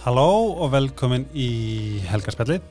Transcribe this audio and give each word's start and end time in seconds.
Halló 0.00 0.54
og 0.64 0.70
velkomin 0.72 1.26
í 1.36 2.00
Helgarspjallið. 2.08 2.62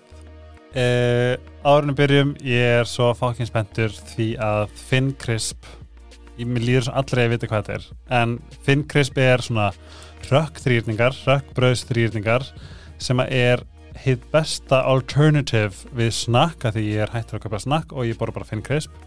Uh, 0.74 1.36
árunum 1.62 1.94
byrjum, 1.94 2.32
ég 2.42 2.80
er 2.80 2.88
svo 2.90 3.12
fákinn 3.14 3.46
spenntur 3.46 3.94
því 3.94 4.32
að 4.42 4.72
Finn 4.74 5.12
Crisp, 5.22 5.68
ég 6.40 6.50
líður 6.58 6.88
svo 6.88 6.96
allra 6.98 7.28
að 7.28 7.36
vita 7.36 7.50
hvað 7.52 7.68
þetta 7.68 7.76
er, 7.76 7.86
en 8.18 8.34
Finn 8.66 8.82
Crisp 8.90 9.20
er 9.22 9.44
svona 9.46 9.68
rökkþrýrningar, 10.26 11.20
rökkbröðsþrýrningar 11.28 12.48
sem 12.98 13.22
að 13.22 13.36
er 13.38 13.64
hitt 14.02 14.26
besta 14.34 14.80
alternative 14.90 15.94
við 16.00 16.10
snakka 16.24 16.72
því 16.74 16.88
ég 16.88 17.04
er 17.06 17.14
hættur 17.14 17.38
að 17.38 17.44
köpa 17.46 17.60
snakk 17.62 17.94
og 17.94 18.10
ég 18.10 18.18
borða 18.18 18.40
bara 18.40 18.50
Finn 18.50 18.66
Crisp. 18.66 18.98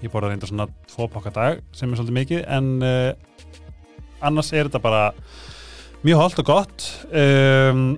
Ég 0.00 0.08
borða 0.14 0.32
reynda 0.32 0.48
svona 0.48 0.70
tvo 0.88 1.10
pakka 1.12 1.34
dag 1.36 1.60
sem 1.76 1.92
er 1.92 2.00
svolítið 2.00 2.18
mikið 2.22 2.48
en 2.56 2.72
uh, 2.80 3.12
annars 4.24 4.54
er 4.56 4.70
þetta 4.70 4.80
bara 4.88 5.04
mjög 6.04 6.20
holdt 6.20 6.42
og 6.42 6.48
gott. 6.48 6.86
Um, 7.10 7.96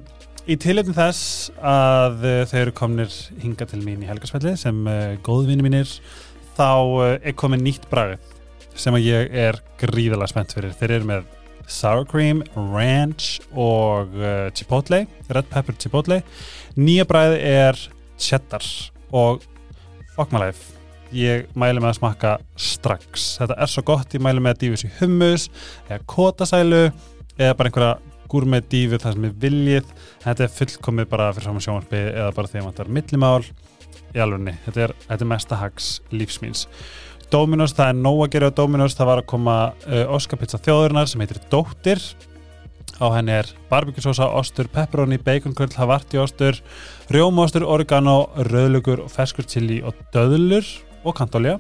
í 0.48 0.56
tilhefni 0.61 0.95
þess 0.97 1.48
að 1.59 2.23
uh, 2.25 2.43
þau 2.48 2.59
eru 2.61 2.75
komnir 2.77 3.16
hinga 3.43 3.66
til 3.69 3.80
mín 3.84 4.05
í 4.05 4.09
helgarsfelli 4.09 4.55
sem 4.61 4.79
uh, 4.87 5.16
góðvinni 5.27 5.66
mínir 5.66 5.91
þá 6.59 6.70
uh, 6.70 7.16
er 7.19 7.37
komið 7.39 7.65
nýtt 7.66 7.89
bragð 7.91 8.23
sem 8.79 8.95
að 8.95 9.09
ég 9.09 9.34
er 9.47 9.59
gríðalega 9.80 10.30
spennt 10.30 10.55
fyrir. 10.55 10.77
Þeir 10.79 10.97
eru 11.01 11.11
með 11.11 11.29
sour 11.69 12.06
cream, 12.09 12.45
ranch 12.55 13.42
og 13.53 14.15
uh, 14.17 14.48
chipotle 14.56 15.05
red 15.28 15.51
pepper 15.51 15.77
chipotle. 15.80 16.23
Nýja 16.78 17.06
bragð 17.09 17.39
er 17.42 17.84
cheddar 18.19 18.65
og 19.11 19.42
fuck 20.15 20.33
my 20.34 20.47
life 20.47 20.78
ég 21.15 21.47
mæli 21.56 21.81
með 21.81 21.92
að 21.92 21.98
smakka 22.00 22.33
strax. 22.61 23.28
Þetta 23.41 23.56
er 23.62 23.70
svo 23.72 23.84
gott, 23.87 24.15
ég 24.15 24.25
mæli 24.25 24.42
með 24.44 24.56
að 24.56 24.62
dýfis 24.65 24.84
í 24.84 24.91
hummus 24.98 25.47
eða 25.89 26.00
kótasælu 26.11 26.83
eða 27.39 27.56
bara 27.58 27.70
einhverja 27.70 27.97
gúrmið 28.28 28.69
dífu 28.69 29.00
það 29.00 29.17
sem 29.17 29.27
er 29.28 29.36
viljið, 29.42 29.92
þetta 30.25 30.44
er 30.44 30.55
fullkomið 30.58 31.11
bara 31.11 31.33
fyrir 31.33 31.48
saman 31.48 31.64
sjónvarpi 31.64 32.00
eða 32.11 32.33
bara 32.36 32.50
að 32.50 32.56
þetta 32.69 32.84
er 32.84 32.94
millimál 32.98 33.44
í 34.14 34.22
alvegni, 34.25 34.56
þetta 34.67 34.83
er, 34.86 34.97
þetta 35.06 35.25
er 35.25 35.31
mesta 35.33 35.61
hags 35.62 35.92
lífsmýns 36.12 36.66
Dominos, 37.28 37.75
það 37.77 37.91
er 37.92 37.98
nóg 38.00 38.22
að 38.25 38.31
gera 38.33 38.48
á 38.48 38.56
Dominos, 38.56 38.97
það 38.97 39.09
var 39.11 39.20
að 39.20 39.28
koma 39.28 39.56
uh, 39.84 40.05
Oscar-pizza 40.16 40.61
þjóðurinnar 40.64 41.11
sem 41.11 41.20
heitir 41.20 41.41
Dóttir. 41.53 42.00
Á 42.98 43.06
henni 43.12 43.34
er 43.36 43.50
barbekjusósa, 43.69 44.31
ostur, 44.34 44.66
pepperoni, 44.72 45.20
baconkvöld, 45.22 45.77
havarti 45.77 46.19
ostur 46.19 46.56
rjómaostur, 47.12 47.66
oregano, 47.69 48.31
rauðlugur 48.48 49.05
ferskur 49.12 49.47
chili 49.47 49.83
og 49.84 50.00
döðlur 50.14 50.66
og 51.05 51.14
kantolja 51.20 51.59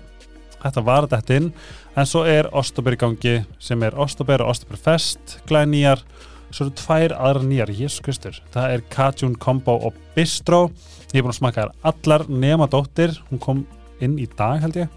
þetta 0.62 0.84
var 0.86 1.06
þetta 1.10 1.38
inn 1.38 1.52
en 1.98 2.06
svo 2.06 2.22
er 2.28 2.48
Ostober 2.56 2.94
í 2.94 2.98
gangi 3.00 3.34
sem 3.62 3.82
er 3.82 3.96
Ostober 3.98 4.44
og 4.44 4.52
Ostober 4.52 4.78
Fest 4.78 5.38
glæði 5.48 5.72
nýjar, 5.72 6.02
svo 6.50 6.68
eru 6.68 6.74
tvær 6.78 7.14
aðra 7.16 7.42
nýjar. 7.46 7.72
Jésus 7.74 8.02
Kristur, 8.04 8.38
það 8.54 8.74
er 8.76 8.84
Cajun 8.92 9.34
Combo 9.42 9.74
og 9.88 9.96
Bistro, 10.14 10.68
ég 11.10 11.20
er 11.20 11.26
búin 11.26 11.34
að 11.34 11.40
smaka 11.40 11.64
þær 11.64 11.90
allar 11.90 12.26
nema 12.30 12.68
dóttir, 12.70 13.16
hún 13.30 13.42
kom 13.42 13.64
inn 14.04 14.18
í 14.20 14.28
dag 14.38 14.62
held 14.62 14.78
ég. 14.78 14.92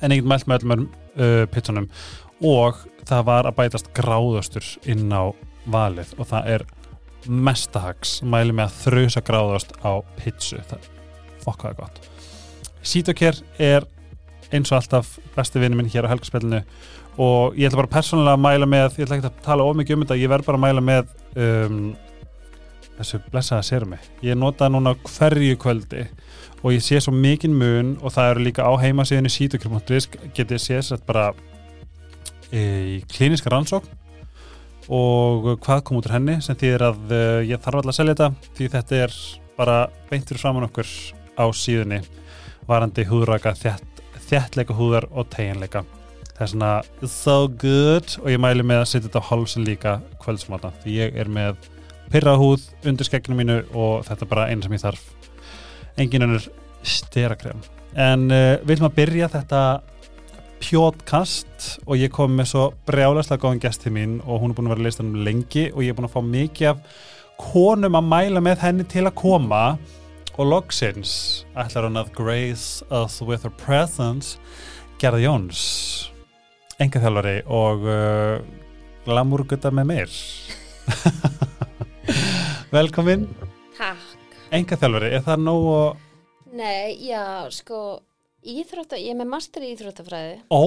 En 0.00 0.12
get 0.12 0.28
mælt 0.28 0.48
með 0.48 0.64
öllum 0.64 0.84
uh, 0.88 1.46
pizzunum. 1.52 1.88
Og 2.44 2.78
það 3.08 3.24
var 3.28 3.48
að 3.48 3.56
bætast 3.58 3.90
gráðastur 3.96 4.66
inn 4.88 5.10
á 5.12 5.32
valið. 5.68 6.14
Og 6.16 6.28
það 6.30 6.52
er 6.54 6.66
mestahags, 7.28 8.18
mæli 8.24 8.54
með 8.56 8.70
að 8.70 8.78
þrjusa 8.84 9.24
gráðast 9.24 9.74
á 9.84 9.92
pizzu, 10.20 10.60
það 10.70 10.88
fokkaði 11.44 11.80
gott. 11.82 12.00
Sítokер 12.80 13.36
er 13.60 13.84
eins 14.54 14.72
og 14.72 14.80
alltaf 14.80 15.16
besti 15.36 15.62
vinnu 15.62 15.78
minn 15.78 15.90
hér 15.90 16.08
á 16.08 16.12
helgarspillinu 16.12 16.62
og 17.20 17.58
ég 17.58 17.68
ætla 17.68 17.82
bara 17.82 17.94
persónulega 17.96 18.36
að 18.36 18.44
mæla 18.46 18.68
með 18.70 19.00
ég 19.00 19.06
ætla 19.06 19.18
ekki 19.18 19.30
að 19.30 19.42
tala 19.44 19.66
ómikið 19.66 19.96
um 19.96 20.04
þetta, 20.04 20.20
ég 20.20 20.32
verð 20.32 20.48
bara 20.48 20.60
að 20.60 20.64
mæla 20.66 20.84
með 20.84 21.12
um, 21.44 21.82
þessu 22.98 23.20
blessaða 23.30 23.66
sérumi 23.66 24.00
ég 24.26 24.38
nota 24.38 24.68
núna 24.72 24.94
hverju 25.04 25.58
kvöldi 25.60 26.06
og 26.60 26.74
ég 26.74 26.84
sé 26.84 27.00
svo 27.00 27.14
mikinn 27.16 27.56
mun 27.56 27.94
og 28.00 28.14
það 28.14 28.34
eru 28.34 28.44
líka 28.48 28.66
á 28.66 28.72
heimasíðinu 28.82 29.32
sítokur.is 29.32 30.10
getið 30.36 30.60
séð 30.60 30.82
sér 30.90 31.06
bara 31.06 31.30
í 32.50 33.00
klíniska 33.10 33.52
rannsókn 33.52 33.98
og 34.90 35.52
hvað 35.62 35.84
kom 35.86 36.00
út 36.00 36.08
úr 36.08 36.16
henni 36.16 36.40
sem 36.42 36.56
þýðir 36.58 36.82
að 36.88 37.12
uh, 37.14 37.40
ég 37.46 37.60
þarf 37.62 37.78
alltaf 37.78 37.92
að 37.92 37.98
selja 38.00 38.16
þetta 38.16 38.54
því 38.58 38.70
þetta 38.72 39.02
er 39.04 39.16
bara 39.60 39.76
beintur 40.10 40.40
framann 40.40 40.66
okkur 40.66 40.88
á 41.38 41.44
síðunni 41.54 42.00
varandi 42.68 43.04
húðraka 43.06 43.52
þjætt, 43.58 43.89
þjættleika 44.30 44.76
húðar 44.78 45.06
og 45.10 45.28
teginleika. 45.32 45.84
Það 46.30 46.46
er 46.46 46.52
svona 46.54 46.70
so 47.12 47.36
good. 47.60 48.16
Og 48.22 48.30
ég 48.32 48.40
mæli 48.40 48.64
með 48.64 48.82
að 48.82 48.88
setja 48.92 49.08
þetta 49.08 49.20
á 49.20 49.28
hálsin 49.30 49.66
líka 49.66 49.98
kvöldsmáta 50.22 50.72
því 50.80 50.96
ég 50.96 51.18
er 51.20 51.28
með 51.28 51.68
pyrrahúð 52.10 52.64
undir 52.88 53.06
skegginu 53.06 53.36
mínu 53.38 53.58
og 53.76 54.06
þetta 54.08 54.26
er 54.26 54.30
bara 54.32 54.48
einn 54.50 54.64
sem 54.64 54.74
ég 54.74 54.82
þarf. 54.82 55.04
Engin 56.00 56.26
önnur 56.26 56.48
sterakrem. 56.86 57.60
En 57.92 58.30
uh, 58.30 58.56
við 58.62 58.72
viljum 58.72 58.88
að 58.88 58.98
byrja 58.98 59.30
þetta 59.34 59.62
pjótkast 60.60 61.70
og 61.86 61.96
ég 61.96 62.12
kom 62.12 62.34
með 62.36 62.50
svo 62.52 62.66
brjálæslega 62.88 63.42
góðan 63.42 63.62
gest 63.62 63.84
til 63.84 63.94
mín 63.96 64.18
og 64.26 64.42
hún 64.42 64.52
er 64.52 64.58
búin 64.58 64.68
að 64.68 64.74
vera 64.74 64.82
að 64.82 64.88
lista 64.88 65.04
um 65.04 65.14
lengi 65.24 65.70
og 65.72 65.80
ég 65.84 65.92
er 65.92 65.96
búin 65.96 66.08
að 66.08 66.16
fá 66.16 66.20
mikið 66.24 66.72
af 66.72 66.82
konum 67.40 67.96
að 67.96 68.10
mæla 68.10 68.42
með 68.44 68.66
henni 68.66 68.84
til 68.88 69.06
að 69.08 69.16
koma. 69.20 69.64
og 69.72 69.99
loksins 70.46 71.12
ætlar 71.58 71.88
hún 71.88 72.00
að 72.00 72.12
grace 72.16 72.84
us 72.90 73.20
with 73.22 73.44
her 73.44 73.52
presence 73.60 74.38
Gerða 75.00 75.22
Jóns 75.24 75.62
engaþjálfari 76.80 77.40
og 77.50 77.84
uh, 77.88 78.38
glamurgutta 79.04 79.72
með 79.74 79.90
mér 79.90 80.14
velkomin 82.76 83.26
Takk. 83.76 84.38
engaþjálfari, 84.54 85.12
er 85.16 85.26
það 85.26 85.44
nóg 85.48 85.68
og 85.74 86.06
Nei, 86.50 86.96
já, 87.06 87.46
sko, 87.54 88.00
íþrótta, 88.40 88.98
ég 89.00 89.12
er 89.12 89.18
með 89.20 89.30
master 89.34 89.64
í 89.66 89.70
íþróttafræði, 89.74 90.36
ó, 90.48 90.64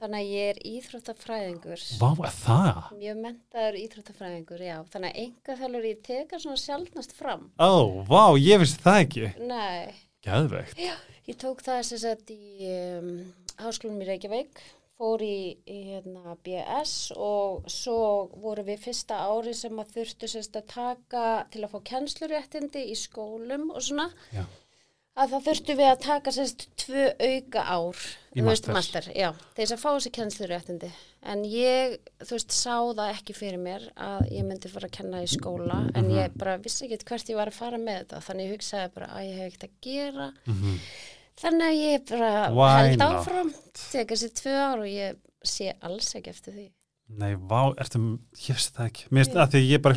þannig 0.00 0.18
að 0.20 0.32
ég 0.34 0.50
er 0.52 0.60
íþróttafræðingur. 0.72 1.84
vá, 2.00 2.08
það 2.36 2.80
Mjög 3.00 3.20
mentaður 3.24 3.78
íþróttafræðingur, 3.82 4.64
já. 4.66 4.76
Þannig 4.92 5.12
að 5.12 5.20
enga 5.24 5.58
þjálfur 5.60 5.88
ég 5.90 6.00
teka 6.10 6.40
svona 6.42 6.62
sjálfnast 6.64 7.16
fram. 7.16 7.50
ó, 7.56 7.72
vá, 8.08 8.24
ég 8.40 8.60
vissi 8.62 8.80
það 8.84 9.02
ekki 9.04 9.30
Nei, 9.46 9.94
Gæðvegt 10.26 10.80
ég 11.26 11.38
tók 11.42 11.62
það 11.66 11.82
sem 11.88 12.02
sagt 12.02 12.30
í 12.34 12.70
um, 12.70 13.12
háskólum 13.62 14.02
í 14.02 14.06
Reykjavík, 14.06 14.60
fór 14.96 15.22
í, 15.24 15.56
í 15.68 15.78
hérna, 15.90 16.36
BS 16.46 17.12
og 17.16 17.66
svo 17.70 18.28
voru 18.40 18.64
við 18.66 18.84
fyrsta 18.86 19.18
ári 19.28 19.52
sem 19.56 19.76
að 19.82 19.90
þurftu 19.96 20.30
sérst 20.30 20.56
að 20.56 20.70
taka 20.72 21.24
til 21.52 21.64
að 21.66 21.74
fá 21.74 21.80
kennsluréttindi 21.90 22.86
í 22.92 22.96
skólum 22.96 23.68
og 23.74 23.84
svona. 23.84 24.08
Já. 24.32 24.44
Að 25.16 25.30
það 25.32 25.44
þurftu 25.48 25.74
við 25.78 25.88
að 25.90 26.00
taka 26.04 26.32
sérst 26.36 26.64
tvö 26.76 27.04
auka 27.24 27.62
ár 27.72 28.00
Í 28.36 28.42
veist, 28.44 28.66
master. 28.68 29.06
já, 29.16 29.30
þess 29.56 29.72
að 29.72 29.80
fá 29.80 29.88
þessi 29.96 30.12
kennsluréttindi 30.12 30.90
en 31.32 31.44
ég, 31.48 31.96
þú 32.20 32.36
veist, 32.36 32.52
sá 32.52 32.74
það 32.92 33.12
ekki 33.14 33.34
fyrir 33.38 33.58
mér 33.62 33.86
að 33.96 34.26
ég 34.36 34.44
myndi 34.46 34.68
fara 34.68 34.90
að 34.90 34.96
kenna 34.98 35.22
í 35.24 35.30
skóla 35.32 35.78
en 35.94 36.04
Mhm. 36.04 36.14
ég 36.18 36.36
bara 36.36 36.58
vissi 36.58 36.84
ekkert 36.86 37.04
hvert 37.08 37.28
ég 37.32 37.36
var 37.36 37.48
að 37.48 37.58
fara 37.60 37.78
með 37.78 38.04
þetta 38.04 38.20
þannig 38.28 38.46
ég 38.50 38.54
hugsaði 38.58 38.94
bara 38.94 39.06
að 39.06 39.24
ég 39.30 39.36
hef 39.40 39.52
ekkert 39.52 39.68
að 39.70 39.80
gera 39.88 40.32
Mhm. 40.46 40.78
þannig 41.36 41.66
að 41.70 41.80
ég 41.80 42.08
bara 42.10 42.50
Why 42.52 42.88
held 42.88 42.98
not? 42.98 43.26
áfram 43.26 43.54
teka 43.92 44.14
þessi 44.14 44.32
tvö 44.42 44.54
ár 44.56 44.78
og 44.78 44.86
ég 44.86 45.16
sé 45.44 45.72
alls 45.82 46.14
ekki 46.14 46.28
eftir 46.28 46.52
því 46.54 46.70
Nei, 47.08 47.36
vá, 47.36 47.72
ertu, 47.78 48.18
ég 48.34 48.54
vissi 48.56 48.72
það 48.74 48.86
ekki 48.90 49.04
Mér 49.14 49.24
finnst 49.24 49.36
að 49.38 49.50
því 49.52 49.60
ég 49.70 49.82
bara 49.82 49.94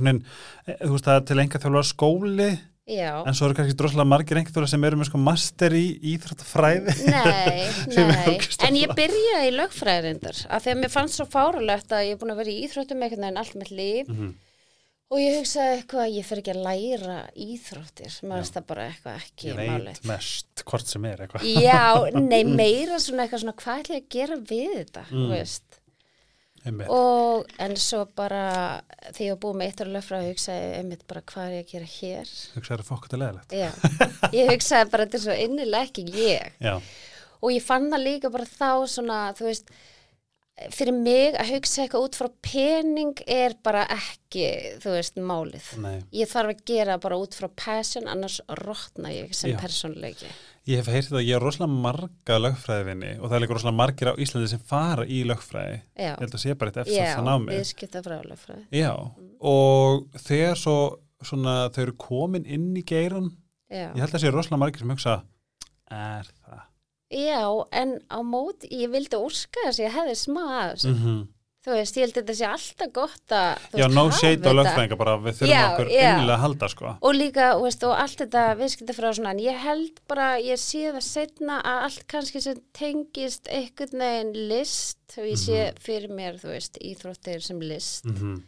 eh, 0.68 0.76
þú 0.86 0.92
veist 0.94 1.06
það 1.06 1.16
er 1.18 1.26
til 1.26 1.40
enga 1.40 1.60
þjálfara 1.60 1.90
skóli 1.90 2.60
já, 2.90 3.12
en 3.28 3.38
svo 3.38 3.48
eru 3.50 3.56
kannski 3.60 3.78
droslega 3.78 4.08
margir 4.10 4.40
þjálfara 4.42 4.68
sem 4.72 4.84
eru 4.90 4.98
með 5.00 5.10
sko 5.12 5.22
master 5.22 5.76
í 5.78 5.86
íþróttafræði 6.16 6.96
Nei, 7.06 7.64
er 8.02 8.12
nei, 8.12 8.36
en 8.68 8.80
ég 8.82 8.94
byrjaði 8.98 9.48
í 9.52 9.56
lögfræðirindar 9.60 10.44
af 10.50 10.66
því 10.66 10.74
að 10.76 10.82
mér 10.84 10.94
fannst 10.98 11.20
svo 11.20 11.28
fárulegt 11.30 11.94
að 11.96 12.06
ég 12.10 12.16
er 12.18 12.22
búin 12.24 12.34
að 12.36 12.42
vera 12.44 12.54
í 12.56 12.62
íþróttum 12.68 13.04
einhvern 13.06 13.26
veginn 13.28 13.42
allt 13.44 13.58
með 13.62 13.74
líf 13.80 14.10
Mhm. 14.14 14.30
og 15.10 15.18
ég 15.24 15.38
hugsaði 15.40 15.78
eitthvað 15.80 16.04
að 16.06 16.16
ég 16.20 16.26
fer 16.30 16.40
ekki 16.44 16.52
að 16.54 16.64
læra 16.68 17.20
íþróttir, 17.46 18.18
maður 18.30 18.44
veist 18.44 18.58
það 18.60 18.66
bara 18.70 18.84
eitthvað 18.92 19.16
ekki 19.24 19.48
Ég 19.50 19.56
veit 19.58 19.70
málið. 19.72 20.02
mest 20.12 20.64
hvort 20.70 20.88
sem 20.92 21.06
er 21.10 21.24
eitthvað 21.26 21.48
Já, 21.64 21.86
nei, 22.20 22.44
meira 22.62 23.00
svona 23.02 23.26
eitthvað 23.26 23.42
svona 23.46 23.56
hvað 23.64 23.80
ætla 23.84 23.98
ég 23.98 24.04
að 24.06 24.14
gera 24.18 24.38
við 24.52 24.76
þetta, 24.84 25.06
Mm. 25.10 25.30
veist. 25.34 25.64
Og 26.94 27.52
en 27.66 27.76
svo 27.80 28.06
bara 28.16 28.44
ég 29.18 29.34
var 29.34 29.40
búið 29.44 29.60
með 29.60 29.70
eitt 29.70 29.84
ára 29.84 29.94
lögfræði 29.96 30.32
hugsaði 30.34 30.72
einmitt 30.80 31.06
bara 31.10 31.26
hvað 31.34 31.46
er 31.50 31.56
ég 31.58 31.68
að 31.68 31.72
gera 31.76 31.92
hér? 31.98 32.34
Hugsaður 32.56 32.88
fokk 32.90 33.08
þetta 33.08 33.22
leðilegt 33.24 33.56
Já, 33.60 33.70
ég 34.40 34.52
hugsaði 34.54 34.90
bara 34.94 35.06
þetta 35.06 35.20
er 35.20 35.26
svo 35.28 35.38
innilega 35.46 35.90
ekki 35.90 36.08
ég. 36.16 36.60
Já, 36.64 36.76
og 37.40 37.56
ég 37.56 37.64
fann 37.66 37.88
það 37.94 38.06
líka 38.06 38.34
bara 38.34 38.50
þá 38.50 38.70
svona, 38.92 39.22
þú 39.38 39.50
veist 39.50 39.74
fyrir 40.76 40.96
mig 40.96 41.38
að 41.40 41.54
hugsa 41.54 41.84
eitthvað 41.86 42.06
út 42.10 42.18
frá 42.20 42.28
pening 42.44 43.22
er 43.32 43.56
bara 43.64 43.86
ekki 43.96 44.46
þú 44.84 44.92
veist, 44.98 45.20
málið. 45.24 45.70
Nei. 45.80 46.02
Ég 46.20 46.28
þarf 46.32 46.52
að 46.52 46.64
gera 46.68 46.98
bara 47.00 47.20
út 47.22 47.38
frá 47.38 47.48
passion 47.56 48.10
annars 48.12 48.42
rotna 48.60 49.14
ég 49.14 49.32
sem 49.38 49.54
Já. 49.54 49.60
persónleiki 49.62 50.28
Ég 50.70 50.78
hef 50.84 50.90
heyrt 50.94 51.10
það, 51.10 51.24
ég 51.26 51.36
er 51.38 51.42
rosalega 51.44 51.82
marga 51.88 52.36
lögfræðivinni 52.44 53.12
og 53.18 53.26
það 53.30 53.36
er 53.38 53.44
líka 53.44 53.56
rosalega 53.58 53.80
margir 53.80 54.12
á 54.12 54.14
Íslandi 54.22 54.50
sem 54.52 54.62
fara 54.70 55.06
í 55.10 55.20
lögfræði. 55.26 55.80
Já, 55.98 56.12
Ég 56.12 56.20
held 56.22 56.36
að 56.38 56.44
sé 56.44 56.56
bara 56.60 56.70
eitt 56.72 56.80
já 56.80 56.84
eftir 56.86 57.10
það 57.16 57.28
námi 57.30 57.56
viðskipta 57.56 58.02
frálega 58.06 58.38
fræði 58.44 58.82
Já, 58.84 58.92
og 59.54 60.20
þegar 60.28 60.60
svo 60.62 60.76
svona 61.26 61.56
þau 61.74 61.82
eru 61.88 61.96
komin 62.00 62.46
inn 62.46 62.70
í 62.78 62.84
geiran 62.88 63.32
já. 63.72 63.90
ég 63.96 64.00
held 64.04 64.14
að 64.14 64.24
sé 64.24 64.32
rosalega 64.36 64.62
margir 64.62 64.84
sem 64.86 64.94
hugsa 64.94 65.18
er 65.90 66.30
það? 66.46 66.62
Já, 67.10 67.42
en 67.82 67.96
á 68.14 68.20
mót, 68.22 68.68
ég 68.70 68.92
vildi 68.94 69.18
úrska 69.18 69.64
þess 69.66 69.80
að 69.82 69.86
ég 69.88 69.96
hefði 69.98 70.16
smá 70.22 70.44
að 70.46 70.72
þessu. 70.76 70.94
mm 70.94 71.20
Þú 71.70 71.76
veist, 71.78 71.98
ég 72.00 72.06
held 72.08 72.16
að 72.16 72.22
þetta 72.24 72.36
sé 72.40 72.46
alltaf 72.50 72.92
gott 72.96 73.34
að, 73.38 73.66
þú 73.70 73.78
já, 73.78 73.84
veist, 73.86 73.96
no 73.96 74.04
shade 74.18 74.50
á 74.50 74.54
lögfræðinga 74.58 74.98
bara 74.98 75.12
við 75.22 75.36
þurfum 75.38 75.52
Já, 75.54 75.60
okkur 75.70 75.90
já. 75.94 76.00
innilega 76.10 76.36
að 76.38 76.44
halda 76.46 76.70
sko 76.74 76.94
Og 77.06 77.14
líka, 77.14 77.50
þú 77.54 77.66
veist, 77.68 77.84
og 77.86 77.94
allt 78.04 78.24
þetta 78.24 78.44
viðskipta 78.64 78.96
frá 78.98 79.10
svona, 79.14 79.34
en 79.36 79.42
ég 79.44 79.60
held 79.64 80.00
bara, 80.10 80.28
ég 80.42 80.58
sé 80.64 80.82
það 80.90 81.06
setna 81.06 81.60
að 81.62 81.84
allt 81.90 82.06
kannski 82.10 82.42
sem 82.42 82.62
tengist 82.74 83.52
einhvern 83.54 84.02
veginn 84.02 84.34
list, 84.50 84.98
og 85.20 85.30
ég 85.30 85.38
sé 85.38 85.60
Mhm. 85.70 85.78
fyrir 85.86 86.10
mér, 86.10 86.40
þú 86.42 86.50
veist, 86.56 86.78
íþróttir 86.82 87.42
sem 87.46 87.60
list. 87.62 88.06
mm 88.06 88.42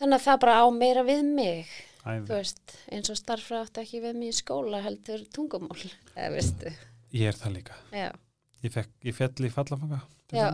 Þannig 0.00 0.16
að 0.16 0.24
það 0.30 0.38
bara 0.40 0.54
á 0.62 0.66
meira 0.72 1.02
við 1.04 1.24
mig, 1.34 1.66
þú 2.00 2.08
Æði. 2.14 2.28
veist, 2.30 2.76
eins 2.92 3.10
og 3.10 3.16
starffræð 3.18 3.66
átti 3.66 3.82
ekki 3.82 4.00
við 4.00 4.14
mig 4.16 4.28
í 4.32 4.38
skóla 4.38 4.80
heldur 4.82 5.26
tungumál, 5.34 5.90
eða 6.16 6.30
veistu, 6.38 6.72
ég 7.12 7.28
er 7.28 7.36
það 7.36 7.52
líka 7.58 7.74
já. 7.92 8.12
Ég, 8.66 8.74
fekk, 8.74 8.92
ég 9.08 9.16
fjall 9.16 9.46
í 9.48 9.52
fallafanga 9.54 10.00
Já, 10.30 10.46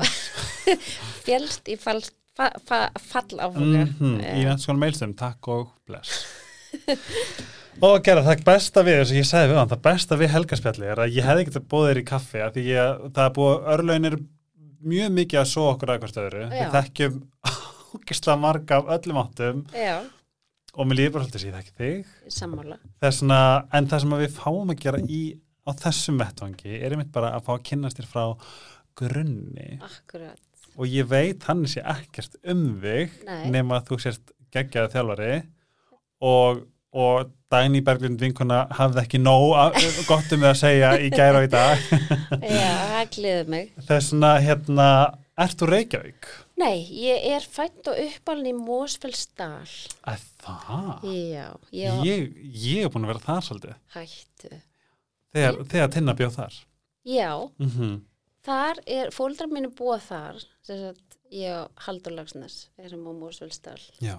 fjælst 1.27 1.69
í 1.69 1.77
fall, 1.81 2.01
fa, 2.37 2.51
fa, 2.69 2.87
fall 3.11 3.37
áfuga. 3.43 3.85
mm 3.85 4.23
í 4.23 4.47
nættskóla 4.47 4.81
meilstum, 4.81 5.13
takk 5.19 5.51
og 5.53 5.69
bless. 5.89 6.25
Og 7.85 7.99
gera 8.01 8.23
það 8.25 8.41
besta 8.47 8.81
við 8.87 9.03
þess 9.03 9.13
að 9.13 9.19
ég 9.19 9.27
sagði 9.29 9.51
við 9.51 9.59
hann, 9.61 9.69
það 9.69 9.83
besta 9.85 10.17
við 10.17 10.31
helgaspjalli 10.33 10.87
er 10.89 11.03
að 11.05 11.13
ég 11.13 11.27
hefði 11.29 11.43
ekkert 11.45 11.67
bóðið 11.69 11.91
þér 11.91 11.99
í 12.01 12.05
kaffi 12.09 12.41
af 12.41 12.55
því 12.55 12.63
ég, 12.71 13.03
það 13.13 13.27
er 13.27 13.35
búið, 13.37 13.57
örlögin 13.75 14.09
er 14.09 14.17
mjög 14.87 15.11
mikið 15.19 15.41
að 15.43 15.51
svo 15.51 15.65
okkur 15.75 15.93
að 15.93 15.99
hvert 16.05 16.21
öðru. 16.23 16.45
Við 16.55 16.77
þekkjum 16.77 17.19
ógislega 17.99 18.39
marga 18.41 18.79
af 18.81 18.89
öllum 18.97 19.21
áttum. 19.21 19.61
Já, 19.77 19.97
og 20.77 20.89
mér 20.89 20.99
líður 21.01 21.15
bara 21.17 21.27
svolítið 21.27 21.43
að 21.43 21.49
ég 21.49 21.59
þekki 21.59 21.77
þig. 21.81 22.15
Sammála. 22.37 22.79
En 23.77 23.91
það 23.91 24.03
sem 24.03 24.17
að 24.17 24.25
við 24.25 24.35
fáum 24.37 24.73
að 24.73 24.83
gera 24.83 25.01
í, 25.05 25.21
á 25.67 25.71
þessum 25.83 26.21
vettvangi 26.23 26.77
er 26.79 26.95
einmitt 26.95 27.13
bara 27.15 27.35
að 27.37 27.45
fá 27.49 27.53
að 27.57 27.65
kynnast 27.71 27.99
þér 28.01 28.09
frá 28.11 28.25
grunni 28.97 29.79
Akkurat. 29.85 30.41
og 30.77 30.87
ég 30.89 31.09
veit 31.11 31.43
hann 31.51 31.67
sé 31.69 31.83
ekkert 31.85 32.39
um 32.49 32.63
þig 32.83 33.19
Nei. 33.27 33.51
nema 33.53 33.81
að 33.81 33.91
þú 33.91 33.99
sérst 34.07 34.33
geggjaði 34.55 34.93
þjálfari 34.95 35.33
og, 36.25 36.63
og 36.97 37.33
Dagný 37.53 37.79
Berglind 37.87 38.19
vinkuna 38.19 38.65
hafði 38.75 39.03
ekki 39.05 39.21
nóg 39.23 39.77
gott 40.09 40.33
um 40.35 40.43
við 40.43 40.49
að 40.51 40.59
segja 40.63 40.95
í 40.99 41.11
gæra 41.15 41.43
og 41.43 41.47
í 41.47 41.53
dag 41.53 41.85
Já, 42.57 42.73
það 42.97 43.13
gleður 43.19 43.53
mig. 43.55 43.71
þessna 43.91 44.33
hérna 44.43 44.89
Ert 45.37 45.59
þú 45.61 45.67
Reykjavík? 45.69 46.27
Nei, 46.57 46.79
ég 46.97 47.27
er 47.37 47.45
fætt 47.45 47.85
og 47.93 47.99
uppalinn 48.01 48.47
í 48.49 48.53
Mósfellsdal. 48.57 49.67
Að 50.09 50.23
það? 50.41 51.03
Já, 51.13 51.43
ég 51.77 52.07
Ég, 52.09 52.31
ég 52.57 52.87
er 52.87 52.93
búin 52.95 53.05
að 53.05 53.11
vera 53.13 53.25
þar 53.27 53.45
svolítið 53.45 53.75
hættu. 53.99 54.53
Þegar, 55.37 55.61
þegar 55.75 55.93
Tinna 55.95 56.17
bjóð 56.19 56.41
þar 56.41 56.59
Já, 57.07 57.51
mm 57.59 57.71
-hmm. 57.71 57.99
þar 58.43 58.83
er, 58.87 59.11
fóldrar 59.15 59.51
mínu 59.53 59.71
búa 59.79 60.01
þar, 60.03 60.41
sem 60.67 60.81
sagt, 60.81 61.19
ég 61.31 61.69
Haldur 61.87 62.17
Lagsnes 62.17 62.69
erum 62.83 63.07
á 63.07 63.13
Mósfellsdal. 63.15 63.79
Já, 64.03 64.19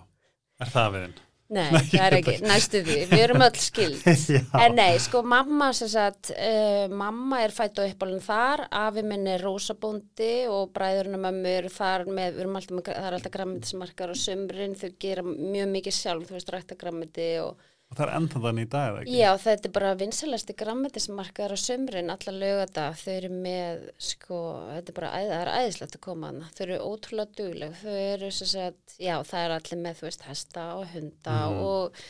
er 0.59 0.71
það 0.71 0.93
viðinn? 0.93 1.17
Nei, 1.47 1.71
Nei, 1.71 1.79
það 1.79 2.05
er 2.05 2.15
ekki, 2.17 2.33
næstu 2.43 2.79
því, 2.83 2.95
við 3.07 3.21
erum 3.23 3.43
öll 3.45 3.59
skild. 3.59 4.01
En 4.63 4.73
nei, 4.75 4.97
sko 4.99 5.21
mamma 5.23 5.69
sem 5.75 5.87
sagt, 5.87 6.31
uh, 6.35 6.87
mamma 6.91 7.39
er 7.43 7.55
fætt 7.55 7.79
og 7.79 7.87
uppalinn 7.87 8.23
þar, 8.23 8.65
afi 8.71 9.03
minn 9.03 9.27
er 9.31 9.43
rósabóndi 9.43 10.47
og 10.51 10.73
bræðurinn 10.75 11.15
og 11.15 11.23
mömmu 11.23 11.53
eru 11.61 11.71
þar 11.71 12.03
með, 12.07 12.35
við 12.35 12.43
erum 12.43 12.59
alltaf 12.59 12.75
með, 12.75 12.89
það 12.89 13.07
er 13.07 13.17
alltaf 13.19 13.35
grammetismarkar 13.35 14.11
og 14.11 14.19
sömrin, 14.19 14.75
þau 14.75 14.91
gera 14.99 15.23
mjög 15.23 15.71
mikið 15.75 15.97
sjálf, 16.01 16.27
þú 16.27 16.35
veist, 16.35 16.51
rækta 16.55 16.79
grammeti 16.79 17.29
og 17.43 17.63
og 17.87 17.95
það 17.97 18.03
er 18.07 18.13
enda 18.17 18.39
þannig 18.43 18.65
í 18.67 18.69
dag 18.73 18.87
eða 18.91 19.01
ekki? 19.05 19.17
já, 19.21 19.29
þetta 19.43 19.67
er 19.69 19.73
bara 19.77 19.91
vinsalasti 20.01 20.55
grammetismarkar 20.59 21.53
á 21.55 21.57
sömrin, 21.57 22.09
alla 22.11 22.33
lögata, 22.35 22.87
þau 22.99 23.11
eru 23.15 23.29
með, 23.47 23.85
sko, 24.09 24.39
þetta 24.75 24.91
er 24.93 24.97
bara, 25.01 25.11
æð, 25.21 25.35
er 25.41 25.51
æðislegt 25.61 25.95
að 25.99 26.03
koma 26.07 26.31
hana, 26.33 26.49
þau 26.57 26.63
eru 26.67 26.79
ótrúlega 26.89 27.37
dugleg, 27.39 27.77
þau 27.83 27.95
eru 27.99 28.31
sem 28.31 28.51
sagt, 28.51 28.97
já, 28.99 29.15
það 29.23 29.45
er 29.45 29.55
allir 29.59 29.81
með, 29.85 30.01
þú 30.01 30.09
veist, 30.09 30.27
hesta 30.27 30.65
og 30.75 30.85
hunda 30.95 31.37
Mhm. 31.47 31.63
og 31.63 32.01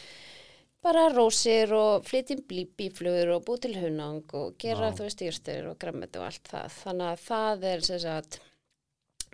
bara 0.88 1.08
rósir 1.12 1.72
og 1.76 2.06
flytjum 2.08 2.42
bíflugur 2.78 3.36
og 3.36 3.46
búið 3.46 3.62
til 3.68 3.76
hunang 3.82 4.24
og 4.34 4.58
gera, 4.58 4.92
Vá. 4.92 4.96
þú 4.98 5.04
veist, 5.08 5.18
styrstur 5.20 5.72
og 5.72 5.80
grammeti 5.82 6.18
og 6.22 6.26
allt 6.30 6.48
það. 6.48 6.70
Þannig 6.84 7.08
að 7.12 7.24
það 7.28 7.64
er, 7.74 7.82
sem 7.82 8.00
sagt, 8.00 8.40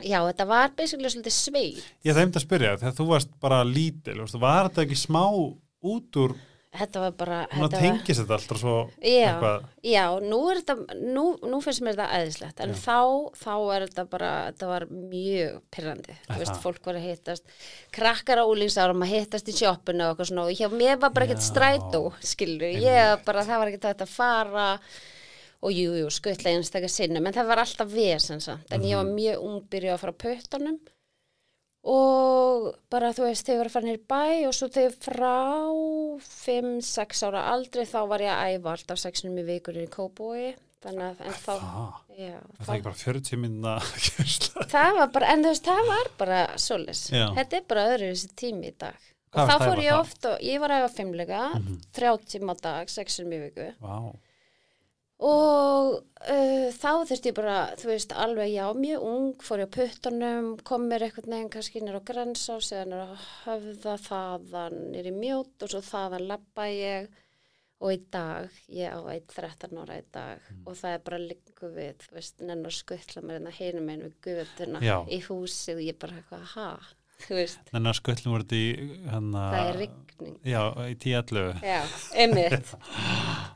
já, 0.02 0.18
þetta 0.26 0.48
var 0.50 0.72
basically 0.76 1.10
svolítið 1.14 1.36
sveit. 1.36 1.84
Ég 2.04 2.16
það 2.16 2.22
heimt 2.24 2.40
að 2.40 2.46
spyrja, 2.48 2.78
þegar 2.82 2.96
þú 2.98 3.08
varst 3.12 3.40
bara 3.40 3.64
lítil, 3.64 4.18
var 4.42 4.70
þetta 4.70 4.86
ekki 4.88 4.98
smá 4.98 5.24
út 5.84 6.18
úr, 6.24 6.36
Þetta 6.74 7.02
var 7.04 7.12
bara, 7.14 7.36
þetta 7.52 7.68
var, 7.70 7.82
tengist 7.84 8.20
þetta 8.24 8.34
alltaf 8.34 8.58
svo 8.58 8.72
já, 8.98 9.28
eitthvað, 9.30 9.66
já, 9.86 10.06
nú 10.26 10.40
er 10.50 10.58
þetta, 10.64 10.96
nú, 11.06 11.26
nú 11.46 11.60
finnst 11.62 11.84
mér 11.86 11.94
þetta 12.00 12.18
æðislegt, 12.18 12.64
en 12.66 12.72
Já. 12.74 12.80
þá, 12.82 12.96
þá 13.44 13.52
er 13.76 13.84
þetta 13.86 14.06
bara, 14.10 14.30
þetta 14.48 14.70
var 14.72 14.86
mjög 14.90 15.60
pyrrandi, 15.70 16.16
Er 16.18 16.32
þú 16.32 16.40
veist, 16.42 16.58
fólk 16.64 16.90
var 16.90 16.98
að 16.98 17.06
hittast, 17.12 17.54
krakkar 17.94 18.42
á 18.42 18.46
úlingsárum 18.50 19.06
að 19.06 19.14
hittast 19.14 19.52
í 19.54 19.56
sjoppinu 19.60 20.08
og 20.08 20.16
eitthvað 20.16 20.32
svona, 20.32 20.48
og 20.50 20.58
hjá 20.64 20.72
mér 20.74 20.98
var 21.06 21.14
bara 21.14 21.28
ekkert 21.30 21.46
strætó, 21.46 22.02
skilur, 22.26 22.66
ég 22.82 23.22
bara, 23.30 23.46
það 23.46 23.62
var 23.62 23.72
ekkert 23.76 24.02
að 24.08 24.16
fara, 24.18 24.68
og 25.62 25.78
jú, 25.78 25.94
jú, 26.02 26.10
skuttlega 26.10 26.58
einstakar 26.58 26.90
sinnum, 26.90 27.30
en 27.30 27.38
það 27.38 27.52
var 27.54 27.62
alltaf 27.68 27.94
vesen 27.94 28.42
samt, 28.42 28.66
en 28.74 28.82
ég 28.82 28.98
var 28.98 29.06
Mhm. 29.06 29.14
mjög 29.22 29.46
ung 29.46 29.62
byrjuð 29.70 29.94
að 29.94 30.02
fara 30.08 30.18
á 30.18 30.22
puttunum 30.26 30.80
og 31.84 32.68
bara 32.94 33.10
þú 33.12 33.26
veist, 33.28 33.48
þau 33.48 33.58
var 33.60 33.68
að 33.70 33.74
fara 33.76 33.88
nýr 33.90 34.02
bæ 34.08 34.48
og 34.48 34.54
svo 34.56 34.70
þau 34.72 34.86
frá 35.04 35.34
5-6 36.24 37.24
ára 37.28 37.42
aldrei 37.54 37.84
þá 37.90 37.98
var 38.08 38.24
ég 38.24 38.32
að 38.34 38.54
æfa 38.58 38.76
alltaf 38.78 39.02
6 39.04 39.26
í 39.28 39.44
vikunni 39.48 39.84
í 39.88 39.92
Kóbói, 39.92 40.54
þannig 40.84 41.06
að 41.10 41.24
en 41.28 41.38
þá, 41.40 41.54
það, 41.54 41.98
já, 42.20 42.36
er 42.38 42.66
það 42.68 42.76
ekki 42.78 42.88
bara 42.88 43.02
40 43.04 43.42
minna 43.44 43.74
það 44.74 45.00
var 45.00 45.12
bara, 45.18 45.32
en 45.34 45.44
þú 45.44 45.52
veist, 45.54 45.68
það 45.68 45.90
var 45.92 46.12
bara 46.22 46.42
solis, 46.60 47.04
þetta 47.12 47.60
er 47.60 47.66
bara 47.74 47.88
öðru 47.94 48.12
þessi 48.14 48.32
tími 48.40 48.72
í 48.72 48.76
dag. 48.84 49.10
Og 49.34 49.50
þá 49.50 49.56
fór 49.64 49.80
ég 49.82 49.96
þá? 49.96 50.00
oft 50.04 50.26
og 50.30 50.44
ég 50.46 50.60
var 50.62 50.70
að 50.76 50.84
æfa 50.84 50.92
fimmleika, 51.00 51.40
Mhm. 51.58 51.80
30 51.98 52.28
tíma 52.36 52.54
á 52.54 52.58
dag, 52.62 52.90
6 52.94 53.20
í 53.24 53.40
viku. 53.42 53.72
Vá, 53.82 54.14
og 55.24 55.90
uh, 56.04 56.68
þá 56.76 56.90
þurfti 57.08 57.32
ég 57.32 57.36
bara, 57.38 57.58
þú 57.80 57.90
veist, 57.94 58.14
alveg 58.26 58.52
já, 58.54 58.66
mjög 58.76 59.04
ung, 59.08 59.30
fór 59.46 59.64
ég 59.64 59.70
á 59.72 59.76
puttunum, 59.78 60.50
kom 60.68 60.88
mér 60.92 61.06
eitthvað 61.08 61.30
neginn 61.32 61.52
kannski 61.54 61.82
nýr 61.84 62.00
á 62.00 62.08
grensás 62.08 62.72
eða 62.76 62.86
nýr 62.92 63.04
á 63.08 63.12
höfða 63.46 63.98
þaðan 64.08 64.80
nýr 64.94 65.12
í 65.12 65.14
mjót 65.16 65.64
og 65.64 65.72
svo 65.74 65.82
þaðan 65.88 66.28
labba 66.32 66.68
ég 66.72 67.08
og 67.84 67.92
í 67.92 68.00
dag, 68.14 68.52
ég 68.72 68.94
á 68.96 69.00
eitt 69.12 69.32
13 69.36 69.80
ára 69.84 69.98
í 70.00 70.04
dag 70.16 70.44
Mm. 70.54 70.62
og 70.68 70.76
það 70.80 70.94
er 70.96 71.02
bara 71.08 71.18
líku 71.20 71.70
við, 71.76 71.96
þú 72.06 72.14
veist, 72.16 72.40
nennar 72.48 72.72
skuttla 72.72 73.22
mér 73.24 73.40
en 73.42 73.48
það 73.50 73.58
heinum 73.60 73.90
einn 73.92 74.04
við 74.06 74.14
guðutuna 74.28 74.80
Já. 74.84 74.98
í 75.12 75.20
húsið 75.26 75.80
og 75.82 75.84
ég 75.88 75.98
bara 76.00 76.20
eitthvað, 76.22 76.46
ha, 76.54 76.70
en 77.74 77.92
að 77.92 78.00
sköllum 78.00 78.36
voru 78.36 78.48
þetta 78.48 78.60
í 78.60 78.90
það 79.10 79.60
er 79.62 79.80
rigning. 79.84 80.36
Já, 80.48 80.62
í 80.88 80.96
10-11 81.02 81.64
Já, 81.66 81.80
einmitt. 82.16 82.74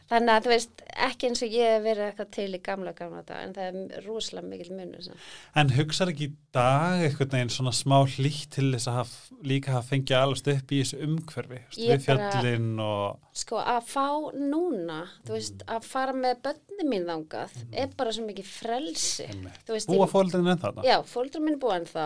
Þannig 0.07 0.31
að 0.33 0.45
þú 0.45 0.51
veist, 0.53 0.81
ekki 1.07 1.29
eins 1.29 1.43
og 1.43 1.53
ég 1.53 1.74
hef 1.75 1.83
verið 1.83 2.05
eitthvað 2.07 2.29
til 2.38 2.47
í 2.55 2.59
gamla 2.63 2.93
gamla 2.95 3.21
dag, 3.27 3.43
en 3.43 3.55
það 3.55 3.77
er 3.97 4.05
rosalega 4.07 4.47
mikil 4.47 5.03
samt. 5.03 5.27
En 5.59 5.74
hugsar 5.75 6.12
ekki 6.13 6.29
í 6.29 6.33
dag 6.55 7.03
eitthvað 7.03 7.36
neginn 7.36 7.53
svona 7.53 7.74
smá 7.75 7.97
hlýtt 8.15 8.55
til 8.55 8.69
þess 8.71 8.89
að 8.91 9.00
haf, 9.01 9.13
líka 9.47 9.75
hafa 9.75 9.91
fengið 9.91 10.19
alveg 10.21 10.51
upp 10.55 10.74
í 10.74 10.81
þessu 10.81 11.01
umhverfi, 11.07 11.62
við 11.77 12.05
fjöllin 12.07 12.69
og 12.83 13.24
Sko, 13.38 13.59
að 13.62 13.83
fá 13.91 14.07
núna, 14.33 15.03
veist, 15.27 15.62
að 15.69 15.83
fara 15.86 16.13
með 16.17 16.39
börni 16.47 16.86
mín 16.89 17.05
þangað, 17.05 17.57
er 17.69 17.91
bara 18.00 18.13
svo 18.15 18.24
mikið 18.25 18.47
frelsi. 18.50 19.27
Veist, 19.69 19.91
búa 19.91 20.07
fóldin 20.09 20.47
enn 20.47 20.62
þarna. 20.63 20.86
já, 20.88 20.97
mín 21.38 21.53
er 21.53 21.59
búin 21.62 21.86
þá. 21.86 22.05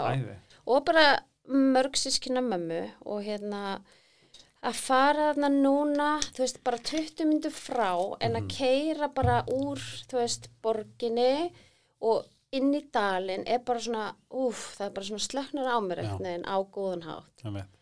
Og 0.67 0.83
bara 0.85 1.05
mörg 1.49 1.95
sískina 1.97 2.41
mömmu 2.45 2.81
og 3.05 3.23
hérna, 3.25 3.81
að 4.61 4.75
fara 4.77 5.31
þarna 5.33 5.49
núna, 5.55 6.09
þú 6.35 6.43
veist, 6.43 6.59
bara 6.63 6.77
20 6.77 7.25
myndu 7.25 7.49
frá 7.49 7.91
en 8.21 8.37
að 8.37 8.47
keira 8.53 9.07
bara 9.13 9.39
úr, 9.49 9.81
þú 10.11 10.19
veist, 10.21 10.49
borginni 10.61 11.51
og 12.01 12.25
inn 12.53 12.73
í 12.75 12.83
dalinn 12.93 13.45
er 13.47 13.59
bara 13.65 13.79
svona, 13.79 14.09
úf, 14.29 14.75
það 14.77 14.85
er 14.89 14.95
bara 14.97 15.05
svona 15.09 15.25
slöknar 15.27 15.69
á 15.71 15.77
mér 15.81 16.01
veginn 16.19 16.45
á 16.45 16.55
góðan 16.61 17.05
hátt. 17.07 17.45
Einmitt. 17.45 17.77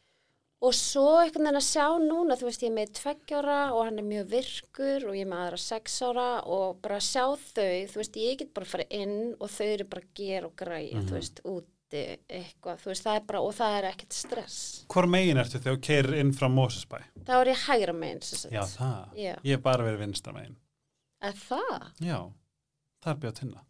Og 0.61 0.73
svo 0.75 1.05
einhvern 1.21 1.45
veginn 1.47 1.55
að 1.61 1.67
sjá 1.69 1.85
núna, 2.03 2.35
þú 2.35 2.47
veist, 2.49 2.63
ég 2.63 2.69
er 2.71 2.75
með 2.75 2.89
tveggjára 2.99 3.59
og 3.73 3.85
hann 3.87 3.99
er 4.01 4.07
mjög 4.07 4.25
virkur 4.33 5.05
og 5.07 5.15
ég 5.15 5.23
er 5.23 5.29
með 5.31 5.43
aðra 5.45 5.59
sex 5.63 6.01
ára 6.03 6.25
og 6.51 6.81
bara 6.83 6.97
sjá 6.99 7.23
þau, 7.31 7.87
þú 7.91 7.95
veist, 8.01 8.19
ég 8.19 8.37
get 8.41 8.53
bara 8.53 8.67
að 8.67 8.73
fara 8.75 8.87
inn 8.91 9.35
og 9.39 9.49
þau 9.55 9.67
eru 9.73 9.85
bara 9.85 10.03
að 10.03 10.13
gera 10.19 10.45
og 10.47 10.55
græja, 10.59 10.95
Mhm. 10.99 11.07
þú 11.07 11.15
veist, 11.15 11.39
úti 11.89 12.03
eitthvað, 12.29 12.81
þú 12.83 12.91
veist, 12.91 13.05
það 13.05 13.15
er 13.19 13.23
bara, 13.29 13.39
og 13.41 13.53
það 13.57 13.77
er 13.79 13.87
ekkert 13.89 14.13
stress. 14.13 14.57
Hvor 14.93 15.07
megin 15.09 15.39
ertu 15.41 15.57
þegar 15.59 15.77
þú 15.77 15.81
keirir 15.87 16.19
inn 16.21 16.33
frá 16.37 16.49
Mósesbæ? 16.53 16.99
þá 17.25 17.33
er 17.41 17.49
ég 17.53 17.63
hægra 17.67 17.93
megin 17.97 18.21
sem 18.21 18.43
sagt. 18.43 18.53
Já, 18.53 18.61
það. 18.77 19.15
Já. 19.17 19.33
Ég 19.43 19.55
hef 19.57 19.63
bara 19.65 19.83
verið 19.87 20.03
vinstra 20.05 20.33
megin. 20.35 20.55
Er 21.21 21.33
það? 21.33 21.89
Já, 22.05 22.19
það 23.03 23.11
er 23.15 23.19
bjóð 23.25 23.33
tinna. 23.41 23.65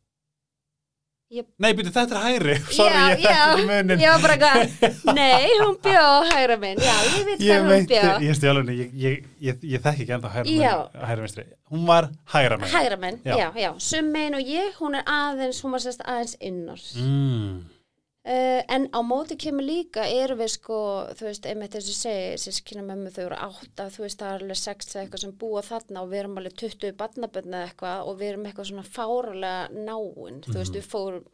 Ég- 1.30 1.46
Nei, 1.62 1.74
byrju, 1.78 1.92
þetta 1.94 2.16
er 2.18 2.24
hægri 2.26 2.54
Sorry, 2.74 2.90
já, 2.90 3.02
ég 3.06 3.20
þekki 3.20 3.28
ekki 3.30 3.34
já, 3.38 3.66
munin 3.70 4.00
var 4.02 4.22
bara 4.24 4.36
eitthvað, 4.36 5.04
nei, 5.20 5.50
hún 5.62 5.76
bjó 5.86 6.06
á 6.10 6.20
hægra 6.26 6.56
minn, 6.58 6.80
já, 6.82 6.96
ég 7.06 7.28
veit 7.28 7.44
hvað 7.44 7.60
hún 7.62 7.70
veit, 7.70 7.88
bjó. 7.92 8.14
ég 8.26 8.38
stjálunni, 8.40 8.78
ég, 8.80 8.96
ég, 9.04 9.28
ég, 9.46 9.60
ég 9.76 9.84
þekki 9.84 10.08
ekki 10.08 10.16
enda 10.18 10.32
hægra, 10.34 10.56
Já. 10.58 11.14
vinstri 11.22 11.46
Hún 11.70 11.86
var 11.86 12.10
hægra 12.34 12.58
menn 12.58 12.74
Hægra 12.74 12.98
minn, 12.98 13.20
Já. 13.24 13.36
já, 13.38 13.48
já, 13.62 13.70
summein 13.78 14.34
og 14.40 14.42
ég, 14.42 14.74
hún 14.82 14.98
er 14.98 15.06
aðeins, 15.06 15.62
hún 15.62 15.78
var 15.78 15.86
sérst 15.86 16.02
aðeins 16.02 16.34
innars. 16.42 16.96
mm. 16.98 17.79
Uh, 18.28 18.60
en 18.68 18.90
á 18.92 19.00
móti 19.00 19.38
kemur 19.40 19.64
líka 19.64 20.04
eru 20.12 20.36
við 20.42 20.50
sko, 20.58 20.78
þú 21.16 21.26
veist, 21.30 21.46
einmitt 21.48 21.78
þess 21.78 21.92
að 21.94 22.00
segja 22.02 22.42
sískina 22.44 22.84
mömmu 22.84 23.14
þau 23.16 23.22
eru 23.30 23.38
átta 23.46 23.86
þú 23.94 24.04
veist, 24.04 24.20
það 24.20 24.34
er 24.34 24.44
alveg 24.44 24.60
sex 24.60 24.90
eða 24.92 25.04
eitthvað 25.06 25.24
sem 25.24 25.38
búa 25.40 25.64
þarna 25.64 26.04
og 26.04 26.12
við 26.12 26.20
erum 26.20 26.42
alveg 26.42 26.58
20 26.60 26.98
barnabönni 27.00 27.56
eða 27.56 27.70
eitthvað 27.70 28.12
og 28.12 28.20
við 28.20 28.32
erum 28.34 28.50
eitthvað 28.50 28.70
svona 28.70 28.84
fárulega 28.98 29.86
náin. 29.88 30.44
Þú 30.50 30.58
veist, 30.58 30.76
við 30.76 30.92
fórum 30.92 31.32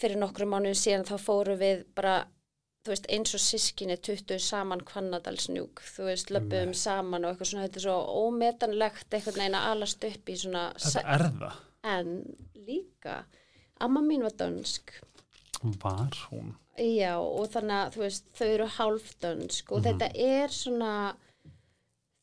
fyrir 0.00 0.20
nokkru 0.20 0.50
mánuðin 0.50 0.82
síðan 0.82 1.06
þá 1.06 1.14
fórum 1.22 1.60
við 1.62 1.84
bara 1.94 2.16
þú 2.84 2.94
veist, 2.94 3.08
eins 3.12 3.36
og 3.36 3.42
sískinni 3.44 3.96
20 4.00 4.40
saman 4.42 4.82
kvannadalsnjúk, 4.88 5.82
þú 5.94 6.06
veist, 6.08 6.32
löpum 6.34 6.72
saman 6.74 7.26
og 7.26 7.34
eitthvað 7.34 7.52
svona, 7.52 7.66
þetta 7.68 7.80
er 7.80 7.86
svo 7.86 8.26
ómetanlegt 8.26 9.14
eitthvað 9.14 9.40
neina 9.42 9.66
alast 9.70 10.06
upp 10.08 10.32
í 10.32 10.38
svona 10.40 10.70
Þetta 10.80 11.04
er 11.16 11.26
það? 11.38 11.60
En 11.90 12.10
líka 12.66 13.20
amma 13.80 14.02
mín 14.04 14.24
var 14.24 14.34
dönsk 14.36 14.92
Var 15.60 16.16
hún? 16.30 16.54
Já, 16.80 17.18
og 17.20 17.50
þannig 17.52 17.76
að 17.76 17.96
þú 17.96 18.04
veist, 18.06 18.30
þau 18.38 18.46
eru 18.46 18.68
hálfdönsk 18.78 19.74
og 19.76 19.82
þetta 19.84 20.06
er 20.24 20.54
svona, 20.54 20.94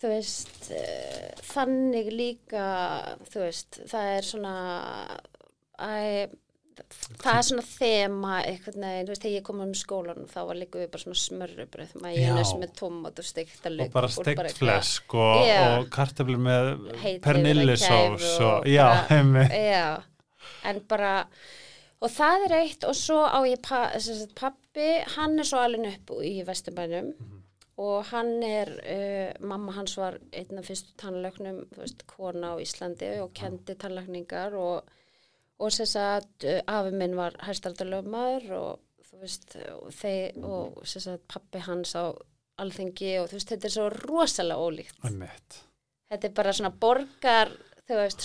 þú 0.02 0.12
veist, 0.16 0.58
uh, 0.74 1.44
þannig 1.52 2.10
líka, 2.16 2.66
þú 3.30 3.44
veist, 3.44 3.80
það 3.92 4.10
er 4.16 4.28
svona, 4.32 4.54
æ, 5.78 5.92
það 7.22 7.30
er 7.36 7.46
svona 7.52 7.66
þema 7.68 8.40
eitthvað 8.48 8.80
neginn, 8.82 9.06
þú 9.06 9.14
veist, 9.14 9.24
þegar 9.28 9.36
ég 9.36 9.46
kom 9.52 9.62
um 9.68 9.76
skólan 9.78 10.28
þá 10.32 10.40
var 10.50 10.60
líka 10.64 10.82
við 10.82 10.90
bara 10.96 11.04
svona 11.04 11.22
smörrubröð, 11.22 11.94
majónes 12.02 12.56
Já. 12.56 12.58
með 12.64 12.74
tómat 12.82 13.22
og 13.22 13.30
steikta 13.30 13.74
og 13.74 13.94
bara 13.94 14.12
steikt 14.18 14.58
flesk 14.58 15.18
og, 15.22 15.46
og 15.46 15.88
kartöflur 15.94 16.42
með 16.50 16.74
pernillisós 17.26 18.28
já, 18.70 18.88
heimi 19.12 19.46
Já, 19.54 20.02
en 20.66 20.84
bara 20.90 21.16
og 22.04 22.14
það 22.14 22.46
er 22.48 22.56
eitt 22.60 22.86
og 22.86 22.96
svo 22.98 23.24
á 23.26 23.40
ég 23.50 23.62
pa, 23.66 23.88
sagt, 24.00 24.36
pappi, 24.38 24.90
hann 25.16 25.40
er 25.40 25.48
svo 25.50 25.62
alveg 25.64 25.90
upp 25.96 26.14
í 26.22 26.36
Vesturbænum. 26.46 27.14
Og 27.78 28.08
hann 28.10 28.42
er, 28.42 28.72
uh, 28.82 29.46
mamma 29.46 29.76
hans 29.76 29.94
var 30.00 30.16
einn 30.34 30.58
af 30.58 30.66
fyrstu 30.66 30.96
veist, 31.78 32.06
kona 32.10 32.56
á 32.58 32.62
Íslandi 32.62 33.12
og 33.22 33.36
kendi 33.38 33.76
tannlækningar. 33.78 34.56
Og, 34.58 34.90
og 35.62 35.74
sem 35.74 35.86
sagt, 35.86 36.46
uh, 36.46 36.62
afi 36.66 36.96
minn 36.98 37.14
var 37.18 37.38
hæstaldalöfmaður 37.46 38.50
og 38.58 39.06
þú 39.12 39.22
veist, 39.22 39.58
og, 39.76 39.94
þeir, 39.94 40.42
og 40.42 40.82
sem 40.90 41.06
sagt, 41.06 41.28
pappi 41.30 41.62
hans 41.70 41.94
á 41.94 42.14
alþengi 42.62 43.14
og 43.22 43.30
þú 43.30 43.38
veist, 43.38 43.54
þetta 43.54 43.70
er 43.70 43.76
svo 43.76 43.88
rosalega 43.94 44.66
ólíkt. 44.70 45.00
Þetta 46.10 46.30
er 46.30 46.34
bara 46.34 46.54
svona 46.56 46.74
borgar, 46.74 47.54
þú 47.88 48.00
veist, 48.02 48.24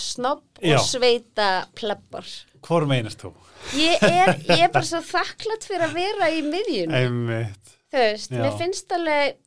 Já. 0.61 0.75
og 0.77 0.85
sveita 0.87 1.49
plebbar. 1.75 2.27
Hvor 2.63 2.85
meinast 2.87 3.21
þú? 3.23 3.33
Ég 3.79 4.01
er, 4.03 4.33
ég 4.49 4.65
er 4.67 4.71
bara 4.73 4.83
svo 4.87 4.99
þakklátt 5.15 5.63
fyrir 5.67 5.85
að 5.87 5.93
vera 5.99 6.29
í 6.35 6.41
miðjunni. 6.43 6.99
Einmitt. 6.99 7.73
Þú 7.93 8.01
veist, 8.03 8.31
Já. 8.33 8.41
mér 8.43 8.57
finnst 8.59 8.91
alveg 8.97 9.39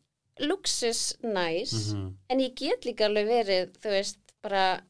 luxus 0.47 1.03
næs, 1.25 1.73
Mhm. 1.95 2.11
en 2.31 2.39
ég 2.41 2.55
get 2.57 2.85
líka 2.85 3.07
alveg 3.09 3.27
verið, 3.29 3.71
þú 3.81 3.89
veist, 3.95 4.19
bara 4.43 4.81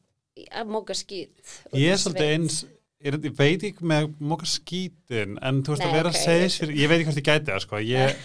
að 0.51 0.67
móka 0.69 0.93
skýt. 0.93 1.39
Ég 1.73 1.91
er 1.93 1.97
svolítið 1.97 2.33
eins, 2.35 2.57
ég, 3.03 3.15
veit 3.37 3.63
ekki 3.63 3.81
með 3.87 4.09
moka 4.19 4.45
skítin, 4.45 5.37
en 5.41 5.63
þú 5.63 5.73
veist 5.73 5.83
Nei, 5.83 5.87
að 5.87 5.95
vera 5.97 6.09
ok, 6.09 6.15
að 6.15 6.25
segja 6.25 6.49
sér, 6.51 6.73
ég 6.75 6.89
veit 6.91 6.99
ekki 6.99 7.07
hvort 7.09 7.21
ég 7.21 7.29
gæti 7.29 7.51
það, 7.51 7.61
sko, 7.63 7.79
ég, 7.81 8.15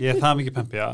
ég 0.00 0.08
er 0.14 0.20
það 0.20 0.36
mikið 0.40 0.54
pempja, 0.56 0.88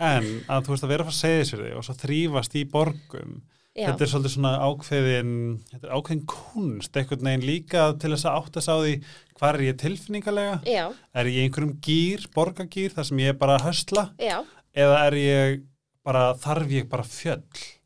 en 0.00 0.24
að 0.48 0.64
þú 0.66 0.72
veist 0.74 0.84
að 0.88 0.92
vera 0.94 1.04
að 1.04 1.10
fara 1.10 1.14
að 1.14 1.20
segja 1.20 1.44
sér 1.50 1.62
þig 1.64 1.76
og 1.78 1.84
svo 1.86 1.94
þrýfast 2.00 2.56
í 2.58 2.64
borgum, 2.72 3.34
Já, 3.74 3.88
þetta 3.90 4.04
er 4.06 4.10
svolítið 4.12 4.32
svona 4.36 4.50
ákveðin, 4.62 5.30
þetta 5.72 5.86
er 5.88 5.94
ákveðin 5.98 6.26
kunst, 6.30 6.96
einhvern 7.00 7.26
veginn 7.26 7.46
líka 7.48 7.86
til 7.98 8.12
þess 8.14 8.26
að 8.30 8.36
átta 8.40 8.62
sá 8.62 8.72
því 8.78 8.92
hvað 9.34 9.48
er 9.56 9.64
ég 9.66 9.78
tilfinningalega, 9.82 10.58
já, 10.70 10.84
er 11.18 11.30
ég 11.34 11.48
einhverjum 11.48 11.72
gýr, 11.82 12.26
borgagýr, 12.36 12.92
þar 12.94 13.08
sem 13.10 13.22
ég 13.24 13.32
er 13.34 13.38
bara 13.40 13.56
að 13.58 13.64
hösla, 13.72 14.04
já. 14.22 14.36
eða 14.78 15.00
er 15.08 15.16
ég 15.18 15.64
bara, 16.06 16.22
þarf 16.38 16.70
ég 16.76 16.86
bara 16.92 17.02
fjöll, 17.08 17.42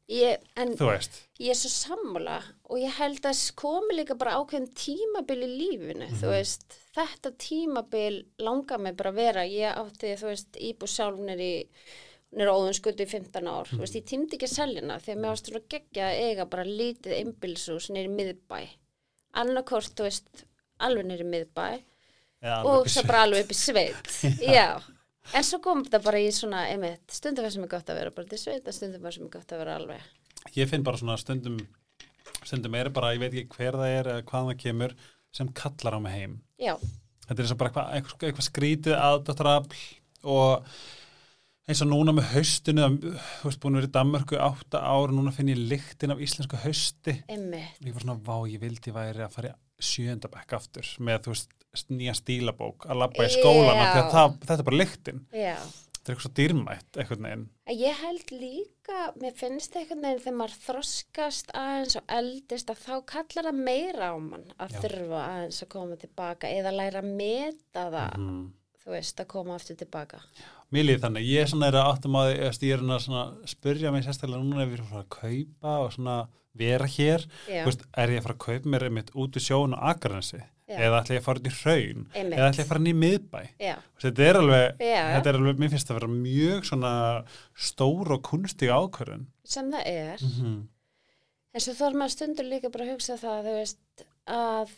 Ég, 0.09 0.39
en 0.57 0.71
þú 0.73 0.87
veist, 0.89 1.17
ég 1.37 1.51
er 1.53 1.57
svo 1.61 1.69
sammála 1.69 2.39
og 2.73 2.79
ég 2.81 2.95
held 2.97 3.27
að 3.29 3.41
komi 3.61 3.97
líka 3.99 4.15
bara 4.17 4.39
ákveðin 4.41 4.71
tímabil 4.73 5.43
í 5.45 5.49
lífinu, 5.53 6.07
Mhm. 6.09 6.17
þú 6.23 6.31
veist, 6.33 6.65
þetta 6.97 7.33
tímabil 7.37 8.23
langar 8.41 8.81
mig 8.81 8.97
bara 8.97 9.11
að 9.13 9.19
vera, 9.21 9.45
ég 9.45 9.77
átti, 9.77 10.15
þú 10.17 10.31
veist, 10.33 10.49
íbú 10.57 10.89
sjálfnir 10.89 11.41
í 11.41 11.53
nýra 12.37 12.53
óðunskutu 12.53 13.05
í 13.05 13.09
15 13.09 13.49
ár, 13.49 13.71
þú 13.71 13.81
veist, 13.81 13.97
ég 13.97 14.05
tímdi 14.09 14.37
ekki 14.37 14.49
að 14.49 14.55
selja 14.55 14.83
hana 14.83 14.99
því 15.01 15.15
að 15.15 15.21
mér 15.23 15.33
varst 15.33 15.49
að 15.53 15.65
gegja 15.73 16.11
eiga 16.13 16.47
bara 16.51 16.67
lítið 16.69 17.15
einbilsús 17.17 17.89
nýri 17.95 18.11
miðbæ, 18.13 18.59
annarkort, 19.41 19.95
þú 19.97 20.09
veist, 20.09 20.45
alveg 20.85 21.09
nýri 21.09 21.27
miðbæ 21.29 21.65
eða 22.45 22.61
og 22.69 22.91
svo 22.93 23.05
bara 23.09 23.25
alveg 23.25 23.47
upp 23.47 23.55
í 23.55 23.59
sveit, 23.59 24.13
já. 24.59 24.69
En 25.37 25.45
svo 25.45 25.59
kom 25.65 25.83
þetta 25.85 26.01
bara 26.05 26.21
í 26.25 26.29
svona, 26.33 26.67
einmitt, 26.73 27.05
stundum 27.13 27.45
það 27.45 27.57
sem 27.57 27.65
er 27.67 27.73
gott 27.73 27.91
að 27.93 27.99
vera 28.03 28.15
bara 28.17 28.31
til 28.31 28.41
sveit, 28.41 28.69
stundum 28.77 29.05
það 29.05 29.17
sem 29.17 29.27
er 29.27 29.35
gott 29.35 29.53
að 29.53 29.65
vera 29.65 29.81
alveg. 29.81 30.07
ég 30.57 30.71
finn 30.71 30.85
bara 30.85 31.01
svona 31.01 31.19
stundum 31.21 31.59
stundum 32.45 32.77
er 32.79 32.93
bara, 32.93 33.15
ég 33.17 33.25
veit 33.25 33.33
ekki 33.33 33.57
hver 33.57 33.77
það 33.81 33.97
er 33.97 34.13
eða 34.13 34.29
hvað 34.29 34.53
það 34.53 34.63
kemur 34.63 34.95
sem 35.35 35.51
kallar 35.57 35.97
á 35.97 36.01
mig 36.05 36.15
heim. 36.17 36.39
Já, 36.61 36.75
þetta 37.27 37.37
er 37.37 37.45
eins 37.45 37.57
og 37.57 37.61
bara 37.61 37.73
eitthvað, 37.97 38.29
eitthvað 38.29 38.49
skrítið 38.49 38.97
aðdáttarafl 38.97 39.83
og 40.29 40.71
eins 41.69 41.83
og 41.85 41.91
núna 41.91 42.15
með 42.17 42.31
haustinu 42.33 42.87
þú 42.97 43.49
veist 43.49 43.61
búin 43.61 43.77
að 43.77 43.83
vera 43.83 43.91
í 43.91 43.95
Danmörku 43.99 44.39
átta 44.41 44.81
ár 44.89 45.13
núna 45.13 45.33
finn 45.37 45.51
ég 45.53 45.61
lyktin 45.71 46.15
af 46.15 46.23
íslensku 46.25 46.61
hausti 46.63 47.19
einmitt. 47.29 47.83
ég 47.85 47.93
var 47.93 48.07
svona, 48.07 48.17
vá, 48.25 48.37
ég 48.49 48.63
vildi 48.63 48.95
væri 48.95 49.25
að 49.27 49.35
fara 49.35 49.53
sjöndabæk 49.79 50.55
aftur 50.57 50.89
með, 51.05 51.21
þú 51.27 51.35
veist, 51.35 51.53
nýja 51.93 52.17
stílabók 52.17 52.89
að 52.89 53.03
labba 53.05 53.29
í 53.29 53.35
skólan 53.37 53.77
Já. 53.77 53.93
þetta 54.01 54.57
er 54.57 54.67
bara 54.71 54.81
lyktin 54.81 55.21
Já, 55.29 55.55
þetta 55.61 56.09
er 56.09 56.15
eitthvað 56.15 56.25
svo 56.25 56.33
dýrmætt, 56.41 56.89
einhvern 56.97 57.29
veginn 57.29 57.47
En 57.69 57.79
ég 57.79 58.01
held 58.01 58.33
líka, 58.33 59.05
mér 59.21 59.37
finnst 59.37 59.77
einhvern 59.77 60.07
veginn 60.07 60.23
þegar 60.25 60.39
maður 60.41 60.59
þroskast 60.65 61.53
aðeins 61.53 61.99
og 62.01 62.15
eldist 62.17 62.73
að 62.73 62.85
þá 62.87 62.95
kallar 63.13 63.51
það 63.51 63.65
meira 63.69 64.09
á 64.09 64.17
mann 64.17 64.49
að 64.57 64.79
Já. 64.79 64.81
þurfa 64.87 65.25
aðeins 65.27 65.65
að 65.67 65.75
koma 65.77 66.01
tilbaka 66.01 66.55
eða 66.57 66.75
læra 66.81 67.05
að 67.05 67.13
meta 67.21 67.91
það, 67.93 68.17
mm. 68.25 68.47
þú 68.83 68.97
veist, 68.97 69.21
að 69.21 69.31
koma 69.37 69.59
aftur 69.61 69.79
tilbaka. 69.85 70.25
Mér 70.33 70.58
líði 70.89 71.01
þannig, 71.01 71.29
ég 71.29 71.45
er 71.45 71.49
svona 71.49 71.71
að 71.71 71.79
áttum 71.85 72.19
að 72.21 72.35
er 72.37 72.83
að 72.85 73.49
spyrja 73.49 73.93
mig 73.95 74.05
sérstaklega 74.05 74.43
núna 74.43 74.65
ef 74.65 74.69
ég 74.69 74.79
er 74.79 74.85
að 74.85 74.93
fara 74.93 75.05
að 75.07 75.15
kaupa 75.17 75.79
og 75.85 75.93
svona 75.95 76.19
vera 76.59 76.87
hér, 76.91 77.25
veist, 77.47 77.85
er 77.97 78.13
ég 78.13 78.21
að 78.21 78.27
fara 78.27 78.37
að 78.37 78.45
kaupa 78.45 78.73
mér 78.73 78.87
einmitt 78.89 79.13
út 79.15 79.39
í 79.39 79.43
sjón 79.43 79.77
og 79.77 79.85
Akranesi 79.93 80.41
Já. 80.69 80.77
eða 80.85 80.99
ætla 81.01 81.17
ég 81.17 81.23
að 81.23 81.25
fara 81.25 81.41
út 81.41 81.47
í 81.49 81.53
hraun 81.63 82.03
Einmitt. 82.13 82.35
eða 82.37 82.49
ætla 82.51 82.61
ég 82.61 82.67
að 82.67 82.73
fara 82.73 82.83
inn 82.83 82.91
í 82.91 82.97
miðbæ 82.99 83.39
þetta 84.03 84.27
er 84.27 84.39
alveg, 84.43 84.83
Já. 84.85 85.05
þetta 85.15 85.31
er 85.31 85.39
alveg 85.39 85.63
mér 85.63 85.71
finnst 85.73 85.89
það 85.89 85.95
að 85.95 86.01
vera 86.01 86.17
mjög 86.17 86.67
svona 86.69 86.91
stór 87.69 88.13
og 88.17 88.21
kunstig 88.29 88.73
ákvörðun 88.75 89.25
sem 89.49 89.71
það 89.73 89.89
er. 89.95 90.27
mm 90.27 90.35
-hmm. 90.43 90.59
En 91.55 91.65
svo 91.65 91.73
þarf 91.73 91.97
maður 91.97 92.13
stundur 92.13 92.45
líka 92.45 92.69
bara 92.69 92.85
að 92.85 92.93
hugsa 92.93 93.17
það, 93.17 93.47
þú 93.47 93.55
veist, 93.57 94.05
að 94.29 94.75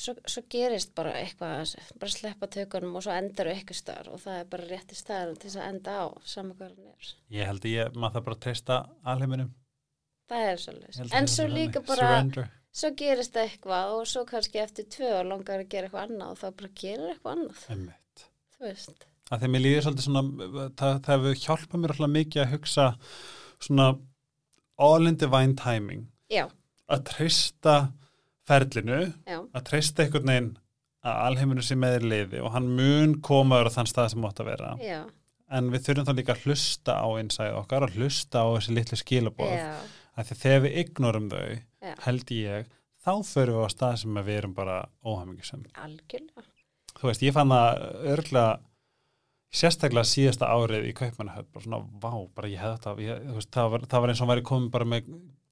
svo, 0.00 0.14
svo 0.24 0.42
gerist 0.52 0.94
bara 0.96 1.14
eitthvað, 1.20 1.74
bara 2.00 2.14
sleppa 2.14 2.48
tökunum 2.56 2.98
og 2.98 3.04
svo 3.06 3.14
endar 3.14 3.52
eitthvað 3.52 3.80
star 3.80 4.12
og 4.12 4.22
það 4.24 4.38
er 4.42 4.48
bara 4.54 4.68
rétti 4.70 4.98
staðar 4.98 5.34
til 5.36 5.48
þess 5.48 5.60
að 5.60 5.68
enda 5.74 5.96
á 6.00 6.06
hann 6.36 6.54
er. 6.60 7.10
Ég 7.36 7.50
held 7.50 7.66
að 7.66 7.74
ég, 7.74 7.92
maður 7.96 8.16
það 8.18 8.28
bara 8.30 8.40
treysta 8.46 8.80
alheiminum 9.14 9.52
Það 10.30 10.44
er 10.46 10.58
svolítið. 10.62 11.14
En 11.18 11.26
svo 11.26 11.44
líka 11.50 11.80
bara, 11.82 12.06
Surrender 12.06 12.50
svo 12.70 12.92
gerist 12.98 13.36
eitthvað 13.38 13.94
og 13.96 14.08
svo 14.08 14.24
kannski 14.28 14.60
eftir 14.62 14.86
tvö 14.90 15.10
og 15.18 15.30
langar 15.30 15.64
að 15.64 15.70
gera 15.72 15.88
eitthvað 15.88 16.04
annað 16.06 16.34
og 16.34 16.38
þá 16.38 16.46
bara 16.60 16.72
gerir 16.82 17.12
eitthvað 17.12 17.32
annað, 17.36 17.64
Einmitt. 17.74 18.26
þú 18.54 18.66
veist. 18.68 19.06
að 19.30 19.42
þegar 19.42 19.52
mér 19.54 19.64
líður 19.64 19.86
svolítið 19.86 20.06
svona 20.06 20.22
það, 20.78 21.00
það 21.06 21.10
hefur 21.16 21.40
hjálpað 21.44 21.82
mér 21.82 21.94
alltaf 21.94 22.12
mikið 22.14 22.42
að 22.44 22.52
hugsa 22.54 22.86
svona 23.66 23.88
all 24.86 25.10
in 25.10 25.18
divine 25.20 25.58
timing 25.58 26.06
Já, 26.30 26.44
að 26.86 27.04
treysta 27.10 27.74
ferlinu 28.50 29.00
já, 29.06 29.38
að 29.38 29.64
treysta 29.70 30.04
einhvern 30.04 30.34
veginn 30.34 30.50
að 31.00 31.22
alheiminu 31.30 31.64
sé 31.64 31.78
með 31.80 31.96
í 32.02 32.10
liði 32.10 32.42
og 32.44 32.52
hann 32.52 32.68
mun 32.76 33.16
koma 33.24 33.62
á 33.64 33.72
þann 33.72 33.88
stað 33.88 34.10
sem 34.12 34.26
átt 34.28 34.42
að 34.42 34.50
vera. 34.50 34.74
Já, 34.84 35.00
en 35.56 35.70
við 35.72 35.86
þurfum 35.86 36.08
þá 36.10 36.14
líka 36.18 36.36
að 36.36 36.44
hlusta 36.46 36.98
á 37.00 37.08
einsæði 37.18 37.56
okkar 37.58 37.86
og 37.86 37.96
hlusta 37.96 38.44
á 38.44 38.48
þessi 38.52 38.76
litlu 38.76 39.00
skilabóð 39.00 39.56
að 40.20 40.28
því 40.28 40.38
þegar 40.42 40.64
við 40.66 40.78
ignorum 40.84 41.28
þau 41.32 41.94
held 42.04 42.32
ég, 42.36 42.72
þá 43.00 43.12
förum 43.24 43.56
við 43.58 43.66
á 43.66 43.70
stað 43.72 44.00
sem 44.02 44.20
að 44.20 44.28
við 44.28 44.40
erum 44.42 44.56
bara 44.56 44.80
óhamingisum 45.06 45.64
algjörlega. 45.80 46.44
þú 47.00 47.08
veist, 47.08 47.24
ég 47.24 47.36
fann 47.36 47.54
það 47.54 47.84
örglega 48.14 48.58
sérstaklega 49.50 50.06
síðasta 50.06 50.50
árið 50.52 50.90
í 50.90 50.96
Kaupmannahöfn, 50.98 51.48
bara 51.54 51.64
svona, 51.64 51.80
vá, 52.02 52.12
bara 52.36 52.50
ég 52.50 52.60
hefði 52.62 53.08
þetta 53.08 53.46
það, 53.56 53.70
var, 53.72 53.86
það 53.90 54.04
var 54.04 54.12
eins 54.12 54.22
og 54.22 54.30
væri 54.30 54.44
komin 54.46 54.70
bara 54.74 54.86
með 54.92 55.08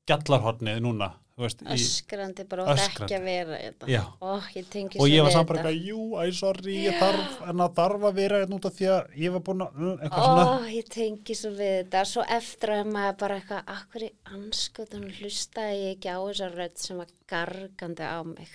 gjallarhornið 0.08 0.82
núna, 0.84 1.08
veist, 1.44 1.62
öskrandi 1.74 2.44
bara 2.50 2.64
og 2.64 2.70
Öskrandi. 2.74 3.04
ekki 3.04 3.16
að 3.18 3.24
vera 3.28 3.58
þetta 3.62 3.88
já, 3.92 4.00
Ó, 4.20 4.30
ég 4.56 4.66
tengi 4.72 4.98
og 4.98 5.02
svo 5.04 5.08
ég 5.12 5.22
var 5.22 5.30
við 5.30 5.36
samt 5.36 5.48
bara 5.48 5.62
þetta. 5.62 5.72
eitthvað, 5.72 5.88
jú, 5.88 6.00
æ, 6.18 6.32
sorry, 6.38 6.74
ég 6.84 6.98
þarf, 6.98 7.36
en 7.48 7.62
það 7.62 7.74
þarf 7.78 8.06
að 8.10 8.14
vera 8.18 8.40
hérna 8.42 8.58
út 8.58 8.68
af 8.70 8.76
því 8.78 8.88
að 8.94 9.18
ég 9.22 9.34
var 9.36 9.44
búin 9.48 9.64
að, 9.66 9.78
uh, 9.78 9.92
eitthvað 10.02 10.24
Ó, 10.24 10.32
svona, 10.34 10.70
ég 10.74 10.88
tengi 10.94 11.36
svo 11.38 11.50
við 11.58 11.74
þetta. 11.78 12.04
Svo 12.12 12.24
eftir 12.38 12.74
að 12.78 12.90
maður 12.96 13.16
bara 13.22 13.38
eitthvað 13.40 13.72
akkur 13.76 14.06
í 14.08 14.10
anskotan 14.34 15.06
hlustaði 15.18 15.76
ég 15.84 15.96
ekki 15.96 16.08
á 16.10 16.18
þessa 16.26 16.50
rödd 16.56 16.76
sem 16.82 16.96
var 17.04 17.12
gargandi 17.34 18.02
á 18.08 18.18
mig? 18.26 18.48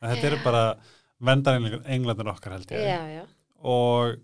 Þetta 0.00 0.26
eru 0.30 0.40
bara 0.44 0.64
vendar 1.20 1.60
englandur 1.84 2.30
okkar 2.32 2.52
held 2.56 2.70
ég. 2.72 2.86
já, 2.88 3.00
já, 3.20 3.24
og 3.62 4.16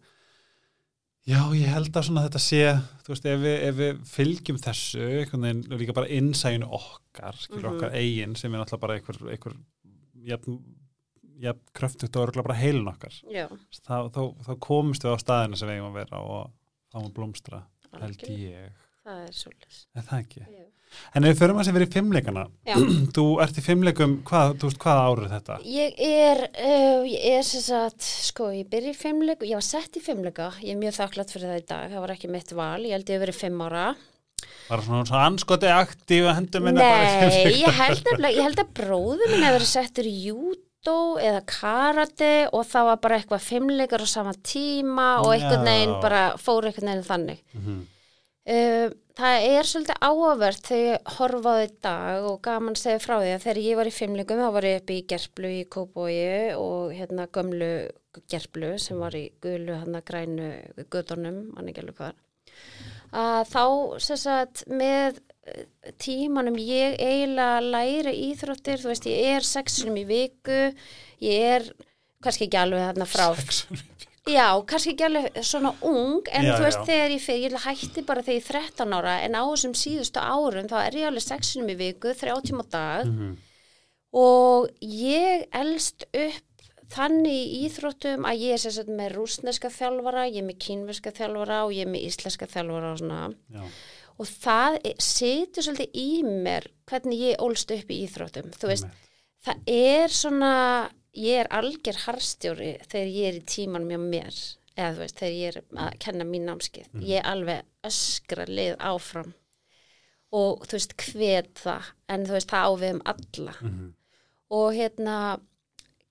já, 1.27 1.41
ég 1.59 1.67
held 1.73 1.91
að 1.99 2.11
þetta 2.29 2.41
sé 2.43 2.61
þú 3.07 3.13
veist, 3.13 3.27
ef 3.33 3.41
við, 3.43 3.57
ef 3.69 3.77
við 3.81 4.01
fylgjum 4.13 4.59
þessu 4.63 5.05
veginn, 5.35 5.63
líka 5.81 5.95
bara 5.97 6.11
innsæjunu 6.19 6.69
okkar 6.79 7.39
skilur 7.43 7.67
Mhm. 7.71 7.77
okkar 7.77 7.97
eigin 7.99 8.37
sem 8.37 8.55
er 8.55 8.63
náttúrulega 8.63 8.81
bara 8.87 8.99
einhver, 8.99 9.21
einhver 9.35 9.57
jafn, 10.27 10.59
jafn 11.43 11.61
kröftugt 11.77 12.17
og 12.17 12.29
örgulega 12.29 12.47
bara 12.49 12.59
heilin 12.61 12.89
okkar. 12.89 13.13
Já. 13.31 13.47
Þá, 13.87 14.11
þá, 14.15 14.21
þá 14.47 14.53
komumst 14.61 15.03
við 15.05 15.15
á 15.15 15.19
staðinu 15.23 15.57
sem 15.61 15.69
við 15.69 15.77
eigum 15.81 15.91
að 15.93 15.99
vera 16.01 16.21
og 16.23 16.51
þá 16.95 17.13
blómstra 17.13 17.63
held 18.01 18.23
ég, 18.31 18.73
það 19.05 19.23
er 19.27 19.33
svolítið 19.33 19.77
er 19.97 20.03
það 20.03 20.23
ekki? 20.25 20.41
Já. 20.47 20.65
En 21.15 21.25
ef 21.25 21.35
við 21.35 21.41
förum 21.43 21.61
að 21.61 21.69
sem 21.69 21.77
verið 21.77 21.89
í 21.91 21.97
fimmleikana 21.97 22.45
þú 23.17 23.27
ert 23.45 23.61
í 23.61 23.65
fimmleikum, 23.67 24.17
hvað, 24.29 24.57
þú 24.61 24.71
veist, 24.71 24.81
hvað 24.83 25.03
árið 25.07 25.33
þetta? 25.37 25.59
Ég 25.77 26.03
er, 26.09 26.43
uh, 26.67 27.07
ég 27.09 27.39
er 27.39 27.47
sem 27.47 27.65
sagt, 27.65 28.03
sko, 28.31 28.51
ég 28.57 28.69
byrja 28.73 28.93
í 28.93 28.99
fimmleika, 28.99 29.47
ég 29.49 29.57
var 29.61 29.67
sett 29.67 29.97
í 29.97 30.03
fimmleika, 30.05 30.51
ég 30.63 30.75
er 30.75 30.81
mjög 30.83 30.99
þakklátt 31.01 31.33
fyrir 31.35 31.53
það 31.55 31.63
í 31.63 31.67
dag, 31.73 31.89
það 31.95 32.05
var 32.07 32.15
ekki 32.17 32.31
mitt 32.33 32.53
val, 32.59 32.83
ég 32.85 32.97
held 32.97 33.09
ég 33.11 33.17
hef 33.19 33.25
verið 33.27 33.41
fimm 33.45 33.65
ára. 33.67 33.87
Var 34.67 34.83
svona, 34.83 35.05
svona 35.07 35.25
anskoti 35.31 35.69
aktíf 35.71 36.27
að 36.27 36.39
hendur 36.41 36.65
minna 36.67 36.83
bara 36.85 37.03
í 37.03 37.07
Nei, 37.07 37.19
fimmleika? 37.33 37.59
ég 37.63 37.81
held 37.81 38.01
nefnilega, 38.11 38.37
ég 38.37 38.47
held 38.49 38.63
að 38.65 38.73
bróður 38.81 39.31
minn 39.33 39.45
hefur 39.47 39.57
verið 39.61 39.71
settur 39.71 40.09
í 40.11 40.15
júdó 40.27 40.97
eða 41.23 41.43
karate 41.51 42.33
og 42.55 42.67
það 42.69 42.89
var 42.91 42.99
bara 43.03 43.19
eitthvað 43.21 43.45
fimmleikar 43.47 44.05
á 44.05 44.09
sama 44.11 44.35
tíma 44.47 45.07
og 45.23 45.33
einhvern 45.35 45.67
veginn 45.67 45.95
bara 46.03 46.25
fór 46.39 46.67
einhvern 46.69 46.91
veginn 46.93 47.07
þannig. 47.07 47.41
Mhm. 47.57 47.77
Uh, 47.77 47.93
það 48.47 49.45
er 49.51 49.67
svolítið 49.67 50.05
áhugavert 50.07 50.69
þegar 50.69 50.85
ég 50.87 51.15
horfa 51.17 51.51
á 51.51 51.57
því 51.57 51.67
í 51.67 51.73
dag 51.83 52.27
og 52.31 52.37
gaman 52.45 52.77
að 52.77 52.83
segja 52.83 53.03
frá 53.03 53.15
því 53.19 53.33
að 53.35 53.47
þegar 53.47 53.63
ég 53.65 53.81
var 53.81 53.91
í 53.91 53.95
fimmleikum 53.97 54.43
þá 54.43 54.51
var 54.55 54.69
ég 54.69 54.83
upp 54.83 54.93
í 54.95 54.99
Gerplu 55.11 55.51
í 55.51 55.65
Kópói 55.77 56.19
og 56.55 56.93
hérna 56.95 57.27
gömlu 57.35 57.73
Gerplu 58.31 58.77
sem 58.81 59.01
var 59.03 59.17
í 59.19 59.25
gulu 59.43 59.81
hérna 59.81 60.05
grænu 60.07 60.53
guðdónum, 60.93 61.43
mann 61.57 61.73
ekki 61.73 61.83
alveg 61.83 61.99
hvað 61.99 62.23
að 63.17 63.51
þá 63.51 63.65
sagt 64.03 64.65
með 64.71 65.21
eh, 65.47 65.67
tímanum 66.03 66.57
ég 66.61 66.97
eiginlega 67.01 67.61
læri 67.65 68.15
íþróttir, 68.31 68.81
þú 68.83 68.93
veist 68.93 69.11
ég 69.11 69.37
er 69.37 69.47
sexunum 69.47 70.01
í 70.03 70.07
viku, 70.09 70.63
ég 71.23 71.51
er 71.57 71.69
kannski 72.23 72.49
ekki 72.49 72.61
alveg 72.61 72.89
þarna 72.89 73.09
frá 73.09 73.29
Sexun. 73.39 73.85
Já, 74.27 74.49
kannski 74.67 74.91
ekki 74.97 75.05
alveg 75.07 75.37
svona 75.47 75.71
ung 75.87 76.27
en 76.35 76.45
Já, 76.49 76.57
þú 76.59 76.65
veist 76.65 76.81
já. 76.81 76.87
þegar 76.89 77.13
ég 77.15 77.23
fyrir, 77.23 77.53
ég 77.55 77.63
hætti 77.67 78.03
bara 78.09 78.23
þegar 78.27 78.41
ég 78.41 78.49
er 78.49 78.65
13 78.75 78.95
ára 78.97 79.13
en 79.23 79.37
á 79.39 79.43
þessum 79.47 79.75
síðustu 79.79 80.19
árum 80.19 80.67
þá 80.73 80.77
er 80.83 80.97
ég 80.99 81.07
alveg 81.07 81.23
sexinum 81.23 81.71
í 81.71 81.77
viku, 81.79 82.11
þrjá 82.11 82.35
tíma 82.43 82.65
á 82.67 82.71
dag 82.75 83.07
Mhm. 83.07 83.37
og 84.13 84.69
ég 84.83 85.47
elst 85.53 86.05
upp 86.13 86.43
þannig 86.91 87.39
í 87.39 87.69
íþróttum 87.69 88.27
að 88.27 88.39
ég 88.43 88.53
er 88.55 88.59
sagt 88.59 88.89
með 88.89 89.15
rúsneska 89.15 89.71
þjálfara, 89.71 90.27
ég 90.31 90.39
er 90.43 90.47
með 90.47 90.59
kínverska 90.59 91.11
þjálfara 91.15 91.65
og 91.67 91.73
ég 91.75 91.87
er 91.87 91.91
með 91.93 92.07
íslenska 92.11 92.47
þjálfara 92.47 92.93
og 92.93 92.99
svona 92.99 93.35
Já. 93.51 93.63
og 94.19 94.27
það 94.27 94.79
er- 94.85 94.95
situr 95.03 95.63
svolítið 95.63 95.91
í 95.95 96.23
mér 96.25 96.67
hvernig 96.87 97.19
ég 97.31 97.37
ólst 97.39 97.71
upp 97.71 97.89
í 97.91 98.03
íþróttum 98.09 98.51
þú 98.59 98.67
veist, 98.71 98.87
það 99.47 99.57
er 99.67 100.09
svona 100.09 100.91
ég 101.17 101.41
er 101.43 101.51
algjör 101.59 101.99
harstjóri 102.05 102.77
þegar 102.87 103.11
ég 103.13 103.27
er 103.31 103.41
í 103.41 103.45
tímanum 103.49 103.91
hjá 103.95 104.01
mér 104.03 104.39
eða 104.77 104.93
þú 104.93 105.03
veist, 105.03 105.19
þegar 105.19 105.37
ég 105.41 105.49
er 105.49 105.83
að 105.87 105.99
kenna 106.05 106.29
mín 106.29 106.47
námskið 106.51 107.03
ég 107.09 107.19
er 107.23 107.29
alveg 107.33 107.65
öskra 107.89 108.47
lið 108.49 108.77
áfram 108.79 109.35
og 110.37 110.65
þú 110.67 110.77
veist, 110.77 110.97
hvet 111.01 111.53
það 111.63 111.93
en 112.13 112.27
þú 112.27 112.37
veist, 112.37 112.51
það 112.51 112.71
ávið 112.71 112.95
um 112.95 113.05
alla. 113.13 113.55
Mhm. 113.61 113.93
og 114.57 114.75
hérna 114.77 115.41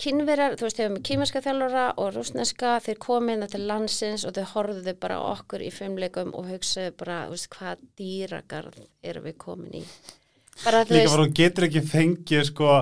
kynverjar, 0.02 0.58
þú 0.60 0.66
veist, 0.66 0.78
þegar 0.80 0.92
með 0.92 1.04
kýmerska 1.08 1.42
þjálfara 1.46 1.84
og 2.04 2.10
rúsneska, 2.16 2.72
þeir 2.84 2.98
komið 3.00 3.38
inn 3.38 3.48
til 3.54 3.62
landsins 3.70 4.26
og 4.28 4.34
þau 4.36 4.46
horfðu 4.54 4.94
bara 5.00 5.20
okkur 5.32 5.64
í 5.64 5.72
fimmleikum 5.72 6.34
og 6.36 6.50
hugsaðu 6.50 6.96
bara, 7.00 7.20
þú 7.28 7.36
veist, 7.38 7.50
hvað 7.56 7.86
dýragarð 8.02 8.82
erum 9.04 9.24
við 9.30 9.38
komin 9.38 9.78
í? 9.80 9.84
Bara 10.64 10.84
Líka 10.84 10.98
veist, 10.98 11.14
bara 11.14 11.24
hún 11.24 11.38
getur 11.40 11.68
ekki 11.70 11.84
fengið 11.86 12.44
sko 12.50 12.74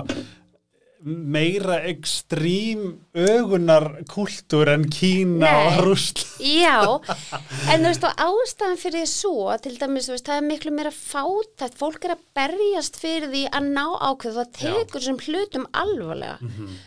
meira 1.04 1.82
ekstrím 1.84 3.04
ögunar 3.12 3.86
kultúr 4.08 4.70
en 4.72 4.86
Kína 4.88 5.44
Nei. 5.44 5.66
og 5.66 5.80
Rúsl 5.84 6.22
Já, 6.40 6.80
en 7.72 7.84
þú 7.84 7.90
veist 7.90 8.06
og 8.08 8.22
ástæðan 8.24 8.80
fyrir 8.80 9.06
svo, 9.10 9.52
til 9.60 9.76
dæmis, 9.80 10.08
veist, 10.08 10.24
það 10.24 10.40
er 10.40 10.46
miklu 10.48 10.72
meira 10.74 10.92
fátætt, 10.94 11.76
fólk 11.76 12.08
er 12.08 12.16
að 12.16 12.24
berjast 12.38 12.96
fyrir 13.00 13.28
því 13.32 13.44
að 13.52 13.70
ná 13.76 13.84
ákveð, 14.10 14.38
það 14.40 14.52
tekur 14.60 15.04
sem 15.04 15.20
hlutum 15.26 15.66
alvarlega. 15.76 16.38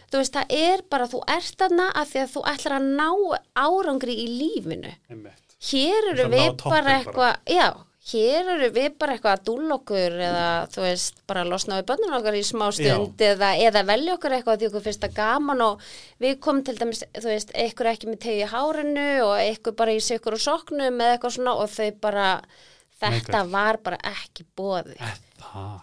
Þú 0.09 0.21
veist, 0.21 0.37
það 0.37 0.55
er 0.57 0.85
bara, 0.89 1.09
þú 1.11 1.21
ert 1.37 1.61
þarna 1.61 1.89
að 1.93 2.13
því 2.13 2.23
að 2.23 2.31
þú 2.33 2.45
ætlar 2.53 2.77
að 2.79 2.87
ná 2.97 3.09
árangri 3.67 4.17
í 4.23 4.27
lífinu. 4.33 4.95
Hér 5.67 6.11
eru 6.13 6.27
við 6.33 6.51
bara. 6.63 6.97
eitthvað, 6.99 7.37
já, 7.49 7.69
hér 8.07 8.49
eru 8.53 8.69
við 8.71 8.93
bara 9.01 9.15
eitthvað 9.17 9.33
að 9.35 9.43
dúlla 9.49 9.75
okkur 9.77 10.13
eða, 10.29 10.45
þú 10.71 10.83
veist, 10.85 11.19
bara 11.27 11.43
losna 11.47 11.81
við 11.81 11.89
bönnum 11.89 12.15
okkar 12.19 12.37
í 12.39 12.43
smá 12.47 12.65
stund 12.75 13.23
eða, 13.27 13.49
eða 13.67 13.83
velja 13.89 14.15
okkur 14.15 14.37
eitthvað 14.37 14.61
því 14.61 14.69
okkur 14.69 14.85
finnst 14.85 15.03
það 15.03 15.17
gaman 15.17 15.65
og 15.65 15.85
við 16.23 16.39
komum 16.45 16.63
til 16.67 16.77
dæmis, 16.79 17.03
þú 17.17 17.27
veist, 17.33 17.51
eitthvað 17.51 17.91
ekki 17.91 18.11
með 18.13 18.21
tegi 18.23 18.45
í 18.45 18.49
hárinu 18.53 19.07
og 19.25 19.35
eitthvað 19.41 19.77
bara 19.83 19.97
í 19.97 20.01
sikur 20.07 20.37
og 20.39 20.43
soknum 20.45 21.03
eða 21.03 21.17
eitthvað 21.17 21.37
svona 21.37 21.57
og 21.59 21.71
þau 21.75 21.89
bara, 22.07 22.27
þetta 23.03 23.43
Nei, 23.43 23.53
var 23.57 23.81
bara 23.85 24.01
ekki 24.15 24.47
bóði. 24.57 24.97
Það, 24.97 25.23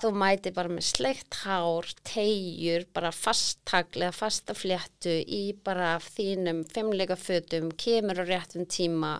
Þú 0.02 0.08
mæti 0.18 0.50
bara 0.56 0.72
með 0.72 0.86
sleikt 0.88 1.36
hár, 1.44 1.86
tegjur, 2.08 2.88
bara 2.96 3.12
fasttagl 3.14 4.02
eða 4.02 4.16
fasta 4.16 4.56
fléttu 4.56 5.12
í 5.22 5.44
bara 5.64 5.94
þínum 6.02 6.64
fimmleika 6.72 7.16
fötum, 7.20 7.70
kemur 7.78 8.18
á 8.18 8.24
réttum 8.26 8.66
tíma 8.66 9.18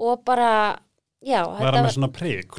og 0.00 0.22
bara, 0.28 0.76
já, 1.24 1.42
vera 1.60 1.82
með 1.84 1.92
svona 1.96 2.10
prigg 2.14 2.56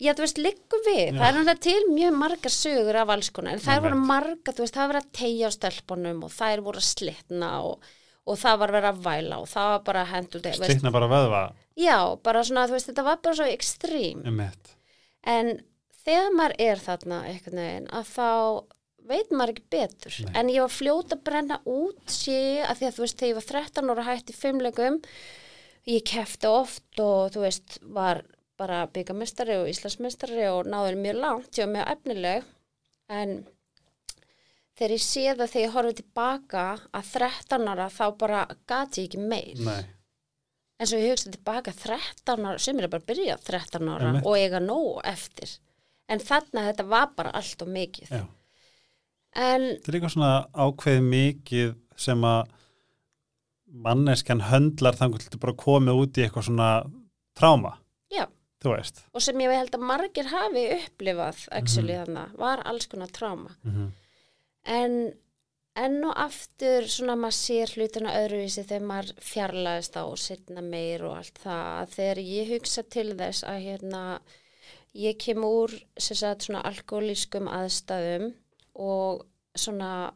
já, 0.00 0.14
þú 0.16 0.24
veist, 0.24 0.40
liggur 0.40 0.82
við. 0.86 1.14
Það 1.14 1.26
er 1.26 1.36
náttúrulega 1.36 1.62
til 1.66 1.80
mjög 1.92 2.14
margar 2.16 2.54
sögur 2.54 2.98
af 3.02 3.14
alls 3.14 3.30
konar, 3.36 3.56
en 3.56 3.62
það 3.62 3.76
Ég 3.78 3.84
voru 3.86 3.98
veit. 3.98 4.06
margar, 4.10 4.56
þú 4.56 4.64
veist, 4.64 4.76
það 4.76 4.82
var 4.86 4.92
verið 4.94 5.06
að 5.06 5.16
tegja 5.20 5.50
á 5.50 5.56
stelpunum 5.56 6.22
og 6.24 6.32
þær 6.34 6.62
voru 6.66 6.80
að 6.80 6.88
slitna 6.88 7.50
og, 7.68 7.90
og 8.26 8.38
það 8.40 8.60
var 8.62 8.74
verið 8.76 8.90
að 8.90 9.02
væla 9.06 9.40
og 9.44 9.48
það 9.52 9.72
var 9.74 9.82
bara 9.90 10.04
hendur 10.14 10.46
Slitna 10.60 10.94
bara 10.94 11.10
vöðva 11.10 11.42
já, 11.80 11.96
bara 12.24 12.44
svona, 12.44 12.66
þú 12.68 12.76
veist, 12.78 12.90
þetta 12.90 13.06
var 13.06 13.20
bara 13.24 13.38
svo 13.40 13.48
ekstrím. 13.50 14.22
mitt 14.36 14.76
En 15.28 15.58
þegar 16.04 16.30
maður 16.36 16.54
er 16.64 16.80
þarna 16.80 17.22
einhvern 17.28 17.60
veginn 17.60 17.88
að 17.92 18.12
þá 18.14 18.28
veit 19.10 19.32
maður 19.34 19.52
ekki 19.54 19.66
betur. 19.74 20.16
Nei. 20.24 20.32
En 20.38 20.50
ég 20.52 20.64
var 20.64 20.72
fljót 20.72 21.12
að 21.14 21.22
brenna 21.26 21.60
út 21.68 22.12
sé 22.12 22.62
að 22.64 22.80
því 22.80 22.88
að 22.88 22.96
þú 22.96 23.04
veist 23.04 23.18
þegar 23.20 23.30
ég 23.30 23.38
var 23.40 23.48
13 23.50 23.92
ára 23.92 24.06
hætt 24.08 24.30
í 24.32 24.36
fimmlegum 24.36 24.98
ég 25.88 26.04
kefti 26.06 26.48
oft 26.50 27.00
og 27.00 27.30
þú 27.34 27.44
veist 27.46 27.78
var 27.82 28.22
bara 28.60 28.82
byggamestari 28.92 29.56
og 29.62 29.70
íslandsmestari 29.70 30.44
og 30.52 30.66
náður 30.68 30.98
mjög 31.00 31.20
langt, 31.22 31.54
ég 31.56 31.64
var 31.64 31.72
mjög 31.78 31.92
efnileg. 31.94 32.50
En 33.10 33.32
þegar 34.76 34.92
ég 34.96 35.04
sé 35.04 35.22
það 35.30 35.46
þegar 35.54 35.64
ég 35.64 35.72
horfið 35.76 35.96
tilbaka 36.02 36.64
að 36.96 37.08
13 37.14 37.70
ára 37.72 37.88
þá 37.92 38.04
bara 38.20 38.42
gati 38.68 39.04
ég 39.06 39.08
ekki 39.10 39.24
meir. 39.32 39.62
Nei, 39.64 39.80
en 40.80 40.88
svo 40.90 41.00
ég 41.00 41.14
hugsa 41.14 41.32
tilbaka 41.32 41.72
13 41.76 42.44
ára, 42.46 42.58
sem 42.60 42.78
er 42.78 42.88
bara 42.92 43.02
að 43.02 43.08
byrja 43.10 43.38
13 43.48 43.88
ára 43.94 44.10
Einmitt. 44.12 44.28
og 44.28 44.36
eiga 44.36 44.60
nóg 44.64 45.00
eftir. 45.08 45.56
En 46.10 46.20
þarna 46.20 46.66
þetta 46.68 46.86
var 46.90 47.10
bara 47.16 47.32
allt 47.38 47.62
og 47.64 47.68
mikið. 47.72 48.12
En 49.40 49.66
Þetta 49.78 49.92
er 49.92 49.94
líka 49.94 50.08
svona 50.10 50.30
ákveð 50.52 51.04
mikið 51.06 51.74
sem 52.00 52.24
að 52.26 52.48
manneskjan 53.72 54.40
höndlar 54.50 54.98
þannig 54.98 55.28
til 55.30 55.38
bara 55.42 55.52
komið 55.52 56.02
út 56.02 56.18
í 56.18 56.24
eitthvað 56.26 56.48
svona 56.50 56.70
tráma, 57.38 57.76
þú 58.60 58.74
og 59.14 59.22
sem 59.24 59.40
ég 59.40 59.54
held 59.56 59.72
að 59.72 59.86
margir 59.88 60.26
hafi 60.28 60.66
upplifað 60.74 61.48
actually 61.50 61.94
Mhm. 61.94 62.04
þarna, 62.04 62.24
var 62.36 62.62
alls 62.66 62.86
konar 62.86 63.08
tráma 63.08 63.56
mm 63.64 63.70
-hmm. 63.72 63.90
en 64.64 65.12
enn 65.76 66.04
og 66.04 66.14
aftur 66.16 66.82
svona 66.88 67.16
maður 67.16 67.38
sér 67.38 67.72
hlutina 67.76 68.12
öðruvísi 68.12 68.64
þegar 68.66 68.86
maður 68.86 69.12
fjarlæðist 69.20 69.96
á 69.96 70.02
og 70.04 70.18
setna 70.18 70.60
meir 70.60 71.04
og 71.04 71.16
allt 71.16 71.38
það 71.44 71.64
að 71.80 71.88
þegar 71.94 72.18
ég 72.18 72.48
hugsa 72.54 72.82
til 72.82 73.16
þess 73.16 73.44
að 73.44 73.64
hérna 73.64 74.20
ég 74.94 75.18
kem 75.18 75.44
úr 75.44 75.70
sem 75.96 76.16
sagt 76.16 76.42
svona 76.42 76.62
alkoholískum 76.62 77.48
aðstæðum 77.48 78.32
og 78.74 79.26
svona 79.54 80.12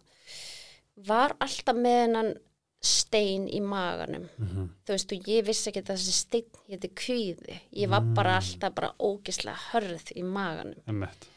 var 0.96 1.36
alltaf 1.40 1.76
með 1.76 2.00
hennan 2.02 2.34
stein 2.84 3.46
í 3.48 3.60
maganum. 3.64 4.28
Mhm. 4.38 4.70
þú 4.86 4.96
veist 4.96 5.12
og 5.16 5.30
ég 5.34 5.46
vissi 5.46 5.70
ekki 5.70 5.82
að 5.82 5.92
þessi 5.94 6.16
stein 6.20 6.64
héti 6.70 6.90
kvíði. 6.94 7.60
Ég 7.74 7.88
var 7.88 8.00
bara 8.14 8.38
alltaf 8.40 8.74
bara 8.74 8.92
ógislega 9.00 9.56
hörð 9.72 10.12
í 10.16 10.22
maganum. 10.22 10.80
Um 10.86 11.00
mitt 11.04 11.30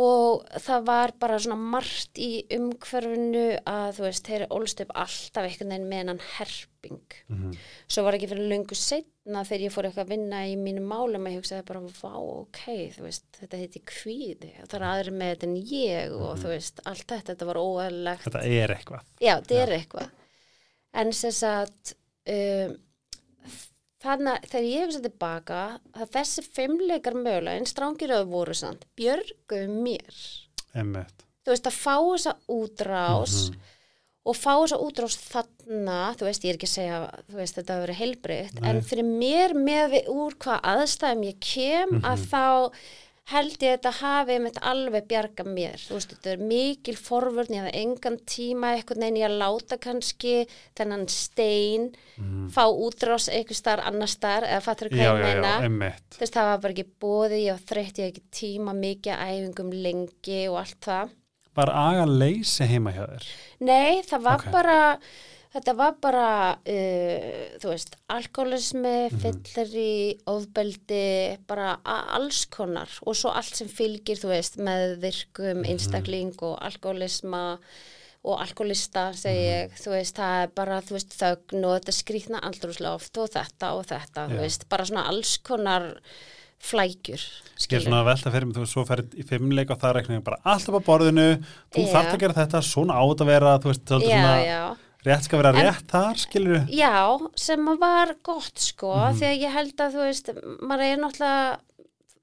og 0.00 0.44
það 0.62 0.84
var 0.86 1.12
bara 1.18 1.38
svona 1.42 1.58
margt 1.58 2.18
í 2.22 2.44
umhverfinu 2.54 3.46
að 3.68 3.96
þú 3.96 4.04
veist, 4.06 4.28
þeir 4.28 4.44
ólst 4.54 4.82
upp 4.84 4.92
alltaf 4.94 5.46
einhvern 5.48 5.72
veginn 5.74 5.88
með 5.90 6.00
hennan 6.02 6.22
herping. 6.36 7.00
Mhm. 7.28 7.56
svo 7.88 8.04
var 8.06 8.14
ekki 8.16 8.28
fyrir 8.30 8.48
löngu 8.48 8.76
setna 8.78 9.42
þegar 9.44 9.64
ég 9.66 9.72
fór 9.74 9.84
eitthvað 9.84 10.06
að 10.06 10.12
vinna 10.14 10.38
í 10.48 10.54
mínu 10.56 10.80
málum 10.80 11.26
að 11.26 11.34
ég 11.34 11.42
hugsaði 11.42 11.66
bara, 11.66 11.80
vá, 11.80 12.14
ok, 12.16 12.62
þú 12.94 13.02
veist 13.04 13.24
þetta 13.40 13.60
heiti 13.60 13.82
kvíði, 13.84 14.52
það 14.64 14.78
er 14.78 14.86
aðri 14.88 15.12
með 15.12 15.34
þetta 15.34 15.48
en 15.50 15.56
ég 15.74 16.14
og 16.16 16.38
þú 16.40 16.48
veist, 16.54 16.80
allt 16.86 17.06
þetta 17.06 17.34
þetta 17.34 17.50
var 17.50 17.60
óæðilegt 17.60 18.24
Þetta 18.24 18.44
er 18.46 18.74
eitthvað. 18.78 19.04
Já, 19.20 19.34
þetta 19.40 19.60
er 19.60 19.76
eitthvað. 19.76 20.10
En 20.96 21.12
sem 21.14 21.34
sagt, 21.34 21.94
um, 22.26 22.76
þannig 24.02 24.32
að 24.32 24.46
þegar 24.50 24.68
ég 24.68 24.86
hugsa 24.86 25.02
tilbaka, 25.04 25.64
að 25.94 26.14
þessi 26.16 26.44
fimmleikar 26.46 27.18
mögulega, 27.18 27.58
en 27.60 27.68
strángir 27.68 28.14
auðvitað 28.14 28.32
voru 28.34 28.56
samt, 28.58 28.86
björguðu 28.98 29.82
mér. 29.84 30.22
Einmitt. 30.74 31.26
Þú 31.44 31.54
veist, 31.54 31.68
að 31.70 31.76
fá 31.80 31.94
þessa 31.98 32.34
útrás 32.52 33.36
og 34.28 34.36
fá 34.36 34.50
þessa 34.52 34.78
útrás 34.84 35.16
þarna, 35.16 36.00
þú 36.18 36.26
veist, 36.28 36.42
ég 36.44 36.52
er 36.52 36.58
ekki 36.58 36.68
að 36.68 36.74
segja, 36.74 36.98
veist, 37.32 37.56
þetta 37.56 37.76
hafa 37.76 37.84
verið 37.86 38.00
heilbreytt, 38.02 38.58
en 38.68 38.82
fyrir 38.84 39.06
mér 39.08 39.54
með 39.56 39.94
við 39.94 40.10
úr 40.12 40.36
hvað 40.44 40.66
aðstæðum 40.74 41.24
ég 41.30 41.38
kem, 41.44 41.94
að 42.04 42.26
þá 42.28 42.44
held 43.30 43.54
ég 43.62 43.70
að 43.70 43.76
þetta 43.76 43.90
hafi 44.00 44.36
mitt 44.42 44.58
alveg 44.66 45.06
bjarga 45.10 45.44
mér, 45.46 45.78
þú 45.86 45.96
veist, 45.98 46.12
þetta 46.16 46.30
er 46.32 46.42
mikil 46.50 46.94
forvörn, 46.98 47.54
ég 47.54 47.62
hafði 47.64 47.82
engan 47.84 48.18
tíma 48.26 48.72
eitthvað 48.76 49.00
neina 49.04 49.20
ég 49.22 49.26
að 49.28 49.36
láta 49.42 49.78
kannski 49.80 50.34
þennan 50.78 51.06
stein, 51.12 51.88
fá 52.54 52.64
útrás 52.68 53.28
eitthvað 53.30 53.60
starf 53.60 53.86
annar 53.90 54.10
starf, 54.10 54.48
eða 54.50 54.64
fattur 54.66 54.90
Já, 54.90 55.12
hvað 55.14 55.24
ég 55.30 55.70
meina? 55.70 55.94
þú 56.10 56.22
veist, 56.24 56.34
það 56.36 56.50
var 56.50 56.62
bara 56.66 56.76
ekki 56.76 56.86
bóði, 57.06 57.40
ég 57.46 57.56
var 57.58 57.64
þreytt, 57.70 57.98
ég 58.02 58.04
hafði 58.04 58.12
ekki 58.14 58.26
tíma 58.40 58.76
mikið 58.80 59.24
æfingum 59.30 59.72
lengi 59.86 60.40
og 60.50 60.60
allt 60.64 60.80
það. 60.90 61.16
Var 61.60 61.70
aga 61.74 62.04
leysi 62.06 62.66
heima 62.70 62.92
hjá 62.94 63.04
þér? 63.10 63.24
Nei, 63.66 64.02
það 64.06 64.22
var 64.28 64.38
Ok. 64.44 64.50
bara, 64.54 64.76
þetta 65.54 65.74
var 65.76 65.94
bara, 66.00 66.26
uh, 66.62 67.58
þú 67.58 67.70
veist, 67.72 67.96
alkoholismi, 68.08 69.10
Mhm. 69.10 69.20
fylleri, 69.20 70.18
ofbeldi, 70.30 71.38
bara 71.46 71.76
alls 71.84 72.44
konar 72.46 72.88
og 73.06 73.14
svo 73.14 73.30
allt 73.34 73.54
sem 73.56 73.68
fylgir, 73.68 74.16
þú 74.20 74.28
veist, 74.34 74.56
með 74.58 74.98
virkum, 75.02 75.64
einstakling 75.66 76.34
og 76.42 76.58
alkoholisma 76.60 77.58
og 78.22 78.38
alkoholista, 78.44 79.10
segi 79.16 79.40
Mhm. 79.40 79.70
ég, 79.70 79.72
þú 79.80 79.90
veist, 79.96 80.14
það 80.16 80.42
er 80.42 80.48
bara, 80.54 80.80
þú 80.82 80.92
veist, 80.98 81.16
þögn 81.18 81.64
og 81.64 81.80
þetta 81.80 81.94
skrýtna 81.98 82.40
andrúsloft 82.42 83.18
og 83.18 83.30
þetta 83.30 83.72
og 83.72 83.86
þetta, 83.86 84.28
þú 84.28 84.36
Já. 84.36 84.40
veist, 84.40 84.68
bara 84.68 84.84
svona 84.84 85.06
alls 85.08 85.38
konar 85.38 85.96
flækjur, 86.60 87.22
Ég 87.70 87.72
er 87.72 87.80
svona 87.80 88.02
að 88.04 88.08
velta 88.10 88.30
fyrir 88.30 88.46
mig, 88.46 88.54
þú 88.56 88.60
veist, 88.60 88.74
svo 88.74 88.84
ferð 88.86 89.14
í 89.16 89.24
fimmleik 89.26 89.70
og 89.70 89.78
það 89.80 89.96
eitthvað 90.02 90.24
bara 90.24 90.40
allt 90.44 90.68
upp 90.68 90.76
á 90.76 90.82
borðinu, 90.84 91.42
þú 91.72 91.86
Já. 91.86 91.92
þarft 91.94 92.12
að 92.14 92.20
gera 92.20 92.34
þetta, 92.34 92.60
svona 92.62 92.92
á 92.92 93.02
þetta 93.08 93.24
að 93.24 93.32
vera, 93.32 93.58
þú 93.58 93.70
veist, 93.70 93.84
svolítið 93.86 94.10
Já, 94.10 94.20
svona. 94.20 94.76
Rétt 95.06 95.24
skal 95.24 95.40
vera 95.42 95.52
En- 95.56 95.66
rétt 95.70 95.86
þar, 95.90 96.18
skilur 96.20 96.66
Já, 96.70 97.18
sem 97.36 97.64
var 97.80 98.14
gott 98.22 98.58
sko, 98.58 98.92
Mhm. 98.94 99.18
því 99.20 99.26
að 99.30 99.40
ég 99.44 99.52
held 99.52 99.76
að 99.76 99.94
þú 99.94 100.02
veist, 100.08 100.30
maður 100.60 100.86
er 100.92 100.96
náttúrulega 101.04 101.58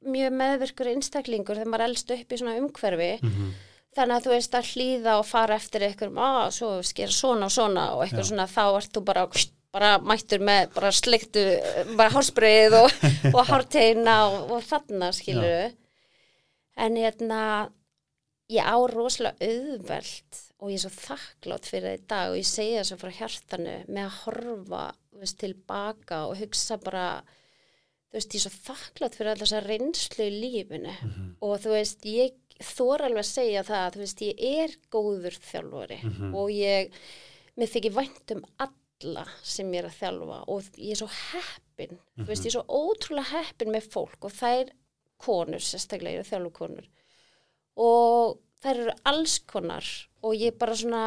mjög 0.08 0.32
meðvirkur 0.42 0.92
einstaklingur 0.94 1.58
þegar 1.58 1.72
maður 1.74 1.88
elst 1.90 2.12
upp 2.12 2.30
í 2.32 2.38
svona 2.38 2.58
umhverfi 2.62 3.12
Mhm. 3.24 3.52
þannig 3.98 4.16
að 4.18 4.24
þú 4.28 4.30
veist 4.36 4.52
að 4.54 4.70
hlýða 4.72 5.20
og 5.20 5.26
fara 5.26 5.56
eftir 5.56 5.82
eitthvað, 5.82 6.14
að 6.16 6.52
svo 6.54 6.84
skera 6.84 7.12
svona 7.12 7.46
og 7.46 7.52
svona 7.52 7.92
og 7.96 8.04
eitthvað 8.06 8.26
Já. 8.26 8.30
svona, 8.32 8.48
þá 8.48 8.78
ert 8.78 8.94
þú 8.94 9.04
bara 9.06 9.28
bara 9.74 9.98
mættur 10.00 10.40
með, 10.40 10.74
bara 10.74 10.90
sleiktu 10.92 11.42
bara 11.98 12.10
hársbreið 12.10 12.74
og, 12.74 12.92
og 13.36 13.46
hárteina 13.46 14.16
og, 14.32 14.52
og 14.52 14.64
þarna 14.64 15.12
skilur 15.14 15.74
en 16.78 16.96
hérna 16.96 17.70
ég 18.50 18.64
á 18.64 18.78
rosalega 18.88 19.36
auðvelt 19.42 20.47
og 20.58 20.72
ég 20.72 20.80
er 20.80 20.84
svo 20.88 20.94
þakklátt 20.96 21.68
fyrir 21.70 21.92
það 21.92 21.98
í 21.98 22.06
dag 22.10 22.32
og 22.32 22.38
ég 22.40 22.48
það 22.80 22.88
svo 22.90 22.98
frá 23.02 23.12
hjartanu 23.20 23.76
með 23.88 24.04
að 24.08 24.16
horfa 24.24 24.86
veist, 25.22 25.38
tilbaka 25.42 26.24
og 26.30 26.40
hugsa 26.40 26.80
bara 26.82 27.06
þú 28.08 28.18
veist, 28.18 28.34
ég 28.34 28.40
er 28.40 28.46
svo 28.48 28.54
þakklátt 28.72 29.18
fyrir 29.18 29.32
alltaf 29.34 29.48
þessa 29.48 29.64
reynslu 29.66 30.28
í 30.28 30.42
lífinu. 30.42 30.96
Og 31.46 31.56
þú 31.62 31.74
veist, 31.76 32.08
ég 32.10 32.64
þór 32.64 33.06
alveg 33.06 33.22
að 33.22 33.30
segja 33.30 33.64
það, 33.68 33.88
þú 33.94 34.04
veist, 34.04 34.26
ég 34.26 34.64
er 34.64 34.76
góður 34.94 35.40
þjálfari 35.46 36.00
og 36.34 36.52
ég 36.56 37.00
mér 37.58 37.74
þykir 37.74 37.96
vænt 37.98 38.34
um 38.34 38.44
alla 38.66 39.26
sem 39.46 39.70
ég 39.74 39.84
er 39.84 39.90
að 39.92 40.00
þjálfa 40.00 40.40
og 40.50 40.72
ég 40.82 40.96
er 40.96 41.02
svo 41.04 41.10
heppin, 41.14 42.00
þú 42.18 42.28
veist, 42.32 42.48
ég 42.48 42.50
er 42.50 42.58
svo 42.58 42.66
ótrúlega 42.82 43.44
heppin 43.44 43.74
með 43.76 43.92
fólk 43.94 44.26
og 44.26 44.34
þær 44.34 44.74
konur, 45.22 45.62
sérstaklega 45.62 46.18
ég 46.18 46.26
er 46.26 46.32
þjálfukonur 46.32 46.90
og 47.78 48.40
þær 48.64 48.80
eru 48.86 48.96
alls 49.06 49.40
konar 49.50 49.86
og 50.24 50.34
ég 50.36 50.58
bara 50.60 50.76
svona 50.76 51.04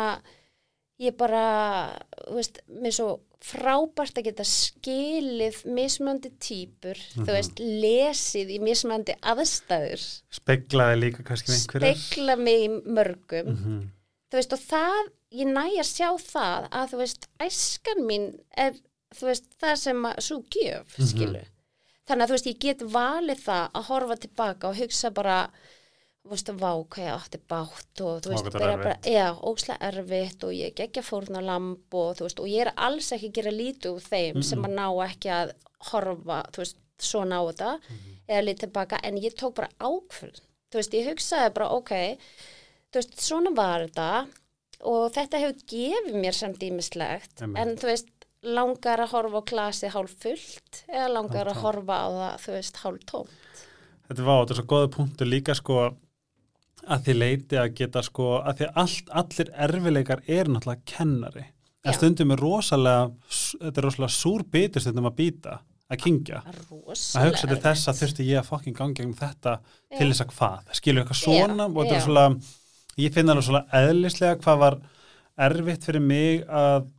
ég 1.00 1.14
bara, 1.16 1.96
þú 2.28 2.34
veist, 2.36 2.58
mér 2.68 2.90
er 2.90 2.92
svo 2.92 3.12
frábært 3.40 4.18
að 4.20 4.26
geta 4.26 4.44
skilið 4.44 5.62
mismunandi 5.72 6.28
típur, 6.44 6.98
þú 7.16 7.24
veist, 7.32 7.62
lesið 7.62 8.50
í 8.52 8.58
mismunandi 8.60 9.14
aðstæður, 9.32 10.02
Speglaði 10.36 10.98
líka 11.00 11.24
kannski 11.24 11.54
einhverjar. 11.56 11.96
spekla 11.96 12.36
mig 12.36 12.66
í 12.66 12.68
mörgum, 12.84 13.48
Mhm. 13.54 13.78
þú 14.30 14.36
veist, 14.42 14.52
og 14.52 14.58
það, 14.60 15.08
ég 15.32 15.46
næ 15.46 15.64
að 15.80 15.88
sjá 15.88 16.10
það 16.20 16.68
að, 16.70 16.90
þú 16.92 16.96
veist, 17.00 17.28
æskan 17.40 18.04
mín 18.04 18.28
er, 18.58 18.72
þú 19.16 19.24
veist, 19.30 19.44
það 19.58 19.76
sem 19.78 20.02
að 20.02 20.16
svo 20.20 20.44
gjöf, 20.52 20.98
Mhm. 20.98 21.06
skilu. 21.08 21.44
Þannig 22.06 22.22
að, 22.22 22.28
þú 22.28 22.36
veist, 22.36 22.46
ég 22.52 22.58
get 22.58 22.78
valið 22.80 23.40
það 23.40 23.70
að 23.72 23.84
horfa 23.84 24.16
tilbaka 24.20 24.68
og 24.68 24.76
hugsa 24.76 25.10
bara, 25.14 25.50
þú 26.30 26.36
veist, 26.36 26.50
vá, 26.60 26.70
hvað 26.94 27.02
ég 27.04 27.14
átti 27.16 27.38
bátt 27.50 28.02
og, 28.06 28.20
þú 28.22 28.30
veist, 28.30 28.50
bara, 28.54 28.76
bara, 28.78 28.92
já, 29.02 29.24
óslega 29.50 29.88
erfitt 29.90 30.44
og 30.46 30.52
ég 30.54 30.76
geggja 30.78 31.02
fórna 31.02 31.42
lamb 31.42 31.96
og, 31.98 32.12
þú 32.18 32.26
veist, 32.28 32.42
og 32.42 32.46
ég 32.50 32.62
er 32.66 32.70
alls 32.78 33.08
ekki 33.16 33.32
að 33.32 33.38
gera 33.40 33.52
lítið 33.56 33.96
úr 33.96 34.04
þeim 34.06 34.38
sem 34.46 34.62
að 34.68 34.76
ná 34.76 34.84
ekki 35.08 35.32
að 35.34 35.52
horfa, 35.90 36.38
þú 36.54 36.62
veist, 36.62 36.78
svona 37.00 37.40
á 37.40 37.42
þetta 37.50 37.72
eða 38.30 38.44
lítið 38.46 38.62
tilbaka, 38.66 39.00
en 39.02 39.18
ég 39.18 39.34
tók 39.34 39.56
bara 39.58 39.72
ákvörð, 39.80 40.38
þú 40.70 40.78
veist, 40.78 40.94
ég 40.94 41.10
hugsaði 41.10 41.54
bara, 41.58 41.70
ok, 41.80 41.92
þú 42.92 43.00
veist, 43.02 43.18
svona 43.26 43.54
var 43.56 43.88
þetta 43.88 44.10
og 44.90 45.10
þetta 45.16 45.42
hefur 45.42 45.66
gefið 45.74 46.20
mér 46.22 46.36
samt 46.36 46.62
Einmitt. 46.62 47.42
en 47.58 47.74
þú 47.80 47.90
veist, 47.90 48.12
langar 48.46 49.02
að 49.04 49.10
horfa 49.12 49.42
á 49.42 49.48
glasið 49.50 49.92
hálf 49.96 50.14
fullt 50.22 50.84
eða 50.88 51.08
langar 51.12 51.50
að 51.50 51.58
Hálftómt. 51.58 51.64
horfa 51.66 51.96
á 52.00 52.08
það, 52.14 52.38
þú 52.44 52.54
veist, 52.54 52.78
hálf 52.84 53.02
tóm. 53.10 53.34
Þetta 54.10 54.24
var, 54.26 54.38
þetta 54.40 54.54
er 54.54 54.58
svo 54.60 54.68
góða 54.70 54.92
punktur 54.94 55.28
líka 55.28 55.54
sko 55.58 55.74
að 56.86 57.06
því 57.06 57.16
leiti 57.16 57.58
að 57.60 57.72
geta 57.80 58.02
sko 58.04 58.28
að 58.40 58.60
því 58.60 58.68
allt, 58.82 59.10
allir 59.22 59.50
erfileikar 59.66 60.22
er 60.26 60.50
náttúrulega 60.50 60.86
kennari. 60.88 61.46
En 61.80 61.94
Já. 61.94 61.96
stundum 61.96 62.34
er 62.34 62.40
rosalega, 62.44 63.10
þetta 63.56 63.80
er 63.80 63.86
rosalega 63.86 64.12
súr 64.12 64.44
bitur 64.52 64.84
stundum 64.84 65.08
að 65.08 65.16
býta, 65.16 65.58
að 65.90 66.02
kingja. 66.04 66.42
Að 66.46 67.26
hugsa 67.26 67.48
til 67.48 67.60
þess 67.64 67.90
að 67.90 68.00
þurfti 68.02 68.28
ég 68.28 68.40
að 68.42 68.48
fokkin 68.50 68.76
gangi 68.76 69.00
gegnum 69.00 69.16
þetta 69.18 69.58
til 69.96 70.06
Já. 70.06 70.12
þess 70.12 70.24
að 70.24 70.34
hvað. 70.36 70.72
Skilur 70.78 71.04
eitthvað 71.04 71.20
svona 71.24 71.66
Já, 71.66 71.68
og 71.70 71.80
þetta 71.80 71.96
er 71.96 72.00
já. 72.00 72.06
svona, 72.06 72.26
ég 73.00 73.14
finna 73.16 73.36
alveg 73.36 73.48
svona 73.48 73.64
eðlislega 73.80 74.40
hvað 74.44 74.62
var 74.64 74.80
erfitt 75.40 75.88
fyrir 75.88 76.04
mig 76.04 76.44
að 76.44 76.90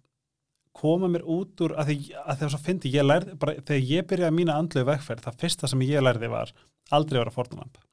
koma 0.82 1.10
mér 1.12 1.24
út 1.30 1.62
úr 1.62 1.76
að 1.78 1.92
því 1.92 1.96
að 2.24 2.40
því 2.40 2.48
að 2.48 2.66
fyndi 2.66 2.92
ég 2.96 3.06
lærði, 3.06 3.38
bara 3.38 3.56
þegar 3.60 3.88
ég 3.92 4.06
byrjaði 4.10 4.38
mína 4.38 4.58
andlu 4.58 4.84
vegferð, 4.88 5.26
það 5.28 5.40
fyrsta 5.44 5.70
sem 5.70 5.84
ég 5.86 6.04
lærði 6.04 6.30
var 6.32 6.54
aldrei 6.96 7.20
vera 7.20 7.34
Einmitt. 7.36 7.91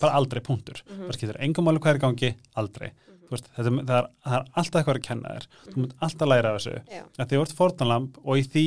Bara 0.00 0.12
aldrei 0.18 0.40
punktur. 0.40 0.82
Mhm. 0.88 1.00
bara 1.06 1.12
skiptir 1.18 1.40
engum 1.40 1.64
máli 1.68 1.78
hvað 1.78 1.94
er 1.94 1.98
í 2.00 2.04
gangi, 2.06 2.30
aldrei. 2.56 2.90
Þú 3.28 3.30
veist, 3.36 3.48
þetta, 3.56 3.70
það, 3.84 3.98
er, 3.98 4.06
það 4.24 4.34
er 4.38 4.44
alltaf 4.56 4.78
eitthvað 4.80 4.96
að 4.98 5.06
kenna 5.08 5.28
þér. 5.36 5.46
Þú 5.68 5.76
munt 5.82 5.94
alltaf 6.00 6.28
læra 6.28 6.48
af 6.54 6.60
þessu. 6.62 7.02
Því 7.18 7.28
þú 7.36 7.42
ert 7.42 7.56
fórnalamb 7.58 8.18
og 8.24 8.38
í 8.38 8.42
því 8.48 8.66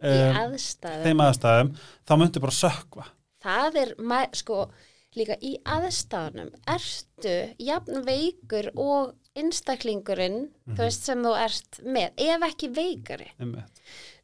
Í 0.00 0.10
um, 0.10 0.36
aðstæðum. 0.40 1.02
þeim 1.04 1.20
aðstæðum 1.26 1.70
þá 2.08 2.12
myndu 2.18 2.40
bara 2.40 2.56
sökva 2.56 3.04
það 3.44 3.76
er, 3.82 3.90
sko, 4.32 4.70
líka 5.16 5.36
í 5.44 5.54
aðstæðanum 5.64 6.50
ertu 6.66 7.34
jafn 7.60 8.02
veikur 8.06 8.70
og 8.76 9.14
einstaklingurinn, 9.36 10.48
Mhm. 10.66 10.76
þú 10.76 10.82
veist, 10.86 11.02
sem 11.04 11.22
þú 11.22 11.34
ert 11.44 11.80
með, 11.84 12.10
ef 12.18 12.42
ekki 12.48 12.68
veikari. 12.74 13.28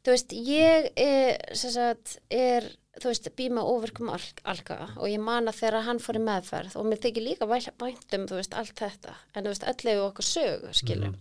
Þú 0.03 0.11
veist, 0.13 0.29
ég 0.33 0.89
er, 0.97 1.37
sem 1.55 1.71
sagt, 1.71 2.17
er, 2.31 2.63
þú 3.01 3.11
veist, 3.11 3.29
bý 3.37 3.47
með 3.53 3.69
óverkum 3.71 4.09
al 4.13 4.21
alga 4.49 4.77
og 4.97 5.07
ég 5.11 5.21
man 5.21 5.49
að 5.49 5.59
þegar 5.61 5.85
hann 5.87 6.01
fór 6.03 6.19
í 6.19 6.23
meðferð 6.25 6.75
og 6.79 6.87
mér 6.89 7.01
þykir 7.03 7.25
líka 7.27 7.47
væl- 7.49 7.71
vænt 7.81 8.17
um, 8.17 8.25
þú 8.29 8.39
veist, 8.39 8.57
allt 8.57 8.75
þetta, 8.81 9.15
en 9.33 9.45
þú 9.47 9.53
veist, 9.53 9.67
öll 9.71 9.89
hefur 9.91 10.05
okkur 10.09 10.27
sögu, 10.31 10.73
skilur. 10.81 11.15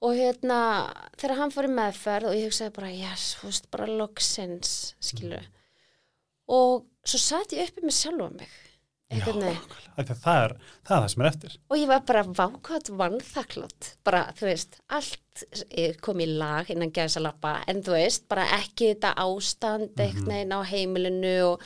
Og 0.00 0.16
hérna, 0.16 0.58
þegar 1.20 1.36
hann 1.42 1.52
fór 1.52 1.68
í 1.68 1.72
meðferð 1.76 2.30
og 2.30 2.36
ég 2.38 2.46
hugsaði 2.48 2.72
bara, 2.78 2.92
yes, 2.96 3.34
þú 3.40 3.50
veist, 3.50 3.70
bara 3.74 3.88
loksins, 4.00 4.70
skilur. 5.04 5.44
Og 6.50 6.86
svo 7.04 7.20
satt 7.20 7.52
ég 7.52 7.68
uppi 7.68 7.84
með 7.84 7.98
sjálfa 7.98 8.30
mig, 8.38 8.54
að 9.10 10.10
það 10.22 10.40
er, 10.44 10.52
það 10.86 11.06
sem 11.12 11.22
er 11.24 11.28
eftir. 11.30 11.54
Og 11.70 11.76
ég 11.80 11.88
var 11.90 12.02
bara 12.06 12.22
vákvæmt 12.24 12.90
vannþaklott, 13.00 13.88
bara, 14.06 14.24
þú 14.38 14.46
veist, 14.50 14.80
allt 14.88 15.44
kom 16.04 16.20
í 16.22 16.26
lag 16.30 16.70
innan 16.70 16.92
gæsalappa, 16.94 17.56
en 17.70 17.82
þú 17.82 17.96
veist, 17.96 18.28
bara 18.30 18.44
ekki 18.60 18.92
þetta 18.94 19.14
ástand 19.16 19.90
Mhm. 19.96 20.04
einhvern 20.06 20.30
veginn 20.34 20.52
á 20.54 20.60
heimilinu 20.70 21.34
og, 21.52 21.62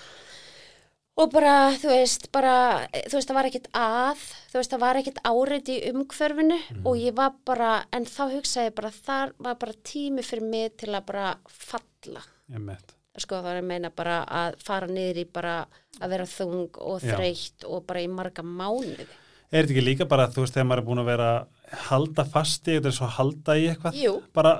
og 1.16 1.30
bara, 1.32 1.70
þú 1.78 1.88
veist, 1.92 2.32
bara 2.32 2.88
þú 2.92 3.12
veist, 3.18 3.28
það 3.28 3.34
var 3.38 3.44
ekkit 3.50 3.68
að 3.74 4.24
þú 4.50 4.58
veist, 4.58 4.70
það 4.72 4.80
var 4.86 4.96
ekkit 5.02 5.20
áreiti 5.24 5.76
í 5.78 5.92
umhverfinu 5.92 6.58
og 6.84 6.96
ég 6.96 7.14
var 7.14 7.32
bara, 7.44 7.84
en 7.92 8.04
þá 8.04 8.22
hugsaði 8.32 8.70
ég 8.70 8.74
bara, 8.74 8.90
þar 8.90 9.32
var 9.38 9.54
bara 9.54 9.72
tími 9.84 10.22
fyrir 10.24 10.42
mig 10.48 10.76
til 10.78 10.88
að 10.94 11.04
bara 11.06 11.36
falla. 11.48 12.22
Einmitt. 12.52 12.93
Sko 13.22 13.40
það 13.42 13.50
er 13.52 13.60
að 13.62 13.68
meina 13.70 13.90
bara 13.94 14.22
að 14.26 14.56
fara 14.64 14.88
niður 14.90 15.20
í 15.22 15.26
bara 15.32 15.58
að 16.00 16.14
vera 16.16 16.26
þung 16.26 16.80
og 16.82 17.04
Já. 17.04 17.14
þreytt 17.14 17.66
og 17.68 17.84
bara 17.86 18.02
í 18.02 18.08
marga 18.10 18.42
mánuði 18.46 19.06
Er 19.54 19.62
þetta 19.68 19.74
ekki 19.76 19.82
líka 19.86 20.04
bara, 20.10 20.24
þú 20.32 20.42
veist, 20.42 20.54
þegar 20.56 20.66
maður 20.66 20.80
er 20.80 20.86
búin 20.88 21.00
að 21.04 21.08
vera 21.12 21.26
halda 21.84 22.24
fasti, 22.26 22.74
er 22.80 22.94
svo 22.96 23.06
að 23.06 23.12
halda 23.20 23.54
í 23.54 23.66
eitthvað? 23.70 23.98
Jú. 24.00 24.14
Bara, 24.34 24.52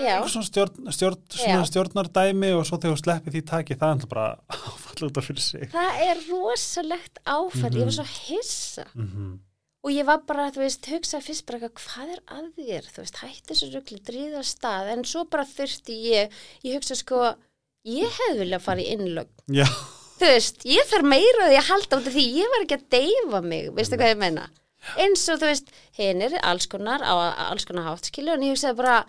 Já. 0.00 0.16
svona, 0.26 0.48
stjórn, 0.48 0.88
stjórn, 0.96 1.20
svona 1.30 1.60
Já. 1.60 1.68
stjórnardæmi 1.70 2.50
og 2.56 2.64
svo 2.66 2.80
þegar 2.82 2.96
þú 2.96 3.02
sleppið 3.04 3.36
því 3.36 3.42
taki, 3.52 3.76
það 3.78 3.94
er 3.94 4.10
bara 4.10 4.26
að 4.56 4.64
falla 4.88 5.10
út 5.10 5.20
af 5.20 5.28
fyrir 5.28 5.44
sig. 5.44 5.68
það 5.70 6.00
er 6.08 6.22
rosalegt 6.32 7.22
áfært, 7.22 7.78
ég 7.78 7.90
var 7.92 7.98
svo 8.00 8.08
hissa 8.10 8.88
Mm 8.96 9.36
og 9.84 9.92
ég 9.92 10.06
var 10.08 10.22
bara, 10.24 10.46
þú 10.48 10.62
veist, 10.62 10.86
hugsaði 10.88 11.26
fyrst 11.26 11.44
bara 11.44 11.68
hvað 11.68 12.12
er 12.14 12.20
að 12.32 12.46
þér, 12.56 12.86
þú 12.88 13.02
veist, 13.02 13.18
hætti 13.20 13.50
þessu 13.50 13.66
rugli, 13.74 13.98
dríða 14.08 14.38
af 14.40 14.46
stað, 14.48 14.88
en 14.94 15.02
svo 15.04 15.26
bara 15.28 15.44
þurfti 15.44 15.96
ég, 16.08 16.38
ég 16.64 16.78
hugsa 16.78 16.96
sko, 16.96 17.18
ég 17.88 18.18
hefði 18.18 18.38
viljað 18.42 18.64
fara 18.64 18.84
í 18.84 18.86
innlögn, 18.94 19.32
Já, 19.60 19.66
þú 20.20 20.30
veist, 20.30 20.64
ég 20.68 20.90
þarf 20.90 21.08
meira 21.14 21.48
því 21.50 21.58
að 21.60 21.70
halda 21.70 21.98
út 22.00 22.10
af 22.10 22.16
því, 22.16 22.26
ég 22.40 22.52
var 22.54 22.66
ekki 22.66 22.78
að 22.78 22.86
deyfa 22.96 23.42
mig, 23.44 23.72
veistu 23.76 23.98
hvað 24.00 24.14
ég 24.14 24.22
meina, 24.22 24.46
eins 25.00 25.26
og 25.32 25.42
þú 25.42 25.50
veist, 25.50 25.74
hinn 25.98 26.24
er 26.24 26.38
alls 26.42 26.68
konar 26.70 27.04
á 27.04 27.14
alls 27.50 27.68
konar 27.68 27.90
hátt, 27.90 28.10
skilju, 28.10 28.36
en 28.36 28.46
ég 28.48 28.56
hugsaði 28.56 28.80
bara, 28.80 29.02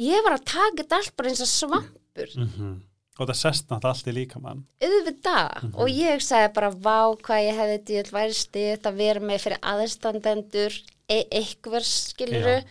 ég 0.00 0.26
var 0.26 0.38
að 0.38 0.46
taka 0.52 0.82
þetta 0.82 1.00
allt 1.00 1.16
bara 1.16 1.32
eins 1.32 1.44
og 1.44 1.52
svampur, 1.54 2.36
mm 2.36 2.76
og 3.18 3.26
það 3.26 3.38
sest 3.40 3.64
náttúrulega 3.66 3.94
allt 3.96 4.08
í 4.08 4.12
líka 4.14 4.40
mann. 4.42 4.60
auðvitað 4.78 5.64
og 5.74 5.88
ég 5.90 6.12
hugsaði 6.14 6.50
bara 6.54 6.68
vá 6.70 6.98
hvað 7.26 7.46
ég 7.48 7.56
hefði 7.58 8.04
væri 8.14 8.36
stið 8.38 8.86
að 8.86 9.00
vera 9.00 9.22
með 9.24 9.42
fyrir 9.42 9.64
aðstandendur 9.72 10.76
e 11.10 11.18
eitthvað 11.40 11.88
skiluru 11.88 12.60
Já. 12.60 12.62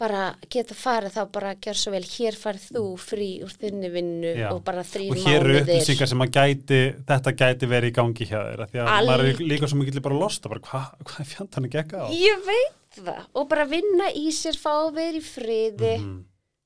Bara 0.00 0.22
geta 0.50 0.74
farið 0.74 1.12
þá 1.14 1.20
bara 1.32 1.50
að 1.54 1.60
gera 1.66 1.78
svo 1.78 1.92
vel 1.94 2.02
hér 2.02 2.34
farið 2.38 2.64
þú 2.74 2.82
frí 2.98 3.28
úr 3.46 3.52
þinni 3.54 3.90
vinnu 3.94 4.32
Já. 4.40 4.48
og 4.50 4.62
bara 4.66 4.82
þrír 4.82 5.12
Og 5.14 5.20
hér 5.22 5.36
eru 5.38 5.52
mánuðir 5.54 5.62
upplýsingar 5.68 6.10
sem 6.10 6.24
að 6.24 6.32
gæti, 6.34 6.80
þetta 7.10 7.32
gæti 7.42 7.68
verið 7.70 7.92
í 7.92 7.94
gangi 8.00 8.26
hjá 8.26 8.40
þér, 8.42 8.64
því 8.72 8.80
að 8.82 8.90
Alg- 8.94 9.10
maður 9.12 9.28
er 9.30 9.42
líka 9.52 9.68
svo 9.70 9.78
mikið 9.78 10.00
bara 10.08 10.18
lost, 10.18 10.48
bara 10.50 10.64
hvað 10.66 10.88
hva 11.04 11.20
er 11.22 11.30
fjandarni 11.30 11.70
gekka 11.76 12.02
á? 12.02 12.06
ég 12.10 12.42
veit 12.48 12.98
það 12.98 13.22
og 13.34 13.48
bara 13.54 13.64
vinna 13.70 14.10
í 14.18 14.26
sér 14.34 14.58
fá 14.58 14.72
að 14.82 14.94
vera 14.98 15.18
í 15.18 15.24
friði 15.28 15.94
Mhm. 16.00 16.18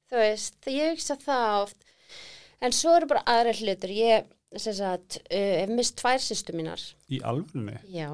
þú 0.08 0.16
veist, 0.24 0.58
ég 0.72 0.96
hugsa 0.96 1.18
það 1.20 1.62
oft 1.62 1.76
en 2.64 2.72
svo 2.72 2.96
eru 2.96 3.06
bara 3.12 3.22
aðra 3.28 3.52
hlutur 3.60 3.92
ég 3.92 4.24
sem 4.56 4.72
sagt, 4.72 5.18
uh, 5.28 5.36
hef 5.60 5.68
mist 5.68 5.96
tvær 6.00 6.16
sýstu 6.24 6.56
mínar 6.56 6.80
Í 7.12 7.20
alvörunni? 7.20 7.76
Já, 7.92 8.08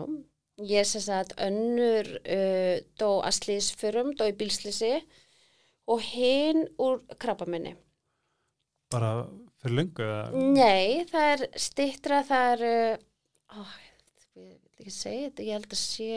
ég 0.63 0.87
sem 0.87 1.03
sagt 1.03 1.35
önnur 1.43 2.07
uh, 2.23 2.77
dó 3.01 3.09
að 3.27 3.39
slísförum, 3.41 4.13
dó 4.19 4.27
í 4.31 4.35
bílslýsi 4.39 4.93
og 5.91 6.01
hinn 6.13 6.67
úr 6.81 7.01
krabbamenni. 7.21 7.75
Bara 8.95 9.27
fyrir 9.63 9.75
löngu? 9.81 10.05
eða- 10.05 10.45
Nei, 10.55 11.05
það 11.11 11.31
er 11.33 11.47
stittra, 11.59 12.23
það 12.29 12.53
er, 12.53 12.99
uh, 12.99 13.59
ó, 13.59 13.65
ég 14.37 14.53
veit 14.55 14.85
ekki 14.85 14.95
segja 14.95 15.29
þetta, 15.31 15.43
ég 15.49 15.53
held 15.59 15.69
að 15.75 15.81
sé 15.83 16.11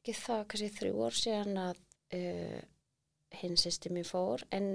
ekki 0.00 0.16
það, 0.18 0.42
kannski 0.50 0.72
þrjú 0.80 1.06
ár 1.06 1.16
síðan 1.22 1.56
að 1.68 1.80
uh, 2.18 2.60
hinn 3.40 3.56
sýsti 3.60 3.90
mér 3.94 4.06
fór, 4.08 4.42
en 4.54 4.68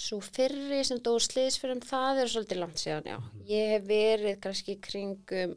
svo 0.00 0.20
fyrri 0.24 0.80
sem 0.84 1.00
dó 1.04 1.16
slísförum, 1.20 1.80
það 1.84 2.22
er 2.22 2.30
svolítið 2.32 2.60
langt 2.62 2.80
síðan, 2.80 3.08
já. 3.10 3.18
Ég 3.50 3.74
hef 3.74 3.82
verið 3.88 4.38
kannski 4.40 4.78
kringum 4.80 5.56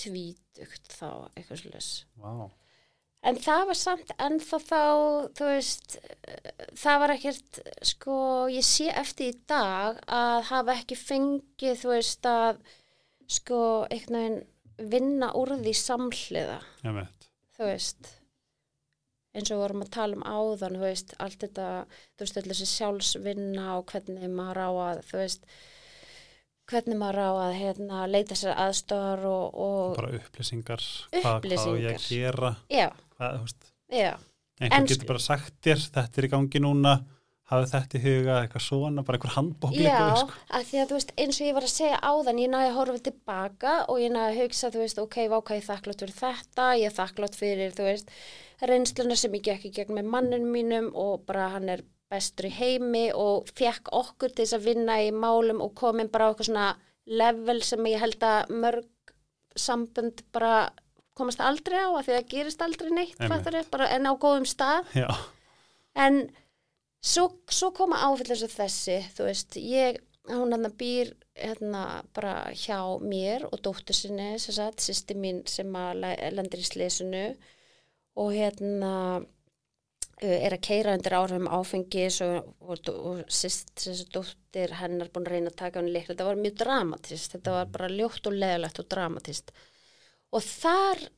tvítugt 0.00 0.96
þá, 0.96 1.28
eitthvað 1.34 1.62
svolítið. 1.62 1.92
Vá. 2.20 2.50
En 3.20 3.36
það 3.36 3.66
var 3.68 3.76
samt 3.76 4.12
ennþá 4.16 4.58
þá, 4.64 4.84
þú 5.36 5.48
veist, 5.50 5.96
eh, 6.24 6.68
það 6.80 7.00
var 7.02 7.12
ekkert, 7.14 7.58
sko, 7.84 8.14
ég 8.48 8.64
sé 8.64 8.86
eftir 8.96 9.34
í 9.34 9.40
dag 9.50 9.98
að 10.08 10.46
hafa 10.48 10.76
ekki 10.80 10.96
fengið, 10.96 11.82
þú 11.82 11.90
veist, 11.92 12.24
að, 12.24 12.62
sko, 13.28 13.60
einhvern 13.90 14.16
veginn 14.16 14.40
vinna 14.94 15.34
úr 15.36 15.52
því 15.60 15.74
samhliða, 15.76 16.62
veit. 16.96 17.28
þú 17.58 17.68
veist, 17.68 18.08
eins 19.36 19.50
og 19.50 19.58
við 19.58 19.62
vorum 19.66 19.84
að 19.84 19.92
tala 19.98 20.16
um 20.16 20.24
áðan, 20.24 20.78
þú 20.80 20.86
veist, 20.86 21.12
allt 21.20 21.44
þetta, 21.44 21.68
þú 22.16 22.24
veist, 22.24 22.40
allir 22.40 22.56
þessi 22.56 22.70
sjálfsvinna 22.72 23.66
og 23.76 23.84
hvernig 23.92 24.32
maður 24.32 24.62
á 24.64 24.70
að, 24.86 25.02
þú 25.10 25.20
veist, 25.20 25.44
hvernig 26.70 26.98
maður 27.00 27.20
á 27.20 27.30
að, 27.44 27.52
hérna, 27.58 28.00
leita 28.10 28.38
sér 28.38 28.56
aðstofar 28.56 29.24
og, 29.28 29.60
og, 29.66 29.94
Bara 29.98 30.12
upplýsingar, 30.20 30.84
hvað, 31.14 31.46
hvað 31.46 31.54
á 31.58 31.70
ég 31.70 31.70
að 31.70 31.94
Upplýsingar. 31.94 32.10
gera, 32.10 32.52
já, 32.70 32.88
hvað, 33.16 33.48
einhver 34.60 34.90
getur 34.90 35.08
bara 35.08 35.22
sagt 35.24 35.56
þér, 35.64 35.82
þetta 35.96 36.20
er 36.20 36.28
í 36.28 36.30
gangi 36.34 36.62
núna, 36.62 36.94
hafið 37.50 37.72
þetta 37.74 37.98
í 37.98 38.02
huga, 38.04 38.34
eitthvað 38.44 38.64
svona, 38.66 39.04
bara 39.06 39.18
einhver 39.18 39.34
handbók 39.34 39.74
Já, 39.74 39.96
sko. 40.20 40.36
að 40.54 40.66
því 40.68 40.80
að 40.82 40.90
þú 40.90 40.98
veist, 40.98 41.14
eins 41.24 41.40
og 41.40 41.48
ég 41.48 41.56
var 41.56 41.66
að 41.66 41.72
segja 41.72 42.02
áðan, 42.10 42.42
ég 42.44 42.52
náði 42.52 42.68
að 42.68 42.76
horfa 42.78 43.02
tilbaka 43.08 43.72
og 43.90 44.02
ég 44.02 44.12
náði 44.14 44.28
að 44.28 44.42
hugsa, 44.44 44.70
þú 44.70 44.82
veist, 44.84 45.00
ok, 45.02 45.16
váka 45.32 45.56
ég 45.58 45.66
þakklátt 45.66 46.04
fyrir 46.04 46.16
þetta, 46.20 46.68
ég 46.78 46.94
þakklátt 47.00 47.40
fyrir, 47.40 47.74
þú 47.74 47.88
veist, 47.88 48.12
reynsluna 48.70 49.16
sem 49.18 49.34
ég 49.38 49.46
gekk 49.48 49.66
í 49.66 49.72
gegn 49.80 49.96
með 49.98 50.12
mannin 50.14 50.46
mínum 50.52 50.92
og 50.94 51.24
bara 51.26 51.48
hann 51.56 51.72
er 51.74 51.82
bestur 52.10 52.48
í 52.48 52.52
heimi 52.56 53.04
og 53.14 53.48
fekk 53.56 53.90
okkur 53.94 54.32
til 54.34 54.44
þess 54.44 54.56
að 54.58 54.66
vinna 54.70 54.96
í 55.04 55.10
málum 55.14 55.60
og 55.64 55.74
komin 55.78 56.10
bara 56.10 56.26
á 56.26 56.30
eitthvað 56.32 56.50
svona 56.50 56.68
level 57.06 57.60
sem 57.66 57.86
ég 57.90 58.02
held 58.02 58.22
að 58.26 58.50
mörg 58.64 59.14
sambund 59.58 60.22
bara 60.34 60.70
komast 61.18 61.40
aldrei 61.42 61.78
á 61.82 61.90
að 61.90 62.04
því 62.08 62.14
að 62.16 62.28
gerist 62.32 62.62
aldrei 62.64 62.90
neitt, 62.94 63.16
fattarðu, 63.18 63.64
bara 63.72 63.88
en 63.96 64.06
á 64.08 64.12
góðum 64.16 64.46
stað. 64.48 64.86
Já, 64.96 65.08
en 65.98 66.20
svo, 67.02 67.26
svo 67.50 67.70
koma 67.76 67.98
áfell 68.06 68.30
eins 68.32 68.44
og 68.46 68.54
þessi 68.54 69.00
þú 69.16 69.26
veist, 69.26 69.58
ég, 69.60 69.98
hún 70.30 70.54
hann 70.54 70.68
býr 70.78 71.10
hérna 71.34 72.02
bara 72.14 72.50
hjá 72.54 72.78
mér 73.02 73.46
og 73.50 73.58
dóttur 73.64 73.96
sinni, 73.96 74.32
sagt, 74.38 74.80
sýsti 74.84 75.16
mín 75.18 75.42
sem 75.48 75.70
að 75.76 76.00
le- 76.04 76.30
lendir 76.36 76.62
í 76.62 76.66
slesunu 76.68 77.24
og 78.20 78.32
hérna 78.36 78.94
er 80.20 80.54
að 80.56 80.64
keira 80.66 80.94
undir 80.96 81.16
áhrifum 81.16 81.48
áfengis 81.48 82.20
og, 82.26 82.50
og, 82.60 82.90
og 82.92 83.22
sýst, 83.32 83.72
sagt, 83.80 84.10
dóttir 84.14 84.74
hennar 84.80 85.08
búin 85.12 85.28
að 85.28 85.36
reyna 85.36 85.52
að 85.52 85.60
taka 85.62 85.80
hann 85.80 85.92
leikla, 85.92 86.14
þetta 86.14 86.28
var 86.28 86.42
mjög 86.42 86.58
dramatist, 86.60 87.36
þetta 87.36 87.56
var 87.56 87.72
bara 87.72 87.88
ljótt 87.94 88.28
og 88.28 88.36
leðalegt 88.36 88.82
og 88.82 88.90
dramatist 88.92 89.54
og 90.30 90.44
þar 90.44 91.08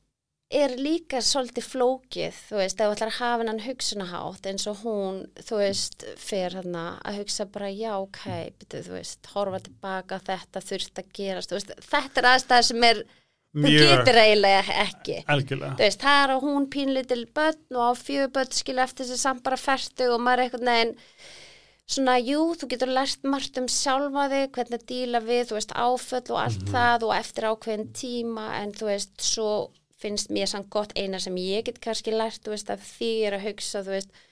er 0.53 0.75
líka 0.77 1.21
svolítið 1.23 1.65
flókið, 1.65 2.37
þú 2.49 2.59
veist, 2.59 2.77
ef 2.77 2.85
þú 2.85 2.95
ætlar 2.95 3.11
að 3.11 3.17
hafa 3.17 3.41
hennan 3.41 3.61
hugsunahátt 3.63 4.49
eins 4.49 4.67
og 4.69 4.83
hún, 4.83 5.19
þú 5.41 5.59
veist, 5.63 6.05
fer 6.21 6.57
hérna 6.59 6.83
að 7.01 7.19
hugsa 7.21 7.47
bara, 7.49 7.71
já, 7.73 7.93
ok, 7.97 8.21
byrju, 8.61 8.83
þú 8.85 8.95
veist, 8.99 9.31
horfa 9.33 9.61
tilbaka, 9.65 10.21
þetta 10.29 10.63
þurft 10.67 11.01
að 11.01 11.11
gerast, 11.17 11.55
veist, 11.55 11.73
þetta 11.87 12.21
er 12.21 12.29
aðstæða 12.33 12.67
sem 12.69 12.87
er, 12.89 13.01
þú 13.53 13.71
getur 13.77 14.19
eiginlega 14.23 14.75
ekki. 14.83 15.19
veist, 15.83 16.01
það 16.01 16.23
er 16.23 16.33
á 16.33 16.37
hún 16.41 16.67
pínlitil 16.73 17.23
börn 17.37 17.77
og 17.77 17.85
á 17.85 17.91
fjögur 17.99 18.33
börn 18.37 18.57
skilja 18.57 18.87
eftir 18.87 19.05
þessi 19.05 19.21
samt 19.21 19.43
bara 19.45 19.59
fertu 19.61 20.09
og 20.13 20.23
maður 20.23 20.41
er 20.41 20.45
einhvern 20.47 20.71
veginn 20.71 20.95
svona, 21.93 22.15
jú, 22.23 22.41
þú 22.57 22.69
getur 22.71 22.91
lært 22.95 23.27
margt 23.27 23.59
um 23.59 23.69
sjálfa 23.69 24.25
þig, 24.31 24.49
hvernig 24.55 24.79
að 24.79 24.89
díla 24.89 25.21
við, 25.23 25.45
þú 25.49 25.57
veist, 25.59 25.73
áföll 25.75 26.33
og 26.33 26.41
allt 26.41 26.67
það 26.71 27.07
og 27.07 27.15
eftir 27.17 27.47
ákveðin 27.51 27.89
tíma 27.93 28.45
en 28.61 28.73
þú 28.77 28.89
veist, 28.89 29.15
svo 29.21 29.49
finnst 30.03 30.31
mér 30.33 30.49
samt 30.51 30.71
gott 30.73 30.95
eina 30.99 31.19
sem 31.21 31.35
ég 31.39 31.67
get 31.67 31.81
kannski 31.83 32.13
lært, 32.15 32.41
þú 32.43 32.55
veist, 32.55 32.71
að 32.73 32.87
því 32.87 33.11
er 33.27 33.37
að 33.37 33.45
hugsa, 33.49 33.83
þú 33.83 33.95
veist, 33.97 34.23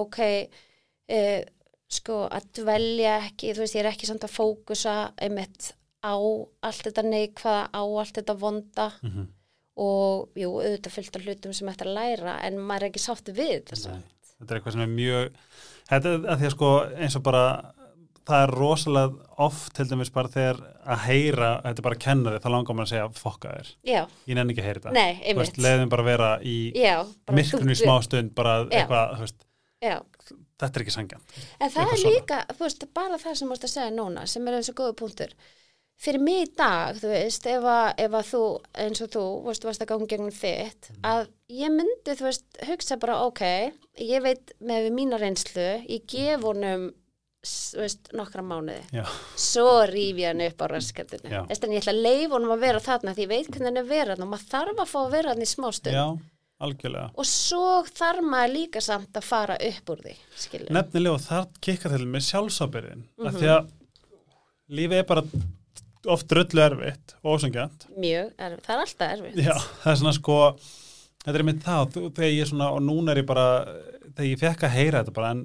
ok, 0.00 0.20
uh, 1.18 1.40
sko, 1.90 2.22
að 2.30 2.48
dvelja 2.62 3.18
ekki, 3.26 3.52
þú 3.52 3.64
veist, 3.64 3.76
ég 3.76 3.84
er 3.84 3.90
ekki 3.92 4.08
samt 4.10 4.26
að 4.26 4.36
fókusa 4.38 4.96
einmitt 5.20 5.74
á 6.04 6.14
allt 6.62 6.82
þetta 6.86 7.02
neikvæða, 7.04 7.68
á 7.72 7.82
allt 7.82 8.14
þetta 8.20 8.36
vonda 8.40 8.92
Mhm. 9.02 9.26
og 9.80 10.28
jú, 10.36 10.50
auðvitað 10.60 10.92
fullt 10.96 11.16
af 11.16 11.22
hlutum 11.26 11.52
sem 11.54 11.68
ætti 11.68 11.86
að 11.86 11.94
læra 11.94 12.38
en 12.44 12.56
maður 12.58 12.82
er 12.82 12.90
ekki 12.90 13.02
sátti 13.04 13.32
við 13.36 13.64
þess 13.70 13.86
að 13.88 14.00
Þetta 14.40 14.54
er 14.54 14.58
eitthvað 14.60 14.72
sem 14.72 14.80
er 14.80 14.86
mjög, 14.96 15.30
þetta 15.90 16.10
er 16.14 16.36
því 16.40 16.46
að 16.48 16.50
sko 16.54 16.68
eins 16.96 17.16
og 17.16 17.22
bara, 17.22 17.42
það 18.24 18.42
er 18.46 18.52
rosalega 18.56 19.26
oft 19.38 19.74
til 19.76 19.84
dæmis 19.84 20.10
bara 20.14 20.28
þegar 20.32 20.60
að 20.86 20.98
heyra, 21.04 21.50
þetta 21.64 21.78
er 21.78 21.82
bara 21.82 21.94
að 21.98 22.00
kenna 22.06 22.30
þig, 22.32 22.40
þá 22.40 22.48
langar 22.54 22.74
maður 22.78 22.86
að 22.86 22.92
segja 22.94 23.08
fokka 23.20 23.52
þér, 23.52 23.68
já, 23.84 24.00
ég 24.30 24.34
nenni 24.38 24.54
ekki 24.54 24.62
að 24.62 24.68
heyra 24.70 24.80
þetta. 24.80 25.62
leiðum 25.66 25.90
bara 25.92 26.02
að 26.02 26.06
vera 26.06 26.30
í 26.40 26.72
myrkunni 27.36 27.76
þú- 27.76 27.84
smá 27.84 28.02
stund, 28.02 28.34
bara 28.34 28.64
Já. 28.64 28.80
eitthvað, 28.80 29.18
veist, 29.20 29.44
þetta 30.60 30.76
er 30.76 30.82
ekki 30.84 30.96
sangjant. 30.96 31.22
en 31.60 31.70
það 31.70 31.92
er 31.92 32.04
líka, 32.14 32.40
þú 32.56 32.64
veist, 32.64 32.84
bara 32.94 33.18
það 33.18 33.36
sem 33.36 33.48
veist 33.48 33.64
að 33.64 33.74
segja 33.76 33.90
núna, 33.92 34.26
sem 34.26 34.48
er 34.48 34.54
eins 34.54 34.68
og 34.72 34.74
góða 34.80 34.96
punktur 34.96 35.28
fyrir 36.00 36.22
mig 36.24 36.46
í 36.46 36.52
dag, 36.56 36.96
þú 36.96 37.10
veist 37.12 37.46
ef 37.50 37.66
að, 37.68 37.88
ef 38.06 38.14
að 38.16 38.28
þú, 38.30 38.42
eins 38.86 39.02
og 39.04 39.10
þú 39.12 39.24
veist, 39.48 39.66
varst 39.68 39.82
að 39.84 39.90
ganga 39.92 40.06
gegnum 40.14 40.30
þitt, 40.32 40.88
Mm. 40.94 41.02
að 41.10 41.26
ég 41.60 41.74
myndi, 41.76 42.14
þú 42.16 42.24
veist, 42.28 42.46
hugsa 42.70 42.96
bara, 43.02 43.18
ok 43.26 43.42
ég 44.00 44.22
veit 44.24 44.52
með 44.64 44.86
við 44.88 44.94
mína 44.96 45.18
reynslu, 45.20 45.66
ég 45.88 46.06
gef 46.08 46.40
honum 46.46 46.86
þú 47.44 47.78
veist, 47.80 48.10
nokkra 48.16 48.42
mánuði. 48.44 48.82
Já, 48.92 49.04
svo 49.36 49.86
ríf 49.88 50.16
ég 50.20 50.26
hann 50.28 50.40
upp 50.44 50.60
á 50.60 50.66
raskatinu 50.68 51.30
Já. 51.30 51.44
þess 51.48 51.60
að 51.64 51.72
ég 51.72 51.80
ætla 51.82 51.94
að 51.94 52.02
leifa 52.04 52.34
honum 52.36 52.52
að 52.56 52.60
vera 52.66 52.80
þarna 52.84 53.14
því 53.16 53.22
ég 53.24 53.28
veit 53.28 53.46
hvernig 53.48 53.68
hann 53.70 53.76
er 53.80 53.88
vera 53.88 54.14
þarna 54.16 54.26
og 54.26 54.32
maður 54.34 54.50
þarf 54.56 54.82
að 54.84 54.90
fá 54.92 54.98
að 55.06 55.10
vera 55.14 55.30
þarna 55.34 55.46
í 55.48 55.52
smástund 55.54 55.94
já, 55.96 56.04
algjörlega. 56.60 57.10
Og 57.16 57.24
svo 57.24 57.62
þarf 57.88 58.20
maður 58.28 58.52
líka 58.56 58.80
samt 58.84 59.12
að 59.16 59.24
fara 59.24 59.56
upp 59.70 59.92
úr 59.94 60.02
því 60.04 60.16
skilur 60.36 60.70
Nefnilega 60.76 61.14
og 61.16 61.24
það 61.24 61.46
kikkar 61.64 61.96
til 61.96 62.06
með 62.12 62.26
sjálfsábyrðin 62.28 63.04
mm 63.04 63.24
Mhm. 63.24 63.40
því 63.40 63.48
að 63.56 63.70
lífið 64.70 64.98
er 64.98 65.08
bara 65.08 65.22
oft 66.08 66.26
drullu 66.30 66.62
erfitt 66.64 67.14
og 67.22 67.36
ósangjant 67.38 67.86
mjög 67.98 68.30
erfitt, 68.38 68.64
það 68.66 68.74
er 68.76 68.84
alltaf 68.86 69.14
erfitt. 69.18 69.36
Já, 69.44 69.54
það 69.84 69.92
er 69.92 70.00
svona 70.00 70.14
sko 70.16 70.36
þetta 71.20 71.34
er 71.34 71.40
einmitt 71.44 71.62
það, 71.66 71.90
þú- 71.94 72.10
þegar 72.16 72.34
ég 72.38 72.48
svona 72.48 72.70
og 72.72 72.82
núna 72.86 73.12
er 73.12 73.22
ég 73.22 73.26
bara, 73.28 73.46
þegar 74.16 74.30
ég 74.30 74.38
fekk 74.40 74.64
að 74.68 74.76
heyra 74.78 75.02
þetta 75.04 75.12
bara 75.20 75.30
en, 75.36 75.42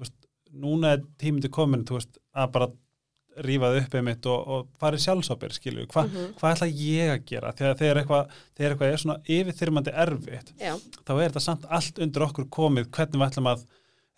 veist, 0.00 0.14
núna 0.54 0.92
er 0.96 1.02
tíminn 1.20 1.42
til 1.44 1.50
komin, 1.50 1.84
veist, 1.84 2.16
að 2.34 2.52
bara 2.52 2.70
rífaði 3.38 3.84
upp 3.84 3.92
einmitt 3.94 4.26
og, 4.26 4.48
og 4.50 4.70
farið 4.82 5.02
sjálfsábyrð, 5.04 5.52
skilju, 5.60 5.84
Hva, 5.92 6.02
Mhm. 6.08 6.32
hvað 6.40 6.54
ætla 6.56 6.66
ég 6.74 7.10
að 7.12 7.24
gera? 7.28 7.52
Þegar, 7.52 7.76
þegar, 7.78 8.00
eitthvað, 8.00 8.32
þegar 8.58 8.72
eitthvað 8.74 8.92
er 8.92 9.02
svona 9.04 9.18
yfirþyrmandi 9.36 9.92
erfitt, 9.94 10.48
já, 10.58 10.72
þá 11.06 11.12
er 11.22 11.28
þetta 11.28 11.42
samt 11.44 11.64
allt 11.70 11.98
undir 12.02 12.24
okkur 12.26 12.48
komið, 12.50 12.88
hvernig 12.90 13.20
við 13.20 13.28
ætlum 13.28 13.50
að 13.52 13.62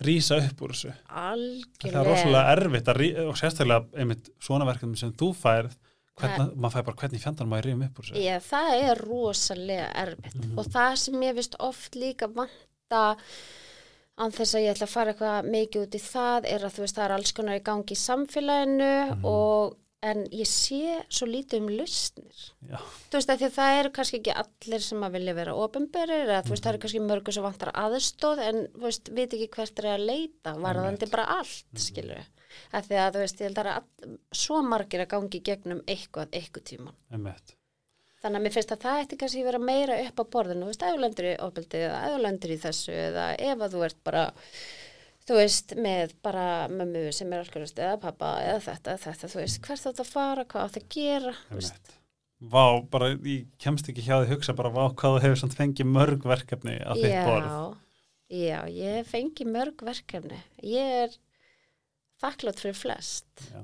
rísa 0.07 0.39
upp 0.41 0.63
úr 0.63 0.73
þessu. 0.75 0.93
Það 1.11 1.95
er 2.01 2.07
rosalega 2.09 2.53
erfitt 2.57 2.91
rí, 2.97 3.09
og 3.29 3.37
sérstaklega 3.37 3.87
einmitt 4.01 4.31
svona 4.41 4.65
verkefni 4.69 4.97
sem 5.01 5.13
þú 5.13 5.31
færð, 5.37 5.77
hvernig, 6.21 6.55
maður 6.57 6.75
fær 6.77 6.87
bara 6.91 6.97
hvernig 7.03 7.23
fjandan 7.23 7.49
maður 7.49 7.69
rífum 7.71 7.85
upp 7.87 7.99
úr 8.01 8.09
þessu. 8.11 8.23
Já, 8.25 8.37
það 8.51 8.71
er 8.91 9.03
rosalega 9.07 9.89
erfitt 10.05 10.35
Mhm. 10.41 10.59
og 10.59 10.65
það 10.67 10.97
sem 10.97 11.15
ég 11.23 11.35
vist 11.35 11.57
oft 11.61 11.95
líka 11.95 12.27
vanta 12.29 13.17
án 14.21 14.33
þess 14.37 14.55
að 14.55 14.65
ég 14.67 14.75
ætla 14.75 14.87
að 14.87 14.95
fara 14.95 15.13
eitthvað 15.15 15.51
mikið 15.51 15.83
út 15.87 15.95
í 15.97 16.01
það 16.05 16.45
er 16.45 16.61
að 16.67 16.75
þú 16.77 16.81
veist 16.85 16.97
það 16.99 17.05
er 17.05 17.15
alls 17.17 17.33
konar 17.33 17.57
í 17.61 17.63
gangi 17.65 17.95
í 17.97 18.01
samfélaginu 18.07 18.91
Mhm. 19.17 19.25
og 19.25 19.77
en 20.03 20.23
ég 20.33 20.49
sé 20.49 20.79
svo 21.13 21.27
lítið 21.29 21.61
um 21.61 21.69
lustnir 21.77 22.39
Já. 22.71 22.79
þú 23.11 23.19
veist 23.19 23.29
að 23.35 23.43
því 23.43 23.47
að 23.51 23.57
það 23.59 23.79
eru 23.81 23.91
kannski 23.99 24.21
ekki 24.21 24.35
allir 24.43 24.81
sem 24.87 25.03
að 25.05 25.13
vilja 25.19 25.35
vera 25.37 25.55
ofinberir 25.61 26.23
eða 26.25 26.39
þú 26.47 26.55
veist 26.55 26.63
Mhm. 26.63 26.65
það 26.65 26.73
eru 26.73 26.83
kannski 26.85 27.03
mörgur 27.11 27.33
sem 27.37 27.43
vantar 27.45 27.73
aðstóð 27.75 28.39
en 28.49 28.61
þú 28.73 28.81
veist 28.87 29.09
veit 29.13 29.31
ekki 29.37 29.49
hvert 29.57 29.79
er 29.85 29.89
að 29.93 30.07
leita 30.07 30.55
varðandi 30.57 31.11
bara 31.11 31.27
allt 31.39 31.65
Mhm. 31.73 31.85
skilur 31.85 32.25
að 32.73 32.85
því 32.89 32.97
að 33.05 33.13
þú 33.15 33.19
veist 33.25 33.39
ég 33.41 33.47
held 33.51 33.59
að 33.59 33.67
all, 33.77 34.19
svo 34.33 34.63
margir 34.63 35.01
að 35.05 35.09
gangi 35.09 35.41
gegnum 35.43 35.83
eitthvað 35.87 36.29
eitthvað 36.33 36.65
tíman 36.65 36.95
Einmitt. 37.13 37.55
Þannig 38.23 38.37
að 38.37 38.43
mér 38.45 38.53
finnst 38.53 38.73
að 38.73 38.81
það 38.85 38.99
ætti 39.05 39.17
kannski 39.17 39.45
vera 39.45 39.59
meira 39.59 39.95
upp 40.09 40.17
á 40.21 40.25
borðinu, 40.29 40.65
þú 40.65 40.67
veist, 40.69 40.83
ef 40.83 40.93
þú 40.93 41.01
lendur 41.01 41.25
í 41.25 41.37
ofbeldi 41.41 41.79
eða 41.87 42.01
ef 42.05 42.11
þú 42.13 42.19
lendur 42.21 42.51
í 42.51 42.59
þessu 42.61 42.93
eða 42.93 43.25
ef 43.41 43.59
að 43.59 43.73
þú 43.73 43.85
ert 43.87 44.05
bara, 44.05 44.25
þú 45.29 45.37
veist, 45.39 45.75
með 45.79 46.15
bara 46.25 46.45
mömmu 46.73 47.07
sem 47.15 47.33
er 47.33 47.45
alkoholist 47.45 47.79
eða 47.81 47.99
pappa 48.03 48.35
eða 48.45 48.61
þetta, 48.67 48.97
þetta, 49.05 49.31
þú 49.33 49.41
veist, 49.43 49.61
hvert 49.67 49.89
átt 49.91 50.03
að 50.05 50.13
fara, 50.15 50.45
hvað 50.51 50.69
átt 50.69 50.79
að 50.81 50.87
gera, 50.97 51.35
þú 51.49 51.59
veist. 51.61 51.97
Vá, 52.41 52.65
bara 52.89 53.11
ég 53.13 53.49
kemst 53.61 53.91
ekki 53.93 54.01
hjá 54.07 54.15
því 54.15 54.25
að 54.25 54.31
hugsa 54.33 54.55
bara 54.57 54.71
vá 54.73 54.83
hvað 54.97 55.17
þú 55.19 55.23
hefur 55.27 55.41
samt 55.43 55.57
fengið 55.59 55.91
mörg 55.93 56.23
verkefni 56.25 56.79
á 56.81 56.93
þitt 56.97 57.27
borð. 57.29 57.51
já, 58.33 58.61
ég 58.73 59.11
fengi 59.11 59.45
mörg 59.45 59.85
verkefni. 59.85 60.39
Ég 60.65 60.95
er 61.05 61.19
þakklátt 62.23 62.63
fyrir 62.63 62.79
flest, 62.79 63.29
Já. 63.51 63.61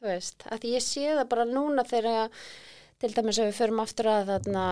þú 0.00 0.10
veist, 0.10 0.44
að 0.52 0.68
ég 0.68 0.84
sé 0.84 1.06
það 1.14 1.28
bara 1.32 1.48
núna 1.48 1.84
þegar, 1.88 2.28
til 3.00 3.10
dæmis 3.16 3.40
ef 3.40 3.48
við 3.50 3.58
förum 3.62 3.80
aftur 3.84 4.10
að 4.12 4.30
þarna, 4.34 4.66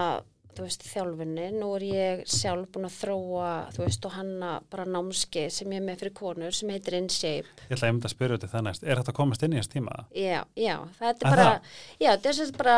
þú 0.57 0.65
veist, 0.65 0.83
þjálfunni, 0.89 1.47
nú 1.53 1.69
er 1.77 1.85
ég 1.87 2.23
sjálf 2.27 2.69
búin 2.73 2.89
að 2.89 2.95
þróa, 2.97 3.51
þú 3.77 3.83
veist, 3.85 4.07
og 4.09 4.13
hanna 4.17 4.51
bara 4.73 4.85
námskeið 4.89 5.51
sem 5.53 5.71
ég 5.75 5.81
er 5.83 5.87
með 5.87 5.99
fyrir 6.03 6.15
konur 6.17 6.57
sem 6.57 6.73
heitir 6.73 6.97
InShape. 6.99 7.47
Ég 7.69 7.77
ætla 7.77 7.91
að 7.93 8.09
spyrja 8.15 8.39
út 8.39 8.47
í 8.49 8.51
það 8.55 8.65
næst. 8.69 8.83
Er 8.87 8.97
þetta 9.03 9.13
að 9.13 9.19
komast 9.21 9.43
inn 9.47 9.53
í 9.53 9.61
þess 9.61 9.73
tíma? 9.77 9.97
Já, 10.17 10.45
já, 10.57 10.77
það 10.99 11.09
er 11.13 11.19
bara, 11.31 11.47
það? 11.47 11.73
já, 12.01 12.11
þetta 12.17 12.47
er 12.47 12.53
bara, 12.57 12.77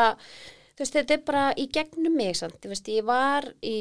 þú 0.75 0.83
veist, 0.85 0.93
þetta 0.99 1.13
er 1.17 1.23
bara 1.31 1.43
í 1.55 1.67
gegnum 1.79 2.15
mig, 2.19 2.35
sant, 2.35 2.59
þú 2.61 2.73
veist, 2.75 2.87
ég 2.99 3.03
var 3.07 3.49
í, 3.63 3.77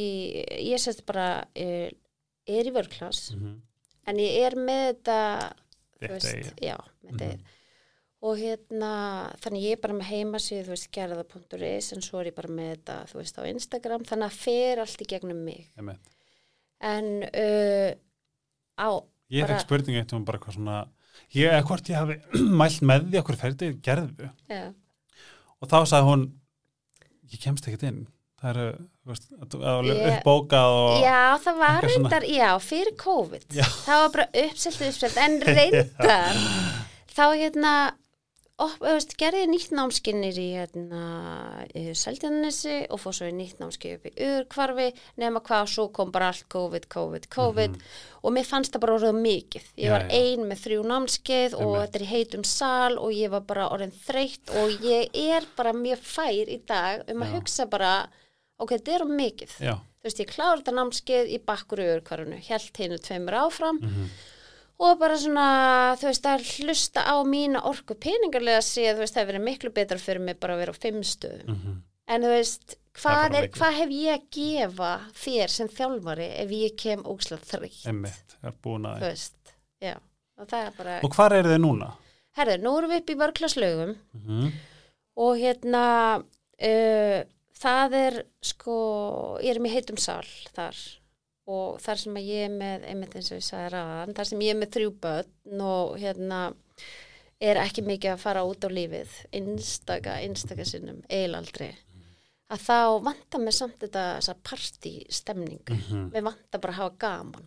ég 0.71 0.79
sérst 0.83 1.05
bara, 1.07 1.29
er, 1.55 1.93
er 2.47 2.65
í 2.71 2.75
vörklass, 2.75 3.33
Mm 3.35 3.43
-hmm. 3.45 3.61
en 4.07 4.17
ég 4.17 4.43
er 4.47 4.55
með 4.57 4.87
þetta, 4.95 5.53
þú 6.01 6.09
veist, 6.15 6.35
eigið. 6.35 6.53
já, 6.63 6.77
með 7.05 7.13
Mhm. 7.13 7.19
þetta 7.19 7.39
og 8.19 8.35
hérna, 8.41 8.93
þannig 9.43 9.65
ég 9.69 9.77
er 9.77 9.83
bara 9.83 9.95
með 9.95 10.11
heimasíðu, 10.11 10.65
þú 10.67 10.75
veist, 10.75 10.89
gerða.is 10.95 11.93
en 11.95 12.03
svo 12.03 12.19
er 12.21 12.33
ég 12.33 12.37
bara 12.39 12.51
með 12.51 12.73
þetta, 12.73 12.97
þú 13.13 13.21
veist, 13.21 13.39
á 13.39 13.43
Instagram. 13.47 14.07
Þannig 14.09 14.27
að 14.27 14.39
fer 14.43 14.83
allt 14.83 15.05
í 15.05 15.09
gegnum 15.13 15.45
mig. 15.47 15.69
Einmitt. 15.79 16.11
en 16.79 17.09
uh, 17.29 17.91
á, 18.79 18.89
Ég 19.35 19.45
fekk 19.45 19.65
spurningu 19.67 20.01
eitt 20.01 20.15
um 20.17 20.25
bara 20.27 20.41
hvað 20.41 20.57
svona, 20.57 20.83
ég, 21.37 21.55
hvort 21.69 21.91
ég 21.93 21.99
hafi 22.01 22.19
mælt 22.61 22.85
með 22.91 23.09
því 23.09 23.23
okkur 23.23 23.39
ferdi 23.39 23.73
gerðu. 23.85 24.31
Já, 24.51 24.63
og 25.59 25.71
þá 25.71 25.79
sagði 25.85 26.09
hún, 26.11 26.29
ég 27.31 27.43
kemst 27.43 27.69
ekkert 27.71 27.87
inn. 27.91 28.07
Það 28.39 28.51
eru, 28.53 28.67
veist, 29.11 29.33
uppbókað 29.35 30.75
og... 30.79 31.01
já, 31.03 31.23
það 31.43 31.57
var 31.59 31.87
reyndar, 31.87 32.27
já, 32.31 32.51
fyrir 32.63 32.95
COVID. 32.99 33.49
Já. 33.51 33.65
það 33.83 34.03
var 34.05 34.13
bara 34.15 34.29
uppselt, 34.45 34.85
uppselt 34.87 35.19
en 35.23 35.41
reyndar 35.59 36.39
þá 37.19 37.25
hérna 37.35 37.73
gerði 39.18 39.44
nýtt 39.47 39.71
námskinnir 39.77 40.38
í 40.42 40.47
hérna, 40.57 41.03
Seldjarnesi 41.94 42.88
og 42.90 42.99
fór 42.99 43.14
svo 43.14 43.29
í 43.31 43.35
nýtt 43.37 43.61
námskið 43.62 43.92
upp 43.94 44.07
í 44.09 44.12
Urkvarfi 44.27 44.87
nema 45.23 45.42
hvað 45.47 45.68
svo 45.71 45.85
kom 45.94 46.11
bara 46.14 46.33
allt 46.33 46.49
COVID, 46.51 46.88
COVID, 46.90 47.29
COVID 47.31 47.77
og 48.27 48.35
mér 48.35 48.49
fannst 48.49 48.75
það 48.75 48.83
bara 48.83 48.97
orðið 48.97 49.21
mikið 49.23 49.62
ég. 49.62 49.85
Já, 49.85 49.92
var 49.94 50.07
já. 50.09 50.18
ein 50.18 50.47
með 50.49 50.62
þrjú 50.64 50.87
námskeið 50.90 51.55
og 51.59 51.75
þetta 51.77 52.01
er 52.01 52.07
í 52.07 52.09
heitum 52.12 52.47
sal 52.51 52.97
og 52.99 53.12
ég 53.14 53.35
var 53.37 53.44
bara 53.47 53.68
orðin 53.75 53.94
þreytt 53.94 54.55
og 54.59 54.88
ég 54.88 55.21
er 55.23 55.47
bara 55.59 55.75
mjög 55.77 56.03
fær 56.09 56.51
í 56.51 56.59
dag 56.66 57.05
um 57.07 57.23
að 57.23 57.31
Já. 57.31 57.37
hugsa 57.37 57.68
bara 57.71 57.92
ok, 58.59 58.75
þetta 58.75 58.97
er 58.97 59.07
um 59.07 59.14
mikið 59.21 59.55
Já. 59.68 59.77
þú 59.79 60.11
veist, 60.11 60.25
ég 60.25 60.33
kláði 60.33 60.64
þetta 60.64 60.75
námskeið 60.81 61.31
í 61.31 61.38
bakkur 61.47 61.85
í 61.85 61.87
Urkvarfinu, 61.94 62.42
held 62.51 62.83
hennu 62.83 62.99
tveimur 63.07 63.38
áfram 63.44 63.79
Mm 63.85 64.11
og 64.79 64.99
bara 65.01 65.17
svona, 65.19 65.47
þú 65.99 66.07
veist, 66.11 66.27
að 66.31 66.45
hlusta 66.59 67.03
á 67.03 67.17
mína 67.27 67.62
orku 67.67 67.95
peningarlega 67.99 68.61
sé, 68.62 68.85
þú 68.95 68.99
veist, 69.03 69.14
það 69.14 69.23
hefur 69.25 69.33
verið 69.33 69.45
miklu 69.49 69.71
betra 69.75 69.99
fyrir 69.99 70.21
mig 70.23 70.38
bara 70.41 70.55
að 70.55 70.59
vera 70.62 70.73
á 70.73 70.83
fimm 70.83 71.01
stöðum. 71.03 71.57
-hmm. 71.57 71.81
En 72.09 72.23
þú 72.23 72.29
veist, 72.29 72.77
Það 72.99 73.12
er 73.12 73.29
hvað, 73.31 73.35
er, 73.38 73.49
hvað 73.55 73.73
hef 73.79 73.91
ég 73.91 74.12
að 74.14 74.25
gefa 74.31 74.93
þér 75.14 75.49
sem 75.49 75.69
þjálfari 75.69 76.29
ef 76.43 76.51
ég 76.51 76.77
kem 76.77 77.03
ógslag 77.07 77.41
þreytt? 77.47 77.87
Einmitt, 77.87 78.37
er 78.43 78.53
búin 78.62 78.83
Þú 78.83 78.95
að... 78.95 79.01
veist, 79.01 79.53
já, 79.81 79.95
og 80.38 80.47
það 80.49 80.67
er 80.67 80.73
bara, 80.79 81.01
Og 81.05 81.14
hvar 81.14 81.33
eru 81.33 81.49
þið 81.49 81.61
núna? 81.62 81.93
herðu, 82.38 82.57
nú 82.62 82.79
erum 82.79 82.91
við 82.91 83.01
upp 83.03 83.11
í 83.11 83.19
vörklaslaugum 83.23 83.97
Mm 84.14 84.23
-hmm. 84.27 84.53
og 85.17 85.37
hérna, 85.38 85.85
uh, 86.62 87.23
það 87.59 87.95
er 87.95 88.25
sko, 88.43 89.38
ég 89.43 89.55
er 89.57 89.61
með 89.61 89.73
heitum 89.73 89.97
sal 89.97 90.25
þar 90.55 90.77
og 91.49 91.79
þar 91.81 92.01
sem 92.03 92.19
ég 92.21 92.47
er 92.47 92.53
með, 92.53 92.87
einmitt 92.91 93.15
eins 93.17 93.31
og 93.33 93.41
ég 93.41 93.47
sagði 93.47 93.75
ræðan, 93.75 94.17
þar 94.19 94.31
sem 94.31 94.43
ég 94.45 94.55
er 94.55 94.59
með 94.61 94.73
þrjú 94.77 94.91
börn 95.05 95.63
og 95.65 95.95
hérna 96.03 96.41
er 97.39 97.61
ekki 97.63 97.85
mikið 97.87 98.13
að 98.13 98.23
fara 98.23 98.45
út 98.47 98.67
á 98.67 98.71
lífið, 98.73 99.15
einstaka, 99.39 100.19
einstaka 100.25 100.67
sinnum, 100.69 101.01
eilaldri, 101.09 101.71
að 102.51 102.63
þá 102.65 102.77
vantar 103.05 103.41
mér 103.45 103.53
samt 103.53 103.79
þetta 103.83 104.03
þessa 104.19 104.35
partystemningu, 104.43 105.75
Mhm. 105.77 106.11
mér 106.15 106.23
vantar 106.25 106.61
bara 106.61 106.73
að 106.73 106.77
hafa 106.77 106.97
gaman. 106.99 107.47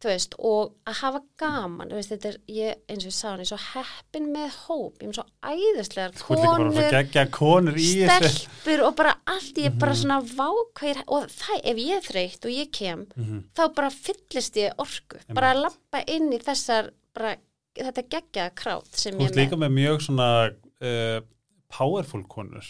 Þú 0.00 0.08
veist, 0.08 0.34
og 0.38 0.72
að 0.86 0.94
hafa 1.02 1.20
gaman, 1.38 1.88
þú 1.90 1.96
veist, 1.98 2.08
þetta 2.14 2.28
er, 2.30 2.36
ég, 2.48 2.74
eins 2.88 3.04
og 3.04 3.10
ég 3.10 3.16
sá 3.18 3.28
hann, 3.28 3.40
ég 3.40 3.52
er 3.52 3.56
svo 3.56 3.58
heppin 3.74 4.28
með 4.32 4.50
hóp, 4.64 4.94
ég 4.98 5.02
er 5.02 5.08
með 5.08 5.18
svo 5.18 5.26
æðislegar 5.44 6.12
Þú 6.14 6.38
konur, 6.38 6.90
gegja 6.90 7.26
konur 7.30 7.76
stelpur 7.78 8.84
og 8.86 8.96
bara 8.96 9.14
allt, 9.26 9.54
ég 9.60 9.66
er 9.66 9.70
bara 9.78 9.92
Mhm. 9.92 10.00
svona 10.00 10.20
vákvæðir, 10.24 11.02
og 11.08 11.26
það, 11.28 11.60
ef 11.64 11.76
ég 11.76 11.96
er 11.96 12.00
þreytt 12.00 12.44
og 12.46 12.50
ég 12.50 12.72
kem, 12.72 13.06
Mm 13.18 13.44
þá 13.54 13.74
bara 13.74 13.90
fyllist 13.90 14.54
ég 14.56 14.72
orku, 14.78 15.18
bara 15.34 15.52
að 15.54 15.62
lappa 15.64 16.04
inn 16.08 16.32
í 16.32 16.38
þessar, 16.42 16.90
bara, 17.14 17.36
þetta 17.76 18.08
geggjaða 18.08 18.54
krát 18.54 18.86
sem 18.96 19.12
Þú 19.14 19.20
ég 19.20 19.28
ert 19.28 19.36
er 19.36 19.46
líka 19.46 19.56
með 19.56 19.72
mjög 19.72 20.00
svona 20.00 20.50
uh, 20.80 21.20
powerful 21.68 22.22
konur. 22.24 22.64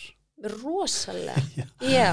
Rosalega, 0.44 1.66
já, 1.96 2.12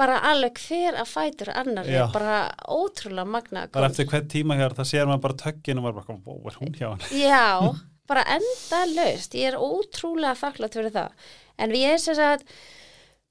bara 0.00 0.18
alveg 0.30 0.58
hver 0.64 0.96
að 1.02 1.10
fætur 1.10 1.52
annar, 1.52 1.88
Já. 1.88 2.06
bara 2.12 2.40
ótrúlega 2.72 3.28
magna 3.28 3.66
Bara 3.72 3.90
eftir 3.90 4.08
hvern 4.08 4.28
tíma 4.32 4.56
hér, 4.56 4.74
það 4.78 4.90
sér 4.92 5.08
maður 5.08 5.24
bara 5.26 5.38
tökkinn 5.44 5.80
og 5.80 5.86
maður 5.86 5.98
bara, 6.00 6.18
wow, 6.24 6.42
er 6.48 6.58
hún 6.60 6.76
hjá 6.78 6.86
hann? 6.88 7.06
Já, 7.12 7.46
bara 8.10 8.24
enda 8.36 8.80
löst. 8.94 9.36
Ég 9.38 9.52
er 9.52 9.60
ótrúlega 9.60 10.36
þakklátt 10.40 10.78
fyrir 10.78 10.94
það. 10.94 11.28
En 11.60 11.74
við 11.74 11.86
erum 11.90 12.02
sem 12.02 12.16
sagt, 12.18 12.54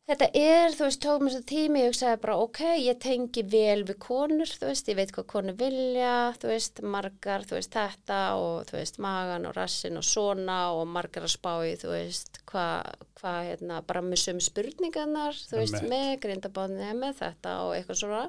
þetta 0.09 0.27
er, 0.33 0.73
þú 0.73 0.85
veist, 0.87 0.99
tókum 1.03 1.29
þessu 1.29 1.45
tími, 1.49 1.83
ég 1.83 1.91
hugsaði 1.91 2.19
bara, 2.23 2.37
ok, 2.41 2.61
ég 2.81 2.97
tengi 3.03 3.43
vel 3.45 3.83
við 3.85 3.97
konur, 4.01 4.49
þú 4.49 4.71
veist, 4.71 4.89
ég 4.89 4.97
veit 4.97 5.13
hvað 5.13 5.27
konur 5.29 5.57
vilja, 5.59 6.15
þú 6.41 6.49
veist, 6.49 6.81
margar, 6.95 7.45
þú 7.45 7.57
veist, 7.59 7.75
þetta 7.75 8.17
og, 8.39 8.55
þú 8.69 8.77
veist, 8.79 8.99
magan 9.05 9.45
og 9.49 9.55
rassin 9.57 9.99
og 9.99 10.07
svona 10.07 10.57
og 10.77 10.83
margar 10.89 11.27
að 11.27 11.35
spá 11.35 11.51
í, 11.67 11.75
þú 11.79 11.93
veist, 11.93 12.41
hvað, 12.49 13.05
hva, 13.21 13.35
hérna, 13.51 13.79
bara 13.85 14.03
með 14.05 14.23
sömu 14.23 14.45
spurningarnar, 14.47 15.39
þú 15.51 15.61
veist, 15.61 15.77
Einmitt. 15.77 15.93
með 15.93 16.11
grindabóðinni, 16.25 16.91
með 17.03 17.21
þetta 17.21 17.55
og 17.67 17.77
eitthvað 17.77 18.01
svona. 18.01 18.25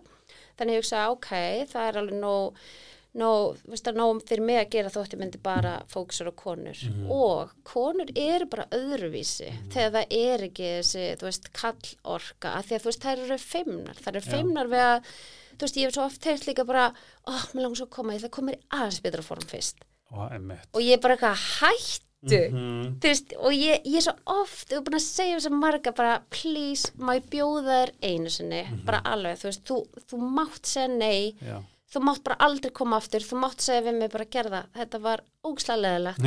Þannig 0.60 0.76
ég 0.76 0.84
hugsaði, 0.84 1.16
ok, 1.16 1.34
það 1.72 1.88
er 1.88 2.00
alveg 2.02 2.20
nóg, 2.20 2.64
nóg, 3.18 3.56
þú 3.64 3.70
veist 3.74 3.88
að 3.90 3.96
nóg 3.98 4.20
fyrir 4.28 4.44
mig 4.46 4.58
að 4.60 4.70
gera 4.70 4.90
þótti 4.94 5.18
myndi 5.18 5.38
bara 5.42 5.72
fókusur 5.90 6.30
á 6.30 6.34
konur 6.38 6.78
Mhm. 6.86 7.10
og 7.10 7.50
konur 7.64 8.06
eru 8.14 8.46
bara 8.46 8.66
öðruvísi 8.70 9.50
þegar 9.72 9.90
það 9.90 10.06
er 10.10 10.38
ekki 10.46 10.68
þessi, 10.78 11.16
þú 11.18 11.26
veist, 11.26 11.52
kallorka 11.52 12.54
að 12.54 12.64
því 12.68 12.74
að 12.76 12.80
þú 12.84 12.90
veist, 12.90 13.02
þær 13.02 13.24
eru 13.24 13.38
feimnar 13.38 13.94
þær 13.98 14.08
eru 14.14 14.20
Já. 14.26 14.30
feimnar 14.30 14.66
við 14.70 14.84
að, 14.86 15.02
þú 15.58 15.60
veist, 15.66 15.76
ég 15.76 15.84
hef 15.88 15.94
svo 15.94 16.04
oft 16.04 16.24
heilt 16.24 16.46
líka 16.46 16.64
bara, 16.66 16.84
ó, 17.26 17.32
oh, 17.34 17.44
mér 17.54 17.62
langar 17.66 17.76
svo 17.76 17.86
að 17.86 17.90
koma 17.90 18.12
ég 18.14 18.22
það 18.22 18.30
komir 18.30 18.58
aðeins 18.70 19.00
betra 19.02 19.22
form 19.22 19.42
fyrst 19.42 19.76
emmitt 20.30 20.66
og 20.74 20.80
ég 20.82 20.92
er 20.92 20.98
bara 21.00 21.16
eitthvað 21.16 21.42
hættu 21.58 22.52
Mhm. 22.52 22.98
þú 23.00 23.08
veist, 23.08 23.32
og 23.38 23.52
ég, 23.52 23.82
ég 23.86 23.96
er 23.96 24.00
svo 24.06 24.14
oft 24.26 24.68
þú 24.68 24.76
er 24.76 24.82
búin 24.82 24.98
að 25.00 25.06
segja 25.08 25.36
þess 25.36 25.46
að 25.50 25.58
marga 25.60 25.92
bara 25.96 26.22
please, 26.30 26.90
má 26.98 27.14
ég 27.18 27.26
bjóða 27.30 27.86
þér 27.86 27.90
einu 28.02 28.30
sinni 28.30 28.84
bara 28.84 29.00
alveg, 29.02 29.38
þú 29.38 29.50
veist, 29.50 29.64
þú, 29.64 29.86
þú 30.06 30.18
mátt 30.30 30.62
segja 30.62 30.88
nei, 30.96 31.32
Já. 31.42 31.62
Þú 31.90 32.02
mátt 32.06 32.22
bara 32.26 32.36
aldrei 32.46 32.70
koma 32.76 32.98
aftur, 33.00 33.24
þú 33.26 33.40
mátt 33.42 33.64
segja 33.64 33.82
við 33.88 33.98
mig 33.98 34.12
bara 34.12 34.28
gerða 34.30 34.64
þetta 34.76 35.00
var 35.02 35.24
ógslega 35.46 35.82
leðilegt 35.84 36.22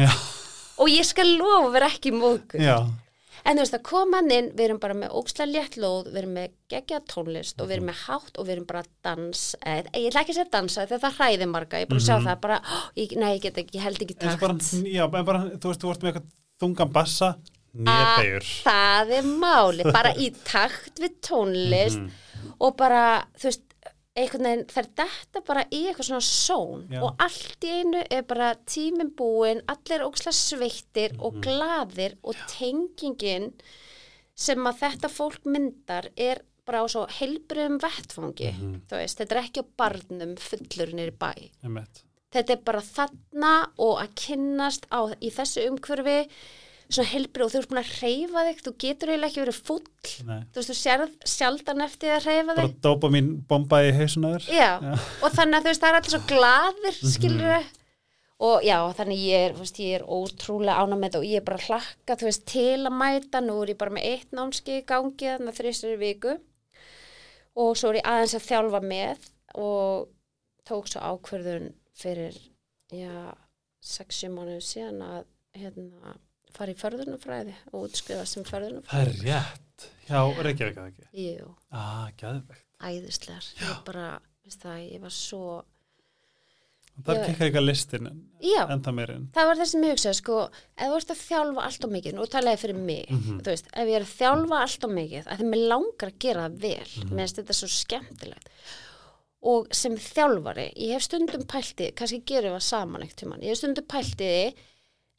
og 0.81 0.89
ég 0.91 1.05
skal 1.07 1.29
lofa 1.37 1.63
að 1.67 1.73
vera 1.77 1.89
ekki 1.93 2.11
móðgur 2.15 2.63
Já. 2.63 2.77
en 3.45 3.57
þú 3.57 3.63
veist, 3.63 3.77
að 3.77 3.83
koma 3.87 4.19
inn 4.25 4.49
við 4.57 4.65
erum 4.67 4.79
bara 4.83 4.97
með 4.97 5.15
ógslega 5.19 5.51
létt 5.53 5.77
lóð, 5.79 6.09
við 6.11 6.19
erum 6.23 6.33
með 6.39 6.51
geggja 6.73 6.99
tónlist 7.13 7.61
og 7.61 7.69
við 7.69 7.77
erum 7.77 7.89
með 7.91 8.01
hátt 8.07 8.37
og 8.41 8.47
við 8.47 8.55
erum 8.57 8.67
bara 8.69 8.83
að 8.83 8.91
dans, 9.07 9.43
eð, 9.61 9.89
ég 9.93 10.07
ætla 10.11 10.23
ekki 10.25 10.33
að 10.35 10.39
segja 10.41 10.53
dansa 10.57 10.85
þegar 10.89 11.03
það 11.07 11.17
hræði 11.21 11.49
marga, 11.53 11.79
ég 11.81 11.87
er 11.87 11.91
búin 11.93 12.01
að 12.01 12.07
sjá 12.09 12.17
það 12.27 12.39
bara, 12.47 12.59
oh, 12.77 12.85
ég, 12.99 13.15
nei, 13.23 13.31
ég 13.37 13.41
get 13.47 13.59
ekki, 13.63 13.77
ég 13.79 13.85
held 13.87 14.03
ekki 14.07 14.17
takt 14.19 14.43
bara, 14.43 14.57
já, 14.97 15.03
en 15.07 15.27
bara, 15.31 15.43
þú 15.59 15.71
veist, 15.73 15.83
þú 15.83 15.91
vart 15.93 16.03
með 16.07 16.11
eitthvað 16.13 16.31
þungan 16.63 16.93
bassa, 16.95 17.31
nýjabegur 17.73 18.49
það 18.63 19.13
er 19.17 19.29
máli, 19.43 19.87
bara 19.93 20.11
í 20.21 20.29
takt 20.47 20.99
við 21.01 21.15
tónlist 21.25 21.99
Mhm. 22.03 22.11
og 22.59 22.75
bara, 22.77 23.03
þú 23.39 23.49
veist 23.49 23.63
einhvern 24.15 24.45
veginn, 24.45 24.65
þær 24.69 24.87
detta 24.99 25.41
bara 25.47 25.63
í 25.73 25.79
eitthvað 25.89 26.07
svona 26.09 26.25
són 26.27 26.83
Já. 26.93 26.99
og 27.01 27.15
allt 27.23 27.65
í 27.65 27.71
einu 27.79 28.03
er 28.13 28.25
bara 28.29 28.51
tíminn 28.69 29.09
búinn, 29.17 29.63
allir 29.71 30.03
ókslega 30.05 30.33
sveittir 30.37 31.15
og 31.19 31.33
Mhm. 31.33 31.41
glaðir 31.47 32.15
og 32.23 32.35
tengingin 32.47 33.53
sem 34.35 34.57
að 34.65 34.79
þetta 34.83 35.09
fólk 35.09 35.43
myndar 35.45 36.09
er 36.17 36.41
bara 36.65 36.83
á 36.83 36.87
svo 36.87 37.07
heilbriðum 37.07 37.79
vettfangi, 37.81 38.53
Mhm. 38.53 38.81
þú 38.87 38.95
veist, 39.01 39.17
þetta 39.17 39.31
er 39.35 39.43
ekki 39.43 39.61
á 39.61 39.65
barnum 39.77 40.35
fullur 40.37 40.93
nýri 40.93 41.11
bæ 41.17 41.49
þetta 42.33 42.49
er 42.49 42.57
bara 42.65 42.81
þarna 42.81 43.69
og 43.77 43.99
að 43.99 44.15
kynnast 44.15 44.85
á, 44.91 45.13
í 45.21 45.29
þessu 45.31 45.67
umhverfi 45.69 46.27
svona 46.97 47.11
heilbrið 47.13 47.45
og 47.45 47.51
þú 47.53 47.59
ert 47.61 47.69
búin 47.71 47.81
að 47.83 47.93
reyfa 48.01 48.43
þig 48.47 48.63
þú 48.65 48.73
getur 48.83 49.11
eiginlega 49.13 49.29
ekki 49.31 49.43
verið 49.43 49.61
full 49.69 49.83
Nei. 50.27 50.41
þú 50.53 50.59
veist, 50.59 50.71
þú 50.71 50.75
sérð 50.79 51.13
sjaldan 51.33 51.85
eftir 51.85 52.15
að 52.15 52.27
reyfa 52.29 52.49
bara 52.55 52.67
þig. 52.67 52.75
dópa 52.85 53.09
mín 53.13 53.31
bomba 53.49 53.79
í 53.85 53.93
hausunar 53.97 54.49
og 55.23 55.31
þannig 55.37 55.57
að 55.57 55.63
þú 55.63 55.71
veist, 55.71 55.83
það 55.85 55.89
er 55.89 55.99
allir 56.01 56.13
svo 56.13 56.21
glaðir 56.33 56.99
skilur 57.15 57.71
og 58.43 58.65
já, 58.65 58.75
þannig 58.97 59.19
ég 59.23 59.45
er, 59.47 59.53
veist, 59.55 59.77
ég 59.79 59.99
er 59.99 60.03
ótrúlega 60.03 60.81
ána 60.83 60.97
með 60.99 61.05
þetta 61.13 61.19
og 61.21 61.27
ég 61.29 61.39
er 61.39 61.45
bara 61.47 61.61
hlakka, 61.63 62.17
þú 62.19 62.27
veist, 62.27 62.41
til 62.49 62.81
að 62.89 62.95
mæta. 62.99 63.39
Nú 63.39 63.53
er 63.61 63.71
ég 63.71 63.77
bara 63.79 63.93
með 63.95 64.07
eitt 64.09 64.33
námski 64.35 64.79
í 64.81 64.85
gangi 64.89 65.29
þannig 65.29 65.53
að 65.53 65.59
þrýstur 65.61 65.93
í 65.93 65.99
viku. 66.01 66.33
Og 67.63 67.77
svo 67.79 67.93
er 67.93 68.01
ég 68.01 68.09
aðeins 68.09 68.35
að 68.35 68.47
þjálfa 68.49 68.81
með 68.83 69.29
og 69.63 70.09
tók 70.67 70.89
svo 70.91 71.05
ákverðun 71.13 71.69
fyrir, 71.95 72.35
já 72.91 73.31
6-7 73.83 74.33
mánuðu 74.33 74.59
síðan 74.65 75.01
að 75.05 75.23
hérna, 75.61 76.17
fara 76.57 76.71
í 76.73 76.79
förðunafræði 76.79 77.55
og 77.71 77.87
útskrifa 77.87 78.25
sem 78.29 78.43
förðunafræði 78.43 78.89
það 78.89 79.07
er 79.07 79.21
rétt. 79.27 79.87
Já, 80.09 80.19
Reykjavík 80.43 80.77
að 80.77 80.89
ekki? 80.91 81.05
Jú, 81.23 81.51
ah, 81.71 82.07
gæðvegt 82.19 82.63
æðislegar. 82.83 83.45
Ég 83.63 83.83
bara, 83.87 84.07
veist 84.43 84.61
það, 84.65 84.81
ég 84.91 85.01
var 85.01 85.13
svo 85.15 85.63
það 87.03 87.15
er 87.17 87.23
kikkar 87.25 87.47
eitthvað 87.47 87.65
listin 87.65 88.09
já, 88.43 88.59
enda 88.69 88.91
meirinn 88.93 89.23
það 89.33 89.47
var 89.49 89.57
það 89.57 89.69
sem 89.71 89.85
ég 89.87 89.93
hugsaði 89.95 90.17
sko, 90.19 90.35
ef 90.77 90.91
þú 90.91 90.97
ert 90.99 91.13
að 91.15 91.21
þjálfa 91.23 91.63
allt 91.67 91.87
og 91.87 91.93
mikið 91.95 92.13
nú 92.19 92.25
talaði 92.29 92.59
fyrir 92.61 92.81
mig, 92.85 93.05
Mhm. 93.09 93.39
þú 93.41 93.49
veist 93.49 93.67
ef 93.73 93.87
ég 93.89 93.95
er 93.97 94.05
að 94.05 94.13
þjálfa 94.19 94.59
allt 94.61 94.83
og 94.85 94.91
mikið, 94.99 95.23
að 95.25 95.37
því 95.39 95.47
mér 95.53 95.63
langar 95.73 96.11
að 96.11 96.19
gera 96.19 96.43
það 96.49 96.59
vel, 96.61 96.89
Mhm. 96.93 97.09
mér 97.09 97.23
finnst 97.23 97.39
þetta 97.39 97.53
svo 97.57 97.69
skemmtilegt. 97.73 98.49
Og 99.45 99.67
sem 99.75 99.95
þjálfari 99.97 100.67
ég 100.77 100.93
hef 100.93 101.01
stundum 101.03 101.41
pæltið, 101.43 101.95
kannski 101.95 102.21
gerum 102.23 102.53
við 102.53 102.59
það 102.59 102.67
saman 102.69 103.01
eitt 103.03 103.15
tímann, 103.15 103.41
ég 103.41 103.49
hef 103.49 103.57
stundum 103.57 103.85
pæltið 103.85 104.53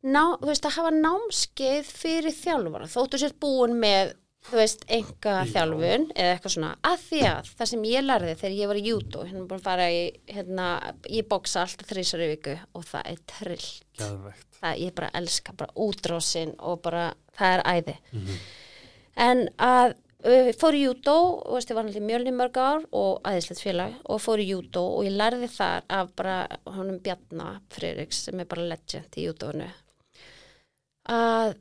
ná, 0.05 0.23
þú 0.41 0.51
veist, 0.51 0.67
að 0.69 0.77
hafa 0.79 0.93
námskeið 0.99 1.89
fyrir 2.03 2.37
þjálfara, 2.37 2.91
þóttu 2.93 3.21
sér 3.23 3.35
búin 3.41 3.79
með 3.81 4.15
þú 4.45 4.59
veist, 4.61 4.85
enga 4.93 5.35
Já. 5.41 5.53
þjálfun 5.55 6.07
eða 6.13 6.33
eitthvað 6.35 6.55
svona, 6.55 6.73
að 6.85 7.05
því 7.07 7.21
að 7.31 7.51
það 7.59 7.71
sem 7.71 7.85
ég 7.89 8.05
lærði 8.05 8.35
þegar 8.43 8.57
ég 8.59 8.71
var 8.71 8.81
í 8.81 8.85
jútó, 8.91 9.25
hérna 9.25 9.45
búin 9.49 9.63
að 9.63 9.69
fara 9.71 9.87
í 9.89 10.03
hérna, 10.29 10.67
ég 11.09 11.29
bóksa 11.31 11.63
alltaf 11.65 11.89
þrísar 11.89 12.25
í 12.27 12.31
viku 12.35 12.57
og 12.77 12.85
það 12.91 13.11
er 13.13 13.23
trill 13.33 13.69
gæðvegt 14.01 14.59
það 14.61 14.81
ég 14.85 14.95
bara 14.97 15.13
elska, 15.21 15.55
bara 15.57 15.77
útrásin 15.87 16.55
og 16.61 16.81
bara, 16.85 17.07
það 17.39 17.57
er 17.57 17.63
æði. 17.73 17.97
Mhm. 18.13 18.43
en 19.25 19.43
að 19.63 19.95
uh, 20.29 20.51
fór 20.61 20.77
í 20.77 20.83
jútó, 20.85 21.17
veist, 21.49 21.71
ég 21.71 21.79
var 21.79 21.87
náttúrulega 21.87 22.11
mjölni 22.11 22.35
mörg 22.37 22.61
ár 22.61 22.85
og 22.93 23.25
æðislegt 23.25 23.65
félag 23.65 23.97
og 24.05 24.21
fór 24.21 24.43
í 24.45 24.51
jútó 24.51 24.85
og 24.99 25.09
ég 25.09 25.17
lærði 25.17 25.49
þar 25.57 25.89
af 25.89 26.13
bara 26.19 26.37
honum 26.69 27.01
Bjarna 27.01 27.55
Freiriks 27.73 28.27
sem 28.29 28.41
er 28.45 28.51
bara 28.51 28.69
legend 28.75 29.17
í 29.17 29.25
jútónu 29.29 29.71
að 31.11 31.55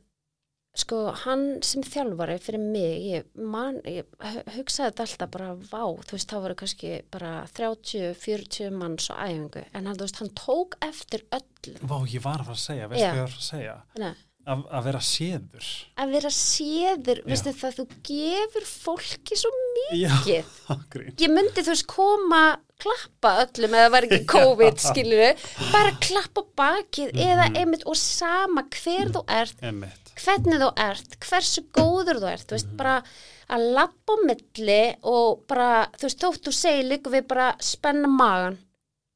sko 0.73 0.99
hann 1.21 1.59
sem 1.61 1.83
þjálfari 1.85 2.39
fyrir 2.41 2.61
mig, 2.63 2.93
ég, 3.05 3.25
man, 3.37 3.75
ég 3.85 4.07
hu- 4.17 4.45
hugsaði 4.55 4.89
þetta 4.89 5.03
alltaf 5.05 5.29
bara 5.35 5.49
vá, 5.69 5.83
þú 6.01 6.15
veist, 6.15 6.31
þá 6.31 6.37
voru 6.41 6.55
kannski 6.57 6.93
bara 7.13 7.33
30-40 7.53 8.71
manns 8.73 9.05
á 9.13 9.21
æfingu 9.27 9.61
en 9.69 9.85
hann, 9.85 9.99
veist, 10.01 10.17
hann 10.17 10.31
tók 10.33 10.77
eftir 10.81 11.27
öllu 11.29 11.75
Vá, 11.85 11.99
ég 12.09 12.23
var 12.25 12.41
að 12.41 12.49
fara 12.49 12.57
að 12.57 12.63
segja, 12.65 12.87
veistu 12.89 13.03
Já. 13.05 13.11
hvað 13.11 13.19
ég 13.19 13.21
var 13.21 13.29
að 13.29 13.35
fara 13.35 13.43
að 13.43 13.51
segja 13.51 13.75
Nei. 14.01 14.13
Að, 14.47 14.83
vera 14.87 14.99
séður 14.99 15.67
að 16.03 16.11
vera 16.17 16.29
séður, 16.35 17.21
Já. 17.23 17.27
veistu 17.31 17.53
það, 17.61 17.75
þú 17.79 17.85
gefur 18.09 18.65
fólki 18.67 19.37
svo 19.39 19.51
Já, 19.95 20.11
mikið. 20.11 20.53
grín 20.93 21.15
Ég 21.23 21.31
myndi 21.33 21.63
þú 21.63 21.71
veist 21.73 21.87
koma, 21.91 22.41
klappa 22.83 23.33
öllum 23.45 23.77
eða 23.79 23.91
var 23.95 24.07
ekki 24.09 24.21
COVID, 24.35 24.77
Já. 24.79 24.85
skilur 24.89 25.45
bara 25.73 25.93
klappa 26.03 26.43
bakið 26.59 27.13
eða 27.15 27.49
Mhm. 27.49 27.59
einmitt 27.61 27.85
og 27.87 27.95
sama 27.99 28.65
hver 28.69 29.13
þú 29.15 29.23
ert, 29.27 29.55
Emmitt 29.63 29.99
hvernig 30.23 30.59
þú 30.61 30.71
ert, 30.77 31.15
hversu 31.25 31.63
góður 31.73 32.19
þú 32.21 32.27
ert, 32.33 32.47
þú 32.49 32.57
veist, 32.57 32.73
bara 32.77 32.97
að 33.53 33.63
lappa 33.75 34.13
á 34.13 34.17
milli 34.27 34.81
og 35.09 35.41
bara, 35.49 35.87
þú 35.97 36.05
veist, 36.07 36.19
þótt 36.21 36.45
þú 36.47 36.53
segir 36.53 36.85
líka 36.91 37.09
við 37.11 37.25
bara 37.27 37.47
spenna 37.59 38.07
magan, 38.07 38.59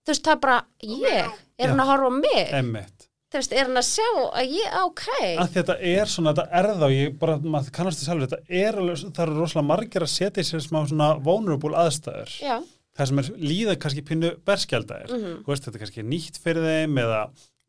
þú 0.05 0.13
veist, 0.13 0.25
það 0.25 0.41
bara, 0.41 0.57
ég, 0.83 1.29
er 1.59 1.67
hann 1.69 1.77
Já. 1.77 1.83
að 1.83 1.91
horfa 1.91 2.09
á 2.09 2.13
mig, 2.17 2.53
Emmitt 2.63 2.93
þú 2.96 2.96
veist, 3.41 3.53
er 3.55 3.67
hann 3.67 3.79
að 3.81 3.87
sjá 3.87 4.07
að 4.27 4.53
ég, 4.55 4.77
ok, 4.83 5.03
að 5.43 5.51
þetta 5.57 5.75
er 5.91 6.11
svona, 6.11 6.33
þetta 6.37 6.61
er 6.61 6.69
þá 6.81 6.87
ég 6.93 7.17
bara, 7.21 7.37
maður 7.43 7.73
kannast 7.77 8.01
þið 8.01 8.09
sjálfur, 8.09 8.27
þetta 8.31 8.61
er 8.61 8.79
það 8.79 9.21
eru 9.25 9.37
rosalega 9.41 9.67
margir 9.71 10.05
að 10.05 10.11
setja 10.13 10.43
í 10.43 10.47
sér 10.49 10.63
smá 10.65 10.79
svona 10.89 11.09
vulnerable 11.25 11.77
aðstæður. 11.83 12.33
Já, 12.43 12.55
það 12.97 13.11
sem 13.11 13.21
er 13.23 13.29
líða 13.51 13.77
kannski 13.83 14.05
pínu 14.07 14.31
berskjaldæðir 14.47 15.13
mhm, 15.17 15.35
þú 15.45 15.53
veist, 15.53 15.67
þetta 15.67 15.77
er 15.79 15.83
kannski 15.85 16.05
nýtt 16.13 16.39
fyrir 16.43 16.67
þeim 16.67 17.01
eða, 17.03 17.19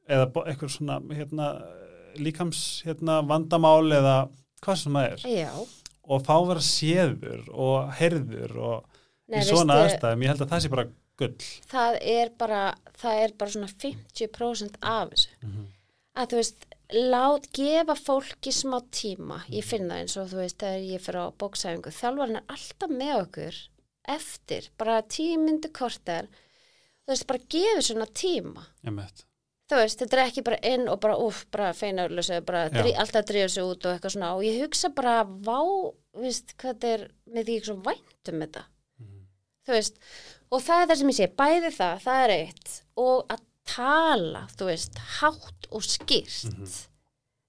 eða 0.08 0.28
eitthvað 0.44 0.74
svona 0.76 1.00
hérna, 1.14 1.48
líkams 2.18 2.62
hérna, 2.86 3.20
vandamál 3.28 3.88
eða 3.92 4.16
hvað 4.64 4.80
sem 4.82 4.96
það 4.98 5.10
er. 5.12 5.26
Já, 5.44 5.50
og 6.08 6.24
fá 6.24 6.34
vera 6.48 6.62
séður 6.64 7.42
og 7.52 7.90
herður 7.98 8.54
og 8.56 9.02
Nei, 9.28 9.42
í 9.42 9.44
svona 9.44 9.76
veistu- 9.82 9.98
aðstæðum, 9.98 10.24
ég 10.24 10.32
held 10.32 10.42
að 10.46 10.52
það 10.54 10.64
sé 10.64 10.70
bara 10.72 10.86
gull. 11.18 11.34
Það 11.70 11.98
er 12.14 12.32
bara 12.38 12.62
það 12.98 13.22
er 13.24 13.34
bara 13.38 13.54
svona 13.54 13.70
50% 13.84 14.78
af 14.82 15.10
þessu. 15.14 15.28
Mhm. 15.42 15.66
að 16.18 16.30
þú 16.32 16.38
veist 16.40 16.64
lát 16.90 17.44
gefa 17.54 17.94
fólki 17.94 18.50
smá 18.50 18.80
tíma. 18.90 19.42
Ég 19.52 19.62
finn 19.64 19.88
það 19.90 20.00
eins 20.00 20.16
og 20.18 20.30
þú 20.32 20.40
veist 20.40 20.58
þegar 20.58 20.86
ég 20.88 21.04
fyrir 21.04 21.20
á 21.22 21.38
bóksæfingu. 21.38 21.92
Þjálfarinn 21.94 22.40
er 22.40 22.46
alltaf 22.48 22.90
með 22.90 23.14
okkur 23.22 23.58
eftir, 24.08 24.68
bara 24.80 25.02
tímyndu 25.02 25.70
korter. 25.70 26.26
Þú 27.06 27.12
veist, 27.12 27.26
bara 27.28 27.38
gefur 27.54 27.84
svona 27.84 28.06
tíma. 28.06 28.64
Þú 29.68 29.76
veist, 29.82 30.00
þetta 30.00 30.16
er 30.16 30.22
ekki 30.24 30.44
bara 30.44 30.58
inn 30.64 30.88
og 30.88 30.98
bara 31.00 31.16
úf, 31.20 31.44
bara 31.52 31.72
drí, 32.72 32.94
alltaf 32.96 33.26
drífa 33.28 33.48
sig 33.52 33.62
út 33.62 33.84
og 33.84 33.92
eitthvað 33.92 34.14
svona. 34.16 34.34
Og 34.36 34.42
ég 34.42 34.62
hugsa 34.62 34.88
bara, 34.96 35.24
vá, 35.24 35.60
veist, 36.16 36.56
hvað 36.56 36.74
þetta 36.74 36.92
er 36.94 37.10
með 37.28 37.44
því 37.44 37.56
ekki 37.58 37.68
svo 37.68 37.76
vænt 37.84 38.32
um 38.32 38.40
þetta. 38.40 38.64
Mhm. 38.98 39.24
þú 39.68 39.72
veist, 39.76 39.98
og 40.48 40.62
það 40.64 40.82
er 40.82 40.90
það 40.90 41.00
sem 41.00 41.12
ég 41.12 41.18
sé, 41.18 41.28
bæði 41.38 41.72
það, 41.76 42.04
það 42.04 42.22
er 42.24 42.34
eitt 42.36 42.76
og 42.98 43.32
að 43.34 43.44
tala, 43.68 44.44
þú 44.56 44.68
veist, 44.70 45.00
hátt 45.18 45.68
og 45.70 45.84
skýrt. 45.84 46.54
Mhm. 46.54 46.76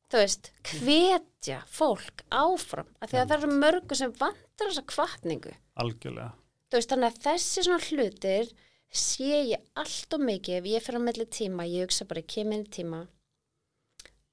þú 0.09 0.17
veist, 0.23 0.47
hvetja 0.65 1.59
fólk 1.69 2.23
áfram, 2.33 2.87
af 2.99 3.11
því 3.11 3.19
að 3.21 3.27
það 3.29 3.35
eru 3.37 3.59
mörgu 3.61 3.95
sem 3.95 4.13
vantar 4.17 4.71
þessa 4.71 4.85
kvartningu 4.89 5.53
algjörlega. 5.77 6.31
Þú 6.69 6.79
veist, 6.79 6.89
þannig 6.89 7.11
að 7.11 7.21
þessi 7.27 7.63
svona 7.65 7.85
hlutir 7.85 8.49
sé 8.89 9.29
ég 9.53 9.61
allt 9.77 10.17
og 10.17 10.23
mikið 10.25 10.57
ef 10.57 10.65
ég 10.65 10.85
fyrir 10.85 11.01
á 11.01 11.07
milli 11.07 11.25
tíma, 11.29 11.67
ég 11.69 11.85
hugsa 11.85 12.07
bara 12.09 12.25
inn 12.25 12.53
í 12.57 12.63
tíma 12.73 13.03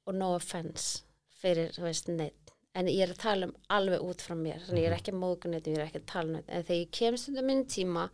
og 0.06 0.14
no 0.16 0.32
offense 0.34 1.02
fyrir, 1.36 1.74
þú 1.76 1.84
veist, 1.84 2.08
neitt 2.08 2.46
en 2.76 2.88
ég 2.92 3.06
er 3.06 3.12
að 3.14 3.22
tala 3.22 3.48
um 3.48 3.54
alveg 3.72 4.04
út 4.04 4.22
frá 4.24 4.36
mér 4.36 4.60
þannig 4.66 4.84
ég 4.84 4.90
er 4.90 4.96
ekki 4.98 5.12
að 5.14 5.20
móðga 5.22 5.50
neitt, 5.50 5.68
ég 5.70 5.78
er 5.78 5.86
ekki 5.86 6.02
að 6.02 6.10
tala 6.12 6.28
um 6.28 6.34
neitt 6.36 6.50
en 6.50 6.64
þegar 6.66 6.80
ég 6.82 6.90
kemur 6.98 7.22
stundum 7.22 7.52
inn 7.52 7.62
í 7.62 7.70
tíma 7.72 8.04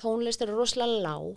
tónlist 0.00 0.42
er 0.44 0.52
rosalega 0.52 1.02
lág. 1.06 1.32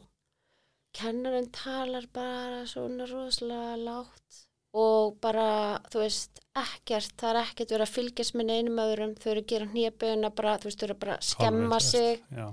Kennarinn 0.95 1.51
talar 1.51 2.05
bara 2.13 2.63
svona 2.69 3.07
rosalega 3.09 3.75
lágt 3.81 4.43
og 4.75 5.15
bara, 5.23 5.79
þú 5.91 6.01
veist, 6.03 6.41
ekkert, 6.59 7.13
það 7.19 7.29
er 7.31 7.39
ekkert 7.41 7.71
verið 7.71 7.85
að 7.85 7.93
fylgjast 7.95 8.35
með 8.35 8.49
neinum 8.49 8.81
öðrum, 8.83 9.13
þau 9.15 9.29
eru 9.31 9.43
að 9.43 9.51
gera 9.53 9.67
hnéböðuna 9.71 10.31
bara, 10.35 10.55
þú 10.59 10.69
veist, 10.69 10.81
þau 10.81 10.87
eru 10.89 10.97
bara 11.03 11.15
að 11.15 11.27
skemma 11.29 11.77
Hálfveit, 11.79 11.91
sig 11.91 12.39
Já, 12.39 12.47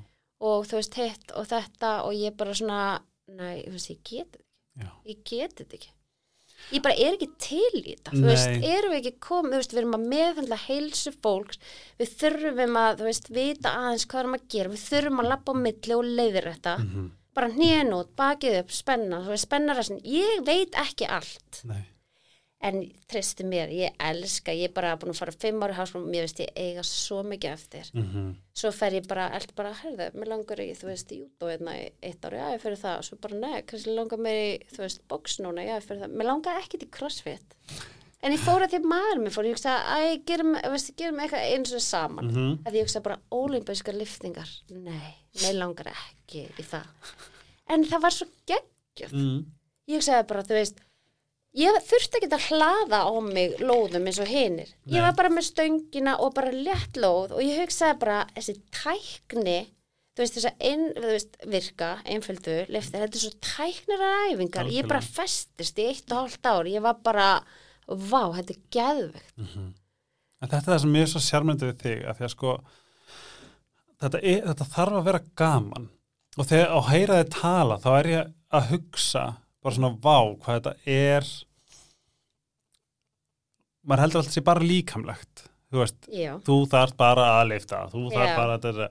og 0.47 0.69
þú 0.71 0.79
veist, 0.79 0.99
hitt 1.03 1.35
og 1.39 1.49
þetta 1.51 1.91
og 2.07 2.15
ég 2.19 2.37
bara 2.39 2.55
svona, 2.55 2.79
næ, 3.27 3.49
þú 3.65 3.75
veist, 3.75 3.91
ég 3.91 4.05
get 4.07 4.37
þetta 4.37 4.47
ekki, 4.47 4.93
ég 5.11 5.25
get 5.33 5.57
þetta 5.59 5.79
ekki. 5.81 5.93
Ég 6.73 6.83
bara 6.85 6.95
er 6.95 7.17
ekki 7.17 7.29
til 7.43 7.81
í 7.81 7.83
þetta, 7.91 8.13
þú 8.15 8.23
veist, 8.29 8.53
erum 8.65 8.93
við 8.95 8.99
ekki 9.01 9.15
komið, 9.27 9.53
þú 9.53 9.59
veist, 9.63 9.73
við 9.75 9.81
erum 9.83 9.97
að 9.99 10.05
meðhandla 10.13 10.59
heilsu 10.67 11.13
fólks, 11.25 11.59
við 11.99 12.13
þurfum 12.23 12.79
að, 12.83 12.93
þú 13.01 13.09
veist, 13.09 13.31
vita 13.37 13.73
aðeins 13.81 14.07
hvað 14.09 14.23
erum 14.23 14.37
að 14.39 14.47
gera, 14.55 14.73
við 14.73 14.85
þurfum 14.87 15.23
að 15.25 15.31
lappa 15.33 15.53
á 15.53 15.63
milli 15.67 15.97
og 15.99 16.05
leiðir 16.21 16.49
þetta, 16.53 16.77
mhm, 16.85 17.11
bara 17.35 17.51
hnén 17.57 17.93
út, 17.97 18.13
bakið 18.17 18.59
upp, 18.63 18.73
spenna, 18.77 19.23
þú 19.25 19.35
veist, 19.35 19.49
spenna 19.49 19.77
rassin, 19.77 20.01
ég 20.05 20.45
veit 20.47 20.79
ekki 20.81 21.09
allt, 21.09 21.63
nei, 21.69 21.83
en 22.63 22.79
tristi 23.11 23.43
mér, 23.47 23.71
ég 23.75 23.97
elska, 23.99 24.53
ég 24.55 24.69
er 24.71 24.75
bara 24.75 24.93
búin 25.01 25.11
að 25.11 25.19
fara 25.19 25.33
fimm 25.35 25.63
ári 25.67 25.75
háskóla, 25.75 26.07
mér 26.07 26.27
veist 26.29 26.43
ég 26.45 26.53
eiga 26.63 26.85
svo 26.87 27.23
mikið 27.27 27.51
eftir, 27.57 27.89
mhm, 27.97 28.29
svo 28.55 28.71
fer 28.75 28.95
ég 28.95 29.09
bara, 29.11 29.25
eld 29.35 29.51
bara, 29.59 29.73
herðu, 29.81 30.07
mér 30.15 30.31
langar 30.31 30.63
í, 30.63 30.69
þú 30.79 30.87
veist, 30.93 31.11
jútó 31.17 31.49
hérna 31.51 31.75
í 31.81 31.89
eitt 32.03 32.23
ári, 32.29 32.39
já, 32.39 32.53
ég 32.55 32.63
fyrir 32.63 32.79
það, 32.79 33.01
og 33.01 33.09
svo 33.09 33.19
bara, 33.25 33.41
nei, 33.43 33.63
kannski 33.67 33.97
langar 33.97 34.23
mér 34.23 34.39
í, 34.45 34.53
þú 34.71 34.85
veist, 34.85 35.03
box 35.11 35.41
núna, 35.43 35.65
já, 35.67 35.75
ég 35.75 35.89
fyrir 35.89 36.05
það, 36.05 36.15
mér 36.21 36.31
langar 36.31 36.61
ekkit 36.63 36.87
í 36.87 36.91
crossfit, 36.99 37.57
en 38.23 38.37
ég 38.37 38.45
fór 38.45 38.63
að 38.63 38.71
því 38.77 38.79
að 38.79 38.87
maður 38.95 39.23
mér 39.25 39.35
fór, 39.35 39.51
ég 39.51 39.57
hugsa, 39.59 39.75
æ, 39.83 40.23
gerum, 40.31 40.55
veist, 40.77 40.95
gerum 41.03 41.19
eitthvað 41.25 41.49
eins 41.57 41.75
og 41.75 41.83
saman, 41.83 42.31
mhm, 42.31 42.55
að 42.63 42.79
ég 42.79 42.87
hugsa 42.87 43.03
bara, 43.03 43.19
ólimpískar 43.35 43.99
liftingar, 43.99 44.55
nei, 44.71 45.17
mér 45.43 45.59
langar 45.59 45.91
ekki 45.91 46.47
í 46.47 46.63
það, 46.63 46.87
en 47.75 47.91
það 47.91 48.07
var 48.07 48.15
svo 48.21 48.31
geggjött, 48.47 49.19
mhm, 49.19 49.45
ég 49.91 49.99
hugsaði 49.99 50.29
bara, 50.31 50.47
þú 50.47 50.61
veist, 50.61 50.79
ég 51.59 51.79
þurfti 51.89 52.19
ekki 52.19 52.31
að 52.33 52.47
hlaða 52.51 53.01
á 53.05 53.13
mig 53.27 53.59
lóðum 53.61 54.09
eins 54.09 54.21
og 54.23 54.31
hinir. 54.31 54.73
Nei. 54.85 54.97
Ég 54.97 55.05
var 55.05 55.15
bara 55.19 55.33
með 55.33 55.49
stöngina 55.51 56.17
og 56.25 56.35
bara 56.37 56.53
létt 56.55 56.99
lóð 57.01 57.37
og 57.37 57.45
ég 57.45 57.61
hugsaði 57.63 57.99
bara, 58.03 58.19
þessi 58.37 58.57
tækni, 58.75 59.59
þú 60.13 60.25
veist, 60.25 60.39
þess 60.39 60.51
að 60.51 60.67
ein, 60.71 60.87
veist, 61.05 61.37
virka, 61.55 61.91
einföldu, 62.09 62.57
liftir, 62.73 63.05
þetta 63.05 63.21
er 63.21 63.25
svo 63.27 63.33
tæknir 63.49 64.07
æfingar. 64.33 64.73
Ég 64.73 64.89
bara 64.91 65.05
festist 65.05 65.81
í 65.81 65.89
eitt 65.93 66.13
og 66.13 66.25
hálft 66.25 66.49
ár. 66.49 66.69
Ég 66.73 66.85
var 66.85 67.01
bara, 67.05 67.29
vá, 67.87 68.23
þetta 68.39 68.57
er 68.57 68.63
geðvegt. 68.79 69.33
mhm. 69.41 69.73
En 70.43 70.51
þetta 70.51 70.65
er 70.67 70.73
það 70.73 70.81
sem 70.83 70.95
ég 70.99 71.05
er 71.07 71.11
svo 71.13 71.21
sjármyndi 71.23 71.67
við 71.69 71.83
þig, 71.85 71.99
að 72.11 72.17
því 72.19 72.25
að 72.27 72.31
sko, 72.33 72.53
þetta, 74.03 74.21
er, 74.23 74.41
þetta 74.49 74.67
þarf 74.73 74.97
að 74.99 75.05
vera 75.07 75.21
gaman 75.39 75.85
og 76.33 76.49
þegar 76.49 76.73
á 76.73 76.81
heyra 76.89 77.19
þið 77.21 77.31
tala 77.37 77.77
þá 77.83 77.89
er 77.93 78.09
ég 78.11 78.33
að 78.59 78.69
hugsa 78.73 79.25
bara 79.63 79.77
svona 79.77 79.93
vá 80.03 80.19
hvað 80.43 80.59
þetta 80.59 80.75
er 80.99 81.31
maður 83.83 84.05
heldur 84.05 84.23
alltaf 84.23 84.37
sé 84.37 84.45
bara 84.47 84.67
líkamlegt 84.67 85.47
þú 85.73 85.81
veist, 85.83 85.99
Já, 86.13 86.33
þú 86.47 86.59
þarf 86.73 86.97
bara 87.01 87.29
að 87.39 87.49
lifta 87.55 87.85
þú 87.93 88.05
þarf 88.13 88.31
Já. 88.31 88.37
bara 88.37 88.59
að 88.59 88.67
þetta 88.69 88.89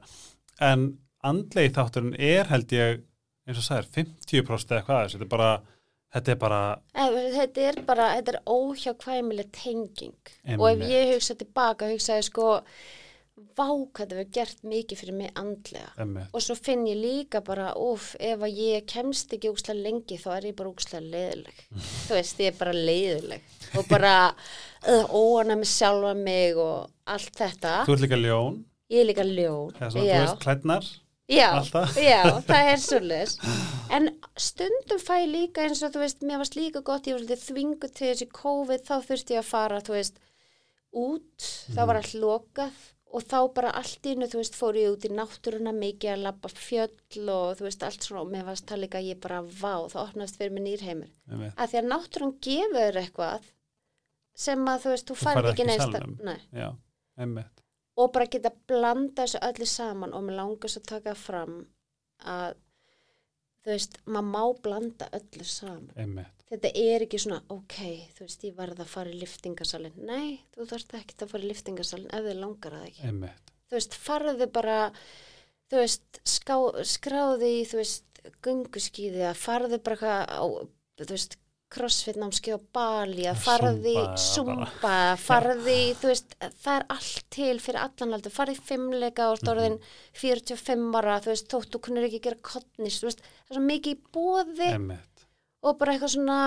en 0.72 0.88
andlegi 1.32 1.76
þátturinn 1.76 2.18
er 2.18 2.50
held 2.50 2.74
ég 2.76 3.04
eins 3.48 3.60
og 3.62 3.68
sagðir 3.68 3.92
50% 3.98 4.76
eða 4.78 4.88
hvað 4.88 5.14
þetta 5.14 5.28
er 5.28 5.32
bara 5.36 5.52
þetta 6.12 6.34
er 6.34 6.42
bara 6.42 6.62
þetta 6.92 7.68
er 7.70 7.80
bara, 7.88 8.08
þetta 8.18 8.34
er 8.36 8.42
óhjákvæmileg 8.50 9.52
tenging. 9.56 10.18
Og 10.58 10.66
ef 10.68 10.74
Einmitt. 10.74 10.90
ég 10.92 11.14
hugsa 11.16 11.36
tilbaka, 11.40 11.90
hugsaði 11.92 12.26
sko, 12.28 12.48
vá, 13.58 13.66
hvað 13.68 14.00
þetta 14.02 14.16
hefur 14.18 14.32
gert 14.38 14.64
mikið 14.64 14.98
fyrir 15.02 15.14
mig 15.18 15.32
andlega. 15.36 15.92
emmi, 16.04 16.24
Og 16.34 16.42
svo 16.42 16.56
finn 16.56 16.86
ég 16.88 16.98
líka 17.02 17.42
bara, 17.44 17.74
úf, 17.76 18.16
ef 18.20 18.40
að 18.40 18.58
ég 18.58 18.86
kemst 18.88 19.34
ekki 19.34 19.50
úkslega 19.52 19.82
lengi, 19.84 20.18
þá 20.18 20.30
er 20.38 20.48
ég 20.52 20.56
bara 20.56 20.70
úkslega 20.70 21.04
leiðileg. 21.12 21.62
Þú 22.08 22.14
veist, 22.18 22.40
ég 22.40 22.52
er 22.54 22.58
bara 22.60 22.74
leiðileg. 22.74 23.42
Og 23.78 23.88
bara 23.88 24.16
óana 25.14 25.56
með 25.60 25.70
sjálfa 25.72 26.16
mig 26.18 26.58
og 26.58 26.90
allt 27.06 27.36
þetta. 27.38 27.86
þú 27.86 27.94
ert 27.96 28.06
líka 28.08 28.20
ljón 28.20 28.64
Ég 28.92 29.00
er 29.02 29.08
líka 29.08 29.24
ljón. 29.24 29.72
svona, 29.78 29.92
þú 29.94 30.08
veist, 30.10 30.40
klædnar 30.44 30.88
já, 31.32 31.48
já, 31.96 32.24
það 32.50 32.72
er 32.74 32.82
svolítið. 32.84 33.36
En 33.96 34.10
stundum 34.36 35.00
fæ 35.00 35.14
ég 35.24 35.30
líka 35.32 35.64
eins 35.64 35.80
og, 35.84 35.94
þú 35.94 36.02
veist, 36.04 36.20
mér 36.28 36.42
varst 36.42 36.58
líka 36.60 36.82
gott, 36.84 37.08
ég 37.08 37.16
var 37.16 37.24
svolítið 37.24 37.46
þvingu 37.46 37.92
til 37.94 38.10
þessi 38.12 38.28
COVID, 38.36 38.84
þá 38.90 38.96
þurfti 39.08 39.38
ég 39.38 39.40
að 39.40 39.48
fara, 39.54 39.80
þú 39.80 39.96
veist, 39.96 40.20
út, 40.92 41.48
þá 41.72 41.80
Mhm. 41.80 41.88
var 41.88 41.96
allt 42.02 42.16
lokað 42.20 42.72
og 43.12 43.24
þá 43.28 43.38
bara 43.56 43.72
allt 43.80 44.08
innu, 44.08 44.28
þú 44.32 44.40
veist, 44.40 44.56
fór 44.56 44.78
ég 44.80 44.94
út 44.94 45.06
í 45.08 45.12
náttúruna 45.12 45.74
mikið 45.76 46.14
að 46.14 46.24
labba 46.26 46.52
fjöll 46.56 47.30
og 47.34 47.58
þú 47.60 47.66
veist, 47.68 47.84
allt 47.84 48.06
svona. 48.08 48.24
Og 48.24 48.32
mér 48.32 48.46
varst 48.48 48.68
það 48.70 48.84
líka 48.86 49.02
að 49.02 49.10
ég 49.10 49.20
bara 49.24 49.42
vá, 49.44 49.74
það 49.92 50.04
opnast 50.04 50.40
fyrir 50.40 50.56
mig 50.56 50.66
nýrheimur. 50.68 51.12
Að 51.52 51.74
því 51.74 51.82
að 51.82 51.90
náttúrun 51.92 52.36
gefur 52.48 53.02
eitthvað 53.02 53.50
sem 54.46 54.68
að 54.72 54.86
þú 54.86 54.94
veist, 54.96 55.10
þú 55.12 55.18
færð 55.22 55.52
ekki 55.52 55.68
neist 55.68 55.98
Og 58.00 58.12
bara 58.16 58.32
geta 58.32 58.54
blanda 58.72 59.26
þessu 59.26 59.42
öllu 59.50 59.68
saman. 59.68 60.14
Og 60.16 60.24
mér 60.26 60.40
langast 60.40 60.80
að 60.80 60.88
taka 60.96 61.16
fram 61.20 61.66
að 62.24 62.56
þú 63.62 63.74
veist, 63.76 63.98
maður 64.06 64.30
má 64.34 64.62
blanda 64.66 65.10
öllu 65.18 65.48
saman. 65.48 65.92
emmitt, 65.96 66.38
Þetta 66.52 66.72
er 66.76 67.06
ekki 67.06 67.20
svona, 67.24 67.40
ok, 67.54 67.78
þú 68.18 68.26
veist, 68.26 68.44
ég 68.44 68.56
varð 68.58 68.82
að 68.84 68.90
fara 68.92 69.12
í 69.14 69.20
liftingasalinn. 69.22 70.02
Nei, 70.04 70.42
þú 70.52 70.66
þarft 70.68 70.96
ekki 71.00 71.16
að 71.22 71.32
fara 71.32 71.46
í 71.46 71.52
liftingasalinn 71.52 72.16
ef 72.18 72.26
þið 72.28 72.40
langar 72.42 72.76
það 72.78 72.88
ekki. 72.90 73.08
emmitt 73.08 73.54
Þú 73.72 73.78
veist, 73.78 73.94
farðu 74.04 74.48
bara, 74.52 74.78
þú 75.72 75.78
veist, 75.80 76.22
ská, 76.28 76.56
skráði 76.84 77.52
þú 77.72 77.78
veist, 77.80 78.22
gunguskýði 78.44 79.24
að 79.30 79.40
farðu 79.40 79.80
bara 79.86 80.18
á, 80.28 80.44
þú 81.00 81.08
veist, 81.14 81.38
crossfit 81.72 82.18
námski 82.20 82.54
á 82.56 82.60
Bali, 82.76 83.26
að 83.32 83.44
farði 83.46 83.96
sumba, 84.20 84.96
farði, 85.22 85.78
þú 86.00 86.10
veist, 86.12 86.36
það 86.64 86.74
er 86.76 86.88
allt 86.96 87.22
til 87.34 87.54
fyrir 87.64 87.82
allan 87.84 88.18
aldur, 88.18 88.36
farði 88.36 88.58
fimmleika 88.72 89.30
og 89.32 89.46
orðin 89.54 89.78
45 90.20 90.98
ára, 91.00 91.20
þú 91.24 91.34
veist, 91.34 91.48
þótt 91.54 91.76
þú 91.76 91.84
kunnir 91.88 92.10
ekki 92.10 92.24
gera 92.28 92.42
kottnis, 92.52 93.00
þú 93.02 93.10
veist, 93.10 93.24
það 93.46 93.56
er 93.56 93.60
svo 93.60 93.68
mikið 93.70 93.96
í 93.96 94.02
bóði 94.18 94.72
emmitt, 94.72 95.28
og 95.62 95.80
bara 95.80 95.96
eitthvað 95.96 96.16
svona, 96.18 96.42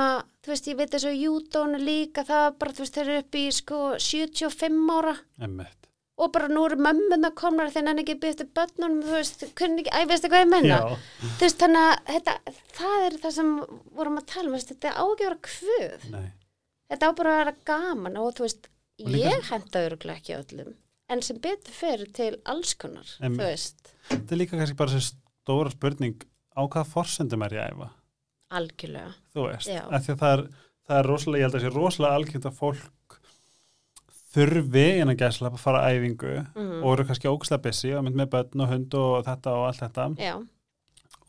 þú 0.45 0.55
veist, 0.55 0.69
ég 0.73 0.83
veit 0.83 0.99
þessu 0.99 1.15
júdónu 1.15 1.81
líka, 1.81 2.27
það 2.29 2.51
bara, 2.61 2.77
þú 2.77 2.85
veist, 2.85 2.99
þeir 2.99 3.09
eru 3.15 3.25
upp 3.25 3.41
í 3.41 3.47
sko 3.61 3.81
75 4.11 4.95
ára. 4.99 5.17
Emmitt 5.49 5.84
og 6.17 6.31
bara 6.35 6.47
nú 6.49 6.63
eru 6.69 6.77
mömmuna 6.79 7.31
komnar 7.35 7.73
þegar 7.75 7.89
hann 7.91 8.03
ekki 8.05 8.15
byrði 8.23 8.45
börnunum, 8.55 9.01
þú 9.03 9.15
veist, 9.17 9.41
kunni 9.59 9.83
ekki, 9.83 9.91
æ, 9.91 10.05
veistu 10.13 10.29
hvað 10.31 10.45
ég 10.45 10.51
menna? 10.53 10.77
Þú 11.25 11.41
veist, 11.43 11.59
þannig 11.59 11.89
að 11.89 12.13
þetta, 12.13 12.35
það 12.79 13.07
er 13.09 13.17
það 13.25 13.35
sem 13.39 13.51
vorum 13.99 14.21
að 14.21 14.29
tala 14.31 14.53
um, 14.53 14.63
þetta 14.69 14.93
á 14.95 15.03
ekki 15.03 15.25
að 15.25 15.27
vera 15.27 15.41
kvöð, 15.49 16.07
nei, 16.15 16.29
þetta 16.93 17.11
á 17.11 17.19
bara 17.19 17.33
að 17.35 17.41
vera 17.43 17.57
gaman 17.73 18.21
og 18.23 18.31
þú 18.39 18.47
veist, 18.47 18.71
Og 19.03 19.11
líka- 19.11 19.33
ég 19.35 19.49
henda 19.51 19.81
öruglega 19.89 20.21
ekki 20.23 20.37
öllum, 20.39 20.75
en 21.11 21.23
sem 21.27 21.41
betur 21.43 21.75
fyrir 21.75 22.13
til 22.15 22.31
alls 22.47 22.75
konar, 22.79 23.09
Einmitt. 23.19 23.41
þú 23.41 23.49
veist, 23.51 23.93
þetta 24.13 24.33
er 24.37 24.39
líka 24.45 24.61
kannski 24.61 24.77
bara 24.79 24.95
þessi 24.95 25.17
stóra 25.43 25.75
spurning 25.75 26.23
á 26.55 26.63
hvaða 26.63 26.87
forsendum 26.95 27.43
er 27.43 27.57
ég 27.59 27.65
að 27.65 27.75
æfa? 27.75 27.91
Algjörlega, 28.55 29.15
þú 29.35 29.49
veist, 29.51 29.69
af 29.75 30.05
því 30.07 30.15
að 30.15 30.21
það 30.23 30.37
er, 30.39 30.45
það 30.87 30.99
er 31.01 31.09
rosalega, 31.11 31.41
ég 31.43 31.49
held 31.49 31.59
að 31.59 31.65
sé 31.67 31.75
rosalega 31.75 32.19
algjönd 32.21 32.47
að 32.53 32.59
fólk 32.61 33.04
þurfi 34.35 34.87
innan 35.01 35.19
gæsla 35.19 35.51
að 35.53 35.61
fara 35.63 35.83
að 35.85 35.99
æfingu 35.99 36.33
mm. 36.43 36.79
og 36.83 36.89
eru 36.93 37.07
kannski 37.09 37.31
ógslag 37.31 37.63
busy 37.65 37.93
og 37.95 38.07
mynd 38.07 38.19
með 38.19 38.33
börn 38.35 38.65
og 38.65 38.73
hund 38.73 38.97
og 39.01 39.19
þetta 39.29 39.59
og 39.59 39.67
allt 39.69 39.85
þetta 39.85 40.09
já, 40.21 40.35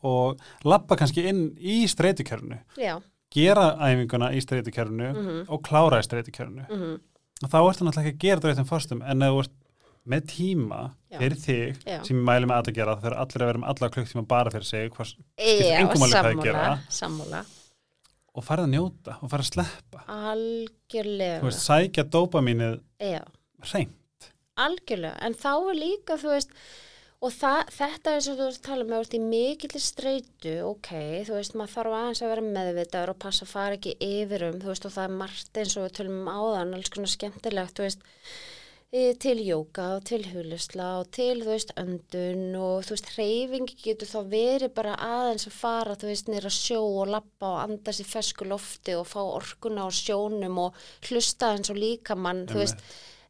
og 0.06 0.46
lappa 0.66 0.98
kannski 1.00 1.26
inn 1.30 1.44
í 1.58 1.82
streytukjörnu 1.90 2.58
já, 2.80 2.96
gera 3.34 3.68
æfinguna 3.88 4.32
í 4.34 4.42
streytukjörnu 4.44 5.12
mhm, 5.12 5.44
og 5.52 5.62
klára 5.66 6.02
í 6.02 6.08
streytukjörnu 6.08 6.66
mhm, 6.66 6.98
og 7.44 7.52
þá 7.52 7.58
ertu 7.60 7.86
náttúrulega 7.86 8.10
ekki 8.10 8.16
að 8.16 8.26
gera 8.26 8.40
þetta 8.40 8.52
réttum 8.52 8.70
förstum 8.72 9.04
en 9.06 9.26
ef 9.26 9.34
þú 9.34 9.44
ert 9.44 9.56
með 10.06 10.26
tíma 10.30 10.80
Já. 11.10 11.18
fyrir 11.18 11.38
þig 11.42 11.80
Já. 11.82 11.98
sem 12.06 12.14
ég 12.14 12.26
mæli 12.26 12.48
með 12.48 12.60
að 12.60 12.76
gera 12.78 12.94
það 12.94 13.06
fyrir 13.06 13.20
allir 13.22 13.42
að 13.42 13.50
vera 13.50 13.62
með 13.62 13.70
alla 13.72 13.88
klukktíma 13.96 14.26
bara 14.30 14.52
fyrir 14.54 14.68
sig 14.68 14.90
hvers, 14.94 15.14
já, 15.36 15.80
sammála, 15.82 16.34
gera. 16.44 16.66
sammála, 16.94 17.40
og 18.36 18.44
fara 18.44 18.66
að 18.66 18.74
njóta 18.74 19.18
og 19.20 19.30
fara 19.32 19.44
að 19.44 19.52
sleppa. 19.52 20.02
Algjörlega, 20.12 21.38
þú 21.42 21.50
veist, 21.50 21.62
sækja 21.64 22.04
dópamínið 22.12 22.80
já, 23.00 23.22
hreint. 23.70 24.32
Algjörlega, 24.60 25.16
en 25.26 25.36
þá 25.36 25.52
er 25.54 25.78
líka, 25.78 26.18
þú 26.20 26.34
veist, 26.34 26.52
og 27.24 27.32
það, 27.32 27.72
þetta 27.76 28.12
er 28.12 28.24
svo 28.26 28.34
þú 28.36 28.48
veist 28.50 28.64
tala 28.66 28.84
með, 28.84 28.94
þú 28.94 29.00
veist, 29.02 29.16
í 29.16 29.22
mikill 29.24 29.82
streitu, 29.82 30.54
ok, 30.68 30.92
þú 31.28 31.38
veist, 31.38 31.56
maður 31.56 31.74
þarf 31.76 31.96
aðeins 32.00 32.22
að 32.22 32.32
vera 32.34 32.46
meðvitaður 32.58 33.14
og 33.14 33.20
passa 33.24 33.46
að 33.46 33.54
fara 33.54 33.78
ekki 33.78 33.96
yfir 34.04 34.46
um, 34.50 34.60
þú 34.60 34.72
veist, 34.72 34.88
og 34.88 34.94
það 34.96 35.08
er 35.08 35.16
margt 35.22 35.62
eins 35.62 35.76
og 35.76 35.86
við 35.86 35.96
tölum 36.00 36.20
um 36.22 36.30
áðan, 36.32 36.76
alls 36.76 36.92
konar 36.92 37.12
skemmtilegt, 37.12 37.76
þú 37.76 37.88
veist, 37.88 38.06
til 38.92 39.40
jóka 39.42 39.96
og 39.96 40.04
til 40.06 40.22
hulisla 40.30 41.00
og 41.00 41.10
til, 41.12 41.42
þú 41.42 41.50
veist, 41.50 41.72
öndun 41.76 42.54
og 42.54 42.84
þú 42.86 42.94
veist, 42.94 43.10
hreyfingi 43.16 43.76
getur 43.82 44.08
þá 44.08 44.20
verið 44.30 44.74
bara 44.76 44.94
aðeins 45.02 45.48
að 45.50 45.56
fara, 45.58 45.96
þú 45.98 46.06
veist, 46.12 46.30
nýra 46.30 46.52
sjó 46.54 46.80
og 47.02 47.10
lappa 47.10 47.50
og 47.50 47.60
anda 47.64 47.92
sér 47.92 48.08
fesku 48.08 48.46
lofti 48.46 48.94
og 48.96 49.06
fá 49.10 49.20
orkuna 49.24 49.84
á 49.84 49.90
sjónum 49.90 50.58
og 50.68 50.78
hlusta 51.10 51.52
eins 51.56 51.70
og 51.70 51.76
líkamann, 51.82 52.46
þú 52.46 52.62
veist, 52.62 52.80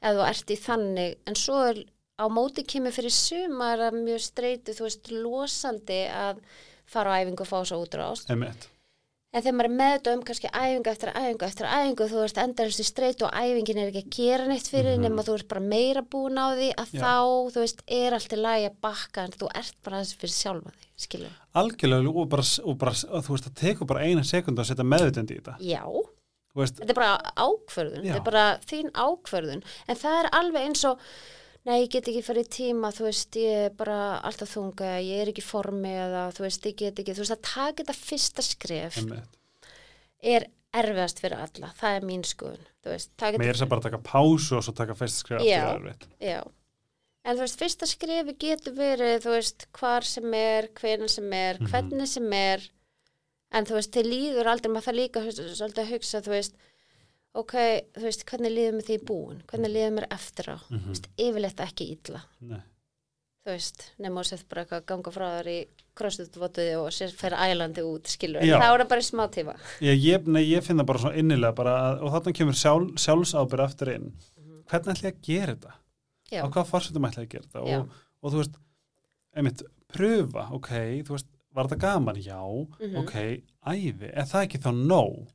ef 0.02 0.14
þú 0.14 0.24
ert 0.28 0.54
í 0.54 0.60
þannig, 0.60 1.18
en 1.26 1.40
svo 1.40 1.58
er 1.72 1.82
á 2.20 2.24
móti 2.28 2.62
kemur 2.68 2.94
fyrir 2.94 3.12
sumar 3.12 3.88
að 3.88 4.00
mjög 4.04 4.22
streytu, 4.28 4.76
þú 4.76 4.86
veist, 4.86 5.10
losandi 5.10 6.04
að 6.12 6.44
fara 6.86 7.16
á 7.16 7.18
æfingu 7.24 7.42
og 7.42 7.50
fá 7.50 7.58
svo 7.66 7.80
útrást 7.82 8.30
einmitt, 8.30 8.68
en 9.36 9.42
þegar 9.44 9.56
maður 9.58 9.68
er 9.68 9.74
með 9.76 10.08
um 10.14 10.22
kannski 10.24 10.48
æfingu 10.48 10.90
eftir 10.94 11.10
æfingu 11.12 11.44
eftir 11.46 11.66
æfingu 11.68 12.06
þú 12.08 12.20
veist 12.22 12.38
endast 12.40 12.80
í 12.80 12.86
streit 12.88 13.22
og 13.26 13.34
æfingin 13.36 13.80
er 13.82 13.90
ekki 13.90 14.02
að 14.06 14.16
gera 14.16 14.46
neitt 14.48 14.70
fyrir 14.72 14.96
Mhm. 14.96 15.04
nema 15.04 15.24
þú 15.26 15.34
ert 15.36 15.48
bara 15.50 15.60
meira 15.60 16.02
búin 16.02 16.40
á 16.40 16.46
því 16.56 16.68
að 16.74 16.92
Já. 16.96 17.00
þá 17.04 17.16
þú 17.52 17.60
veist 17.66 17.82
er 17.86 18.16
allt 18.16 18.32
í 18.32 18.40
lagi 18.40 18.66
að 18.70 18.76
bakka 18.80 19.24
en 19.26 19.36
þú 19.36 19.50
ert 19.54 19.76
bara 19.84 20.00
þessi 20.00 20.16
fyrir 20.22 20.34
sjálfa 20.40 20.70
því 20.72 20.88
skilur 21.06 21.32
algjörlega 21.54 22.14
og 22.16 22.28
bara, 22.32 22.42
og 22.64 22.78
bara 22.78 22.90
og 23.12 23.24
þú 23.26 23.30
veist, 23.36 23.44
það 23.50 23.60
tekur 23.60 23.86
bara 23.86 24.04
eina 24.08 24.24
sekund 24.24 24.58
að 24.58 24.70
setja 24.72 24.84
meðvitund 24.88 25.30
í 25.30 25.36
þetta 25.40 25.56
já, 25.60 25.82
veist, 26.56 26.76
þetta 26.80 26.90
er 26.90 26.94
bara 26.94 27.32
ákvörðun 27.36 28.04
Já. 28.04 28.12
þetta 28.14 28.20
er 28.22 28.30
bara 28.30 28.46
þín 28.64 28.90
ákvörðun 28.96 29.62
en 29.88 29.96
það 29.96 30.20
er 30.24 30.30
alveg 30.32 30.62
eins 30.70 30.84
og 30.88 30.98
nei, 31.66 31.80
ég 31.82 31.90
get 31.96 32.08
ekki 32.10 32.22
farið 32.22 32.46
í 32.46 32.52
tíma, 32.56 32.90
þú 32.94 33.06
veist 33.08 33.36
ég 33.40 33.64
er 33.66 33.72
bara 33.78 33.96
alltaf 34.26 34.52
þunga, 34.54 34.92
ég 35.02 35.22
er 35.24 35.30
ekki 35.32 35.42
formi 35.44 35.90
eða 35.90 36.28
þú 36.36 36.44
veist, 36.46 36.66
ég 36.70 36.76
get 36.82 37.00
ekki, 37.02 37.14
þú 37.16 37.24
veist 37.24 37.34
að 37.36 37.42
taka 37.52 37.82
þetta 37.82 37.96
fyrsta 37.98 38.44
skref 38.46 39.00
er 40.22 40.46
erfiðast 40.76 41.20
fyrir 41.22 41.40
alla, 41.40 41.70
það 41.78 41.96
er 41.98 42.06
mín 42.06 42.22
skoðun 42.26 42.66
þú 42.84 42.92
veist, 42.92 43.10
mér 43.18 43.48
er 43.50 43.56
þess 43.56 43.66
að 43.66 43.72
bara 43.74 43.84
taka 43.88 44.02
pásu 44.04 44.56
og 44.58 44.64
svo 44.66 44.74
taka 44.76 44.94
fyrst 44.98 45.22
skrif 45.24 45.42
Já. 45.42 45.58
aftur 45.64 45.86
erfitt. 45.90 46.06
Já, 46.20 46.40
en 47.26 47.36
þú 47.36 47.42
veist, 47.46 47.58
fyrsta 47.62 47.88
skrefi 47.90 48.34
getur 48.38 48.76
verið, 48.76 49.16
þú 49.24 49.34
veist, 49.34 49.66
hvar 49.74 50.06
sem 50.06 50.34
er, 50.38 50.68
hvenan 50.78 51.08
sem 51.10 51.32
er, 51.32 51.58
Mhm. 51.58 51.70
hvernig 51.72 52.06
sem 52.08 52.32
er, 52.32 52.62
en 53.52 53.64
þú 53.66 53.74
veist, 53.78 53.90
þið 53.96 54.06
líður 54.12 54.46
aldrei, 54.52 54.70
maður 54.70 54.86
það 54.90 54.98
líka 55.00 55.20
þú 55.24 55.30
veist, 55.32 55.60
svolítið 55.60 55.82
að 55.84 55.92
hugsa, 55.96 56.20
þú 56.22 56.34
veist, 56.36 56.54
ok, 57.36 57.52
þú 57.96 58.02
veist, 58.06 58.24
hvernig 58.28 58.52
líður 58.54 58.76
mér 58.78 58.86
því 58.88 58.96
búin, 59.08 59.42
hvernig 59.50 59.72
líður 59.74 59.92
mér 59.98 60.06
eftir 60.16 60.48
á, 60.52 60.56
Mhm. 60.70 60.86
veist, 60.88 61.08
yfirleitt 61.18 61.60
ekki 61.66 61.88
Nei. 62.40 62.62
þú 63.46 63.52
veist, 63.52 63.82
nema 64.00 64.20
að 64.22 64.28
setja 64.30 64.48
bara 64.48 64.64
eitthvað 64.64 64.80
að 64.82 64.86
ganga 64.86 65.10
frá 65.14 65.26
þar 65.36 65.46
í 65.52 65.58
crossfit-votuði 65.96 66.76
og 66.80 66.90
fyrir 67.16 67.36
ælandi 67.38 67.82
út, 67.86 68.04
skilur, 68.10 68.42
en 68.42 68.48
það 68.60 68.72
bara 68.88 69.00
í 69.00 69.04
smá 69.10 69.28
tíma. 69.30 69.54
ég, 69.80 70.00
ég, 70.02 70.26
nei, 70.26 70.42
ég 70.50 70.62
finn 70.64 70.76
það 70.78 70.86
bara 70.86 70.98
svona 70.98 71.16
innilega 71.16 71.54
bara, 71.54 71.70
að- 71.94 72.02
og 72.02 72.12
þarna 72.12 72.34
kemur 72.34 72.54
sjálf, 72.54 72.90
sjálfsábyrð 72.98 73.64
aftur 73.68 73.94
inn 73.94 74.12
hvernig 74.66 74.96
ætla 74.96 75.10
ég 75.10 75.14
að 75.14 75.22
gera 75.22 75.54
þetta 75.54 75.72
Mhm. 75.76 76.32
Já, 76.32 76.42
á 76.42 76.46
hvað 76.50 76.66
fórsetum 76.66 77.04
ætla 77.06 77.22
ég 77.22 77.28
að 77.28 77.28
gera 77.28 77.44
þetta 77.44 77.62
og, 77.80 77.90
og 78.22 78.32
þú 78.32 78.36
veist, 78.42 78.54
einmitt 79.36 79.62
pröfa, 79.88 80.50
ok, 80.52 80.68
þú 81.04 81.08
veist 81.14 81.26
var 81.54 81.66
þetta 81.68 81.78
gaman? 81.78 82.16
Já, 82.16 82.40
Mhm. 82.80 82.96
ok 82.96 83.42
æfi, 83.66 84.10
er 84.12 84.24
það 84.24 84.46
ekki 84.48 84.58
þá 84.60 84.72
nóg? 84.86 85.28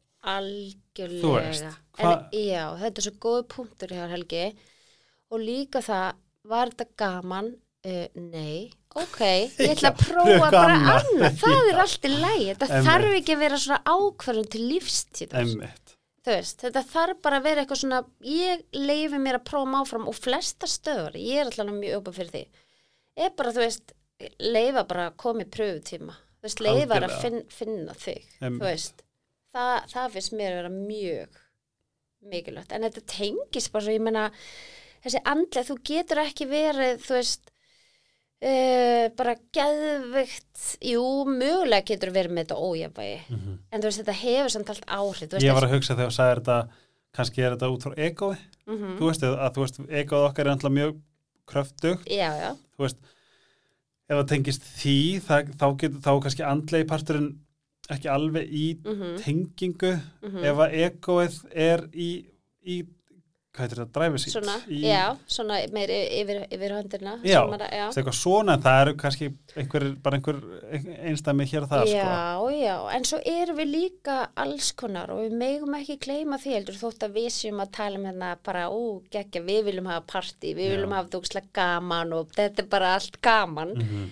Algjörlega. 1.00 1.74
En 2.02 2.26
já, 2.36 2.64
þetta 2.82 3.02
er 3.02 3.08
svo 3.08 3.18
góð 3.24 3.42
punktur 3.56 3.96
hér 3.96 4.14
Helgi. 4.16 4.46
Og 5.32 5.39
líka 5.39 5.82
það, 5.86 6.22
var 6.52 6.72
þetta 6.74 6.88
gaman? 7.00 7.54
Uh, 7.82 8.06
nei, 8.14 8.70
ok, 8.94 9.22
ég 9.58 9.72
ætla 9.72 9.89
að 9.89 10.02
prófa 10.06 10.50
bara 10.54 10.76
annað. 11.00 11.39
það 11.42 11.70
er 11.72 11.80
allt 11.82 12.04
í 12.06 12.12
lægi, 12.14 12.44
þetta 12.52 12.82
þarf 12.86 13.16
ekki 13.18 13.34
að 13.34 13.39
vera 13.42 13.58
svona 13.64 13.96
ákvörðun 13.96 14.50
til 14.54 14.62
lífstíðar, 14.70 15.48
veist, 16.28 16.60
þetta 16.62 16.84
þarf 16.92 17.24
bara 17.26 17.39
að 17.42 17.48
vera 17.48 17.64
eitthvað 17.64 17.80
svona, 17.82 18.04
ég 18.22 18.62
leifi 18.78 19.22
mér 19.24 19.39
að 19.39 19.48
prófa 19.50 19.82
áfram 19.82 20.06
og 20.12 20.20
flesta 20.20 20.70
stöður, 20.70 21.18
ég 21.18 21.42
er 21.42 21.50
alltaf 21.50 21.74
mjög 21.74 21.98
öpa 22.04 22.14
fyrir 22.20 22.32
því, 22.36 22.44
er 23.26 23.34
bara, 23.42 23.56
þú 23.58 23.64
veist, 23.66 23.96
leifa 24.46 24.86
bara 24.94 25.08
að 25.10 25.18
koma 25.26 25.42
í 25.48 25.50
pröfutíma, 25.58 26.20
þú 26.38 26.50
veist, 26.52 26.64
leifa 26.68 27.02
að 27.02 27.18
finna 27.58 27.98
þig, 27.98 28.30
Einmitt. 28.44 28.62
þú 28.62 28.68
veist, 28.70 29.06
það, 29.56 29.88
það 29.93 30.12
finnst 30.18 30.36
mér 30.38 30.52
að 30.52 30.60
vera 30.62 30.74
mjög 30.76 31.39
mikilvægt, 32.32 32.72
en 32.78 32.86
þetta 32.86 33.02
tengist 33.10 33.72
bara 33.74 33.84
svo, 33.88 33.95
ég 33.95 34.04
meina, 34.06 34.28
þessi 35.04 35.22
andlega, 35.26 35.68
þú 35.72 35.78
getur 35.89 36.22
ekki 36.22 36.45
verið, 36.52 36.99
þú 37.02 37.16
veist, 37.18 37.52
uh, 38.45 39.08
bara 39.18 39.36
geðvikt, 39.58 40.66
jú, 40.91 41.04
mögulega 41.30 41.88
getur 41.91 42.14
verið 42.16 42.36
með 42.38 42.45
þetta 42.45 42.60
ójafvægi, 42.70 43.20
Mhm. 43.30 43.58
en 43.72 43.82
þú 43.82 43.89
veist, 43.89 44.02
þetta 44.04 44.18
hefur 44.22 44.49
samt 44.56 44.70
allt 44.70 44.86
áhrif, 44.88 45.28
þú 45.30 45.38
veist, 45.38 45.45
ég 45.49 45.54
var 45.58 45.68
að 45.68 45.74
hugsa 45.76 45.95
þegar 45.95 46.12
þú 46.12 46.18
sagði 46.20 46.36
þetta 46.41 46.60
kannski 47.12 47.43
er 47.43 47.56
þetta 47.58 47.72
út 47.74 47.84
frá 47.84 47.95
egói 47.97 48.38
mm 48.68 48.97
þú 48.99 49.06
veist, 49.10 49.24
að 49.24 49.54
þú 49.56 49.66
veist, 49.66 49.80
egóð 49.89 50.28
okkar 50.30 50.45
er 50.45 50.52
alltaf 50.54 50.72
mjög 50.72 51.02
kröftugt, 51.47 52.06
já, 52.08 52.30
já, 52.39 52.52
þú 52.78 52.86
veist 52.86 52.97
ef 54.12 54.18
það 54.18 54.28
tengist 54.30 54.62
því, 54.78 54.95
það, 55.26 55.49
þá 55.58 55.66
getur 55.82 55.99
þá 56.06 56.12
kannski 56.24 56.43
andlegi 56.47 56.88
parturinn 56.88 57.32
ekki 57.92 58.10
alveg 58.12 58.50
í 58.50 58.66
mhm, 58.80 59.14
tengingu 59.22 59.94
mhm. 60.24 60.42
ef 60.52 60.66
að 60.66 60.80
egóið 60.88 61.38
er 61.52 61.88
í, 61.92 62.10
í 62.64 62.82
hvað 63.52 63.66
heitir 63.66 63.80
það, 63.82 63.89
dræfið 63.96 64.22
sínt 64.24 64.34
svona, 64.38 64.54
í, 64.72 64.78
já, 64.88 65.02
svona 65.28 65.58
meir 65.76 65.92
yfir, 65.92 66.38
yfir 66.56 66.74
höndina 66.78 67.16
Já, 67.28 67.39
það 67.44 67.66
er 67.66 67.74
eitthvað 67.89 68.16
svona 68.16 68.56
en 68.56 68.64
það 68.64 68.84
eru 68.84 68.94
kannski 69.02 69.28
einhver, 69.60 69.86
bara 70.06 70.20
einhver 70.20 70.39
einstæmi 71.10 71.48
hér 71.52 71.66
og 71.66 71.74
það 71.74 71.84
sko. 71.89 71.98
já, 71.98 72.62
já, 72.62 72.76
en 72.96 73.08
svo 73.10 73.20
erum 73.34 73.60
við 73.60 73.70
líka 73.74 74.18
alls 74.46 74.72
konar 74.80 75.12
og 75.12 75.26
við 75.26 75.36
megum 75.44 75.76
ekki 75.82 76.00
gleyma 76.06 76.39
því 76.39 76.56
heldur 76.56 76.80
þótt 76.80 77.06
að 77.10 77.20
við 77.20 77.30
séum 77.42 77.60
að 77.66 77.76
tala 77.76 78.00
um 78.00 78.08
hérna 78.08 78.32
bara, 78.48 78.64
ú, 78.72 79.02
geggja, 79.12 79.44
við 79.52 79.68
viljum 79.68 79.92
hafa 79.92 80.08
partí, 80.16 80.56
við 80.56 80.70
Já. 80.70 80.74
viljum 80.78 80.96
hafa 80.96 81.16
dókslega 81.18 81.56
gaman 81.60 82.16
og 82.16 82.32
þetta 82.38 82.64
er 82.64 82.72
bara 82.72 82.96
allt 82.96 83.22
gaman. 83.22 83.78
mm 83.78 84.10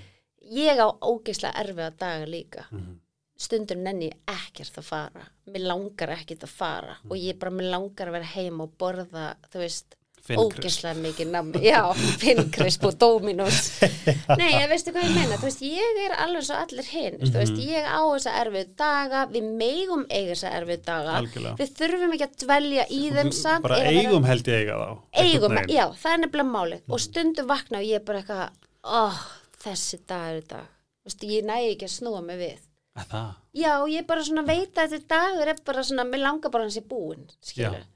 Ég 0.49 0.79
á 0.81 0.89
ógeðslega 0.89 1.61
erfiða 1.61 1.91
daga 1.93 2.25
líka. 2.25 2.63
-hmm. 2.71 2.93
Stundur 3.39 3.77
nenni 3.79 4.09
ekkert 4.27 4.81
að 4.81 4.83
fara. 4.89 5.21
Mér 5.47 5.63
langar 5.69 6.11
ekkert 6.17 6.43
að 6.43 6.51
fara 6.57 6.97
og 7.09 7.15
ég 7.17 7.37
bara, 7.39 7.51
mér 7.55 7.69
langar 7.71 8.09
að 8.11 8.17
vera 8.19 8.33
heim 8.35 8.59
og 8.65 8.73
borða, 8.77 9.29
þú 9.53 9.61
veist, 9.63 9.95
ógeðslega 10.29 10.99
mikið 10.99 11.29
nammi, 11.31 11.61
já, 11.71 11.79
Finnkrisp 12.21 12.83
og 12.85 12.97
Dominos 13.01 13.79
Nei, 14.39 14.49
ég 14.59 14.67
veistu 14.69 14.91
hvað 14.93 15.07
ég 15.07 15.15
meina? 15.15 15.37
Þú 15.39 15.47
veist, 15.47 15.63
ég 15.65 15.99
er 16.03 16.13
alveg 16.21 16.43
svo 16.45 16.57
allir 16.59 16.89
hinn. 16.91 17.15
Þú 17.23 17.31
veist, 17.39 17.55
Mhm. 17.55 17.63
ég 17.71 17.87
á 17.87 18.01
þessa 18.11 18.33
erfið 18.43 18.75
daga 18.83 19.23
við 19.31 19.47
megum 19.63 20.03
eiga 20.11 20.35
þessa 20.35 20.51
erfið 20.59 20.83
daga. 20.91 21.15
Algjörlega. 21.23 21.55
Við 21.63 21.73
þurfum 21.79 22.13
ekki 22.17 22.27
að 22.27 22.37
dvelja 22.43 22.85
í 22.91 23.01
þeim 23.15 23.31
samt 23.39 23.63
bara 23.65 23.79
að 23.79 23.87
vera- 23.87 24.03
eigum 24.03 24.27
held 24.29 24.51
ég 24.51 24.59
eiga 24.59 24.77
þá 24.83 25.23
eigum, 25.23 25.57
já, 25.71 25.85
það 26.03 26.13
er 26.13 26.23
nefnilega 26.27 26.51
málið. 26.53 26.81
Og 26.91 26.99
stundum 27.07 27.47
vakna 27.55 27.79
og 27.81 27.87
ég 27.89 27.95
er 28.03 28.05
bara 28.11 28.21
eitthvað 28.21 28.49
oh, 28.83 29.23
þessi 29.63 30.01
dag 30.05 30.35
er 30.35 30.41
dag. 30.51 30.67
Þú 30.99 31.09
veist, 31.13 31.25
ég 31.31 31.47
næ 31.47 31.57
ekki 31.71 31.87
að 31.89 31.95
snúa 31.95 32.21
mig 32.27 32.37
við 32.43 32.57
Að 32.99 33.07
það, 33.13 33.29
já, 33.61 33.71
ég 33.93 34.05
bara 34.09 34.25
svona 34.27 34.43
veit 34.49 34.79
að 34.83 34.93
þetta 34.97 35.07
dagur 35.15 35.51
er 35.53 35.59
bara 35.69 35.83
svona, 35.87 36.03
mér 36.09 36.23
langar 36.25 36.51
bara 36.53 36.65
hans 36.67 36.77
í 36.79 36.83
búin 36.89 37.25
skilur 37.39 37.77
Já. 37.79 37.87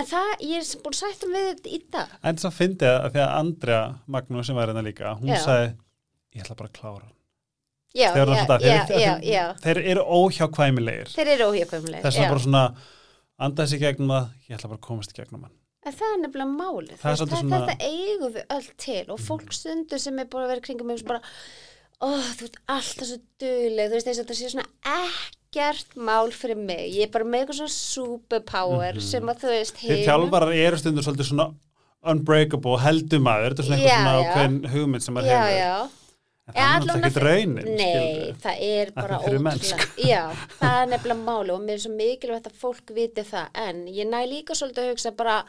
en 0.00 0.06
það, 0.10 0.30
ég 0.46 0.62
er 0.62 0.82
búin 0.84 0.96
sættum 0.96 1.34
við 1.36 1.48
þetta 1.50 1.72
í 1.76 1.80
dag. 1.92 2.14
En 2.30 2.40
svo 2.40 2.50
fyndi 2.54 2.88
að 2.88 3.08
því 3.14 3.22
að 3.26 3.34
Andrea 3.40 3.82
Magnús 4.16 4.46
sem 4.48 4.56
var 4.56 4.70
hérna 4.72 4.84
líka, 4.86 5.12
hún 5.20 5.32
Já. 5.34 5.40
sagði 5.44 5.70
ég 6.36 6.44
ætla 6.46 6.56
bara 6.62 6.70
að 6.72 6.78
klára 6.80 7.08
já, 7.90 8.08
Þegar 8.14 8.28
já, 8.36 8.44
það- 8.46 8.64
þeir, 9.20 9.56
þeir 9.64 9.78
eru 9.90 10.02
óhjákvæmilegir. 10.20 11.08
Þeir 11.10 11.30
eru 11.34 11.48
óhjökvæmlega 11.50 12.02
þess 12.06 12.20
að 12.22 12.28
bara 12.30 12.44
svona 12.46 12.64
andaði 13.40 13.68
sig 13.72 13.80
gegnum 13.82 14.12
það, 14.14 14.28
ég 14.48 14.56
ætla 14.58 14.68
bara 14.70 14.78
að 14.80 14.86
komast 14.86 15.10
í 15.14 15.18
gegnum 15.20 15.42
hann. 15.48 15.56
En 15.80 15.94
það 15.96 16.10
er 16.14 16.18
nefnilega 16.20 16.54
málið. 16.60 16.92
Er 16.92 17.16
svolítið 17.16 17.40
svona- 17.40 17.60
Þetta 17.66 17.88
eigum 17.88 18.32
við 18.34 18.46
öll 18.56 18.68
til 18.76 19.04
og 19.10 19.18
fólk 19.18 19.52
stundur 19.56 19.98
sem 19.98 20.18
er 20.18 20.24
bara 20.26 20.44
að 20.44 20.48
vera 20.52 20.60
kringum 20.60 21.06
bara, 21.06 21.20
ó, 22.00 22.08
þú 22.38 22.46
ert 22.48 22.58
alltaf 22.66 23.06
svo 23.10 23.18
dugleg, 23.42 23.90
þú 23.90 23.96
veist 23.98 24.06
þess 24.08 24.18
að 24.20 24.24
þetta 24.24 24.38
sé 24.40 24.50
svona 24.54 24.68
ekkert 25.00 25.96
mál 25.96 26.30
fyrir 26.32 26.56
mig. 26.56 26.86
Ég 26.94 27.08
er 27.08 27.12
bara 27.14 27.24
með 27.28 27.42
eitthvað 27.44 27.58
svona 27.60 27.74
superpower 27.76 28.94
Mhm. 28.94 29.02
sem 29.10 29.22
að 29.32 29.40
þú 29.44 29.48
veist 29.54 29.76
Þeir 29.82 30.04
þjálfarar 30.08 30.54
eru 30.56 30.76
stundur 30.80 31.04
svolítið 31.06 31.30
svona 31.32 31.48
unbreakable, 32.02 32.78
heldur 32.80 33.20
maður 33.20 33.52
þetta 33.52 33.60
er 33.60 33.66
svona 33.68 33.80
eitthvað 33.80 33.98
svona 34.00 34.20
ákveðin 34.24 34.70
hugmynd 34.72 35.02
sem 35.04 35.14
Já, 35.14 35.22
hefur 35.22 35.56
já. 35.58 35.88
en 36.50 36.82
það 36.82 36.96
er 36.96 37.04
ekki 37.10 37.22
raunin 37.22 37.68
Nei, 37.76 38.32
það 38.42 38.62
er 38.66 38.90
bara 38.96 39.18
ótrúlega. 39.20 39.84
Já, 40.00 40.22
það 40.60 40.78
er 40.82 40.88
nefnilega 40.94 41.24
máli 41.28 41.50
og 41.54 41.60
mér 41.60 41.76
er 41.76 41.82
svo 41.84 41.92
mikilvægt 41.94 42.48
að 42.50 42.56
fólk 42.62 42.94
viti 42.96 43.22
það 43.22 43.46
en 43.66 43.84
ég 43.86 44.08
næ 44.08 44.24
líka 44.26 44.56
svolítið 44.56 44.86
að 44.86 44.90
hugsa 44.94 45.12
bara 45.20 45.44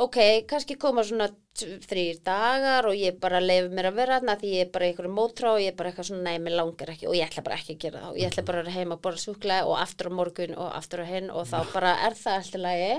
ok, 0.00 0.16
kannski 0.50 0.76
koma 0.80 1.04
svona 1.06 1.28
þrír 1.54 2.18
dagar 2.26 2.88
og 2.88 2.96
ég 2.98 3.18
bara 3.22 3.38
leifi 3.42 3.70
mér 3.70 3.90
að 3.92 3.98
vera 4.00 4.16
þarna 4.18 4.34
því 4.40 4.48
ég 4.56 4.64
er 4.64 4.72
bara 4.74 4.86
í 4.88 4.90
einhverju 4.90 5.12
mótrá 5.14 5.52
og 5.52 5.60
ég 5.62 5.70
er 5.70 5.76
bara 5.78 5.92
eitthvað 5.92 6.08
svona, 6.08 6.24
nei, 6.26 6.40
mér 6.42 6.56
langar 6.58 6.90
ekki 6.94 7.06
og 7.06 7.14
ég 7.14 7.28
ætla 7.28 7.44
bara 7.46 7.58
ekki 7.60 7.76
að 7.76 7.84
gera 7.84 8.00
það 8.02 8.10
og 8.10 8.18
ég 8.18 8.32
ætla 8.32 8.44
bara 8.48 8.64
að 8.64 8.72
heima 8.74 8.96
að 8.96 9.04
borða 9.04 9.22
súkulega 9.22 9.68
og 9.70 9.76
aftur 9.78 10.10
á 10.10 10.12
morgun 10.18 10.56
og 10.58 10.72
aftur 10.74 11.04
á 11.04 11.06
hinn 11.06 11.30
og 11.30 11.46
þá 11.46 11.58
bara 11.70 11.92
er 12.08 12.18
það 12.18 12.40
alltaf 12.40 12.64
lagi. 12.64 12.90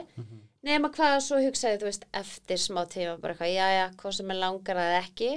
Nema 0.66 0.90
hvað 0.90 1.20
svo 1.22 1.42
hugsaði, 1.44 1.82
þú 1.82 1.86
veist, 1.86 2.06
eftir 2.16 2.58
smá 2.58 2.86
tíma 2.90 3.20
bara 3.22 3.36
eitthvað, 3.36 3.52
já, 3.54 3.68
já, 3.76 3.86
hvað 4.00 4.16
sem 4.18 4.32
er 4.34 4.40
langar 4.42 4.80
að 4.82 4.96
ekki 5.02 5.28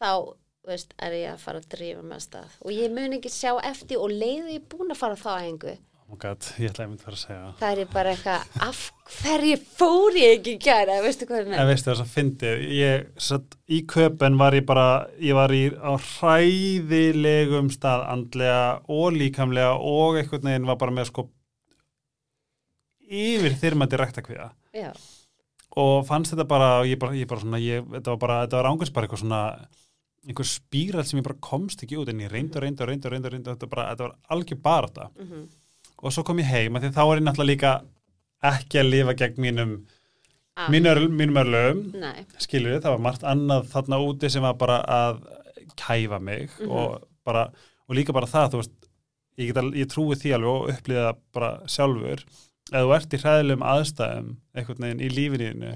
þá, 0.00 0.10
þú 0.64 0.72
veist, 0.72 0.96
er 0.98 1.12
ég 1.20 1.28
að 1.34 1.44
fara 1.44 1.60
að 1.60 1.68
drífa 1.76 2.02
með 2.02 2.24
stað. 2.24 2.56
Og 2.64 2.72
ég 2.74 2.96
mun 2.96 3.14
ekki 3.20 3.30
sjá 3.30 3.52
eftir 3.68 4.00
og 4.02 4.10
leiði 4.10 4.56
ég 4.56 4.66
búin 4.72 4.90
að 4.90 4.98
fara 5.04 5.20
þá 5.20 5.44
hengu 5.44 5.76
oh 6.10 6.18
god, 6.22 6.46
ég 6.60 6.70
ætla 6.70 6.86
einmitt 6.86 7.02
að 7.02 7.08
fara 7.08 7.16
að 7.16 7.22
segja 7.22 7.38
það. 7.42 7.64
Er 7.68 7.80
ég 7.80 7.92
bara 7.92 8.12
eitthvað, 8.14 8.50
af 8.66 8.82
hverju 9.16 9.56
fór 9.78 10.18
ég 10.20 10.34
ekki 10.36 10.54
gæra, 10.62 10.98
veistu 11.04 11.28
hvað 11.28 11.40
ég 11.40 11.48
En 11.48 11.54
með 11.54 11.70
veistu 11.72 11.90
þess 11.90 12.04
að 12.04 12.12
fyndið, 12.14 12.64
ég 12.76 13.06
satt 13.28 13.56
í 13.66 13.80
köpen 13.90 14.38
var 14.40 14.56
ég 14.56 14.66
bara, 14.68 14.86
ég 15.22 15.38
var 15.38 15.54
í 15.56 15.62
á 15.74 15.92
hræðilegum 15.96 17.72
stað 17.74 18.06
andlega 18.12 18.62
og 18.92 19.16
líkamlega 19.16 19.74
og 19.76 20.20
einhvern 20.20 20.50
veginn 20.50 20.70
var 20.70 20.80
bara 20.82 20.94
með 20.94 21.10
sko 21.10 21.26
yfir 23.06 23.54
þyrmandi 23.60 23.98
ræktakviða 24.00 24.48
já, 24.74 24.90
og 25.78 26.00
fannst 26.08 26.34
þetta 26.34 26.46
bara, 26.50 26.70
ég 26.88 26.98
bara, 27.02 27.14
ég 27.18 27.28
bara 27.30 27.42
svona, 27.42 27.60
ég, 27.62 27.84
þetta 27.92 28.14
var 28.14 28.22
bara, 28.22 28.38
þetta 28.46 28.60
var 28.60 28.70
ángurs 28.72 28.94
bara 28.94 29.06
eitthvað 29.06 29.22
svona 29.22 29.42
einhver 30.26 30.48
spíral 30.48 31.04
sem 31.06 31.20
ég 31.20 31.26
bara 31.26 31.38
komst 31.44 31.84
ekki 31.86 31.98
út 32.00 32.10
en 32.10 32.24
ég 32.24 32.32
og 32.32 32.34
reyndi, 32.34 32.82
og 32.82 32.90
reyndi 32.90 33.06
og 33.10 33.36
þetta, 33.46 33.70
bara, 33.70 33.92
þetta 33.92 34.08
var 34.08 34.16
algjör 34.34 34.60
bara 34.64 34.90
þetta 34.90 35.08
mhm, 35.22 35.46
og 36.02 36.12
svo 36.12 36.24
kom 36.26 36.38
ég 36.42 36.48
heim 36.50 36.76
af 36.76 36.82
því 36.84 36.90
þá 36.96 37.02
er 37.04 37.20
ég 37.20 37.26
náttúrulega 37.26 37.52
líka 37.52 37.74
ekki 38.52 38.80
að 38.82 38.90
lifa 38.92 39.14
gegn 39.22 39.40
mínum 39.42 39.72
ah, 40.56 40.68
mínum, 40.72 41.12
Nei, 42.00 42.24
skilur 42.42 42.74
við, 42.76 42.82
það 42.84 42.94
var 42.96 43.04
margt 43.06 43.24
annað 43.24 43.70
þarna 43.72 44.00
úti 44.04 44.30
sem 44.32 44.42
var 44.44 44.54
bara 44.60 44.80
að 44.84 45.22
kæfa 45.76 46.20
mig 46.20 46.50
Mhm. 46.60 46.70
og 46.70 47.02
bara, 47.24 47.46
og 47.88 47.96
líka 47.96 48.12
bara 48.12 48.26
það, 48.26 48.52
veist 48.60 48.72
ég, 49.38 49.46
get, 49.48 49.56
al- 49.60 49.72
ég 49.76 49.88
trúi 49.90 50.14
því 50.16 50.34
alveg 50.36 50.52
og 50.52 50.68
upplýði 50.72 51.02
það 51.06 51.16
bara 51.34 51.50
sjálfur, 51.68 52.22
ef 52.72 52.80
þú 52.82 52.94
ert 52.96 53.12
í 53.16 53.20
hræðilegum 53.22 53.66
aðstæðum, 53.72 54.30
einhvern 54.56 54.86
veginn 54.86 55.02
í 55.04 55.10
lífininu, 55.12 55.72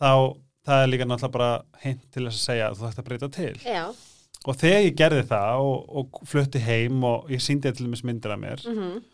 þá 0.00 0.10
það 0.66 0.82
er 0.84 0.88
líka 0.92 1.04
náttúrulega 1.10 1.32
bara 1.32 1.50
hint 1.82 2.02
til 2.14 2.24
þess 2.28 2.38
að 2.38 2.46
segja 2.46 2.68
að 2.70 2.78
þú 2.78 2.88
ætti 2.88 3.02
að 3.02 3.08
breyta 3.10 3.28
til. 3.34 3.54
Já. 3.66 3.84
Og 4.46 4.56
þegar 4.58 4.80
ég 4.86 4.96
gerði 4.98 5.22
það 5.28 5.60
og, 5.62 5.76
og 5.98 6.22
flutti 6.26 6.58
heim 6.62 7.04
og 7.04 7.28
ég 7.30 7.42
síndi 7.42 7.70
til 7.74 7.86
dæmis 7.86 8.02
myndir 8.06 8.32
af 8.34 8.38
mér 8.42 8.64
mm 8.66 8.78
Þá- 8.78 9.11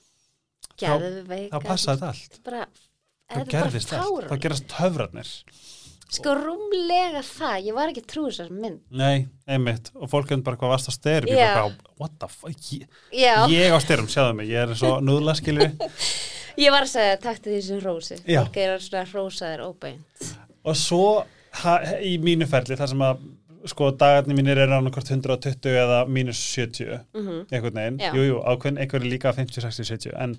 Geðveik 0.78 1.50
þá 1.52 1.58
passaði 1.64 1.98
þetta 1.98 2.12
allt. 2.12 2.38
bara, 2.46 2.62
þá 3.28 3.40
er 3.40 3.50
gerðist 3.54 3.96
allt, 3.98 4.28
þá 4.30 4.44
gerast 4.44 4.70
töfrarnir. 4.72 5.32
Sko 6.08 6.32
rúmlega 6.38 7.20
það, 7.20 7.56
ég 7.66 7.76
var 7.76 7.90
ekki 7.90 8.00
að 8.00 8.08
trúi 8.08 8.28
þessar 8.30 8.52
mynd. 8.56 8.80
Nei, 8.96 9.26
einmitt, 9.44 9.90
og 9.92 10.08
fólk 10.08 10.30
er 10.32 10.40
bara 10.46 10.56
hvað 10.60 10.72
varst 10.72 10.88
á 10.88 10.92
styrum, 10.94 11.28
ég 11.28 11.42
Já. 11.42 11.50
bara 11.58 11.96
what 12.00 12.14
the 12.16 12.28
fuck 12.32 12.70
ég, 12.72 12.86
ég 13.52 13.74
á 13.74 13.78
styrum, 13.84 14.08
sjáðu 14.08 14.38
mig, 14.38 14.48
ég 14.48 14.64
er 14.64 14.78
svo 14.78 14.94
núðla 15.04 15.34
skilur 15.36 15.74
ég 16.62 16.72
var 16.72 16.86
að 16.86 16.92
segja 16.94 17.18
takk 17.22 17.42
til 17.44 17.52
því 17.54 17.60
sem 17.66 17.82
rósi. 17.84 18.18
Fólk 18.24 18.56
er 18.62 18.80
svona 18.82 19.04
rósaðir 19.10 19.66
óbeint. 19.66 20.30
Og 20.64 20.78
svo 20.78 21.04
ha, 21.62 21.76
í 22.00 22.16
mínu 22.22 22.48
ferli, 22.48 22.78
þar 22.78 22.92
sem 22.94 23.04
að 23.04 23.20
sko 23.68 23.90
dagarnir 24.00 24.36
mínir 24.36 24.58
eru 24.58 24.72
annarkvort 24.78 25.10
120 25.10 25.68
eða 25.82 26.00
mínus 26.08 26.40
70 26.54 27.00
mm 27.14 27.46
einhvern 27.52 27.74
veginn, 27.80 27.98
Já. 28.00 28.12
jú, 28.14 28.40
ákveðin 28.42 28.78
einhverju 28.82 29.10
líka 29.12 29.32
50, 29.32 29.60
60, 29.60 29.84
70 29.84 30.16
en 30.18 30.38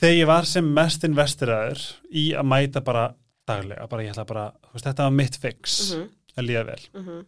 þegar 0.00 0.16
ég 0.18 0.26
var 0.30 0.48
sem 0.48 0.70
mest 0.74 1.04
investiraður 1.06 1.82
í 2.10 2.30
að 2.38 2.48
mæta 2.52 2.82
bara 2.84 3.04
daglega, 3.48 3.86
bara 3.90 4.02
ég 4.06 4.12
ætla 4.14 4.24
bara 4.26 4.46
veist, 4.72 4.86
þetta 4.86 5.06
var 5.08 5.14
mitt 5.18 5.36
fix 5.42 5.94
Mhm. 5.94 6.08
að 6.38 6.46
líða 6.48 6.64
vel 6.66 6.82
-hmm. 6.94 7.24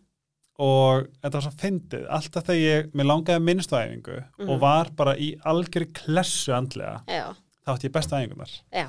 og 0.59 1.09
þetta 1.22 1.32
var 1.34 1.42
svo 1.42 1.55
fyndið, 1.61 2.07
alltaf 2.09 2.44
þegar 2.44 2.62
ég 2.62 2.92
mér 2.94 3.05
langaði 3.11 3.42
minnstu 3.42 3.76
æfingu 3.76 4.24
Mhm. 4.38 4.48
og 4.50 4.61
var 4.61 4.90
bara 4.96 5.16
í 5.16 5.34
algjörri 5.44 5.92
klessu 5.92 6.52
andlega 6.55 7.02
Já, 7.09 7.34
þá 7.66 7.72
átti 7.74 7.88
ég 7.88 7.92
bestu 7.92 8.14
æfingunar 8.16 8.50
já, 8.72 8.88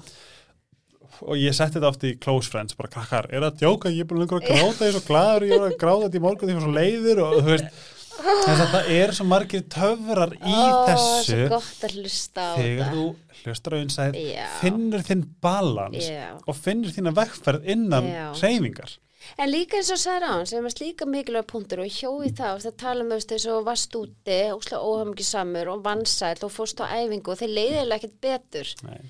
og 1.21 1.39
ég 1.39 1.55
setti 1.55 1.77
þetta 1.77 1.91
oft 1.91 2.05
í 2.07 2.13
close 2.21 2.51
friends 2.51 2.77
bara 2.77 2.91
krakkar, 2.91 3.29
er 3.31 3.43
það 3.43 3.51
að 3.51 3.59
djóka, 3.63 3.91
ég 3.93 4.05
er 4.05 4.09
búin 4.09 4.25
að 4.25 4.31
gráta 4.35 4.55
ég 4.55 4.89
er 4.89 4.95
svo 4.97 5.03
glaður, 5.07 5.47
ég 5.49 5.61
var 5.61 5.71
að 5.71 5.77
gráta 5.83 6.07
þetta 6.07 6.19
í 6.19 6.25
morgun 6.25 6.49
því 6.49 6.55
ég 6.55 6.59
var 6.59 6.65
svo 6.67 6.75
leiður 6.79 7.21
og 7.25 7.37
þú 7.39 7.53
veist 7.53 7.83
þess 8.15 8.63
að 8.63 8.73
það 8.73 8.91
er 8.95 9.13
svo 9.15 9.25
margir 9.27 9.63
töfrar 9.75 10.35
í 10.39 10.55
Ó, 10.55 10.75
þessu 10.89 11.39
að 11.51 12.59
þegar 12.59 12.93
þú 12.93 13.07
hlustar 13.41 13.75
á 13.75 13.77
einsæð 13.81 14.19
finnur 14.61 15.03
þinn 15.05 15.25
balans 15.43 16.07
Já. 16.07 16.29
og 16.39 16.55
finnur 16.57 16.95
þína 16.95 17.15
vekkferð 17.17 17.67
innan 17.75 18.07
Já. 18.09 18.29
hreyfingar 18.39 18.95
En 19.41 19.49
líka 19.49 19.79
eins 19.79 19.89
og 19.89 19.97
sagði 19.97 20.27
án, 20.29 20.43
sem 20.45 20.67
er 20.69 20.75
líka 20.77 21.07
mikilvæg 21.09 21.47
punktur 21.49 21.81
og 21.81 21.89
hjói 21.89 22.29
það, 22.37 22.59
það 22.65 22.75
tala 22.83 23.05
um 23.05 23.09
veist 23.09 23.31
þess 23.31 23.49
að 23.49 23.63
varst 23.65 23.97
úti, 23.97 24.37
óslega 24.53 24.81
óhamngisamur 24.85 25.71
og 25.73 25.81
vansæll 25.87 26.45
og 26.45 26.53
fórst 26.53 26.83
á 26.83 26.85
æfingu 26.93 27.33
og 27.33 27.39
þeir 27.41 27.55
leiðilega 27.57 27.97
ekkert 27.97 28.19
betur. 28.21 28.69
Nei. 28.85 29.01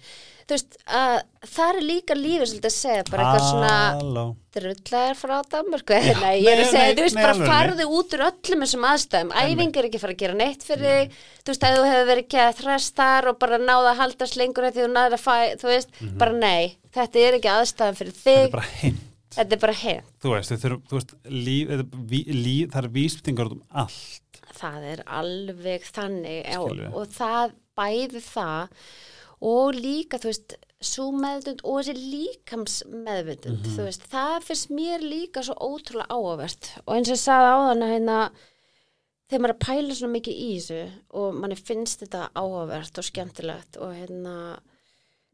Þú 0.45 0.53
veist, 0.53 0.75
að 0.93 1.15
það 1.49 1.69
er 1.71 1.85
líka 1.89 2.15
lífið 2.17 2.49
svolítið 2.51 2.67
að 2.69 2.73
segja, 2.75 3.05
bara 3.09 3.23
eitthvað 3.25 3.45
svona 3.49 4.25
drullar 4.55 5.15
frá 5.17 5.33
Danmörku, 5.49 5.95
nei, 6.21 6.35
ég 6.43 6.49
er 6.51 6.59
að 6.61 6.67
segja, 6.69 6.83
nei, 6.83 6.97
þú 6.99 7.05
veist, 7.05 7.17
nei, 7.17 7.23
bara 7.23 7.33
alveg, 7.33 7.49
farðu 7.49 7.87
út 7.97 8.13
úr 8.13 8.23
öllum 8.27 8.65
þessum 8.65 8.85
aðstæðum, 8.91 9.31
æfing 9.41 9.79
er 9.81 9.87
ekki 9.89 10.01
fara 10.03 10.13
að 10.13 10.19
gera 10.21 10.37
neitt 10.37 10.65
fyrir 10.67 10.85
þig, 10.85 11.15
þú 11.41 11.51
veist, 11.51 11.65
að 11.65 11.77
þú 11.79 11.87
hefur 11.89 12.05
verið 12.11 12.21
ekki 12.27 12.39
að 12.43 12.59
þræst 12.59 13.01
þar 13.01 13.29
og 13.31 13.39
bara 13.41 13.59
náða 13.63 13.89
að 13.95 13.97
haldast 14.03 14.37
lengur 14.37 14.67
eftir 14.69 14.85
þú 14.85 14.91
náður 14.93 15.17
að 15.17 15.23
fæ, 15.25 15.33
þú 15.63 15.71
veist, 15.71 15.97
bara 16.21 16.37
nei, 16.37 16.77
þetta 16.99 17.25
er 17.25 17.39
ekki 17.39 17.51
aðstæðan 17.55 17.99
fyrir 18.03 18.15
þetta 18.21 18.61
þig, 18.85 19.01
þetta 19.39 19.57
er 19.57 19.63
bara 19.65 19.77
heim. 19.81 20.13
þú 20.21 20.35
veist, 20.35 20.55
þurf, 20.61 20.85
þú 20.91 20.99
veist 20.99 21.17
líf, 21.25 21.73
ví, 22.13 22.21
líf, 22.37 22.69
það 22.77 22.83
er 22.83 22.93
vísbyttingar 22.99 23.49
út 23.49 23.57
um 23.57 23.65
allt. 23.81 24.21
Það 24.55 24.87
er 24.93 25.03
alveg 25.17 25.89
þannig 25.89 26.53
og 26.93 27.09
það 27.11 27.57
bæði 27.75 28.21
það 28.23 28.85
og 29.45 29.75
líka 29.77 30.17
þú 30.21 30.31
veist 30.31 30.55
svo 30.85 31.07
meðvund 31.15 31.61
og 31.65 31.79
þessi 31.79 31.95
líkams 31.97 32.75
meðvundund, 32.91 33.61
Mhm. 33.63 33.75
þú 33.77 33.85
veist 33.87 34.03
það 34.11 34.43
finnst 34.49 34.69
mér 34.73 35.05
líka 35.05 35.43
svo 35.45 35.55
ótrúlega 35.55 36.09
áhugavert 36.13 36.69
og 36.85 36.95
eins 36.95 37.09
og 37.09 37.15
ég 37.15 37.23
sagði 37.23 37.49
á 37.53 37.57
þannig 37.69 37.93
hérna 37.95 38.17
þegar 39.29 39.41
maður 39.41 39.49
er 39.49 39.55
að 39.55 39.65
pæla 39.65 39.95
svona 39.97 40.15
mikið 40.19 40.39
í 40.45 40.49
þessu 40.59 40.79
og 41.21 41.33
manni 41.41 41.55
finnst 41.57 41.99
þetta 42.03 42.23
áhugavert 42.37 42.97
og 43.01 43.07
skemmtilegt 43.07 43.77
og 43.81 43.93
hérna 43.97 44.35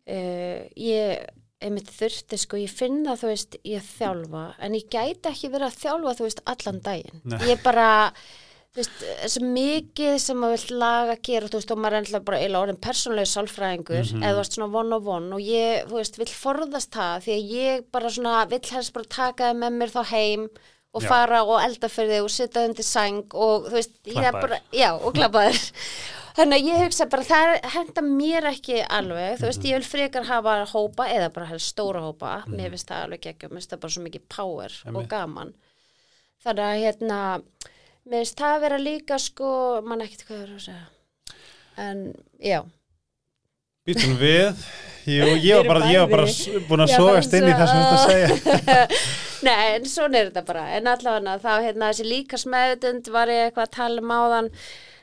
uh, 0.08 0.60
ég 0.78 1.26
einmitt 1.62 1.92
þurfti 1.94 2.40
sko, 2.42 2.58
ég 2.58 2.72
finn 2.74 3.04
það 3.06 3.20
þú 3.22 3.28
veist 3.30 3.58
ég 3.70 3.84
þjálfa, 3.86 4.46
en 4.66 4.74
ég 4.74 4.88
gæti 4.90 5.30
ekki 5.30 5.52
verið 5.54 5.68
að 5.68 5.82
þjálfa 5.84 6.16
þú 6.18 6.26
veist 6.26 6.42
allan 6.50 6.80
daginn 6.88 7.22
Nei. 7.24 7.38
ég 7.52 7.62
bara 7.64 7.90
þú 8.72 8.80
veist, 8.80 9.02
svo 9.34 9.48
mikið 9.52 10.14
sem 10.24 10.38
maður 10.40 10.62
vill 10.66 10.78
laga 10.80 11.16
að 11.18 11.24
gera, 11.28 11.48
þú 11.52 11.60
veist, 11.60 11.72
og 11.76 11.80
maður 11.84 11.96
er 11.98 12.04
ennlega 12.06 12.26
bara 12.30 12.38
eila 12.46 12.62
orðin 12.64 12.78
persónlega 12.86 13.32
sálfræðingur, 13.34 14.06
Mhm. 14.14 14.22
eða 14.24 14.32
þú 14.32 14.42
veist 14.42 14.56
svona 14.58 14.76
one 14.80 14.94
on 14.96 15.08
one 15.08 15.34
og 15.36 15.42
ég, 15.42 15.88
þú 15.90 15.98
veist, 16.00 16.18
vill 16.18 16.32
forðast 16.32 16.92
það 16.96 17.26
því 17.26 17.34
að 17.36 17.52
ég 17.52 17.84
bara 17.92 18.10
svona, 18.10 18.46
vill 18.50 18.70
helst 18.72 18.94
bara 18.94 19.06
taka 19.10 19.44
það 19.52 19.58
með 19.64 19.78
mér 19.82 19.92
þá 19.92 20.04
heim 20.14 20.48
og 20.94 21.02
Já. 21.04 21.08
fara 21.08 21.44
og 21.44 21.60
elda 21.64 21.88
fyrir 21.88 22.10
þig 22.16 22.24
og 22.24 22.30
sitja 22.30 22.66
undir 22.68 22.84
sæng 22.84 23.28
og 23.34 23.66
þú 23.68 23.72
veist, 23.76 23.92
ég 24.06 24.24
er 24.24 24.32
bara 24.32 24.60
já, 24.72 24.90
og 24.96 25.14
klappa 25.14 25.46
þér 25.52 25.72
þannig 26.38 26.56
að 26.62 26.68
ég 26.72 26.82
hugsa 26.86 27.06
bara, 27.12 27.24
það 27.24 27.72
henda 27.76 28.02
mér 28.08 28.44
ekki 28.54 28.78
alveg, 28.88 29.38
þú 29.40 29.46
veist, 29.52 29.64
ég 29.68 29.76
vil 29.80 29.88
frekar 29.88 30.24
hafa 30.32 30.66
hópa 30.72 31.08
eða 31.12 31.30
bara 31.34 31.46
helst 31.52 31.76
stóra 31.76 32.00
hópa 32.00 32.44
mér 32.48 32.70
finnst 32.72 32.88
það 32.88 33.04
alveg 33.04 33.28
ekki, 33.36 33.48
mér 33.52 33.60
finnst 33.60 33.70
það 33.76 33.80
bara 33.82 33.92
svo 33.92 34.04
mikið 34.08 34.22
power 34.30 34.72
og 34.86 34.94
Einmitt. 34.96 35.10
gaman 35.10 35.54
þannig 36.44 36.66
að 36.72 36.82
hérna 36.86 37.20
mér 38.10 38.24
finnst 38.24 38.40
það 38.42 38.56
að 38.56 38.64
vera 38.66 38.82
líka 38.82 39.18
sko 39.22 39.50
mann 39.86 40.04
ekkert 40.06 40.26
hvað 40.28 40.38
það 40.38 40.46
er 40.46 40.54
að 40.56 40.64
segja. 40.68 40.86
En 41.82 42.06
já. 42.42 42.62
Býtum 43.88 44.16
við. 44.22 44.64
Jú, 45.10 45.26
ég 45.48 45.58
var 45.58 45.70
bara, 45.70 45.90
ég 45.90 46.04
var 46.04 46.12
bara 46.14 46.62
búin 46.70 46.86
að 46.86 46.94
Já, 46.94 47.00
sogast 47.02 47.36
inn 47.38 47.50
í 47.50 47.56
það 47.56 47.72
sem 47.72 47.82
þetta 47.82 47.98
að 47.98 48.08
segja. 48.12 48.88
Nei, 49.48 49.68
en 49.74 49.90
svona 49.90 50.20
er 50.20 50.30
þetta 50.30 50.46
bara. 50.46 50.68
En 50.78 50.90
allavega 50.92 51.38
þá 51.42 51.52
hérna 51.66 51.90
þessi 51.90 52.08
líkas 52.08 52.46
meðvitund 52.50 53.10
var 53.14 53.32
ég 53.34 53.48
eitthvað 53.48 53.68
að 53.68 53.78
tala 53.80 54.04
um 54.04 54.14
áðan 54.14 54.52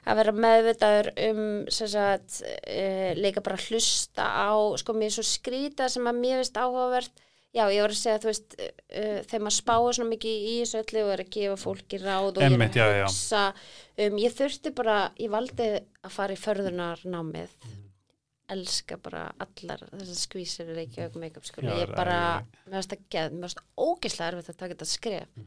að 0.08 0.20
vera 0.22 0.34
meðvitaður 0.44 1.08
um 1.26 1.40
sagt, 1.74 2.38
e, 2.64 3.14
líka 3.18 3.42
bara 3.44 3.58
hlusta 3.60 4.24
á, 4.24 4.50
sko 4.80 4.94
mér 4.96 5.12
svo 5.12 5.24
skrýta 5.26 5.88
sem 5.92 6.06
að 6.08 6.20
mér 6.22 6.40
finnst 6.40 6.60
áhugavert 6.60 7.26
já, 7.56 7.64
ég 7.72 7.82
var 7.82 7.94
að 7.94 8.00
segja, 8.00 8.20
þú 8.22 8.30
veist 8.30 8.56
e, 8.58 8.68
þegar 9.28 9.44
maður 9.46 9.56
spáir 9.56 9.98
svona 9.98 10.12
mikið 10.12 10.46
í 10.52 10.54
þessu 10.60 10.80
öllu 10.82 11.02
og 11.04 11.12
er 11.14 11.24
að 11.24 11.32
gefa 11.36 11.58
fólki 11.62 12.00
ráð 12.02 12.30
og 12.30 12.44
Einmitt, 12.46 12.78
ég 12.78 12.84
er 12.84 13.00
að 13.00 13.08
hugsa 13.08 13.42
um, 13.52 14.18
ég 14.22 14.38
þurfti 14.38 14.74
bara, 14.76 14.96
ég 15.20 15.32
valdi 15.32 15.68
að 15.78 16.14
fara 16.14 16.36
í 16.36 16.40
förðunarnámið. 16.40 17.54
Elska 18.48 18.96
bara 19.04 19.26
allar 19.44 19.82
þessar 19.90 20.16
skvísir 20.22 20.70
er 20.72 20.78
ekki 20.86 21.02
auk 21.04 21.18
make-up 21.20 21.44
Já, 21.44 21.68
ég 21.68 21.90
það 21.90 21.98
bara, 21.98 22.20
mér 22.64 22.78
varst 22.78 22.94
að 22.94 23.02
geð 23.12 23.34
mér 23.34 23.44
varst 23.44 23.60
ógislega 23.76 24.30
erfitt 24.30 24.54
að 24.54 24.60
taka 24.62 24.72
þetta 24.72 24.88
skref 24.88 25.42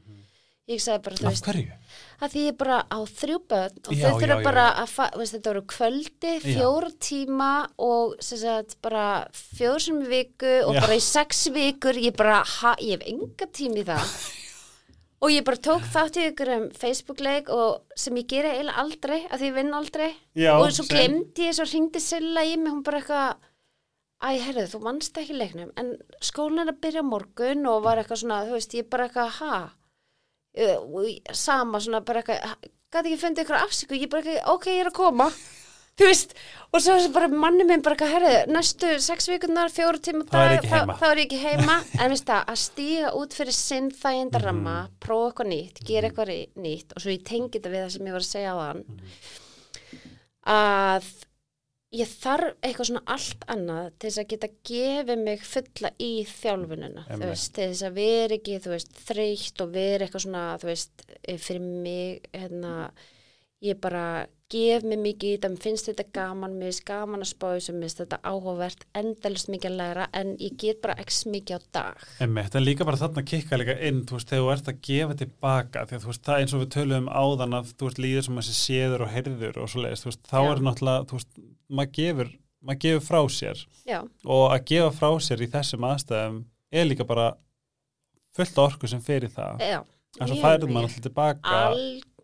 ég 0.72 0.82
sagði 0.84 1.03
bara, 1.07 1.17
þú 1.22 1.26
Af 1.28 1.32
veist 1.36 1.47
hverju? 1.49 1.78
að 2.22 2.34
því 2.36 2.41
ég 2.45 2.57
bara 2.61 2.78
á 2.86 2.99
þrjú 3.11 3.38
börn 3.51 3.80
og 3.88 3.93
Já, 3.97 4.01
þau 4.03 4.19
þurfa 4.22 4.28
já, 4.28 4.38
já, 4.38 4.43
bara 4.49 4.65
já. 4.67 4.84
að 4.84 5.17
veist, 5.22 5.36
þetta 5.38 5.51
voru 5.53 5.63
kvöldi, 5.74 6.34
fjóra 6.45 6.91
tíma 7.07 7.49
og 7.88 8.13
sem 8.24 8.41
sagt 8.43 8.78
bara 8.86 9.05
fjór 9.34 9.82
sem 9.82 10.01
í 10.03 10.11
viku 10.11 10.53
og 10.67 10.78
bara 10.78 10.97
í 10.99 11.01
sex 11.01 11.47
vikur 11.55 11.97
ég 11.97 12.15
bara, 12.19 12.43
ha, 12.59 12.76
ég 12.80 12.99
hef 12.99 13.07
enga 13.11 13.49
tíma 13.51 13.82
í 13.84 13.88
það. 13.89 14.13
Og 15.22 15.30
ég 15.30 15.43
bara 15.45 15.59
tók 15.61 15.84
þátt 15.93 16.15
í 16.17 16.24
ykkur 16.32 16.49
um 16.55 16.63
Facebook-leik 16.74 17.49
og 17.53 17.84
sem 17.93 18.15
ég 18.17 18.26
gera 18.32 18.55
eiginlega 18.55 18.82
aldrei, 18.82 19.17
að 19.30 19.38
því 19.43 19.49
ég 19.51 19.53
vinn 19.59 19.76
aldrei. 19.78 20.07
Og 20.55 20.63
svo 20.74 20.82
sem- 20.82 20.95
glemdi 20.95 21.45
ég, 21.45 21.53
svo 21.53 21.67
hringdi 21.69 22.01
Silla 22.01 22.41
í 22.41 22.55
mig, 22.57 22.72
hún 22.74 22.82
bara 22.88 22.97
eitthvað 23.03 23.36
Æ, 24.22 24.38
herrðu, 24.41 24.63
þú 24.69 24.80
vannst 24.82 25.15
ekki 25.22 25.34
leiknum. 25.38 25.69
En 25.82 25.91
skólinn 26.22 26.63
er 26.65 26.72
að 26.74 26.80
byrja 26.82 27.01
morgun 27.05 27.65
og 27.69 27.84
var 27.86 27.97
eitthvað 28.01 28.19
svona, 28.24 28.39
þú 28.49 28.57
veist, 28.57 28.74
ég 28.78 28.89
bara 28.89 29.07
eitthvað 29.07 29.32
ha, 29.38 29.61
sama 31.34 31.80
svona 31.80 32.02
bara 32.06 32.22
eitthvað, 32.22 32.56
gæti 32.91 33.08
ekki 33.14 33.22
fundið 33.24 33.43
ykkur 33.45 33.60
afsíku, 33.64 33.95
ég 33.95 34.10
bara 34.12 34.22
eitthvað, 34.24 34.54
ok, 34.56 34.66
ég 34.76 34.82
er 34.86 34.89
að 34.91 34.97
koma 34.97 35.28
þú 36.02 36.08
veist, 36.08 36.34
og 36.72 36.82
svo 36.82 36.95
er 36.97 37.12
bara 37.14 37.28
manni 37.28 37.64
minn 37.68 37.82
bara 37.86 37.95
eitthvað, 37.95 38.14
herrðu, 38.16 38.54
næstu 38.56 38.89
sex 39.04 39.28
vikunar, 39.32 39.70
fjóru 39.72 39.99
tíma 40.04 40.24
Þá 40.28 40.32
dag, 40.36 40.54
ekki 40.58 40.72
heima. 40.72 40.95
þá 40.99 41.06
er 41.12 41.18
ég 41.22 41.26
ekki 41.28 41.41
heima 41.45 41.76
en 42.02 42.10
veist 42.16 42.28
það, 42.28 42.43
að 42.52 42.62
stíga 42.66 43.12
út 43.20 43.34
fyrir 43.38 43.56
sinn 43.56 43.91
þæginda 43.91 44.41
ramma, 44.43 44.78
Mhm. 44.88 44.99
prófa 45.04 45.32
eitthvað 45.32 45.52
nýtt 45.54 45.84
gera 45.88 46.10
eitthvað 46.10 46.32
rí- 46.32 46.49
nýtt 46.68 46.95
og 46.95 47.02
svo 47.06 47.12
ég 47.16 47.24
tengi 47.28 47.52
þetta 47.60 47.70
við 47.76 47.84
það 47.86 47.91
sem 47.97 48.08
ég 48.08 48.18
var 48.18 48.26
að 48.26 48.32
segja 48.32 48.52
á 48.52 48.58
þann 48.62 48.84
Mhm. 48.88 50.16
að 50.52 51.12
ég 51.92 52.08
þarf 52.08 52.54
eitthvað 52.64 52.88
svona 52.88 53.02
allt 53.16 53.46
annað 53.52 53.88
til 54.00 54.10
þess 54.10 54.22
að 54.22 54.30
geta 54.32 54.50
gefið 54.70 55.24
mig 55.26 55.42
fulla 55.44 55.92
í 56.00 56.12
þjálfununa, 56.30 57.06
veist, 57.20 57.52
til 57.58 57.68
þess 57.72 57.88
að 57.88 57.98
vera 58.00 58.38
ekki, 58.38 58.60
veist, 58.72 58.94
þreytt 59.10 59.64
og 59.66 59.74
vera 59.76 60.08
eitthvað 60.08 60.26
svona, 60.26 60.44
veist, 60.64 61.04
eh, 61.24 61.42
fyrir 61.42 61.66
mig, 61.66 62.30
hérna, 62.32 62.76
ég 63.62 63.78
bara 63.82 64.05
gef 64.51 64.84
mig 64.84 64.99
mikið 64.99 65.30
í 65.30 65.36
þetta, 65.36 65.49
mér 65.53 65.64
finnst 65.64 65.88
þetta 65.88 66.05
gaman, 66.16 66.55
mér 66.59 66.72
finnst 66.72 66.84
gaman 66.88 67.24
að 67.24 67.30
spá 67.30 67.45
þessu, 67.53 67.74
mér 67.76 67.88
finnst 67.88 68.01
þetta 68.01 68.18
áhugavert, 68.28 68.84
endalist 68.99 69.49
mikið 69.51 69.70
að 69.70 69.78
læra, 69.80 70.07
en 70.18 70.34
ég 70.41 70.57
get 70.59 70.82
bara 70.84 70.95
ekki 70.99 71.32
mikið 71.36 71.55
á 71.55 71.59
dag. 71.78 72.01
En 72.26 72.66
líka 72.66 72.88
bara 72.88 72.99
þarna 72.99 73.24
kikka 73.32 73.59
líka 73.62 73.78
inn, 73.88 74.01
þú 74.09 74.18
veist, 74.18 74.32
þegar 74.32 74.43
þú 74.43 74.51
ert 74.55 74.72
að 74.74 74.82
gefa 74.89 75.18
tilbaka, 75.22 75.86
því 75.88 75.97
að 75.97 76.03
þú 76.03 76.12
veist, 76.12 76.24
það 76.28 76.43
eins 76.43 76.55
og 76.57 76.64
við 76.64 76.72
töluðum 76.76 77.09
áðan 77.22 77.57
að 77.62 77.72
þú 77.72 77.88
veist, 77.88 78.01
líður 78.05 78.28
sem 78.28 78.41
þessi 78.41 78.57
séður 78.59 79.05
og 79.05 79.14
heyrður 79.16 79.62
og 79.62 79.72
svo 79.72 79.86
leiðist, 79.86 80.03
þú 80.05 80.12
veist, 80.12 80.26
þá 80.28 80.38
Já. 80.41 80.51
er 80.51 80.64
náttúrulega, 80.68 81.07
þú 81.07 81.20
veist, 81.22 81.32
maður 81.72 81.95
gefur, 82.01 82.34
maður 82.62 82.84
gefur 82.88 83.07
frá 83.07 83.22
sér 83.38 83.64
Já, 83.88 83.99
og 84.28 84.45
að 84.51 84.68
gefa 84.74 84.91
frá 84.99 85.09
sér 85.24 85.45
í 85.45 85.49
þessum 85.55 85.88
aðstæðum 85.88 86.43
er 86.72 86.91
líka 86.91 87.07
bara 87.07 87.32
fullt 88.36 88.62
orku 88.64 88.88
sem 88.91 89.01
fer 89.03 89.26
í 89.28 89.32
það, 89.32 89.64
já, 89.64 89.80
en 90.20 90.28
svo 90.28 90.36
ég 90.38 90.43
færið 90.43 90.68
meina. 90.68 90.76
maður 90.76 90.89
alltaf 90.89 91.05
tilbaka, 91.07 91.55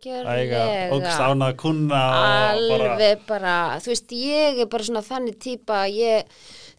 æga, 0.06 0.62
ógst 0.94 1.08
algjörlega. 1.08 1.26
ánað 1.28 1.48
að 1.48 1.58
kunna 1.62 2.00
og 2.06 2.14
bara, 2.70 2.92
alveg 2.92 3.26
bara, 3.28 3.54
þú 3.82 3.92
veist, 3.92 4.14
ég 4.16 4.62
er 4.62 4.70
bara 4.72 4.88
svona 4.88 5.04
þannig 5.08 5.38
típa 5.42 5.82
að 5.84 5.98
ég 5.98 6.38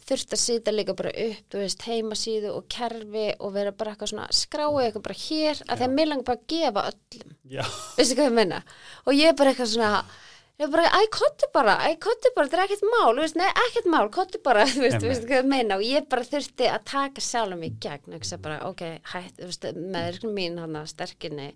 þurft 0.09 0.33
að 0.33 0.41
sita 0.41 0.73
líka 0.73 0.95
bara 0.97 1.11
upp, 1.25 1.43
þú 1.51 1.61
veist, 1.61 1.83
heimasíðu 1.85 2.53
og 2.55 2.65
kerfi 2.71 3.27
og 3.37 3.53
vera 3.53 3.75
bara 3.75 3.93
eitthvað 3.93 4.13
svona 4.13 4.29
skráið 4.33 4.87
eitthvað 4.87 5.05
bara 5.09 5.19
hér, 5.25 5.61
að 5.67 5.83
þegar 5.83 5.93
mér 5.99 6.09
langar 6.09 6.29
bara 6.31 6.39
að 6.39 6.49
gefa 6.55 6.87
öllum, 6.93 7.37
já, 7.57 7.63
veistu 7.99 8.17
hvað 8.17 8.29
ég 8.31 8.39
menna 8.39 8.63
og 9.05 9.13
ég 9.19 9.29
er 9.29 9.37
bara 9.37 9.53
eitthvað 9.53 9.71
svona 9.75 9.93
ég 10.59 10.65
er 10.65 10.71
bara, 10.73 10.89
æ, 10.91 10.99
kottu 11.13 11.47
bara, 11.55 11.77
æ, 11.87 11.93
kottu 12.03 12.33
bara, 12.35 12.49
þetta 12.49 12.57
er 12.57 12.65
ekkert 12.65 12.87
mál, 12.91 13.13
þú 13.13 13.23
veist, 13.23 13.37
nei, 13.39 13.47
ekkert 13.63 13.85
mál, 13.93 14.09
kottu 14.11 14.41
bara, 14.43 14.65
þú 14.73 14.81
veist, 14.83 14.97
Einmitt. 14.97 15.07
veistu 15.13 15.29
hvað 15.29 15.39
ég 15.39 15.47
meina? 15.53 15.77
Og 15.79 15.85
ég 15.87 16.09
bara 16.11 16.27
þurfti 16.27 16.67
að 16.67 16.83
taka 16.89 17.23
sjálfum 17.23 17.63
í 17.63 17.71
gegn, 17.85 18.17
ekki 18.17 18.33
að 18.35 18.43
bara, 18.43 18.57
ok, 18.67 18.83
hætt, 19.13 19.37
þú 19.39 19.47
veist, 19.53 19.69
með 19.95 20.19
mín 20.35 20.59
hann 20.59 20.75
að 20.81 20.89
sterkinni 20.91 21.53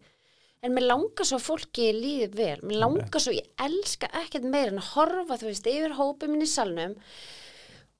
en 0.63 0.73
mér 0.75 0.87
langar 0.87 1.27
svo 1.27 1.39
fólki 1.43 1.91
líði 1.95 2.29
vel. 2.37 2.57
Mér 2.63 2.81
langar 2.85 3.21
svo, 3.21 3.35
ég 3.35 3.49
elska 3.61 4.09
ekkert 4.23 4.47
meira 4.47 4.71
en 4.71 4.81
að 4.81 4.91
horfa, 4.95 5.39
þú 5.41 5.49
veist, 5.51 5.69
yfir 5.69 5.95
hópið 5.99 6.31
minn 6.33 6.45
í 6.45 6.49
salnum 6.49 6.97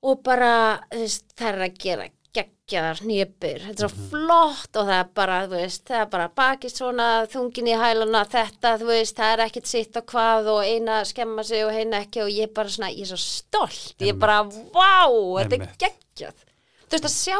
og 0.03 0.19
bara 0.25 0.51
veist, 0.91 1.29
það 1.39 1.49
er 1.49 1.65
að 1.67 1.79
gera 1.83 2.09
geggjaðar 2.33 3.01
nýjabur, 3.05 3.59
þetta 3.67 3.83
er 3.85 3.91
svo 3.91 4.07
flott 4.09 4.79
og 4.79 4.87
það 4.87 4.95
er 4.97 5.09
bara, 5.19 5.35
þú 5.45 5.59
veist, 5.59 5.83
það 5.89 5.99
er 5.99 6.07
bara 6.15 6.29
bakið 6.39 6.73
svona 6.73 7.09
þungin 7.29 7.69
í 7.69 7.75
hæluna 7.77 8.23
þetta, 8.31 8.71
þú 8.81 8.87
veist, 8.89 9.15
það 9.19 9.33
er 9.35 9.43
ekkert 9.45 9.69
sitt 9.69 9.99
og 9.99 10.07
hvað 10.09 10.49
og 10.55 10.63
eina 10.65 11.03
skemma 11.05 11.45
sig 11.45 11.61
og 11.67 11.75
heina 11.75 12.01
ekki 12.01 12.23
og 12.25 12.31
ég 12.33 12.49
er 12.49 12.55
bara 12.55 12.73
svona, 12.73 12.89
ég 12.95 13.05
er 13.05 13.11
svo 13.11 13.21
stolt. 13.21 13.93
Ég 14.01 14.15
er 14.15 14.19
bara, 14.23 14.39
vá, 14.47 15.05
þetta 15.43 15.59
er 15.59 15.77
geggjað. 15.85 16.41
Þú 16.87 16.97
veist, 16.97 17.07
að 17.09 17.15
sjá 17.19 17.37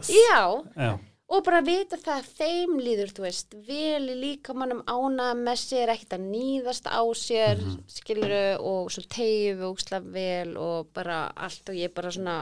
this. 0.00 0.14
Já, 0.16 0.40
já, 0.80 0.90
og 1.28 1.44
bara 1.44 1.60
vita 1.64 1.98
það 2.00 2.20
að 2.22 2.28
þeim 2.38 2.78
líður, 2.80 3.12
þú 3.16 3.24
veist, 3.26 3.56
vel 3.66 4.04
í 4.08 4.16
líkamannum 4.16 4.80
ánað 4.88 5.42
með 5.42 5.60
sér, 5.60 5.92
ekkert 5.92 6.16
að 6.16 6.26
nýðast 6.32 6.88
á 6.88 7.02
sér, 7.18 7.60
mm 7.60 7.76
skiluru 7.98 8.42
og 8.64 8.90
svo 8.92 9.02
tegju 9.10 9.56
við 9.58 9.66
úksla 9.68 10.00
vel 10.04 10.56
og 10.60 10.88
bara 10.96 11.26
allt 11.36 11.70
og 11.70 11.76
ég 11.76 11.92
bara 11.94 12.12
svona 12.14 12.36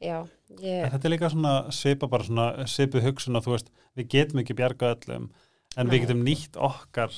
já, 0.00 0.24
ég 0.60 0.90
þetta 0.92 1.08
er 1.08 1.14
líka 1.14 1.30
svona 1.32 1.54
svipa 1.74 2.08
bara 2.10 2.26
svona 2.26 2.66
svipuð 2.68 3.06
hugsun 3.08 3.38
að 3.38 3.46
þú 3.46 3.54
veist, 3.54 3.72
við 3.98 4.08
getum 4.14 4.42
ekki 4.42 4.56
bjarga 4.58 4.94
öllum 4.96 5.28
en 5.76 5.86
Nei. 5.86 5.92
við 5.92 6.04
getum 6.04 6.24
nýtt 6.26 6.56
okkar 6.60 7.14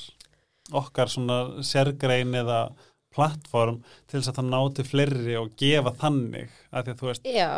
okkar 0.73 1.11
svona 1.11 1.39
sérgrein 1.65 2.35
eða 2.39 2.65
plattform 3.13 3.81
til 4.07 4.19
þess 4.19 4.31
að 4.31 4.39
það 4.39 4.51
ná 4.51 4.59
til 4.77 4.85
fleiri 4.89 5.39
og 5.39 5.55
gefa 5.59 5.95
þannig 6.01 6.53
að 6.71 6.85
því 6.85 6.93
að 6.93 7.01
þú 7.01 7.09
veist, 7.09 7.31
já, 7.39 7.51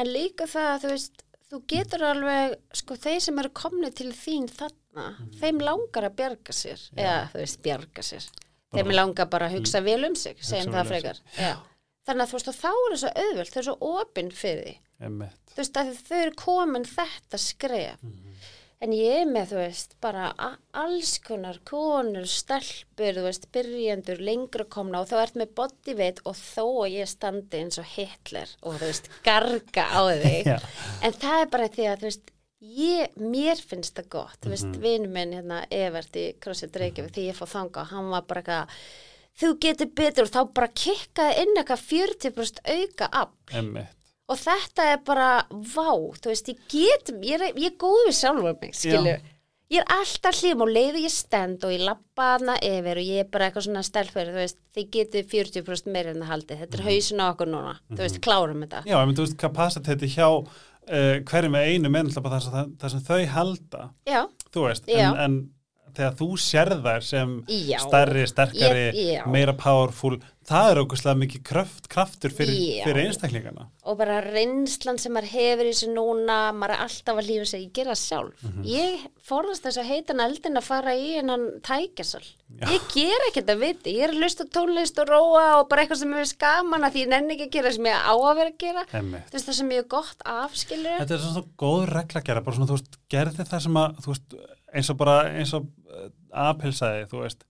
en 0.00 0.12
líka 0.12 0.48
það 0.50 0.70
að 0.72 0.84
þú 0.84 0.92
veist, 0.94 1.24
þú 1.48 1.62
getur 1.72 2.04
alveg 2.08 2.58
sko, 2.76 2.98
þeir 3.00 3.22
sem 3.24 3.40
eru 3.42 3.52
komni 3.56 3.90
til 3.96 4.10
þín 4.16 4.48
þarna, 4.52 5.08
þeim 5.40 5.62
langar 5.64 6.08
að 6.10 6.18
bjarga 6.20 6.56
sér 6.56 6.84
eða, 6.96 7.16
þú 7.32 7.42
veist, 7.42 7.60
bjarga 7.64 8.04
sér. 8.04 8.28
Þeim 8.76 8.92
langar 8.92 9.30
bara 9.32 9.48
að 9.48 9.58
hugsa 9.58 9.80
vel 9.80 10.02
um 10.04 10.16
sig 10.18 10.36
segjum 10.44 10.74
það 10.74 10.82
um 10.84 10.90
frekar. 10.92 11.20
já. 11.38 11.54
þannig 12.08 12.24
að 12.24 12.30
þú 12.30 12.38
veist, 12.38 12.50
þá 12.52 12.70
er 12.72 12.92
það 12.92 13.00
svo 13.02 13.12
auðvöld 13.24 13.52
þau 13.52 13.60
eru 13.60 13.68
svo 13.70 13.92
opinn 14.02 14.32
fyrir 14.32 14.64
því. 14.66 14.74
Emmitt 15.08 15.48
þú 15.58 15.62
veist, 15.62 15.78
þau 16.08 16.18
eru 16.22 16.34
komin 16.38 16.84
þetta 16.86 17.40
skref 17.42 18.02
en 18.84 18.94
ég 18.94 19.22
er 19.22 19.28
með, 19.28 19.52
þú 19.52 19.58
veist, 19.60 19.94
bara 20.02 20.28
alls 20.76 21.16
konar 21.24 21.58
konur, 21.66 22.28
stelpur, 22.30 23.18
þú 23.18 23.26
veist, 23.26 23.48
byrjendur, 23.54 24.22
lengra 24.22 24.66
komna 24.70 25.02
og 25.02 25.10
þá 25.10 25.16
ert 25.22 25.38
með 25.40 25.54
bodyweight 25.58 26.22
og 26.28 26.38
þó 26.38 26.64
að 26.84 26.96
ég 27.00 27.10
standi 27.10 27.62
eins 27.62 27.80
og 27.82 27.88
Hitler 27.96 28.54
og 28.62 28.78
þú 28.78 28.90
veist, 28.90 29.10
garga 29.26 29.86
á 29.90 30.00
þig. 30.22 30.52
En 31.04 31.14
það 31.14 31.42
er 31.42 31.52
bara 31.54 31.70
því 31.74 31.88
að, 31.90 31.98
þú 31.98 32.10
veist, 32.10 32.32
ég, 32.78 33.20
mér 33.20 33.60
finnst 33.62 33.98
það 33.98 34.10
gott, 34.14 34.40
þú 34.42 34.54
veist, 34.54 34.80
vinur 34.82 35.12
minn 35.14 35.36
hérna, 35.36 35.60
Evert 35.74 36.18
í 36.18 36.30
CrossFit 36.42 36.80
Reykjavík, 36.82 37.14
því 37.14 37.28
ég 37.32 37.38
fór 37.38 37.50
þanga, 37.50 37.86
hann 37.92 38.10
var 38.14 38.26
bara 38.30 38.42
eitthvað, 38.44 38.80
þú 39.38 39.54
getur 39.62 39.94
betur. 39.98 40.26
Og 40.26 40.34
þá 40.34 40.54
bara 40.54 40.72
kikkaði 40.86 41.44
inn 41.44 41.54
eitthvað 41.58 41.86
40% 41.90 42.64
auka 42.66 43.10
afl 43.24 43.62
og 44.28 44.38
þetta 44.38 44.86
er 44.92 45.02
bara, 45.06 45.28
vá, 45.50 45.88
þú 46.20 46.30
veist, 46.32 46.48
ég 46.52 46.62
get, 46.72 47.12
ég 47.24 47.34
er, 47.40 47.50
ég 47.56 47.72
er 47.72 47.76
góð 47.80 48.06
við 48.10 48.16
sjálfur 48.20 48.56
mig, 48.62 48.74
skilu. 48.76 49.16
Ég 49.68 49.82
er 49.82 49.90
alltaf 49.98 50.38
hlýðum 50.38 50.62
og 50.64 50.70
leiði 50.72 51.02
ég 51.04 51.12
stend 51.12 51.64
og 51.68 51.74
ég 51.74 51.82
lappa 51.84 52.30
hana 52.38 52.54
yfir 52.64 53.00
og 53.02 53.04
ég 53.04 53.18
er 53.20 53.26
bara 53.28 53.50
eitthvað 53.50 53.66
svona 53.66 53.82
stelfur, 53.84 54.30
þú 54.32 54.38
veist, 54.40 54.56
þið 54.76 54.86
getið 54.96 55.26
40% 55.34 55.92
meira 55.92 56.14
en 56.14 56.22
það 56.22 56.30
haldið, 56.32 56.62
þetta 56.62 56.78
er 56.78 56.84
hausin 56.86 57.20
á 57.20 57.26
okkur 57.34 57.50
núna, 57.52 57.74
þú 57.92 58.00
veist, 58.00 58.20
klárum 58.24 58.62
þetta. 58.64 58.80
Já, 58.88 58.96
myndi, 59.02 59.18
þú 59.20 59.26
veist, 59.26 59.36
kapasiteti 59.42 60.08
hjá 60.14 60.28
uh, 60.30 61.14
hverju 61.28 61.52
með 61.52 61.68
einu 61.74 61.92
menn 61.92 62.08
það, 62.16 62.38
sem- 62.88 63.04
þau 63.10 63.20
halda. 63.34 63.82
Já, 64.08 64.22
þú 64.56 64.64
veist, 64.70 64.88
en, 64.88 65.20
en 65.26 65.38
þegar 65.96 66.16
þú 66.20 66.28
sér 66.44 66.72
þær 66.84 67.06
sem 67.08 67.36
Já. 67.48 67.78
stærri, 67.84 68.26
sterkari, 68.30 68.88
Ég- 68.96 69.26
meira 69.30 69.54
powerful 69.56 70.18
það 70.48 70.70
er 70.72 70.80
okkurslega 70.82 71.18
mikið 71.20 71.42
kraft, 71.44 71.88
kraftur 71.92 72.32
fyrir, 72.32 72.56
fyrir 72.86 73.08
einstaklingana 73.08 73.66
og 73.88 73.98
bara 74.00 74.18
reynslan 74.24 74.98
sem 75.00 75.12
maður 75.16 75.30
hefur 75.32 75.68
í 75.68 75.72
þessu 75.72 75.88
núna, 75.92 76.38
maður 76.56 76.74
er 76.74 76.82
alltaf 76.84 77.20
að 77.20 77.28
lífa 77.28 77.46
sig, 77.48 77.62
ég 77.66 77.72
gera 77.78 77.94
sjálf. 77.96 78.42
Ég 78.68 79.06
forðast 79.24 79.64
þess 79.64 79.80
að 79.80 79.88
heita 79.88 80.12
hann 80.12 80.24
eldin 80.26 80.60
að 80.60 80.66
fara 80.66 80.92
í 80.96 81.14
hennan 81.16 81.46
tækjasal. 81.64 82.24
Ég 82.68 82.84
ger 82.92 83.24
ekki 83.28 83.40
þetta 83.42 83.56
viti, 83.62 83.94
ég 83.96 84.08
er 84.08 84.12
að 84.12 84.20
lusta 84.24 84.44
tónlist 84.52 85.00
og 85.00 85.08
róa 85.08 85.46
og 85.60 85.70
bara 85.70 85.84
eitthvað 85.86 86.02
sem 86.02 86.12
ég 86.12 86.20
veist 86.20 86.38
gaman 86.40 86.84
að 86.84 86.94
því 86.98 87.04
ég 87.06 87.12
nenni 87.14 87.36
ekki 87.36 87.48
að 87.48 87.56
gera 87.56 87.74
sem 87.78 87.88
ég 87.88 88.04
á 88.08 88.12
að 88.12 88.36
vera 88.42 88.52
að 88.52 88.60
gera. 88.64 88.84
Veist 89.32 89.48
það 89.48 89.58
sem 89.62 89.72
ég 89.72 89.82
er 89.84 89.90
gott 89.96 90.28
afskilur. 90.36 91.00
Þetta 91.00 91.16
er 91.16 91.24
svona 91.24 91.40
svo 91.40 91.46
góð 91.64 91.88
regla 91.96 92.20
að 92.22 92.28
gera, 92.28 92.44
bara 92.44 92.58
svona, 92.60 92.68
þú 92.68 92.76
veist, 92.76 93.00
gerði 93.16 93.48
það 93.48 93.66
sem 93.68 93.80
að, 93.84 94.12
eins 94.76 94.92
og 94.92 95.00
bara, 95.00 95.16
eins 95.32 95.54
og 95.56 95.68
uh, 95.92 96.08
apilsaði, 96.48 97.06
þú 97.10 97.22
veist, 97.24 97.44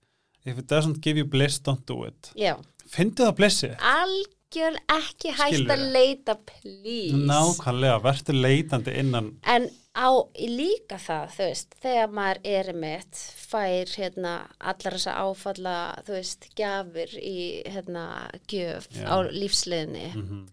if 0.45 0.57
it 0.57 0.67
doesn't 0.71 1.01
give 1.05 1.17
you 1.19 1.25
bliss, 1.25 1.59
don't 1.59 1.85
do 1.89 2.03
it. 2.07 2.31
Já, 2.39 2.55
Fyndið 2.89 3.27
það 3.27 3.35
blissið? 3.37 3.73
algjör 3.85 4.77
ekki 4.95 5.33
hægt 5.37 5.73
að 5.75 5.83
leita, 5.93 6.35
please. 6.49 7.19
Nákvæmlega, 7.29 7.99
verður 8.05 8.39
leitandi 8.39 8.95
innan, 8.97 9.33
En 9.45 9.69
á 9.93 10.09
líka 10.39 10.97
það, 11.01 11.33
þú 11.35 11.47
veist, 11.49 11.75
þegar 11.83 12.13
maður 12.17 12.39
er 12.55 12.71
mitt, 12.73 13.23
fær 13.49 13.93
hérna 13.99 14.35
allar 14.59 14.97
þessa 14.97 15.17
áfalla, 15.21 15.75
þú 16.07 16.15
veist, 16.17 16.49
gjafir 16.57 17.17
í 17.21 17.37
hérna 17.67 18.05
gjöf 18.49 18.89
Já. 18.95 19.05
á 19.05 19.15
lífsliðinni 19.29 20.07
mm 20.15 20.47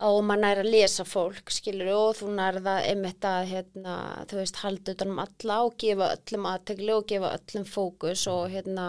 og 0.00 0.20
maður 0.24 0.40
nær 0.44 0.60
að 0.62 0.70
lesa 0.72 1.04
fólk, 1.04 1.50
skilur, 1.52 1.90
og 1.92 2.14
þú 2.20 2.28
nærða 2.36 2.76
einmitt 2.88 3.24
að, 3.28 3.48
hérna, 3.50 3.96
þú 4.30 4.38
veist, 4.40 4.60
halda 4.62 4.94
utan 4.94 5.10
um 5.14 5.18
alla 5.24 5.58
og 5.66 5.74
gefa 5.82 6.12
öllum 6.16 6.46
aðtegli 6.50 6.94
og 6.94 7.06
gefa 7.10 7.32
öllum 7.36 7.66
fókus 7.68 8.26
og 8.32 8.46
hérna 8.54 8.86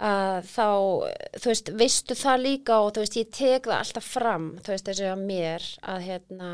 að 0.00 0.44
þá, 0.48 0.66
þú 1.40 1.50
veist, 1.52 1.70
veistu 1.76 2.16
það 2.16 2.44
líka 2.46 2.78
og 2.80 2.92
þú 2.96 3.02
veist, 3.04 3.16
ég 3.20 3.32
tek 3.36 3.66
það 3.68 3.78
alltaf 3.78 4.06
fram, 4.14 4.46
þú 4.64 4.72
veist, 4.74 4.86
þessu 4.88 5.08
að 5.12 5.24
mér 5.28 5.66
að 5.94 6.04
hérna, 6.08 6.50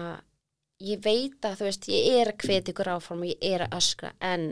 ég 0.83 1.03
veit 1.05 1.47
að 1.47 1.59
þú 1.61 1.69
veist, 1.69 1.87
ég 1.95 2.09
er 2.21 2.33
að 2.33 2.41
hveti 2.47 2.75
ykkur 2.75 2.91
áfram 2.97 3.23
og 3.23 3.31
ég 3.31 3.45
er 3.53 3.67
að 3.69 3.77
öskra, 3.79 4.11
en 4.21 4.49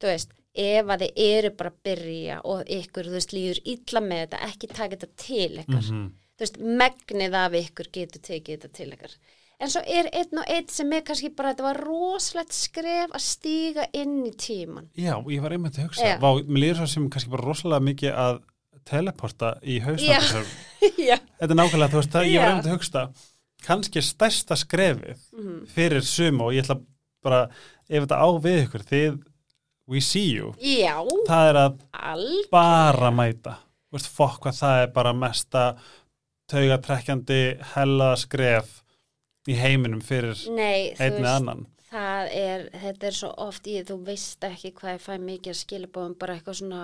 þú 0.00 0.08
veist, 0.12 0.32
ef 0.60 0.88
að 0.90 1.04
þið 1.04 1.20
eru 1.26 1.50
bara 1.60 1.70
að 1.70 1.82
byrja 1.86 2.40
og 2.48 2.72
ykkur, 2.80 3.06
þú 3.10 3.18
veist, 3.18 3.34
líður 3.36 3.60
illa 3.74 4.00
með 4.08 4.22
þetta, 4.24 4.40
ekki 4.48 4.70
taka 4.72 4.96
þetta 4.96 5.10
til 5.26 5.52
ykkar 5.64 5.84
Mhm. 5.92 6.08
Þú 6.40 6.46
veist, 6.46 6.56
megnið 6.80 7.36
af 7.36 7.56
ykkur 7.60 7.90
getur 7.92 8.22
tekið 8.24 8.56
þetta 8.56 8.72
til 8.80 8.88
ykkar. 8.96 9.14
En 9.60 9.68
svo 9.68 9.82
er 9.84 10.06
einn 10.16 10.38
og 10.40 10.46
einn 10.48 10.68
sem 10.72 10.92
er 10.96 11.02
kannski 11.04 11.28
bara, 11.36 11.50
þetta 11.52 11.66
var 11.66 11.80
rosalegt 11.84 12.54
skref 12.56 13.10
að 13.12 13.20
stíga 13.26 13.84
inn 13.92 14.22
í 14.24 14.30
tíman. 14.40 14.86
Já, 14.96 15.18
ég 15.28 15.42
var 15.44 15.52
einmitt 15.52 15.76
að 15.76 15.90
hugsa, 15.90 16.06
Já. 16.06 16.14
Vá, 16.22 16.30
mér 16.48 16.62
líður 16.64 16.78
svo 16.80 16.86
sem 16.94 17.10
kannski 17.12 17.32
bara 17.34 17.44
rosalega 17.44 17.84
mikið 17.90 18.14
að 18.24 18.38
teleporta 18.88 19.50
í 19.68 19.76
hausnáttur. 19.84 20.48
Já. 21.10 21.18
Þetta 21.36 21.50
er 21.52 21.58
nákvæmlega, 21.60 21.92
þú 21.92 22.00
veist, 22.00 22.14
það, 22.14 22.30
ég 22.32 22.40
var 22.40 22.54
einmitt 22.54 22.70
að 22.70 22.76
hugsa, 22.78 23.02
kannski 23.66 24.02
stærsta 24.08 24.56
skrefið 24.56 25.18
Mhm. 25.36 25.58
fyrir 25.76 26.02
suma 26.08 26.46
og 26.48 26.54
ég 26.56 26.64
ætla 26.64 26.78
bara, 27.22 27.42
ef 27.90 28.06
þetta 28.06 28.16
á 28.16 28.28
við 28.40 28.62
ykkur, 28.64 28.86
þið, 28.88 29.18
we 29.92 30.00
see 30.00 30.30
you, 30.38 30.54
Já, 30.56 30.96
það 31.28 31.50
er 31.52 31.58
að 31.66 31.78
all, 31.92 32.28
bara 32.50 33.10
mæta, 33.12 33.58
þú 33.90 33.98
veist, 33.98 34.08
fokk 34.16 34.40
hvað 34.46 34.56
það 34.62 34.82
er 34.86 34.92
bara 34.96 35.12
mesta 35.12 35.64
taugatrekkjandi 36.50 37.40
hella 37.74 38.10
skref 38.20 38.80
í 39.48 39.56
heiminum 39.56 40.02
fyrir 40.04 40.36
Nei, 40.52 40.90
þú 40.96 41.04
einn 41.06 41.14
eða 41.14 41.22
veist, 41.22 41.36
annan. 41.36 41.62
það 41.90 42.32
er, 42.40 42.66
þetta 42.82 43.08
er 43.10 43.16
svo 43.20 43.30
oft 43.46 43.70
í, 43.70 43.78
þú 43.88 43.96
veist 44.10 44.44
ekki 44.50 44.72
hvað 44.76 44.96
ég 44.96 45.04
fæ 45.06 45.14
mikið 45.24 45.54
að 45.54 45.60
skilabóðum, 45.62 46.16
bara 46.20 46.36
eitthvað 46.36 46.58
svona, 46.60 46.82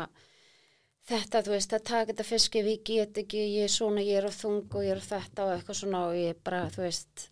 þetta, 1.11 1.43
þú 1.47 1.55
veist, 1.55 1.77
að 1.77 1.85
taka 1.93 2.11
þetta 2.13 2.29
fiski, 2.31 2.65
við 2.67 2.81
get 2.91 3.21
ekki, 3.23 3.45
ég 3.59 3.69
er 3.69 3.75
svona, 3.77 4.03
ég 4.07 4.21
er 4.23 4.29
á 4.29 4.33
þung 4.35 4.65
og 4.73 4.87
ég 4.87 4.97
er 4.97 5.03
á 5.05 5.09
þetta 5.13 5.47
og 5.47 5.55
eitthvað 5.57 5.81
svona 5.83 6.05
og 6.09 6.17
ég 6.19 6.41
bara, 6.47 6.65
þú 6.75 6.87
veist, 6.87 7.29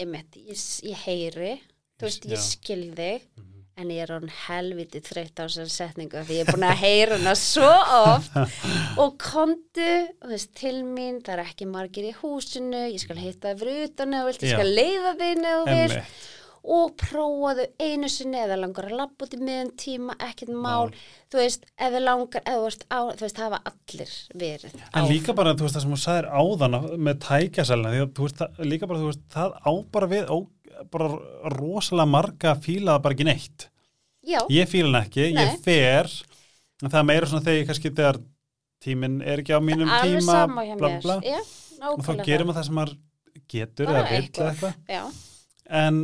einmitt, 0.00 0.40
ég, 0.40 0.64
ég 0.88 1.04
heyri, 1.06 1.52
þú 2.00 2.08
veist, 2.08 2.28
ég 2.32 2.42
skil 2.42 2.84
þig, 2.96 3.28
en 3.80 3.90
ég 3.92 4.02
er 4.04 4.12
án 4.12 4.28
helviti 4.46 5.00
þreytt 5.04 5.40
á 5.40 5.44
þessari 5.46 5.72
setningu 5.72 6.22
því 6.26 6.38
ég 6.38 6.44
er 6.44 6.52
búin 6.52 6.66
að 6.68 6.82
heyra 6.82 7.18
hana 7.18 7.32
svo 7.38 7.70
oft. 7.98 8.36
Og 9.02 9.16
komdu 9.22 9.88
veist, 10.28 10.52
til 10.58 10.82
mín, 10.84 11.22
það 11.24 11.38
er 11.38 11.44
ekki 11.46 11.68
margir 11.70 12.10
í 12.10 12.12
húsinu, 12.20 12.84
ég 12.92 13.00
skal 13.00 13.18
hitta 13.20 13.52
það 13.52 13.64
fyrir 13.64 13.88
utan 13.88 14.18
þú 14.18 14.22
vilt, 14.28 14.46
ég 14.46 14.54
skal 14.58 14.76
leiða 14.76 15.16
þig 15.22 15.42
Einmitt. 15.42 16.22
Og 16.62 16.92
prófaðu 17.00 17.64
einu 17.82 18.06
sinni 18.12 18.38
eða 18.38 18.56
langar 18.60 18.86
að 18.86 18.94
labba 19.00 19.26
út 19.26 19.32
í 19.34 19.38
miðan 19.42 19.72
tíma, 19.82 20.14
ekkert 20.22 20.52
mál. 20.54 20.92
Þú 21.32 21.40
veist, 21.40 21.64
þið 21.80 21.96
langar 22.04 22.44
eða 22.46 22.70
á, 22.86 23.00
þú 23.18 23.24
veist, 23.24 23.38
það 23.38 23.46
hafa 23.48 23.60
allir 23.72 24.12
verið 24.38 24.76
En 24.94 25.08
líka 25.10 25.34
bara, 25.34 25.56
þú 25.58 25.66
veist, 25.66 25.74
það 25.76 25.84
sem 25.86 25.94
þú 25.96 26.00
sagðir 26.04 26.28
áðan 26.30 26.78
með 27.08 27.20
tækjaselna, 27.26 27.92
því 27.94 28.02
að 28.04 28.12
þú 28.18 28.28
veist, 28.28 28.38
það, 28.42 28.62
líka 28.70 28.90
bara, 28.92 29.02
þú 29.02 29.10
veist, 29.10 29.24
það 29.34 29.56
á 29.58 29.72
bara 29.96 30.10
við, 30.12 30.30
ó, 30.30 30.36
bara 30.92 31.10
rosalega 31.56 32.10
marga 32.14 32.54
fíla 32.62 32.94
það 32.96 33.02
bara 33.08 33.18
ekki 33.18 33.28
neitt. 33.32 33.68
já, 34.22 34.38
Ég 34.54 34.70
fíla 34.70 34.92
hann 34.92 35.02
ekki, 35.08 35.28
Nei. 35.34 35.42
ég 35.42 35.62
fer, 35.66 36.10
en 36.82 36.90
það 36.94 37.08
meira 37.10 37.26
svona 37.26 37.42
þegar 37.46 37.58
ég 37.58 37.70
kannski 37.72 37.90
þegar 37.90 38.22
tíminn 38.82 39.20
er 39.22 39.42
ekki 39.42 39.54
á 39.54 39.60
mínum 39.62 39.90
alveg 39.90 40.22
tíma, 40.22 40.46
bla, 40.78 40.92
bla, 41.02 41.18
já, 41.26 41.38
og 41.90 42.02
þá 42.06 42.12
gerir 42.22 42.46
maður 42.46 42.60
það 42.60 42.68
sem 42.70 42.78
maður 42.78 42.94
getur 43.50 43.90
eða 43.90 44.04
eða 44.06 44.20
eitthvað. 44.22 44.76
já, 44.90 45.02
En 45.72 45.98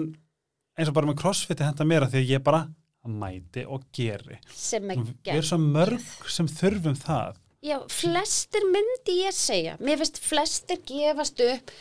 eins 0.78 0.88
og 0.90 0.94
bara 0.94 1.10
með 1.10 1.18
crossfiti 1.22 1.66
henda 1.66 1.84
mér 1.88 2.06
að 2.06 2.14
því 2.14 2.22
að 2.22 2.32
ég 2.36 2.44
bara 2.46 2.62
mæti 3.08 3.64
og 3.66 3.84
geri. 3.94 4.38
sem 4.52 4.90
er 4.90 4.96
Við 4.96 5.34
erum 5.34 5.46
svo 5.50 5.58
mörg 5.58 6.08
sem 6.30 6.48
þurfum 6.48 6.96
það. 6.98 7.36
Já, 7.64 7.78
flestir 7.90 8.62
myndi 8.70 9.14
ég 9.24 9.34
segja. 9.34 9.72
Mér 9.82 9.98
finnst 9.98 10.20
flestir 10.22 10.78
gefast 10.86 11.40
upp 11.42 11.72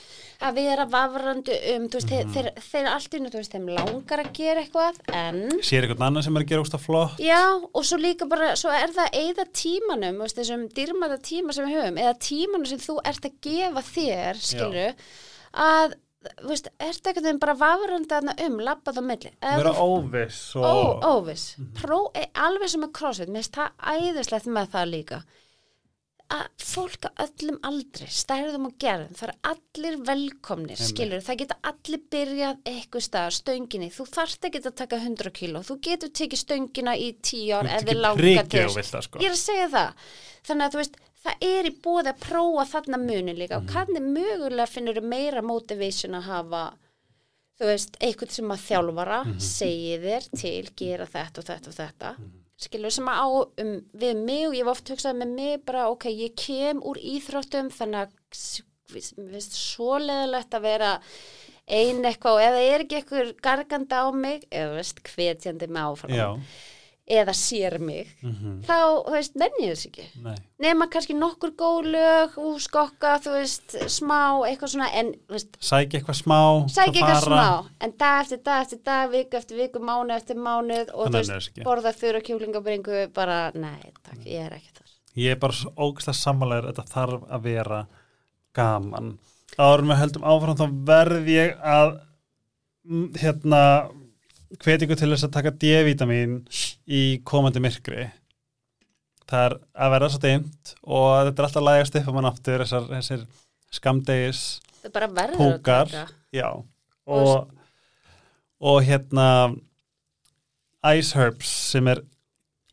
að 0.41 0.55
vera 0.57 0.85
vafrandi 0.89 1.53
um, 1.75 1.85
veist, 1.89 2.09
Mhm. 2.09 2.31
þeir, 2.33 2.49
þeir, 2.55 2.63
þeir 2.71 2.87
allt 2.93 3.13
í 3.13 3.19
nú, 3.21 3.29
þú 3.29 3.37
veist, 3.41 3.51
þeim 3.53 3.69
langar 3.75 4.19
að 4.23 4.31
gera 4.33 4.63
eitthvað, 4.63 4.97
en, 5.13 5.39
Sér 5.61 5.85
einhvern 5.85 6.01
annan 6.07 6.23
sem 6.23 6.35
er 6.37 6.43
að 6.43 6.47
gera 6.49 6.61
úrst 6.61 6.79
flott. 6.81 7.17
já, 7.21 7.41
og 7.73 7.83
svo 7.85 7.97
líka 8.01 8.27
bara, 8.29 8.55
svo 8.55 8.69
er 8.73 8.89
það 8.93 9.13
eða 9.21 9.45
tímanum, 9.53 10.17
veist, 10.21 10.37
þessum 10.37 10.67
dýrmæta 10.73 11.17
tíma 11.21 11.53
sem 11.53 11.65
við 11.65 11.77
höfum, 11.77 11.97
eða 12.01 12.19
tímanum 12.19 12.67
sem 12.67 12.79
þú 12.79 12.99
ert 13.05 13.21
að 13.29 13.37
gefa 13.41 13.83
þér, 13.93 14.41
skilur, 14.41 14.93
að, 15.53 15.93
þú 16.25 16.51
veist, 16.51 16.69
ert 16.81 17.09
ekkert 17.11 17.27
þeim 17.27 17.39
bara 17.41 17.55
vafrandi 17.57 18.09
þarna 18.11 18.35
um, 18.45 18.55
labbað 18.67 18.99
á 18.99 19.03
milli. 19.05 19.33
Vera 19.43 19.73
þú- 19.73 19.89
óviss 19.97 20.39
Ó, 20.57 20.61
og... 20.67 21.09
óviss. 21.13 21.49
Pró, 21.77 21.99
e, 22.17 22.27
alveg 22.47 22.71
sem 22.73 22.87
er 22.87 22.93
crossfit, 22.99 23.29
mér 23.31 23.45
finnst 23.45 23.59
það 23.59 23.91
æðislegt 23.97 24.49
með 24.57 24.71
það 24.75 24.89
líka. 24.93 25.19
Að 26.27 26.47
fólk 26.59 27.05
á 27.07 27.11
öllum 27.23 27.57
aldri, 27.63 28.07
stærðum 28.11 28.65
og 28.67 28.73
gerðum, 28.83 29.13
það 29.15 29.29
er 29.29 29.37
allir 29.53 29.95
velkomnir, 30.09 30.73
Einmitt. 30.75 30.89
skilur, 30.89 31.21
það 31.23 31.37
geta 31.39 31.57
allir 31.71 32.01
byrjað 32.11 32.57
eitthvað 32.67 33.05
staðar, 33.05 33.35
stönginni, 33.37 33.87
þú 33.95 34.07
þarft 34.11 34.49
ekki 34.49 34.59
að 34.65 34.75
taka 34.81 34.99
100 34.99 35.31
kíló, 35.37 35.61
þú 35.63 35.77
getur 35.87 36.11
tekið 36.19 36.41
stöngina 36.41 36.97
í 36.99 37.13
10 37.23 37.53
ár 37.55 37.71
þið 37.79 38.01
langar 38.03 38.49
til. 38.51 38.65
og 38.67 39.05
sko. 39.07 39.23
Ég 39.23 39.31
er 39.31 39.37
að 39.37 39.45
segja 39.45 39.69
það. 39.77 40.03
Þannig 40.49 40.67
að 40.67 40.75
þú 40.75 40.81
veist, 40.83 40.99
það 41.27 41.45
er 41.51 41.69
í 41.69 41.73
bóði 41.83 42.11
að 42.13 42.19
prófa 42.23 42.65
þarna 42.73 42.97
munin 43.03 43.37
líka 43.37 43.59
Mhm. 43.59 43.67
og 43.67 43.71
hvernig 43.73 44.03
mögulega 44.17 44.67
finnur 44.71 45.01
meira 45.01 45.41
motivation 45.41 46.15
að 46.15 46.27
hafa 46.31 46.73
þú 47.59 47.65
veist, 47.71 47.95
eitthvað 47.99 48.31
sem 48.31 48.49
að 48.53 48.65
þjálfara 48.69 49.19
Mhm. 49.25 49.39
segi 49.39 49.95
þér 50.03 50.29
til, 50.37 50.69
gera 50.75 51.05
þetta 51.05 51.37
og 51.39 51.45
þetta 51.45 51.67
og 51.67 51.73
þetta 51.81 52.11
Mhm. 52.17 52.31
skilur 52.59 52.91
sem 52.91 53.05
að 53.05 53.17
á 53.17 53.27
um, 53.61 53.81
við 53.97 54.15
mig 54.25 54.47
og 54.47 54.53
ég 54.53 54.63
hef 54.63 54.67
oft 54.67 54.87
hugsað 54.89 55.15
með 55.17 55.35
mig 55.35 55.65
bara 55.65 55.89
ok, 55.89 56.05
ég 56.09 56.35
kem 56.35 56.81
úr 56.81 56.97
íþróttum 56.97 57.69
þannig 57.69 58.07
að 58.07 58.61
finnst 58.87 59.51
svo 59.53 59.97
leðilegt 59.99 60.53
að 60.55 60.61
vera 60.61 60.91
ein 61.67 62.01
eitthvað 62.07 62.37
og 62.37 62.41
ef 62.41 62.53
það 62.55 62.69
er 62.73 62.83
ekki 62.85 63.01
eitthvað 63.01 63.33
gargandi 63.43 63.97
á 63.99 64.05
mig 64.15 64.45
eða 64.49 64.75
veist, 64.77 65.01
hvetjandi 65.03 65.67
mig 65.67 65.83
áfram 65.83 66.13
Já, 66.15 66.39
eða 67.07 67.33
sér 67.37 67.77
mig 67.79 68.09
mhm, 68.19 68.61
þá, 68.67 68.77
þú 69.07 69.13
veist, 69.15 69.37
nenni 69.39 69.69
þess 69.69 69.87
ekki 69.89 70.07
nei. 70.25 70.35
nema 70.63 70.89
kannski 70.91 71.15
nokkur 71.17 71.53
góð 71.59 71.91
lög 71.93 72.35
úr 72.43 72.57
skokka, 72.63 73.13
þú 73.23 73.35
veist, 73.37 73.77
smá 73.93 74.19
eitthvað 74.49 74.73
svona, 74.73 74.89
en, 74.99 75.13
þú 75.27 75.37
veist, 75.37 75.59
Sækja 75.69 76.01
eitthvað 76.01 76.19
smá. 76.19 76.39
sækja 76.73 76.91
eitthvað 76.91 77.21
fara. 77.23 77.29
smá 77.29 77.85
en 77.87 77.95
dag 78.03 78.17
eftir 78.25 78.43
dag 78.43 78.65
eftir 78.65 78.83
dag, 78.83 79.07
viku 79.13 79.39
eftir 79.39 79.61
viku 79.61 79.83
mánu 79.83 80.15
eftir 80.17 80.39
mánuð 80.39 80.91
og 80.93 81.13
þú 81.13 81.21
veist, 81.21 81.63
borða 81.63 81.95
þurra 81.95 82.23
kjúlingabringu 82.27 83.07
bara, 83.15 83.39
nei, 83.55 83.93
takk, 84.03 84.21
ég 84.27 84.49
er 84.49 84.59
ekki 84.59 84.75
þar 84.75 84.93
Ég 85.17 85.33
er 85.33 85.39
bara 85.41 85.55
svo 85.57 85.71
ógæslega 85.73 86.13
sammálaður, 86.13 86.67
þetta 86.69 86.91
þarf 86.93 87.23
að 87.33 87.45
vera 87.47 87.77
gaman. 88.57 89.15
En 89.57 89.87
við 89.89 89.97
höldum 89.97 90.27
áfram 90.29 90.59
þá 90.59 90.65
verð 90.85 91.31
ég 91.31 91.55
að 91.65 91.93
mm, 92.85 93.07
hérna 93.17 93.61
hveti 94.55 94.87
ykkur 94.87 94.99
til 94.99 95.11
þess 95.11 95.27
að 95.27 95.35
taka 95.35 95.53
D-vitamin 95.63 96.39
í 96.87 97.03
komandi 97.27 97.61
myrkri. 97.63 98.07
Það 99.27 99.43
er 99.43 99.55
að 99.75 99.93
verða 99.95 100.09
svo 100.13 100.21
dimmt 100.23 100.73
og 100.83 101.07
þetta 101.27 101.41
er 101.41 101.47
alltaf 101.49 101.61
að 101.61 101.67
lægast 101.67 101.99
upp 101.99 102.09
um 102.11 102.19
hann 102.19 102.29
aftur, 102.29 102.63
þessar, 102.63 102.89
þessir 102.93 103.25
skamdegis 103.75 104.43
taka. 105.65 106.05
Já, 106.31 106.47
og, 107.11 107.49
og 108.63 108.77
hérna 108.87 109.27
Ice 110.95 111.17
Herbs 111.17 111.51
sem 111.73 111.89
er 111.91 112.03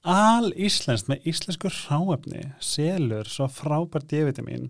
al 0.04 0.52
íslenskt 0.52 1.08
með 1.10 1.26
íslensku 1.32 1.72
ráefni, 1.72 2.50
selur 2.62 3.26
svo 3.30 3.48
frábært 3.50 4.10
D-vitamin 4.12 4.68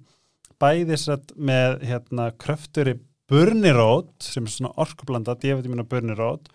bæði 0.63 0.99
satt 1.01 1.35
með 1.37 1.83
hérna 1.89 2.31
kröfturi 2.41 2.97
burnirót 3.31 4.13
sem 4.25 4.47
er 4.47 4.55
svona 4.55 4.73
orkublanda 4.81 5.35
D-vitamin 5.41 5.83
og 5.83 5.91
burnirót 5.91 6.51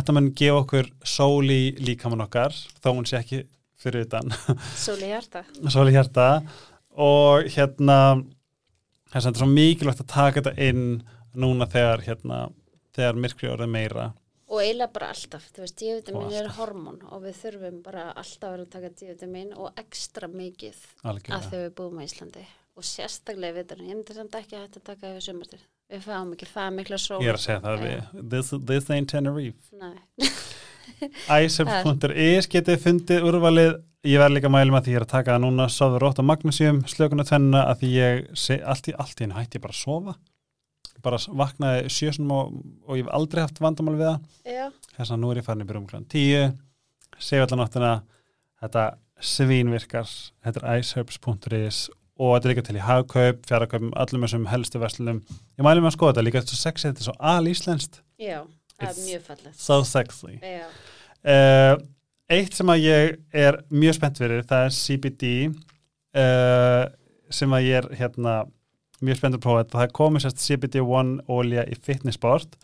þetta 0.00 0.16
mun 0.16 0.32
gefa 0.36 0.62
okkur 0.62 0.88
sól 1.06 1.52
í 1.52 1.60
líkamann 1.82 2.24
okkar 2.26 2.54
þó 2.82 2.90
hún 2.92 3.08
sé 3.08 3.18
ekki 3.20 3.42
fyrir 3.80 4.06
utan. 4.06 4.32
Sóli 4.76 5.10
hjarta. 5.10 5.44
Sól 5.74 5.90
í 5.90 5.94
hjarta. 5.94 6.28
Og 6.96 7.48
hérna 7.52 7.98
að 8.16 9.18
þetta 9.18 9.34
er 9.34 9.42
svo 9.42 9.50
mikilvægt 9.50 10.04
að 10.04 10.12
taka 10.12 10.42
þetta 10.42 10.68
inn 10.70 10.86
núna 11.36 11.68
þegar 11.70 12.04
hérna 12.06 12.46
þegar 12.96 13.20
myrkri 13.20 13.50
orðið 13.52 13.72
meira. 13.74 14.06
Og 14.46 14.62
eiginlega 14.62 14.94
bara 14.94 15.08
alltaf, 15.10 15.48
þú 15.52 15.64
veist, 15.64 15.80
D-vitamin 15.80 16.28
Og 16.28 16.34
er 16.38 16.48
hormón 16.54 17.00
og 17.10 17.24
við 17.24 17.40
þurfum 17.40 17.80
bara 17.82 18.04
alltaf 18.12 18.52
að 18.52 18.62
að 18.62 18.68
taka 18.76 18.92
D-vitamin 18.94 19.56
og 19.58 19.80
ekstra 19.82 20.30
mikið 20.30 20.76
að 21.02 21.10
algjörlega. 21.10 21.48
þau 21.50 21.58
við 21.58 21.72
búum 21.80 21.98
á 21.98 22.02
Íslandi. 22.06 22.44
Og 22.76 22.86
sérstaklega 22.86 23.56
við 23.58 23.74
ég 23.82 23.96
myndi 23.98 24.14
samt 24.14 24.38
ekki 24.38 24.56
að 24.56 24.66
hægt 24.66 24.78
að 24.80 24.86
taka 24.92 25.10
yfir 25.10 25.26
sumartir 25.26 25.66
við 25.92 26.06
fáum 26.06 26.32
ekki 26.34 26.48
það 26.50 26.70
mikla 26.76 26.98
sól. 27.00 27.20
Ég 27.22 27.32
er 27.32 27.38
að 27.38 27.44
segja 27.44 27.62
það 27.64 27.84
við 27.84 28.22
this, 28.34 28.52
this 28.68 28.90
ain't 28.92 29.10
Tenerife. 29.12 29.72
Iceherbs.is 31.30 32.48
getið 32.54 32.80
fundið 32.82 33.28
úrvalið. 33.28 33.74
Ég 34.06 34.22
verð 34.22 34.36
líka 34.36 34.50
að 34.50 34.54
mæla 34.54 34.76
með 34.76 34.86
því 34.86 34.94
ég 34.94 35.00
er 35.00 35.06
að 35.06 35.12
taka 35.14 35.34
það 35.34 35.44
núna. 35.46 35.66
Sáður 35.72 36.04
rótt 36.04 36.22
og 36.22 36.28
magnesium, 36.28 36.82
slökuna 36.90 37.26
tvenna 37.26 37.64
að 37.72 37.80
því 37.82 37.92
ég 37.96 38.26
sé 38.38 38.60
allt 38.62 38.90
í 38.92 38.94
henni 39.24 39.34
hætti 39.34 39.58
ég 39.58 39.64
bara 39.64 39.74
að 39.74 39.80
sofa. 39.82 40.16
Bara 41.04 41.18
vaknaði 41.42 41.90
sjösnum 41.92 42.30
og, 42.34 42.54
og 42.86 42.98
ég 42.98 43.04
hef 43.04 43.10
aldrei 43.18 43.42
haft 43.42 43.58
vandamál 43.62 43.98
við 43.98 44.06
það. 44.12 44.70
Þess 44.96 45.12
að 45.12 45.20
nú 45.22 45.32
er 45.32 45.40
ég 45.42 45.46
farin 45.46 45.66
í 45.66 45.68
byrjum 45.68 45.90
kl. 45.90 46.04
10 46.14 46.54
segi 47.18 47.42
allan 47.42 47.62
náttúrulega 47.64 48.02
þetta 48.62 48.84
svínvirkar 49.26 50.08
þetta 50.44 50.62
er 50.62 50.80
iceherbs.is 50.80 51.86
og 52.16 52.32
þetta 52.32 52.48
er 52.48 52.52
líka 52.54 52.64
til 52.66 52.78
í 52.78 52.84
hagkaup, 52.84 53.42
fjárakaupum, 53.48 53.92
allum 54.00 54.24
þessum 54.24 54.46
helstu 54.48 54.80
verslunum. 54.80 55.22
Ég 55.58 55.66
mæli 55.66 55.82
mig 55.82 55.92
að 55.92 55.96
skoða 55.98 56.14
þetta 56.14 56.24
líka 56.26 56.40
þetta 56.40 56.52
er 56.52 56.56
svo 56.56 56.62
sexy, 56.62 56.88
þetta 56.88 57.02
er 57.02 57.08
svo 57.10 57.16
alíslenskt 57.32 58.00
já, 58.16 58.38
það 58.76 58.88
er 58.88 59.00
mjög 59.04 59.26
fallegt 59.26 59.60
so 59.60 59.78
sexy. 59.84 60.38
Uh, 61.26 61.74
eitt 62.32 62.56
sem 62.56 62.72
að 62.72 62.84
ég 62.86 63.16
er 63.44 63.60
mjög 63.68 63.98
spennt 63.98 64.20
fyrir, 64.22 64.44
það 64.48 64.68
er 64.68 64.76
CBD 64.76 65.32
uh, 66.16 66.84
sem 67.34 67.56
að 67.56 67.68
ég 67.68 67.80
er 67.82 67.90
hérna 68.00 68.36
mjög 69.04 69.20
spennt 69.20 69.36
að 69.36 69.44
prófa 69.44 69.64
þetta. 69.64 69.80
Það 69.82 69.96
komið 69.98 70.24
sérst 70.24 70.44
CBD 70.44 70.82
One 70.82 71.18
olja 71.32 71.66
í 71.68 71.76
fitnessport 71.84 72.56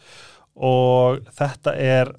og 0.56 1.20
þetta 1.36 1.74
er 1.76 2.12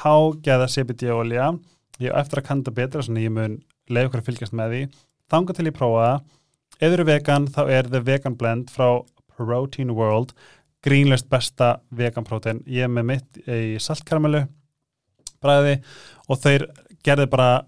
hágæða 0.00 0.68
CBD 0.72 1.10
olja. 1.12 1.52
Ég 2.00 2.10
er 2.10 2.18
eftir 2.18 2.40
að 2.40 2.48
kanda 2.48 2.72
betra, 2.74 3.04
svona 3.04 3.22
ég 3.22 3.34
mun 3.34 3.58
leið 3.92 4.08
okkur 4.08 4.22
að 4.22 4.30
fylgjast 4.30 4.56
með 4.56 4.74
því. 4.74 4.82
Þanga 5.32 5.56
til 5.56 5.68
ég 5.68 5.76
prófa 5.76 6.06
það. 6.06 6.32
Ef 6.84 6.90
þið 6.90 6.98
eru 6.98 7.04
vegan, 7.08 7.44
þá 7.48 7.60
er 7.72 7.86
The 7.88 8.00
Vegan 8.04 8.34
Blend 8.36 8.68
frá 8.68 8.88
Protein 9.38 9.94
World 9.96 10.34
grínlöst 10.84 11.30
besta 11.32 11.78
vegan 11.96 12.26
protein. 12.28 12.58
Ég 12.68 12.84
er 12.84 12.90
með 12.92 13.06
mitt 13.08 13.38
í 13.48 13.78
saltkaramellu 13.80 14.42
bræði 15.40 15.78
og 16.28 16.40
þeir 16.42 16.66
gerði 17.06 17.24
bara 17.32 17.62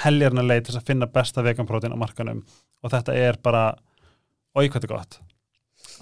heljarna 0.00 0.42
leið 0.42 0.64
til 0.66 0.74
að 0.80 0.88
finna 0.88 1.06
besta 1.06 1.44
vegan 1.46 1.68
protein 1.68 1.94
á 1.94 2.02
markanum 2.02 2.40
og 2.82 2.90
þetta 2.90 3.14
er 3.14 3.38
bara 3.38 3.68
í 4.58 4.66
hvað 4.66 4.80
þetta 4.80 4.88
er 4.88 4.94
gott. 4.96 5.18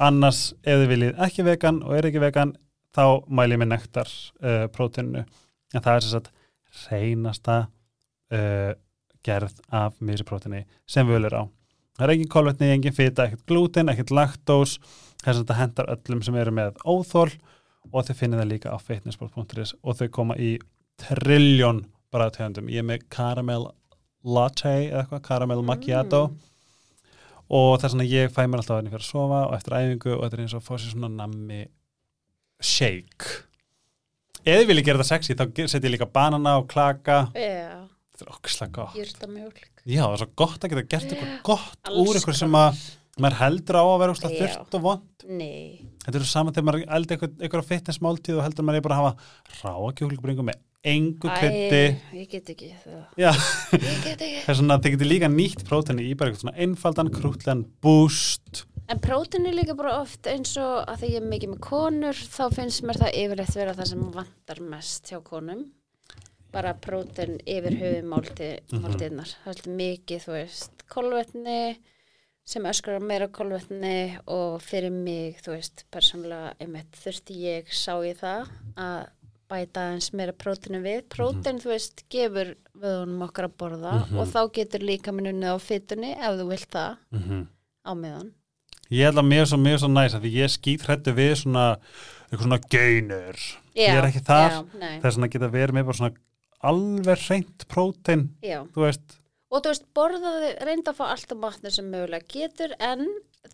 Annars 0.07 0.41
ef 0.63 0.81
þið 0.81 0.93
viljið 0.95 1.21
ekki 1.27 1.45
vegan 1.45 1.83
og 1.85 1.99
er 1.99 2.09
ekki 2.09 2.23
vegan 2.23 2.55
þá 2.97 3.05
mæli 3.29 3.59
ég 3.59 3.61
með 3.61 3.71
nektar 3.75 4.15
uh, 4.41 4.65
prótinu 4.73 5.27
en 5.27 5.85
það 5.85 5.99
er 5.99 6.09
sagt 6.09 6.33
reynasta 6.87 7.59
uh, 8.33 8.73
gerð 9.21 9.61
af 9.69 10.01
mýri 10.01 10.25
prótini 10.25 10.65
sem 10.89 11.05
við 11.05 11.19
viljum 11.21 11.45
á 11.45 11.64
það 11.95 12.07
er 12.07 12.15
engin 12.15 12.31
kolvetni, 12.33 12.71
engin 12.75 12.97
fita, 12.97 13.29
ekkert 13.29 13.47
glúten, 13.51 13.91
ekkert 13.93 14.13
laktós. 14.15 14.79
Þess 15.25 15.39
að 15.39 15.43
þetta 15.43 15.59
hendar 15.61 15.91
öllum 15.95 16.23
sem 16.27 16.37
eru 16.37 16.53
með 16.55 16.81
óþól 16.85 17.31
og 17.93 18.07
þau 18.07 18.17
finnir 18.17 18.41
það 18.41 18.51
líka 18.51 18.73
á 18.75 18.79
fitnessport.is 18.81 19.75
og 19.83 19.99
þau 19.99 20.09
koma 20.13 20.37
í 20.41 20.57
trilljón 21.01 21.85
bara 22.15 22.31
tegundum, 22.33 22.69
ég 22.71 22.83
er 22.83 22.87
með 22.87 23.07
caramel 23.13 23.71
latte 24.25 24.71
eða 24.71 25.03
eitthvað, 25.03 25.25
caramel 25.27 25.65
macchiato. 25.67 26.27
Og 27.55 27.75
þess 27.81 27.97
að 27.97 28.09
ég 28.09 28.33
fæ 28.33 28.45
mér 28.47 28.63
alltaf 28.63 28.77
að 28.77 28.83
henni 28.83 28.93
fyrir 28.95 29.05
að 29.05 29.11
sofa 29.11 29.41
og 29.49 29.57
eftir 29.57 29.77
æfingu 29.77 30.15
og 30.15 30.23
þetta 30.23 30.37
er 30.37 30.45
eins 30.45 30.55
og 30.55 30.63
að 30.63 30.69
fá 30.69 30.75
sér 30.77 30.95
svona 30.95 31.11
nammi 31.13 31.65
shake. 32.65 33.35
Ef 34.45 34.61
þið 34.61 34.71
viljið 34.71 34.87
gera 34.87 35.01
þetta 35.01 35.11
sexy 35.11 35.37
þá 35.37 35.45
setjum 35.73 35.89
ég 35.89 35.95
líka 35.97 36.09
banana 36.13 36.57
og 36.61 36.69
klaka. 36.71 37.19
Já, 37.37 37.84
þetta 38.15 38.27
er 38.27 38.35
okkislega 38.35 38.77
gott. 38.79 38.99
Já, 39.85 40.03
það 40.05 40.13
er 40.15 40.21
svo 40.23 40.29
gott 40.41 40.65
að 40.65 40.75
geta 40.75 40.87
gert 40.95 41.15
eitthvað 41.15 41.33
gott 41.51 41.91
Alls 41.91 42.05
úr 42.05 42.21
eitthvað 42.21 42.39
sem 42.41 42.59
að 42.61 42.85
maður 43.21 43.41
heldur 43.43 43.79
á 43.79 43.85
að 43.85 43.99
vera 44.03 44.15
Já. 44.15 44.29
þurrt 44.41 44.77
og 44.79 44.85
vond. 44.89 45.25
Nei, 45.25 45.83
þetta 46.05 46.21
er 46.21 46.29
saman 46.29 46.55
þegar 46.55 46.69
maður 46.69 46.87
eldi 46.99 47.15
eitthvað, 47.15 47.35
eitthvað 47.41 47.69
fitness 47.69 48.01
máltíð 48.05 48.39
og 48.41 48.47
heldur 48.47 48.67
maður 48.67 48.81
er 48.81 48.87
bara 48.87 48.97
að 48.97 49.05
hafa 49.05 49.61
ráa 49.63 49.93
kjúklingabringu 49.99 50.47
með 50.51 50.63
engu 50.85 51.31
krytti 51.31 51.81
Æ, 51.81 52.19
ég 52.19 52.29
get 52.29 52.51
ekki 52.53 52.71
það. 52.83 53.05
er 54.45 54.59
svona 54.59 54.77
að 54.77 54.85
þið 54.85 54.95
getur 54.97 55.11
líka 55.11 55.31
nýtt 55.33 55.65
próteni 55.69 56.05
í 56.11 56.17
bara 56.19 56.31
eitthvað 56.31 56.45
svona 56.45 56.59
einfaldan, 56.67 57.13
krútlegan 57.15 57.65
boost 57.85 58.67
En 58.93 59.01
prótin 59.01 59.47
er 59.49 59.57
líka 59.57 59.73
bara 59.79 59.95
oft 60.03 60.29
eins 60.29 60.51
og 60.61 60.83
að 60.85 60.99
því 61.01 61.13
ég 61.15 61.23
er 61.23 61.31
mikið 61.31 61.55
með 61.55 61.63
konur 61.65 62.19
þá 62.35 62.43
finnst 62.53 62.85
mér 62.85 63.01
það 63.01 63.17
yfirleitt 63.23 63.57
vera 63.57 63.77
það 63.79 63.91
sem 63.95 64.03
vantar 64.19 64.61
mest 64.75 65.09
hjá 65.09 65.23
konum 65.25 65.65
bara 66.55 66.75
prótin 66.79 67.41
yfir 67.47 67.75
höfu 67.81 68.05
málti, 68.07 68.53
máltiðnar 68.71 69.35
það 69.43 69.59
er 69.59 69.75
mikið, 69.81 70.23
þú 70.25 70.37
veist, 70.37 70.87
kolvetni 70.93 71.59
sem 72.45 72.67
öskrar 72.69 73.01
á 73.01 73.03
meira 73.03 73.29
kolvetni 73.33 74.21
og 74.31 74.61
fyrir 74.63 74.93
mig, 74.93 75.41
þú 75.45 75.57
veist 75.57 75.85
persónulega, 75.95 76.55
einmitt 76.61 76.99
þurfti 77.01 77.39
ég 77.41 77.73
sá 77.73 77.95
ég 78.05 78.21
það 78.21 78.53
að 78.77 78.99
bæta 79.51 79.89
eins 79.93 80.11
meira 80.17 80.33
prótinu 80.37 80.81
við. 80.85 81.03
Prótin, 81.13 81.61
þú 81.63 81.73
veist, 81.73 82.05
gefur 82.13 82.55
vöðunum 82.81 83.27
okkar 83.27 83.49
að 83.49 83.59
borða 83.61 83.97
og 84.13 84.31
þá 84.31 84.41
getur 84.57 84.85
líka 84.85 85.13
minnunni 85.15 85.51
á 85.51 85.57
fytunni 85.61 86.15
ef 86.17 86.39
þú 86.41 86.49
vilt 86.49 86.71
það 86.73 86.97
mm 87.11 87.23
-hmm. 87.23 87.47
á 87.85 87.93
meðan. 87.95 88.33
Ég 88.91 89.05
held 89.09 89.19
að 89.19 89.29
mér 89.29 89.43
er 89.43 89.47
svo, 89.47 89.79
svo 89.79 89.89
næs 89.89 90.15
að 90.15 90.29
ég 90.29 90.51
skýt 90.51 90.85
hrættu 90.85 91.13
við 91.13 91.35
svona 91.35 91.79
eitthvað 92.35 92.47
svona 92.47 92.61
gaunur 92.71 93.37
ég 93.75 93.99
er 93.99 94.09
ekki 94.09 94.23
þar, 94.25 94.65
er 94.81 95.15
svona 95.15 95.29
að 95.29 95.35
geta 95.35 95.51
verið 95.53 95.77
með 95.77 95.85
bara 95.89 95.99
svona 95.99 96.15
alveg 96.71 97.29
reynt 97.29 97.67
prótein 97.71 98.29
þú 98.43 98.87
veist, 98.87 99.21
Og 99.55 99.63
þú 99.63 99.71
veist, 99.71 99.85
borðaði, 99.95 100.49
reynda 100.67 100.91
að 100.91 100.97
fá 100.99 101.05
alltaf 101.13 101.39
matnir 101.39 101.71
sem 101.71 101.87
mögulega 101.87 102.27
getur, 102.27 102.73
en 102.83 103.05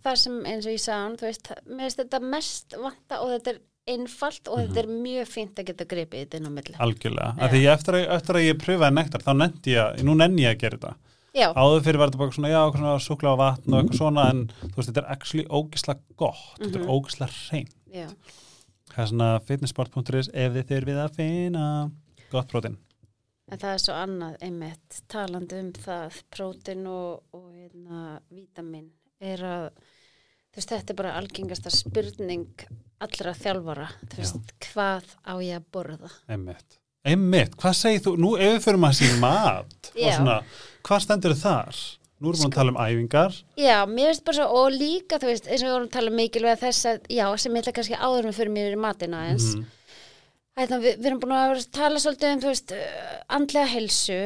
það 0.00 0.14
sem 0.22 0.38
eins 0.48 0.64
og 0.64 0.72
ég 0.72 0.80
sagði, 0.80 1.18
þú 1.20 1.26
veist, 1.26 1.50
mér 1.66 1.82
finnst 1.84 2.00
þetta 2.00 2.20
mest 2.24 2.76
vanta 2.80 3.18
og 3.20 3.34
þetta 3.34 3.52
er 3.52 3.58
einfalt 3.90 4.48
og 4.48 4.62
þetta 4.62 4.80
er 4.80 4.88
mjög 4.94 5.28
fínt 5.28 5.60
að 5.60 5.68
geta 5.68 5.86
gripið 5.90 6.22
þetta 6.24 6.40
inn 6.40 6.48
á 6.48 6.52
milli. 6.56 6.74
algjörlega, 6.86 7.34
að 7.36 7.54
því 7.56 7.62
eftir 7.74 7.98
að, 7.98 8.06
eftir 8.16 8.38
að 8.40 8.46
ég 8.46 8.58
pröfaði 8.64 8.96
nektar, 8.96 9.24
þá 9.26 9.32
nefndi 9.42 9.76
ég, 9.76 10.02
nú 10.08 10.16
nenni 10.16 10.46
ég 10.46 10.56
að 10.56 10.60
gera 10.64 10.78
þetta. 10.78 10.96
Já, 11.36 11.46
áður 11.54 11.84
fyrir 11.86 12.00
var 12.00 12.10
þetta 12.10 12.22
bara 12.24 12.34
svona, 12.38 12.50
já, 12.50 12.60
svona 12.74 12.94
súkla 13.04 13.34
á 13.34 13.42
vatn 13.44 13.74
og 13.74 13.82
eitthvað 13.84 14.00
svona, 14.00 14.24
en 14.32 14.40
þú 14.62 14.72
veist, 14.80 14.88
þetta 14.88 15.02
er 15.04 15.10
actually 15.14 15.44
ógislega 15.46 16.16
gott, 16.18 16.46
þetta 16.58 16.80
er 16.80 16.88
ógislega 16.90 17.36
hrein 17.36 17.68
já, 17.94 18.08
það 18.94 19.02
er 19.04 19.10
svona 19.12 19.28
fitnessport.is 19.46 20.30
ef 20.32 20.56
þið 20.56 20.72
þurfið 20.72 21.02
að 21.04 21.18
finna 21.20 21.66
gott 22.32 22.50
prótein 22.50 22.80
en 23.50 23.58
það 23.60 23.72
er 23.74 23.82
svo 23.84 23.96
annað 23.98 24.36
einmitt 24.46 25.00
talandi 25.10 25.60
um 25.60 25.70
það, 25.76 26.18
prótin 26.34 26.84
og, 26.90 27.22
og 27.36 27.48
hérna, 27.54 28.20
vítamin 28.32 28.88
er 29.20 29.44
að, 29.44 29.64
þú 30.50 30.60
veist, 30.60 30.72
þetta 30.74 30.94
er 30.94 31.00
bara 31.02 31.14
algengasta 31.20 31.72
spurning 31.74 32.66
allra 33.00 33.34
þjálfara, 33.36 33.88
veist, 34.16 34.52
hvað 34.70 35.14
á 35.24 35.34
ég 35.42 35.56
að 35.60 35.70
borða? 35.72 36.12
Einmitt. 36.30 36.76
Einmitt, 37.06 37.54
hvað 37.56 37.78
segir 37.78 38.02
þú, 38.04 38.16
nú 38.20 38.34
ef 38.36 38.58
við 38.58 38.60
fyrir 38.66 38.82
maður 38.82 38.98
sín 39.00 39.22
mat 39.22 39.90
og 39.94 40.12
svona, 40.12 40.36
hvað 40.84 41.02
stendur 41.06 41.36
þar? 41.40 41.80
Nú 42.20 42.28
erum 42.28 42.42
við 42.42 42.50
að 42.50 42.56
tala 42.58 42.72
um 42.74 42.78
æfingar 42.84 43.36
Já, 43.56 43.76
mér 43.88 44.10
finnst 44.10 44.24
bara 44.26 44.36
svo, 44.36 44.46
og 44.60 44.74
líka, 44.76 45.16
þú 45.16 45.30
veist, 45.30 45.46
eins 45.48 45.62
og 45.62 45.70
við 45.70 45.72
vorum 45.72 45.86
að 45.88 45.94
tala 45.94 46.10
um 46.12 46.18
mikilvæg 46.20 46.58
þess 46.60 46.88
að, 46.90 47.06
já, 47.16 47.24
sem 47.40 47.56
ég 47.56 47.62
ætla 47.64 47.72
kannski 47.78 47.96
áður 47.96 48.28
með 48.28 48.36
fyrir 48.36 48.52
mér 48.52 48.74
í 48.76 48.80
matina 48.82 49.22
eins. 49.30 49.46
Mhm. 49.54 49.70
Ætla, 50.58 50.80
við, 50.82 50.96
við 50.98 51.06
erum 51.08 51.20
búin 51.22 51.32
að 51.36 51.60
tala 51.72 52.00
svolítið 52.02 52.32
um, 52.34 52.40
veist, 52.42 52.72
uh, 52.74 53.12
andlega 53.36 53.68
helsu 53.70 54.16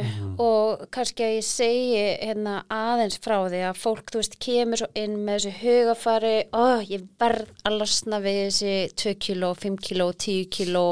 og 0.40 0.86
kannski 0.94 1.26
að 1.26 1.34
ég 1.36 1.44
segi 1.46 1.98
hérna 2.24 2.54
aðeins 2.72 3.18
frá 3.22 3.36
því 3.42 3.60
að 3.68 3.82
fólk, 3.82 4.14
veist, 4.16 4.38
kemur 4.42 4.80
svo 4.80 4.88
inn 4.98 5.18
með 5.26 5.44
þessu 5.44 5.52
hugafari, 5.60 6.32
ó, 6.56 6.80
ég 6.88 7.04
verð 7.20 7.52
að 7.68 7.76
losna 7.82 8.22
við 8.24 8.40
þessi 8.40 8.74
2 9.04 9.14
kíló, 9.26 9.52
5 9.66 9.78
kíló, 9.84 10.08
10 10.24 10.48
kíló 10.56 10.86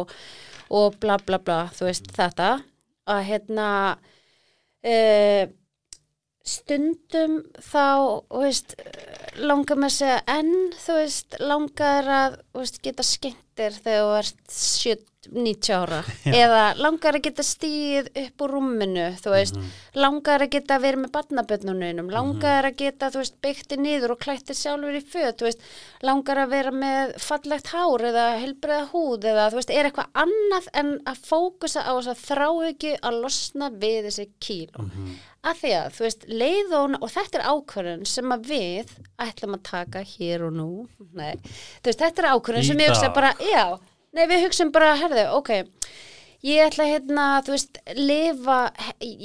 og 0.73 1.01
bla 1.01 1.17
bla 1.25 1.41
bla, 1.41 1.59
þú 1.75 1.89
veist, 1.89 2.13
þetta. 2.13 2.53
Að 3.11 3.25
hérna, 3.33 3.69
uh, 4.93 5.45
stundum 6.45 7.41
þá, 7.57 7.87
veist, 8.37 8.77
langar 9.41 9.81
með 9.81 9.89
að 9.89 9.97
segja 9.97 10.21
en, 10.37 10.53
þú 10.77 10.99
veist, 11.01 11.41
langar 11.41 12.13
að, 12.21 12.39
þú 12.53 12.67
veist, 12.67 12.83
skemmtir 13.53 13.83
þegar 13.83 14.03
þú 14.03 14.13
ert 14.19 14.53
7, 14.53 14.97
90 15.33 15.75
ára. 15.77 16.01
Eða 16.43 16.63
langar 16.81 17.17
að 17.17 17.25
geta 17.29 17.45
stíð 17.47 18.09
upp 18.25 18.43
úr 18.43 18.55
rúminu, 18.57 19.05
þú 19.21 19.31
veist, 19.35 19.59
langar 19.95 20.43
að 20.43 20.53
geta 20.57 20.79
verið 20.83 21.05
með 21.05 21.13
barnabönnunum, 21.15 22.11
langar 22.11 22.67
að 22.67 22.79
geta, 22.81 23.11
þú 23.13 23.23
veist, 23.23 23.37
byggti 23.45 23.79
niður 23.79 24.17
og 24.17 24.23
klætti 24.23 24.57
sjálfur 24.57 24.99
í 24.99 25.03
föt, 25.05 25.39
þú 25.39 25.49
veist, 25.49 25.67
langar 26.03 26.43
að 26.43 26.55
vera 26.57 26.73
með 26.75 27.15
fallegt 27.23 27.73
hár 27.73 28.07
eða 28.11 28.29
helbriða 28.43 28.89
húð 28.93 29.29
eða, 29.31 29.51
þú 29.53 29.61
veist, 29.61 29.75
er 29.75 29.91
eitthvað 29.91 30.23
annað 30.25 30.71
en 30.83 30.97
að 31.07 31.27
fókusa 31.29 31.85
á 31.87 31.93
þess 31.93 32.15
að 32.15 32.25
þrá 32.27 32.49
ekki 32.73 32.97
að 32.99 33.21
losna 33.23 33.71
við 33.71 34.09
þessi 34.09 34.33
kíló. 34.43 34.89
Að 35.43 35.57
því 35.59 35.71
að, 35.75 35.87
þú 35.97 36.03
veist, 36.05 36.25
leið 36.31 36.73
og, 36.79 36.93
þetta 37.11 37.39
er 37.41 37.47
ákvörðun 37.51 38.05
sem 38.07 38.31
að 38.31 38.45
við 38.47 38.91
ætlum 39.25 39.57
að 39.57 39.63
taka 39.67 40.03
hér 40.07 40.45
og 40.47 40.53
nú. 40.55 40.67
Nei, 41.19 41.33
þú 41.43 41.91
veist, 41.91 41.99
þetta 42.05 42.23
er 42.23 42.29
ákvörðun 42.31 42.67
sem 42.69 42.83
ég 42.85 42.93
hugsa 42.93 43.09
bara, 43.17 43.33
já, 43.51 43.67
nei, 44.15 44.25
við 44.31 44.47
hugsaum 44.47 44.73
bara 44.75 44.95
herðu, 45.01 45.27
ok, 45.39 45.53
ég 46.47 46.65
ætla 46.67 46.89
hérna, 46.89 47.27
þú 47.47 47.55
veist, 47.55 47.79
lifa 47.99 48.59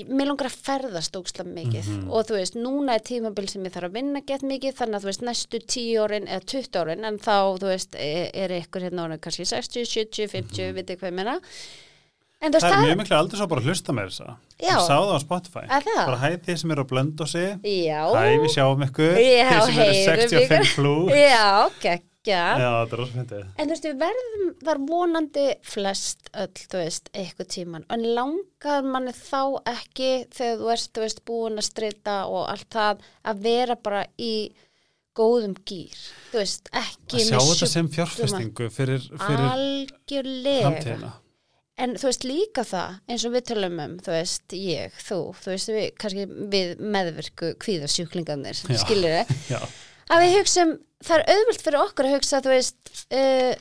mér 0.09 0.29
langar 0.29 0.51
að 0.51 0.59
ferðast 0.67 1.17
ókslega 1.17 1.49
mikið 1.55 1.89
og 2.11 2.27
þú 2.29 2.37
veist, 2.37 2.59
núna 2.59 2.97
er 2.97 3.07
tímabil 3.07 3.47
sem 3.49 3.65
ég 3.65 3.73
þarf 3.73 3.89
að 3.89 3.97
vinna 3.97 4.21
gett 4.27 4.45
mikið, 4.45 4.77
þannig 4.77 4.99
að 4.99 5.05
þú 5.05 5.11
veist, 5.11 5.25
næstu 5.29 5.63
10 5.63 6.05
árin 6.05 6.29
eða 6.29 6.47
20 6.53 6.79
árin, 6.83 7.09
en 7.09 7.19
þá, 7.23 7.35
þú 7.57 7.73
veist 7.73 7.97
er, 7.97 8.29
er 8.33 8.55
ykkur 8.61 8.87
hérna 8.87 9.07
orðin 9.07 9.23
kannski 9.25 9.49
60, 9.49 9.89
70, 9.95 10.31
50, 10.37 10.69
mm 10.69 10.79
vitið 10.81 11.01
hvað 11.01 11.13
ég 11.13 11.19
meina 11.21 11.39
en 12.37 12.53
Það 12.53 12.57
er 12.57 12.73
það, 12.73 12.83
mjög 12.85 12.97
miklu 13.01 13.15
aldrei 13.17 13.39
svo 13.39 13.47
bara 13.51 13.61
að 13.63 13.69
hlusta 13.71 13.93
með 13.97 14.09
þessa 14.11 14.27
Já. 14.57 14.67
Ég 14.67 14.83
sá 14.85 14.93
það 14.97 15.13
á 15.17 15.19
Spotify 15.23 15.63
Er 15.67 15.85
það? 15.87 16.03
Bara 16.05 16.17
hæ 16.21 16.27
þið 16.47 16.59
sem 16.61 16.73
eru 16.75 16.83
að 16.85 16.91
blönda 16.91 17.25
sig 17.31 17.47
já 17.65 18.01
Hæ 18.13 18.27
við 18.43 18.51
sjáum 18.53 18.85
ykkur 18.87 19.17
Já, 19.17 19.49
Þið 19.49 19.63
sem 19.63 19.73
eru 19.73 19.79
heyrum 19.79 20.03
65 20.11 20.43
ykkur. 20.43 20.69
plus 20.75 21.17
Já, 21.17 21.47
geggja. 21.81 22.43
Já, 22.61 22.69
þetta 22.83 22.93
er 22.97 23.01
rosa 23.01 23.15
fyndið 23.17 23.41
En 23.47 23.63
þú 23.63 23.73
veist, 23.73 23.87
við 23.87 23.97
verðum 24.03 24.45
þar 24.67 24.81
vonandi 24.91 25.47
flest 25.63 26.29
öll, 26.43 26.61
þú 26.73 26.79
veist, 26.81 27.09
eitthvað 27.15 27.49
tíman. 27.53 27.85
En 27.93 28.01
langar 28.17 28.83
manni 28.83 29.13
þá 29.15 29.41
ekki 29.71 30.09
þegar 30.35 30.57
þú 30.61 30.71
ert, 30.75 30.89
þú 30.97 31.03
veist, 31.05 31.21
búin 31.29 31.61
að 31.61 31.67
strita 31.69 32.15
og 32.27 32.47
allt 32.51 32.67
það 32.73 33.05
að 33.31 33.43
vera 33.47 33.77
bara 33.79 34.01
í 34.19 34.33
góðum 35.17 35.55
gýr. 35.65 35.95
Þú 36.33 36.41
veist, 36.41 36.67
ekki 36.75 37.21
Að 37.21 37.29
sjá 37.31 37.39
þetta 37.47 37.69
sem 37.71 37.87
fjárfestingu 37.95 38.67
fyrir, 38.75 39.07
fyrir 39.23 39.47
Algjörlega. 39.53 41.13
En 41.77 41.93
þú 41.99 42.07
veist 42.09 42.23
líka 42.25 42.63
það, 42.65 42.95
eins 43.13 43.23
og 43.27 43.33
við 43.35 43.43
tölum 43.51 43.75
um, 43.83 43.91
þú 44.01 44.13
veist, 44.15 44.53
ég, 44.57 44.95
þú, 45.07 45.17
þú 45.37 45.51
veist, 45.53 45.69
við, 45.69 45.87
kannski 46.01 46.23
við 46.49 46.71
Já. 48.79 48.81
skilur 48.81 49.13
þið, 49.13 49.33
Já, 49.53 49.59
að 50.09 50.23
við 50.23 50.33
hugsum, 50.39 50.71
það 51.05 51.17
er 51.19 51.25
auðvöld 51.35 51.61
fyrir 51.67 51.79
okkur 51.83 52.07
að 52.09 52.15
hugsa, 52.17 52.39
þú 52.47 52.53
veist, 52.55 52.93
uh, 53.13 53.51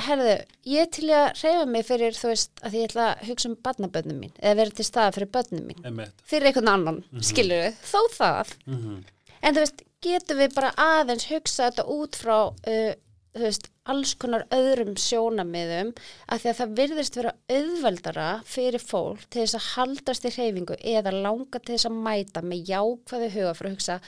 herðu, 0.00 0.34
ég 0.72 0.90
til 0.96 1.10
að 1.14 1.28
reyfa 1.44 1.66
mig 1.70 1.86
fyrir, 1.86 2.16
þú 2.18 2.32
veist, 2.32 2.50
að 2.66 2.74
ég 2.80 2.88
ætla 2.90 3.06
að 3.12 3.22
hugsa 3.28 3.48
um 3.52 3.56
barnabönnum 3.68 4.18
mín, 4.24 4.32
eða 4.40 4.56
vera 4.64 4.74
til 4.80 4.86
staða 4.88 5.12
fyrir 5.18 5.30
bönnum 5.38 5.68
mín, 5.70 5.84
einmitt. 5.86 6.24
Fyrir 6.32 6.50
einhvern 6.50 6.72
annan, 6.74 6.98
mm 7.12 7.22
skilur 7.30 7.70
þó 7.86 8.00
það, 8.16 8.56
Mhm. 8.66 8.98
en 9.42 9.54
þú 9.54 9.62
veist, 9.62 9.84
getum 10.02 10.42
við 10.42 10.54
bara 10.58 10.74
aðeins 10.80 11.28
hugsa 11.30 11.70
þetta 11.70 11.86
út 11.86 12.16
frá 12.18 12.36
uh, 12.50 12.92
þú 13.34 13.44
veist, 13.46 13.68
alls 13.86 14.14
konar 14.18 14.44
öðrum 14.54 14.94
sjónamiðum 14.98 15.92
að 16.28 16.40
því 16.42 16.50
að 16.50 16.58
það 16.60 16.74
virðist 16.80 17.16
vera 17.20 17.32
auðveldara 17.54 18.28
fyrir 18.50 18.82
fólk 18.82 19.24
til 19.30 19.44
þess 19.44 19.58
að 19.60 19.68
haldast 19.76 20.24
í 20.26 20.32
hreyfingu 20.34 20.76
eða 20.96 21.12
langa 21.14 21.58
til 21.62 21.74
þess 21.76 21.86
að 21.90 21.98
mæta 22.08 22.42
með 22.42 22.64
jákvæðu 22.72 23.28
huga 23.36 23.54
fyrir 23.54 23.70
að 23.70 23.76
hugsa 23.76 24.00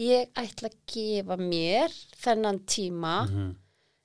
ég 0.00 0.30
ætla 0.40 0.70
að 0.72 0.78
gefa 0.94 1.36
mér 1.36 1.98
þennan 2.24 2.62
tíma 2.64 3.16
Mhm. 3.28 3.50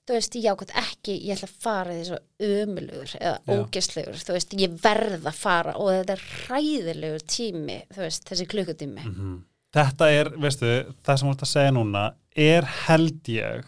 þú 0.08 0.14
veist, 0.16 0.36
jákvæð 0.40 0.70
ekki, 0.80 1.14
ég 1.28 1.36
ætla 1.36 1.48
að 1.48 1.58
fara 1.64 1.92
í 1.92 2.00
þessu 2.02 2.20
ömulugur 2.40 3.16
eða 3.20 3.40
Já. 3.44 3.56
ógeslegur 3.60 4.20
þú 4.24 4.34
veist, 4.38 4.54
ég 4.56 4.78
verð 4.84 5.24
að 5.28 5.34
fara 5.36 5.74
og 5.76 5.90
þetta 5.92 6.14
er 6.16 6.24
ræðilegur 6.48 7.24
tími, 7.28 7.82
þú 7.92 8.04
veist, 8.06 8.24
þessi 8.30 8.48
klukkutími 8.48 9.04
Mhm. 9.06 9.44
Þetta 9.74 10.06
er, 10.10 10.30
veistu, 10.40 10.70
það 11.04 11.18
sem 11.20 11.28
þú 11.28 11.32
ert 11.34 11.42
að 11.44 11.52
segja 11.52 11.72
núna 11.76 12.14
er 12.36 12.64
held 12.88 13.24
ég 13.28 13.66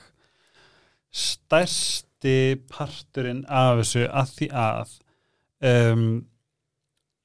stærsti 1.11 2.57
parturinn 2.71 3.45
af 3.47 3.79
þessu 3.81 4.07
að 4.09 4.33
því 4.35 4.49
að 4.63 4.97
um, 5.69 6.09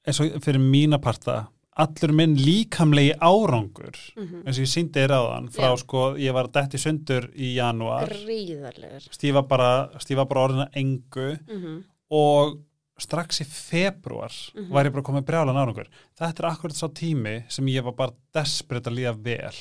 eins 0.05 0.21
og 0.21 0.39
fyrir 0.45 0.61
mína 0.61 1.01
parta 1.01 1.45
allur 1.75 2.13
minn 2.15 2.37
líkamlegi 2.39 3.15
árangur 3.19 3.97
mm 4.15 4.45
eins 4.45 4.59
og 4.59 4.63
ég 4.63 4.71
síndi 4.71 5.01
þér 5.01 5.15
áðan 5.17 5.49
frá 5.51 5.67
Já. 5.73 5.79
sko, 5.81 6.03
ég 6.21 6.35
var 6.35 6.47
dætt 6.47 6.77
í 6.77 6.79
sundur 6.79 7.27
í 7.35 7.55
janúar. 7.57 8.07
Gríðarlegur. 8.07 9.09
Stífa 9.11 9.43
bara, 9.47 9.89
bara 9.99 10.45
orðina 10.45 10.69
engu. 10.73 11.35
Mm 11.49 11.83
og 12.15 12.59
strax 12.97 13.41
í 13.41 13.45
februar 13.45 14.31
Mhm. 14.55 14.69
var 14.71 14.85
ég 14.85 14.93
bara 14.93 15.03
komið 15.03 15.25
brjálan 15.27 15.57
árangur 15.59 15.87
þetta 16.17 16.39
er 16.39 16.47
akkurat 16.49 16.75
sá 16.77 16.87
tími 16.95 17.43
sem 17.51 17.65
ég 17.67 17.83
var 17.83 17.91
bara 17.93 18.13
desperate 18.33 18.87
að 18.89 18.95
líða 18.95 19.13
vel. 19.23 19.51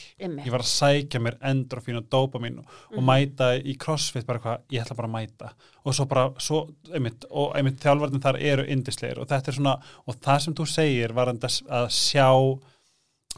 Ég 0.45 0.51
var 0.51 0.61
að 0.61 0.71
sækja 0.71 1.21
mér 1.21 1.39
endorfín 1.43 1.97
og 1.99 2.09
dopamín 2.09 2.59
og, 2.59 2.67
og 2.93 2.99
Mhm. 3.03 3.05
mæta 3.07 3.49
í 3.63 3.77
crossfit 3.77 4.25
bara 4.27 4.39
hvað, 4.39 4.59
ég 4.71 4.83
ætla 4.85 4.97
bara 4.97 5.09
að 5.09 5.15
mæta. 5.17 5.53
Og 5.85 5.93
svo 5.95 6.07
bara, 6.07 6.31
svo, 6.39 6.69
einmitt, 6.93 7.25
og 7.31 7.55
einmitt 7.57 7.81
þjálfarnir 7.81 8.21
þar 8.23 8.41
eru 8.41 8.65
indisleir 8.67 9.19
og 9.19 9.27
þetta 9.29 9.49
er 9.49 9.53
svona 9.55 9.83
og 10.07 10.15
það 10.21 10.41
sem 10.41 10.55
þú 10.55 10.67
segir 10.67 11.13
var 11.13 11.27
að 11.27 11.89
sjá 11.91 12.61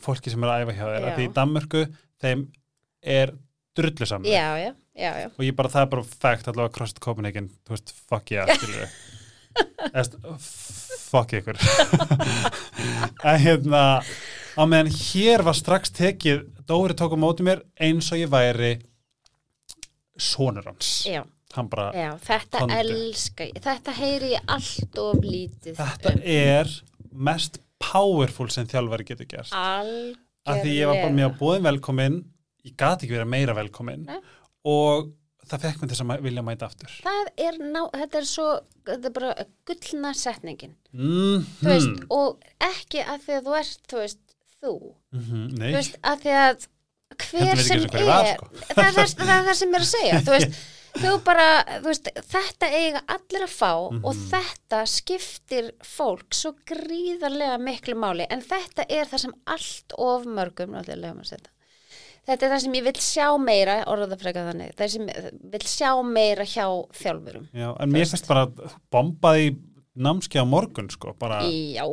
fólki 0.01 0.31
sem 0.31 0.45
er 0.45 0.49
að 0.53 0.67
æfa 0.67 0.77
hjá 0.77 0.87
þér 0.93 1.05
að 1.09 1.17
því 1.17 1.27
í 1.29 1.33
Danmörku 1.33 1.83
þeim 2.23 2.47
er 3.03 3.33
drullu 3.77 4.07
saman 4.07 4.25
og 5.29 5.39
ég 5.45 5.57
bara, 5.57 5.69
það 5.69 5.83
er 5.83 5.87
bara 5.87 6.03
fact 6.05 6.47
allavega 6.49 6.73
CrossFit 6.73 7.01
Copenhagen, 7.01 7.51
þú 7.67 7.75
veist, 7.77 7.93
fuck 8.09 8.31
yeah, 8.31 8.47
við 8.47 8.89
Eðst, 9.93 10.17
fuck 11.07 11.33
ykkur 11.37 11.59
en 13.29 13.41
hérna 13.43 13.83
á 14.57 14.63
meðan 14.65 14.91
hér 14.93 15.45
var 15.47 15.57
strax 15.57 15.93
tekið 15.95 16.45
Dóri 16.67 16.97
tók 16.99 17.15
á 17.15 17.19
móti 17.21 17.47
mér 17.47 17.63
eins 17.79 18.09
og 18.11 18.19
ég 18.19 18.31
væri 18.33 18.73
sonur 20.19 20.67
hans 20.67 21.05
já, 21.07 21.23
já, 21.95 22.11
þetta 22.25 22.63
Komdu. 22.65 22.79
elska 22.81 23.47
ég 23.47 23.61
þetta 23.65 23.97
heyri 24.01 24.33
ég 24.35 24.53
allt 24.57 25.01
of 25.03 25.21
lítið 25.23 25.79
þetta 25.79 26.15
um. 26.17 26.23
er 26.25 26.73
mest 27.13 27.61
powerful 27.83 28.49
sem 28.53 28.69
þjálfari 28.69 29.07
getur 29.09 29.29
gert 29.31 29.53
algjörlega 29.55 30.25
að 30.47 30.63
því 30.63 30.75
ég 30.77 30.91
var 30.91 31.01
bara 31.03 31.17
mjög 31.21 31.39
búin 31.41 31.65
velkomin 31.67 32.19
ég 32.67 32.75
gati 32.79 33.07
ekki 33.07 33.17
verið 33.17 33.33
meira 33.33 33.55
velkomin 33.57 34.05
Nei. 34.07 34.19
og 34.67 35.13
það 35.51 35.65
fekk 35.67 35.81
mér 35.83 35.91
þess 35.93 36.05
að 36.05 36.23
vilja 36.27 36.43
mæta 36.47 36.67
aftur. 36.71 36.95
Það 37.07 37.31
er, 37.47 37.59
ná, 37.75 37.81
þetta 37.95 38.19
er 38.23 38.29
svo 38.31 38.47
þetta 38.87 39.11
er 39.11 39.17
bara 39.19 39.33
gullna 39.71 40.13
setningin. 40.15 40.77
Mm 40.93 41.45
þú 41.61 41.69
veist, 41.73 42.07
og 42.11 42.47
ekki 42.71 43.03
að 43.05 43.27
því 43.27 43.37
að 43.41 43.51
þú 43.51 43.59
ert, 43.63 43.83
þú 43.93 44.01
veist, 44.05 44.23
þú. 44.63 44.73
Nei, 45.13 45.69
þú 45.71 45.75
veist, 45.81 45.99
að 46.03 46.25
því 46.27 46.37
að 46.45 46.71
hver 47.17 47.61
sem 47.63 47.85
ég 47.87 48.09
var, 48.09 48.25
er 48.27 48.33
sko. 48.37 48.49
það, 48.73 48.87
er, 48.87 48.97
það, 48.97 49.13
það 49.21 49.37
er 49.37 49.45
það 49.51 49.61
sem 49.61 49.75
er 49.79 49.85
að 49.87 49.91
segja. 49.93 50.21
Þú 50.27 50.35
veist, 50.37 50.57
þú 51.03 51.11
bara, 51.27 51.47
þú 51.77 51.91
veist 51.91 52.09
þetta 52.33 52.69
eiga 52.73 53.03
allir 53.17 53.45
að 53.47 53.53
fá 53.53 53.71
og 53.77 53.93
Mhm. 54.07 54.23
þetta 54.33 54.79
skiptir 54.91 55.71
fólk 55.85 56.35
svo 56.35 56.55
gríðarlega 56.67 57.59
miklu 57.63 57.95
máli. 58.01 58.27
En 58.31 58.41
þetta 58.43 58.87
er 58.89 59.05
það 59.11 59.23
sem 59.27 59.35
allt 59.47 59.97
of 59.99 60.25
mörgum 60.27 60.73
náttúrulega 60.75 61.15
maður 61.15 61.29
að 61.29 61.33
setja 61.37 61.53
þetta 62.27 62.47
er 62.47 62.53
það 62.55 62.63
sem 62.65 62.77
ég 62.79 62.87
vil 62.87 62.97
sjá 63.07 63.27
meira 63.41 63.77
orðað 63.91 64.17
frekar 64.23 64.51
þannig, 64.51 64.75
það 64.79 64.93
sem 64.95 65.11
ég 65.13 65.29
vil 65.55 65.63
sjá 65.71 65.91
meira 66.07 66.47
hjá 66.49 66.67
þjálfurum. 67.01 67.47
Já, 67.57 67.69
en 67.73 67.93
mér 67.95 68.11
finnst 68.13 68.31
bara 68.31 68.47
að 68.49 68.77
bombaði 68.93 69.53
námski 69.97 70.43
á 70.43 70.45
morgun 70.49 70.91
sko, 70.93 71.15
bara 71.19 71.43
já, 71.49 71.87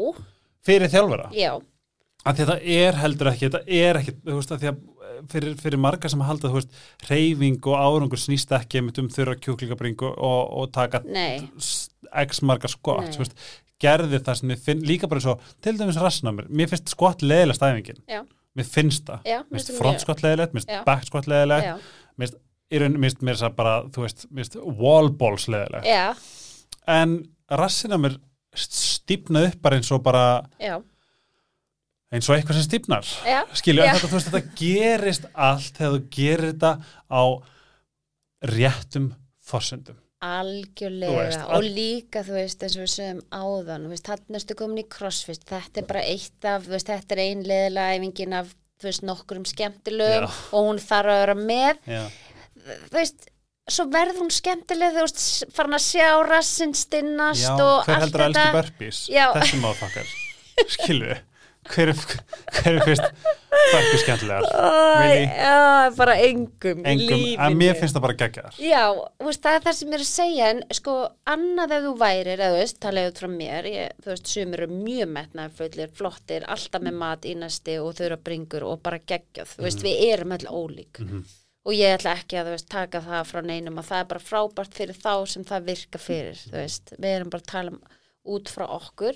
fyrir 0.65 0.91
þjálfara. 0.91 1.30
Já, 1.38 1.53
að 2.23 2.43
það 2.43 2.68
er 2.77 2.99
heldur 3.01 3.31
ekki, 3.31 3.49
þetta 3.49 3.80
er 3.80 3.99
ekki 3.99 4.15
þú 4.19 4.38
veist, 4.38 4.53
að 4.53 4.61
því 4.64 4.69
að 4.72 4.77
eh, 5.07 5.18
fyrir, 5.34 5.57
fyrir 5.64 5.81
marga 5.85 6.11
sem 6.11 6.23
halda 6.27 6.51
þú 6.51 6.60
veist, 6.60 6.77
reyfing 7.10 7.72
og 7.72 7.80
árangur 7.80 8.22
snýst 8.22 8.53
ekki 8.57 8.84
um 8.84 9.11
þurra 9.11 9.35
kjúklingabringu 9.39 10.14
og, 10.14 10.53
og 10.61 10.72
taka 10.76 11.03
x 12.23 12.43
marga 12.45 12.72
skott, 12.72 13.11
þú 13.15 13.23
veist 13.23 13.38
gerði 13.84 14.22
það 14.23 14.55
finn, 14.64 14.85
líka 14.88 15.10
bara 15.11 15.23
svo 15.23 15.35
til 15.64 15.76
dæmis 15.80 15.99
rassna 15.99 16.31
mér, 16.35 16.47
mér 16.49 16.72
finnst 16.72 16.93
skott 16.93 17.23
leðilega 17.26 17.57
stæfingin 17.57 17.99
Já. 18.07 18.22
Mér 18.57 18.69
finnst 18.69 19.05
það, 19.09 19.27
já, 19.27 19.38
mér 19.41 19.57
finnst 19.57 19.71
finnst 19.71 19.81
front 19.81 20.03
skott 20.03 20.23
leðilegt 20.25 20.55
mér 20.55 20.65
finnst 20.65 20.88
back 20.88 21.07
skott 21.09 21.30
leðilegt 21.31 21.67
já, 21.67 21.75
mér 22.17 22.34
finnst 22.34 22.41
mér 22.73 23.07
finnst 23.07 23.25
mér 23.25 23.38
þess 23.38 23.47
að 23.49 23.57
bara, 23.59 23.75
þú 23.93 24.05
veist 24.05 24.25
mér 24.30 24.45
finnst 24.45 24.57
wall 24.84 25.11
balls 25.19 25.47
leðilegt 25.51 25.89
já, 25.89 26.05
en 26.93 27.17
rassina 27.63 27.99
mér 28.01 28.17
stípna 28.53 29.47
upp 29.49 29.61
bara 29.63 29.80
eins 29.80 29.89
og 29.93 30.03
bara 30.05 30.25
já, 30.61 30.77
eins 32.13 32.30
og 32.30 32.38
eitthvað 32.38 32.59
sem 32.59 32.67
stípnar 32.69 33.09
já. 33.25 33.41
skilju, 33.57 33.88
þetta, 33.89 34.11
þú 34.11 34.19
veist, 34.19 34.31
þetta 34.31 34.61
gerist 34.61 35.27
allt 35.34 35.80
þegar 35.80 35.97
þú 35.97 36.05
gerir 36.13 36.47
þetta 36.51 36.73
á 37.09 37.23
réttum 38.53 39.11
forsendum 39.43 40.02
Algjörlega. 40.23 41.25
Veist, 41.25 41.43
og 41.51 41.65
líka 41.67 42.23
þú 42.23 42.37
veist 42.37 42.63
eins 42.63 42.77
og 42.77 42.85
við 42.85 42.91
sögum 42.93 43.21
áðan 43.35 43.87
þarna 44.07 44.39
erstu 44.39 44.57
komin 44.59 44.83
í 44.83 44.87
crossfit. 44.95 45.43
Þetta 45.49 45.81
er 45.81 45.87
bara 45.89 46.05
eitt 46.07 46.47
af, 46.47 46.69
veist, 46.71 46.91
þetta 46.91 47.17
er 47.17 47.23
einleðilega 47.25 47.97
æfingin 47.97 48.37
af, 48.39 48.53
veist, 48.83 49.03
nokkurum 49.07 49.45
skemmtilegum 49.49 50.27
Já. 50.27 50.31
og 50.55 50.67
hún 50.69 50.81
þarf 50.83 51.13
að 51.13 51.21
vera 51.23 51.37
með. 51.39 51.83
Já, 51.91 52.03
þú 52.63 52.97
veist, 52.97 53.27
svo 53.71 53.85
verður 53.91 54.21
hún 54.23 54.33
skemmtileg 54.33 54.95
þú 54.95 55.05
veist, 55.05 55.21
farin 55.55 55.77
að 55.77 55.85
sjá 55.89 56.07
rassinn 56.27 56.73
stinnast 56.77 57.45
Já 57.47 57.53
og 57.55 57.85
hver 57.87 57.95
allt 57.95 58.03
heldur 58.07 58.25
að 58.25 58.33
þetta. 58.33 58.47
elski 58.47 58.57
burpees? 58.57 59.03
Já. 59.11 59.25
Þessi 59.37 59.61
máfakkar 59.63 60.15
skilju, 60.77 61.15
hver, 61.69 61.91
er- 61.94 62.19
hver 62.57 62.77
er 62.77 62.84
fyrst 62.88 63.07
burpees 63.73 64.02
skemmtilegar? 64.03 64.48
Já, 65.34 65.90
bara 65.98 66.15
engum, 66.26 66.81
í 66.84 66.88
Engum, 66.94 67.11
lífinu. 67.22 67.41
Að 67.45 67.57
mér 67.60 67.77
finnst 67.80 67.95
það 67.98 68.03
bara 68.07 68.18
geggjar 68.23 68.57
Já, 68.64 68.81
veist, 69.23 69.41
það 69.45 69.57
er 69.60 69.64
það 69.68 69.77
sem 69.80 69.91
ég 69.94 69.98
er 69.99 70.03
að 70.06 70.10
segja 70.10 70.49
en 70.53 70.64
sko, 70.80 70.95
annað 71.35 71.76
ef 71.77 71.85
þú 71.88 71.94
værir 72.02 72.34
eða 72.34 72.49
þú 72.53 72.60
veist, 72.61 72.80
talaðu 72.84 73.14
frá 73.22 73.30
mér 73.35 73.69
ég, 73.72 73.94
þú 74.03 74.11
veist, 74.14 74.34
sumir 74.34 74.65
eru 74.65 74.80
mjög 74.81 75.14
metnaðarfullir 75.19 75.94
flottir, 76.02 76.48
alltaf 76.56 76.84
með 76.90 76.99
mat 77.03 77.30
í 77.30 77.35
næsti 77.40 77.77
og 77.84 77.94
þau 77.98 78.03
eru 78.10 78.18
að 78.19 78.26
bringur 78.27 78.68
og 78.72 78.81
bara 78.85 78.99
geggjað. 78.99 79.56
Þú 79.57 79.65
veist, 79.69 79.85
við 79.85 80.03
erum 80.11 80.35
öll 80.38 80.45
ólík. 80.49 80.99
Mhm. 81.03 81.23
og 81.64 81.72
ég 81.72 81.94
ætla 81.95 82.11
ekki 82.19 82.35
að, 82.35 82.49
veist, 82.52 82.68
taka 82.68 82.99
það 82.99 83.22
frá 83.30 83.40
neinum 83.48 83.77
að 83.80 83.85
það 83.88 83.99
er 84.02 84.07
bara 84.10 84.19
frábært 84.19 84.73
fyrir 84.76 84.98
þá 84.99 85.14
sem 85.31 85.45
það 85.48 85.68
virka 85.69 85.99
fyrir, 86.02 86.35
þú 86.49 86.57
veist, 86.57 86.91
við 86.99 87.14
erum 87.15 87.30
bara 87.31 87.40
að 87.45 87.52
tala 87.53 87.72
um 87.72 87.77
út 88.35 88.52
frá 88.52 88.65
okkur 88.68 89.15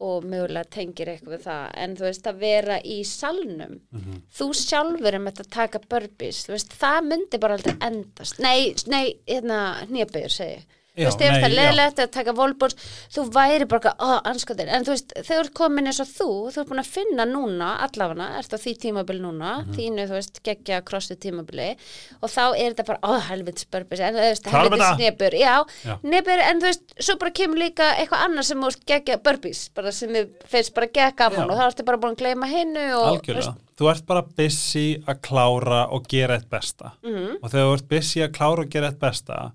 og 0.00 0.24
mögulega 0.24 0.64
tengir 0.70 1.06
eitthvað 1.08 1.36
við 1.38 1.42
það. 1.46 1.70
En 1.74 1.96
þú 1.96 2.00
veist 2.08 2.26
að 2.26 2.38
vera 2.38 2.78
í 2.82 3.00
salnum 3.04 3.80
Mhm. 3.92 4.22
þú 4.38 4.48
sjálfur 4.54 5.14
um 5.14 5.24
þetta 5.26 5.44
að 5.44 5.50
taka 5.50 5.78
burpees, 5.78 6.44
þú 6.46 6.48
veist, 6.56 6.74
það 6.78 7.00
myndi 7.08 7.40
bara 7.40 7.54
aldrei 7.56 7.76
endast, 7.80 8.38
nei, 8.40 8.74
nei, 8.86 9.14
hérna 9.26 9.86
hnéböður 9.86 10.30
segi, 10.30 10.64
ég. 10.96 11.02
þú 11.02 11.02
Já, 11.02 11.08
veist, 11.08 11.20
nei, 11.20 11.28
það 11.28 11.44
er 11.44 11.50
já. 11.50 11.58
leðilegt 11.58 11.98
að 12.04 12.10
taka 12.14 12.32
volbóls, 12.38 12.76
þú 13.14 13.24
væri 13.34 13.66
bara, 13.68 13.92
ó, 13.98 14.10
anskotin, 14.30 14.68
en 14.68 14.84
þú 14.84 14.92
veist, 14.94 15.14
þegar 15.26 15.50
komin 15.58 15.86
eins 15.90 16.00
og 16.00 16.06
þú, 16.06 16.28
þú 16.54 16.60
ert 16.62 16.68
búin 16.70 16.82
að 16.84 16.90
finna 16.94 17.24
núna, 17.26 17.70
allafana, 17.86 18.28
ert 18.38 18.54
á 18.54 18.58
því 18.62 18.74
tímabil 18.84 19.20
núna, 19.20 19.64
Mhm. 19.64 19.74
þínu, 19.74 20.06
þú 20.08 20.14
veist, 20.18 20.42
geggja 20.44 20.82
krossu 20.84 21.16
tímabili, 21.16 21.76
og 22.22 22.28
þá 22.30 22.54
er 22.56 22.74
þetta 22.74 22.86
bara, 22.86 22.98
ó, 23.02 23.20
helvits 23.20 23.64
þú 24.14 24.22
veist, 24.22 24.44
Klárum 24.44 24.70
helvits 24.72 24.84
hnébör, 25.02 25.34
já, 25.34 25.64
Já. 25.84 25.98
hnébör, 26.04 26.38
en 26.50 26.60
þú 26.60 26.64
veist, 26.70 26.94
svo 27.00 27.18
bara 27.18 27.30
kemur 27.30 27.58
líka 27.58 27.90
eitthvað 27.98 28.24
annað 28.28 28.44
sem 28.44 28.60
veist, 28.60 28.86
geggja 28.86 29.16
burpees, 29.22 29.68
bara 29.74 29.90
sem 29.92 30.10
finnst 30.46 30.74
bara 30.74 30.86
gegga 30.86 31.16
gaman 31.16 31.48
Já. 31.48 31.52
og 31.52 31.58
þá 31.58 31.66
ertu 31.72 31.84
bara 31.84 31.98
búin 31.98 32.14
að 32.14 32.22
þú 32.94 33.06
veist, 33.10 33.26
Algjörlega, 33.26 33.56
þú 33.76 33.90
ert 33.90 34.06
bara 34.06 34.22
busy 34.22 35.02
að 35.08 35.20
klára 35.20 35.92
og 35.92 36.06
gera 36.08 36.34
eitt 36.38 36.48
besta 36.48 36.92
Mhm. 37.02 37.38
og 37.42 37.50
þegar 37.50 37.66
þú 37.66 37.74
ert 37.74 37.88
busy 37.88 38.20
að 38.20 38.32
klára 38.32 38.58
og 38.60 38.70
gera 38.70 38.86
eitt 38.90 39.00
besta 39.00 39.52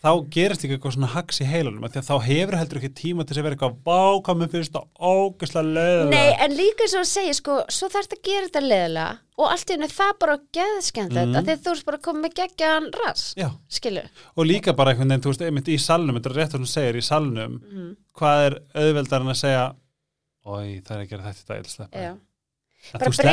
þá 0.00 0.10
gerist 0.32 0.62
ekki 0.64 0.76
eitthvað 0.78 0.94
svona 0.96 1.10
hacks 1.12 1.40
í 1.42 1.46
heilunum 1.50 1.84
af 1.84 1.92
því 1.92 2.00
að 2.00 2.06
þá 2.08 2.16
hefur 2.24 2.56
heldur 2.56 2.78
ekki 2.80 2.90
tíma 3.00 3.24
til 3.28 3.36
að 3.36 3.42
vera 3.46 3.56
eitthvað 3.56 3.74
vá, 3.84 3.98
hvað 4.24 4.38
mér 4.40 4.50
finnst 4.54 4.72
það 4.72 4.86
ógeðslega 5.10 5.74
leiðilega 5.76 6.10
Nei, 6.14 6.30
en 6.46 6.54
líka 6.56 6.86
svo 6.88 7.02
að 7.04 7.10
segja, 7.10 7.34
sko, 7.36 7.56
svo 7.68 7.88
þarf 7.92 8.08
þetta 8.08 8.16
að 8.20 8.28
gera 8.30 8.46
þetta 8.48 8.62
leðilega 8.64 9.18
og 9.40 9.46
allt 9.54 9.70
í 9.70 9.74
henni 9.76 9.88
það 9.92 10.12
bara 10.20 10.36
geðskend 10.56 11.12
Mhm. 11.12 11.18
þetta, 11.20 11.42
þegar 11.50 11.60
þú 11.64 11.74
ert 11.76 11.84
bara 11.90 11.98
komið 11.98 12.94
rass, 13.04 13.34
Já, 13.36 13.48
skilur. 13.68 14.08
og 14.36 14.46
líka 14.46 14.72
bara 14.76 14.90
einhvern 14.94 15.08
veginn, 15.08 15.20
þú 15.24 15.30
veist, 15.34 15.42
einmitt 15.42 15.68
í 15.68 15.78
salnum 15.78 16.16
þetta 16.16 16.30
er 16.30 16.36
rétt 16.40 16.54
að 16.56 16.60
hún 16.60 16.66
segir 16.74 16.96
í 16.96 17.04
salnum 17.04 17.60
Mm. 17.60 17.96
hvað 18.16 18.46
er 18.46 18.58
auðveldar 18.74 19.20
en 19.20 19.32
að 19.34 19.40
segja 19.44 19.74
oi, 20.46 20.80
það 20.80 20.90
er 20.96 21.00
að 21.04 21.08
gera 21.10 21.22
þetta 21.22 21.40
í 21.40 21.46
dag, 21.46 21.56
ég 21.56 21.62
vil 21.62 21.72
sleppa 21.76 21.98
Já. 22.00 22.12
því." 22.12 22.20
En 22.80 22.98
Bara 23.00 23.10
veist, 23.10 23.20
að, 23.20 23.26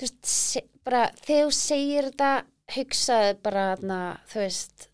veist, 0.00 0.24
se, 0.24 0.60
bara 0.84 1.10
þegar 1.26 1.46
þú 1.46 1.52
segir 1.52 2.10
þetta 2.12 2.42
hugsaði 2.76 3.36
bara, 3.42 3.76
na, 3.82 4.00
þú 4.32 4.40
veist, 4.44 4.86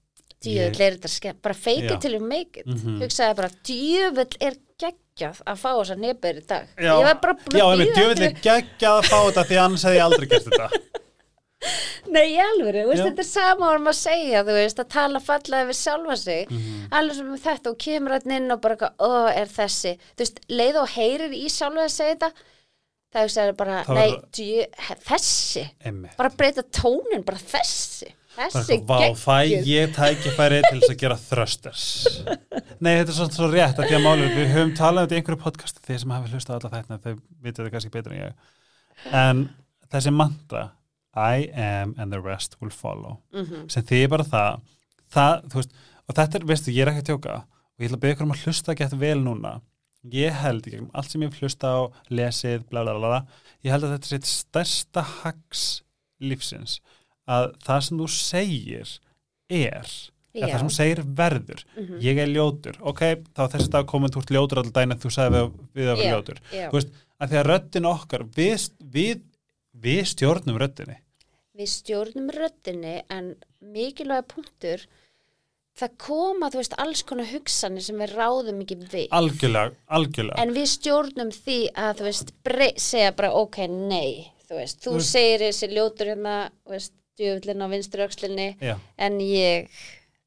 Ég- 0.46 0.72
djöfull 0.72 0.80
er 0.86 0.96
þetta 0.98 1.08
skemmt, 1.10 1.42
bara 1.42 1.54
fake 1.54 1.90
it 1.94 2.00
till 2.00 2.12
you 2.14 2.20
make 2.20 2.56
it. 2.60 2.66
Mhm. 2.66 3.00
Hugsaði 3.02 3.36
bara, 3.36 3.50
djöfull 3.64 4.36
er 4.40 4.54
geggjað 4.78 5.40
að 5.46 5.56
fá 5.62 5.70
þessa 5.80 5.96
nefnir 5.98 6.36
í 6.42 6.46
dag. 6.46 6.66
Já, 6.76 6.92
Ég 7.00 7.04
var 7.04 7.14
bara 7.22 7.34
búin 7.34 7.60
að 7.60 7.80
býða 7.80 7.94
djöfull 7.96 8.22
er 8.22 8.36
geggjað 8.44 8.98
að 9.00 9.08
fá 9.10 9.18
þetta 9.30 9.44
því 9.48 9.56
annars 9.64 9.84
hefði 9.84 9.96
ég 9.96 10.04
aldrei 10.04 10.28
gert 10.28 10.44
þetta 10.44 10.70
Nei, 12.12 12.26
í 12.36 12.38
alvöru, 12.38 12.82
þú 12.84 12.90
veist, 12.92 13.00
Já. 13.00 13.06
þetta 13.08 13.22
er 13.24 13.26
sama 13.30 13.64
varum 13.66 13.88
að 13.90 13.96
segja, 13.98 14.42
þú 14.46 14.54
veist, 14.54 14.78
að 14.82 14.88
tala 14.92 15.20
fallaði 15.24 15.66
við 15.70 15.78
sjálfa 15.80 16.16
sig, 16.20 16.50
Mhm. 16.50 16.84
alveg 16.92 17.16
sem 17.16 17.38
þetta 17.46 17.70
og 17.72 17.78
kemur 17.78 18.12
hann 18.12 18.30
inn 18.36 18.50
og 18.52 18.60
bara, 18.60 18.76
ó, 19.00 19.26
er 19.34 19.46
þessi, 19.46 19.96
þú 20.14 20.22
veist, 20.22 20.38
leið 20.48 20.76
og 20.82 20.88
heyrir 20.94 21.32
í 21.34 21.46
sjálfa 21.50 21.82
að 21.88 21.96
segja 21.96 22.14
þetta, 22.14 22.32
það 23.14 23.38
er 23.42 23.52
bara, 23.56 23.76
Það 23.86 23.98
nei, 24.00 24.14
djö, 24.36 24.64
þessi, 25.06 25.64
Einmitt. 25.84 26.16
bara 26.18 26.30
breyta 26.36 26.62
tónin, 26.62 27.22
bara 27.24 27.38
þessi, 27.38 28.10
þessi 28.36 28.74
eitthvað, 28.76 29.16
Vá, 29.24 29.36
geggjuð. 29.46 29.68
ég 29.72 29.94
tækifæri 29.96 30.60
til 30.66 30.80
þess 30.80 30.92
að 30.92 30.98
gera 31.04 31.16
thrusters 31.16 31.84
Nei, 32.84 32.92
þetta 32.98 33.08
er 33.12 33.16
svona 33.16 33.32
svo 33.38 33.48
rétt 33.52 33.78
að 33.80 33.88
því 33.88 33.96
að 33.96 34.04
málur, 34.04 34.32
við 34.36 34.50
höfum 34.52 34.74
talað 34.76 34.98
um 34.98 35.06
þetta 35.06 35.16
í 35.16 35.20
einhverju 35.22 35.40
podcasti 35.46 35.84
þeir 35.86 36.00
sem 36.02 36.10
hafi 36.16 36.32
hlustað 36.34 36.58
alla 36.58 36.72
þættina, 36.74 36.98
þau 37.00 37.14
vitið 37.46 37.60
þetta 37.62 37.74
kannski 37.76 37.94
betur 37.94 38.12
en 38.12 38.20
ég 38.20 39.12
en 39.16 39.44
þessi 39.92 40.12
mantra 40.12 40.64
I 41.16 41.46
am 41.56 41.94
and 41.96 42.12
the 42.12 42.20
rest 42.20 42.58
will 42.60 42.70
follow 42.74 43.16
Mhm. 43.32 43.70
sem 43.72 43.82
því 43.88 44.02
bara 44.12 44.24
það, 44.28 44.60
það 45.14 45.46
veist, 45.54 45.70
og 46.08 46.14
þetta 46.18 46.36
er, 46.42 46.44
veistu, 46.52 46.74
ég 46.76 46.84
er 46.84 46.92
ekki 46.92 47.04
að 47.06 47.08
tjóka 47.14 47.36
og 47.40 47.80
ég 47.80 47.88
ætla 47.88 47.96
að 47.96 48.04
byggja 48.04 48.26
um 48.26 48.32
að 48.36 48.42
hlusta 48.44 48.74
gett 48.76 48.92
vel 49.00 49.18
núna 49.24 49.54
ég 50.12 50.32
held, 50.32 50.64
gegnum 50.70 50.90
allt 50.94 51.10
sem 51.10 51.22
ég 51.22 51.30
hef 51.32 51.40
hlusta 51.40 51.66
á 51.66 51.80
lesið, 52.10 52.66
bla 52.70 52.82
bla 52.86 52.98
bla, 52.98 53.20
ég 53.64 53.70
held 53.74 53.84
að 53.88 53.94
þetta 53.96 54.06
er 54.06 54.12
sitt 54.16 54.28
stærsta 54.30 55.02
hags 55.22 55.64
lífsins, 56.20 56.80
að 57.28 57.54
það 57.66 57.80
sem 57.88 57.98
þú 57.98 58.08
segir 58.14 58.92
er 59.50 59.88
Já. 60.36 60.46
það 60.46 60.58
sem 60.58 60.68
þú 60.68 60.74
segir 60.76 61.00
verður 61.18 61.64
Mhm. 61.76 61.98
ég 62.00 62.18
er 62.18 62.28
ljótur, 62.28 62.76
ok, 62.80 63.00
þá 63.34 63.42
þessi 63.54 63.70
dag 63.70 63.86
komin 63.86 64.10
þú 64.10 64.22
ljótur 64.30 64.58
alltaf 64.62 64.72
dæna 64.72 64.94
þú 65.00 65.10
sagði 65.10 65.32
við, 65.36 65.52
við 65.74 65.86
að 65.92 65.96
vera 65.96 66.08
Já. 66.10 66.14
ljótur, 66.16 66.38
Já. 66.52 66.68
þú 66.70 66.72
veist 66.72 66.92
að 67.20 67.28
því 67.30 67.36
að 67.40 67.46
röddin 67.50 67.86
okkar, 67.86 68.22
við, 68.36 68.70
við 68.92 69.22
við 69.76 70.02
stjórnum 70.12 70.58
röddinni 70.60 70.98
Við 71.56 71.68
stjórnum 71.72 72.28
röddinni 72.36 73.02
en 73.08 73.34
mikilvæga 73.64 74.26
punktur, 74.28 74.82
það 75.76 75.96
koma, 76.00 76.48
þú 76.50 76.60
veist, 76.62 76.76
alls 76.80 77.02
konar 77.04 77.26
hugsanir 77.30 77.84
sem 77.84 77.98
við 78.00 78.14
ráðum 78.16 78.62
ekki 78.64 78.76
við. 78.88 79.08
algjörlega, 79.12 79.74
algjörlega 79.98 80.38
En 80.42 80.54
við 80.56 80.70
stjórnum 80.72 81.32
því 81.36 81.58
að, 81.76 81.98
þú 81.98 82.06
veist, 82.08 82.32
segja 82.80 83.12
bara, 83.16 83.32
ok, 83.32 83.58
nei, 83.68 84.32
þú 84.48 84.56
veist, 84.60 84.80
þú 84.84 84.94
veist- 84.96 85.10
segir 85.12 85.44
þessi 85.46 85.68
ljótur 85.74 86.06
hérna, 86.14 86.36
þú 86.64 86.70
veist, 86.76 86.92
djöfullin 87.18 87.62
á 87.64 87.68
Já. 88.60 88.76
en 88.98 89.18
ég, 89.20 89.68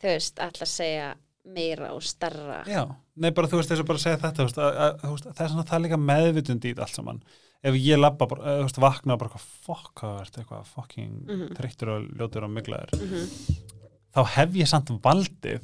þú 0.01 0.07
veist, 0.13 0.39
að 0.61 0.71
segja 0.75 1.09
meira 1.49 1.93
og 1.95 2.03
starra. 2.05 2.63
Já, 2.69 2.83
nei 3.17 3.31
bara 3.31 3.47
þú 3.47 3.57
veist 3.57 3.69
þess 3.71 3.81
að 3.81 3.87
bara 3.89 3.99
segja 3.99 4.17
þetta 4.21 4.43
veist, 4.45 4.57
að, 4.57 4.75
að, 4.85 4.99
veist, 5.15 5.27
það 5.33 5.41
er 5.45 5.49
svona 5.53 5.65
það 5.65 5.77
er 5.79 5.83
líka 5.87 5.97
meðvitund 5.97 6.65
í 6.69 6.73
allt 6.77 6.93
saman 6.95 7.23
ef 7.63 7.73
ég 7.75 7.97
labba 7.99 8.27
bara, 8.29 8.43
eh, 8.43 8.59
þú 8.59 8.67
veist, 8.67 8.77
vakna 8.85 9.17
bara 9.17 9.41
fokk, 9.65 9.89
hvað 9.97 10.19
er 10.21 10.25
þetta 10.29 10.43
eitthvað 10.43 10.65
fucking 10.75 11.15
Mhm. 11.25 11.55
þreyttur 11.57 11.89
og 11.95 12.07
ljótur 12.19 12.43
og 12.45 12.51
myglaður 12.53 12.93
Mm 13.01 13.78
þá 14.15 14.21
hef 14.35 14.57
ég 14.59 14.69
samt 14.69 14.91
valdið 15.03 15.63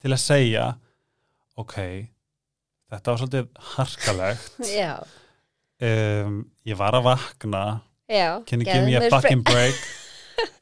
til 0.00 0.12
að 0.14 0.22
segja 0.22 0.66
ok, 1.60 1.76
þetta 2.90 3.12
var 3.12 3.22
svolítið 3.22 3.50
harkalegt. 3.74 4.60
Um, 5.80 6.42
ég 6.68 6.76
var 6.76 6.92
að 6.92 7.06
vakna. 7.06 7.60
Já. 8.04 8.42
can 8.44 8.60
you 8.60 8.66
give 8.66 8.84
me 8.84 8.96
a 8.98 9.08
fucking 9.08 9.40
break 9.40 9.72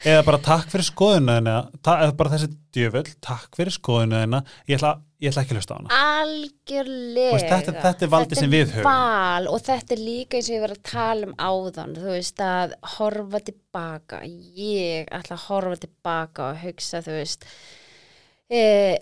eða 0.05 0.25
bara 0.27 0.39
takk 0.39 0.71
fyrir 0.73 0.89
skoðununa 0.89 1.57
eða 1.83 2.17
bara 2.17 2.35
þessi 2.35 2.51
djöfull, 2.75 3.07
takk 3.25 3.57
fyrir 3.59 3.75
skoðununa 3.75 4.43
ég 4.71 4.83
ég 5.19 5.33
ætla 5.33 5.43
ekki 5.43 5.55
að 5.55 5.59
hlusta 5.59 5.75
á 5.75 5.79
hana 5.79 5.99
Algjörlega. 5.99 7.33
Veist, 7.35 7.49
þetta- 7.51 7.83
þetta 7.83 8.07
er 8.07 8.13
valdið 8.13 8.39
sem 8.39 8.53
við 8.53 8.73
höfum. 8.77 8.85
val 8.87 9.49
og 9.51 9.63
þetta 9.67 9.97
er 9.97 10.03
líka 10.05 10.39
eins 10.39 10.49
og 10.51 10.55
ég 10.55 10.61
var 10.63 10.75
að 10.77 10.83
tala 10.93 11.27
um 11.27 11.35
áðan, 11.49 11.97
þú 11.99 12.13
veist, 12.15 12.39
að 12.39 12.73
horfa 12.99 13.41
tilbaka. 13.49 14.21
Ég 14.23 15.09
ætla 15.11 15.37
að 15.37 15.47
horfa 15.49 15.81
tilbaka 15.83 16.51
og 16.51 16.57
hugsa, 16.63 17.03
þú 17.03 17.19
veist, 17.19 17.45
e, 18.51 18.99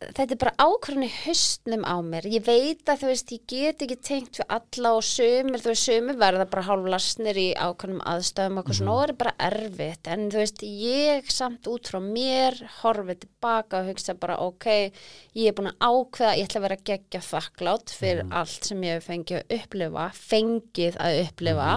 þetta 0.00 0.32
er 0.32 0.38
bara 0.40 0.52
ákvörðin 0.56 1.04
í 1.04 1.10
haustnum 1.12 1.82
á 1.84 1.96
mér. 2.04 2.26
Ég 2.32 2.44
veit 2.46 2.88
að, 2.88 3.02
þú 3.02 3.08
veist, 3.10 3.32
ég 3.34 3.42
get 3.50 3.82
ekki 3.84 3.96
tengt 4.00 4.38
við 4.40 4.54
alla 4.56 4.92
og 4.96 5.04
sömur, 5.04 5.60
þú 5.60 5.72
veist, 5.72 5.88
sömur 5.90 6.20
verða 6.20 6.46
bara 6.50 6.64
hálflasnir 6.70 7.40
í 7.40 7.46
ákvörðum 7.52 8.00
aðstöðum 8.08 8.56
og 8.56 8.62
eitthvað 8.62 8.78
svona, 8.78 8.94
og 8.94 9.02
það 9.02 9.12
er 9.12 9.18
bara 9.20 9.34
erfitt. 9.50 10.10
En, 10.14 10.24
þú 10.32 10.40
veist, 10.40 10.64
ég 10.64 11.34
samt 11.34 11.68
út 11.72 11.90
frá 11.92 12.00
mér 12.04 12.56
horfið 12.78 13.20
tilbaka 13.26 13.82
og 13.82 13.90
hugsa 13.92 14.16
bara, 14.22 14.38
ok, 14.46 14.70
ég 15.36 15.50
er 15.50 15.58
búin 15.58 15.72
að 15.74 15.84
ákveða, 15.90 16.32
ég 16.38 16.48
ætla 16.48 16.62
að 16.62 16.66
vera 16.68 16.80
geggja 16.92 17.22
þakklátt 17.28 17.94
fyrir 18.00 18.32
allt 18.40 18.72
sem 18.72 18.88
ég 18.88 18.96
hef 18.96 19.10
fengið 19.10 19.42
að 19.42 19.54
upplifa, 19.60 20.08
fengið 20.16 20.98
að 21.04 21.20
upplifa, 21.26 21.70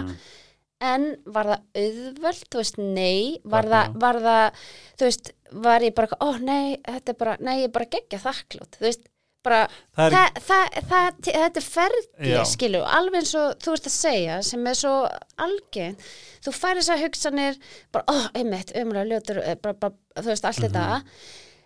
en 0.84 1.06
var 1.32 1.52
það 1.52 1.84
auðvöld, 1.84 2.48
þú 2.52 2.60
veist, 2.60 2.80
nei, 2.80 3.40
var 3.48 3.68
það, 3.72 3.94
var 4.04 4.20
það, 4.24 4.66
þú 5.00 5.08
veist, 5.10 5.34
var 5.64 5.82
ég 5.86 5.94
bara, 5.96 6.08
ó 6.22 6.34
nei, 6.42 6.78
þetta 6.86 7.14
er 7.14 7.18
bara, 7.20 7.38
nei, 7.40 7.60
ég 7.62 7.70
er 7.70 7.74
bara 7.76 7.86
geggja 7.94 8.20
þakklátt, 8.24 8.78
þú 8.80 8.86
veist, 8.88 9.04
bara, 9.44 9.68
Það 9.98 10.14
er- 10.18 10.42
það, 10.48 10.78
það, 10.90 11.18
þetta 11.28 11.60
er 11.62 11.66
ferdi, 11.68 12.30
Já. 12.32 12.44
skilu, 12.48 12.82
alveg 12.88 13.20
eins 13.22 13.34
og 13.36 13.58
þú 13.60 13.74
veist 13.76 13.90
að 13.90 13.96
segja, 13.98 14.38
sem 14.44 14.68
er 14.72 14.74
svo 14.80 14.94
algeng, 15.38 15.98
þú 16.46 16.54
færi 16.56 16.80
þess 16.80 16.94
að 16.96 17.04
hugsanir, 17.04 17.58
bara, 17.92 18.06
ó, 18.08 18.16
einmitt, 18.40 18.72
umræða 18.80 19.10
ljótur, 19.12 19.42
eh, 19.44 19.56
bara, 19.56 19.74
bara, 19.74 19.94
þú 20.16 20.32
veist, 20.32 20.46
allt 20.46 20.64
þetta, 20.64 20.86
Mhm. 21.04 21.04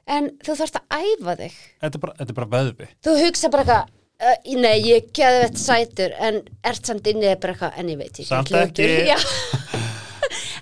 en 0.07 0.29
þú 0.41 0.57
þarfst 0.57 0.81
að 0.81 0.97
æfa 1.03 1.37
þig, 1.37 1.53
þetta 1.83 1.95
er 1.95 1.99
bara, 1.99 2.13
þetta 2.17 2.29
er 2.29 2.39
bara 2.41 2.51
veðvi. 2.57 2.87
Þú 3.03 3.15
hugsa 3.25 3.49
bara 3.51 3.63
eitthvað, 3.63 3.93
Uh, 4.19 4.33
nei, 4.57 4.81
ég 4.81 5.11
geði 5.13 5.43
þetta 5.43 5.59
sætur 5.61 6.13
en 6.19 6.39
ert 6.65 6.83
samt 6.87 7.05
inni 7.05 7.27
eða 7.29 7.39
bara 7.39 7.53
eitthvað 7.53 7.73
en 7.77 7.87
ég 7.91 7.97
veit 7.99 8.13
ekki 8.17 8.25
Samt 8.25 8.49
ekki. 8.49 8.87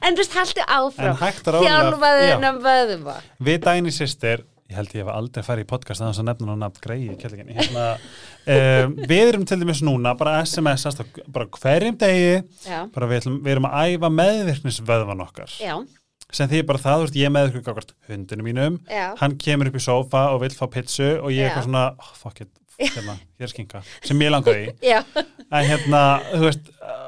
En 0.05 0.13
þú 0.13 0.21
veist, 0.21 0.35
haldi 0.37 0.65
áfram. 0.69 1.15
Þjálfaði 1.17 2.27
já. 2.27 2.35
hennar 2.35 2.59
vöðva. 2.61 3.15
Við 3.47 3.57
dæni 3.65 3.93
sýstir, 3.93 4.43
ég 4.69 4.77
held 4.77 4.93
ég 4.93 5.01
hef 5.01 5.11
aldrei 5.13 5.45
farið 5.45 5.65
í 5.65 5.69
podcast 5.69 6.03
þess 6.03 6.21
að 6.21 6.27
nefna 6.29 6.49
núna 6.51 6.69
greiði 6.83 7.13
í 7.13 7.17
kjöllinginni 7.21 7.55
hérna, 7.57 7.85
um, 8.55 8.95
Við 9.11 9.23
erum 9.31 9.45
til 9.49 9.57
dæmis 9.61 9.81
núna 9.85 10.13
bara 10.19 10.37
SMS-ast 10.45 11.01
bara 11.33 11.47
hverjum 11.57 11.97
degi. 12.01 12.43
Bara 12.93 13.09
við, 13.09 13.23
ætlum, 13.23 13.39
við 13.45 13.55
erum 13.55 13.69
að 13.69 13.95
æfa 13.95 14.11
meðvirknisvöðvan 14.19 15.23
okkar. 15.25 15.55
Já, 15.61 15.73
sem 16.33 16.51
því 16.51 16.61
bara 16.69 16.83
það, 16.83 16.99
þú 16.99 17.07
veist, 17.07 17.17
ég 17.21 17.33
meðvirkur 17.33 17.65
gagvart 17.65 17.95
hundinu 18.09 18.45
mínum, 18.45 18.77
já, 18.89 19.07
hann 19.21 19.37
kemur 19.41 19.71
upp 19.71 19.79
í 19.79 19.83
sófa 19.85 20.27
og 20.35 20.43
vill 20.43 20.53
fá 20.57 20.65
pitsu 20.73 21.07
og 21.15 21.33
ég 21.33 21.45
er 21.45 21.49
eitthvað 21.49 21.67
svona 21.69 21.87
oh, 21.93 22.13
fuck 22.19 22.45
it, 22.45 22.51
hérna, 22.81 23.17
hér 23.41 23.53
skinka. 23.53 23.81
Sem 24.05 24.21
ég 24.25 24.33
langaði 24.33 24.67
í. 24.67 24.77
Já, 24.85 24.99
en 25.45 25.69
hérna, 25.69 26.05
þú 26.33 26.45
veist 26.49 26.71
uh, 26.81 27.05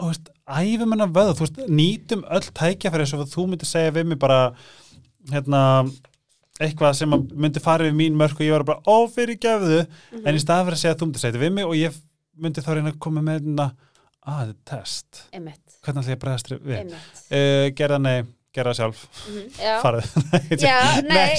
þú 0.00 0.10
veist, 0.12 0.30
æfum 0.50 0.92
hennar 0.94 1.12
vöðu 1.14 1.34
þú 1.38 1.44
veist, 1.46 1.60
nýtum 1.70 2.22
öll 2.26 2.48
tækjafæri 2.58 3.04
eins 3.06 3.14
og 3.14 3.26
þú 3.30 3.46
myndir 3.52 3.68
segja 3.70 3.92
við 3.96 4.06
mig 4.10 4.18
bara 4.18 4.40
hérna, 5.30 5.62
eitthvað 6.60 6.96
sem 6.98 7.12
myndi 7.40 7.60
fara 7.62 7.86
við 7.88 7.96
mín 7.96 8.16
mörk 8.20 8.38
og 8.40 8.44
ég 8.46 8.52
var 8.56 8.64
bara, 8.68 8.82
ó, 8.86 9.06
fyrir 9.10 9.38
gefðu 9.40 9.86
Mhm. 10.12 10.26
en 10.26 10.34
í 10.34 10.38
að 10.74 10.80
segja 10.80 10.94
að 10.94 10.98
þú 11.00 11.06
myndir 11.08 11.20
segja 11.22 11.32
þetta 11.32 11.44
við 11.44 11.52
mig 11.54 11.64
og 11.64 11.74
ég 11.74 11.94
myndi 12.40 12.60
þá 12.64 12.74
reyna 12.74 12.92
að 12.92 12.98
koma 12.98 13.20
með 13.22 13.40
hérna, 13.40 13.70
að 14.26 14.40
þetta 14.40 14.50
er 14.50 14.82
test. 14.82 15.22
Einmitt, 15.32 15.78
hvernig 15.82 16.04
ætla 16.04 16.12
ég 16.12 16.18
að 16.18 16.22
bregðast 16.24 16.48
við? 16.60 16.92
Uh, 17.30 17.70
gerða 17.76 17.98
nei, 18.00 18.24
gerða 18.52 18.74
sjálf. 18.76 19.06
Mhm, 19.28 19.48
já, 19.60 19.80
farið 19.80 20.06
nei, 21.08 21.34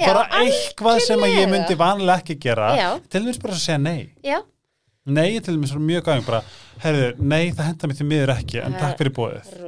já 0.00 0.06
bara 0.06 0.28
eitthvað 0.40 1.00
sem 1.06 1.20
að 1.20 1.34
ég 1.36 1.48
myndi 1.50 1.76
vanlega 1.78 2.22
ekki 2.22 2.38
gera 2.40 2.70
Já. 2.76 2.88
til 3.10 3.22
dæmis 3.22 3.38
bara 3.42 3.54
að 3.54 3.60
segja 3.66 3.78
nei. 3.82 4.10
Já, 4.24 4.40
Nei, 5.06 5.38
til 5.38 5.54
dæmis 5.54 5.70
er 5.70 5.78
mjög 5.78 6.02
gæðum 6.02 6.24
bara, 6.26 6.40
herðu, 6.82 7.08
nei, 7.18 7.50
það 7.52 7.68
henda 7.70 7.88
mér 7.90 7.96
því 8.00 8.06
miður 8.12 8.34
ekki, 8.36 8.62
en 8.64 8.72
takk 8.80 8.98
fyrir 9.00 9.14
bóðið. 9.16 9.52
er 9.56 9.64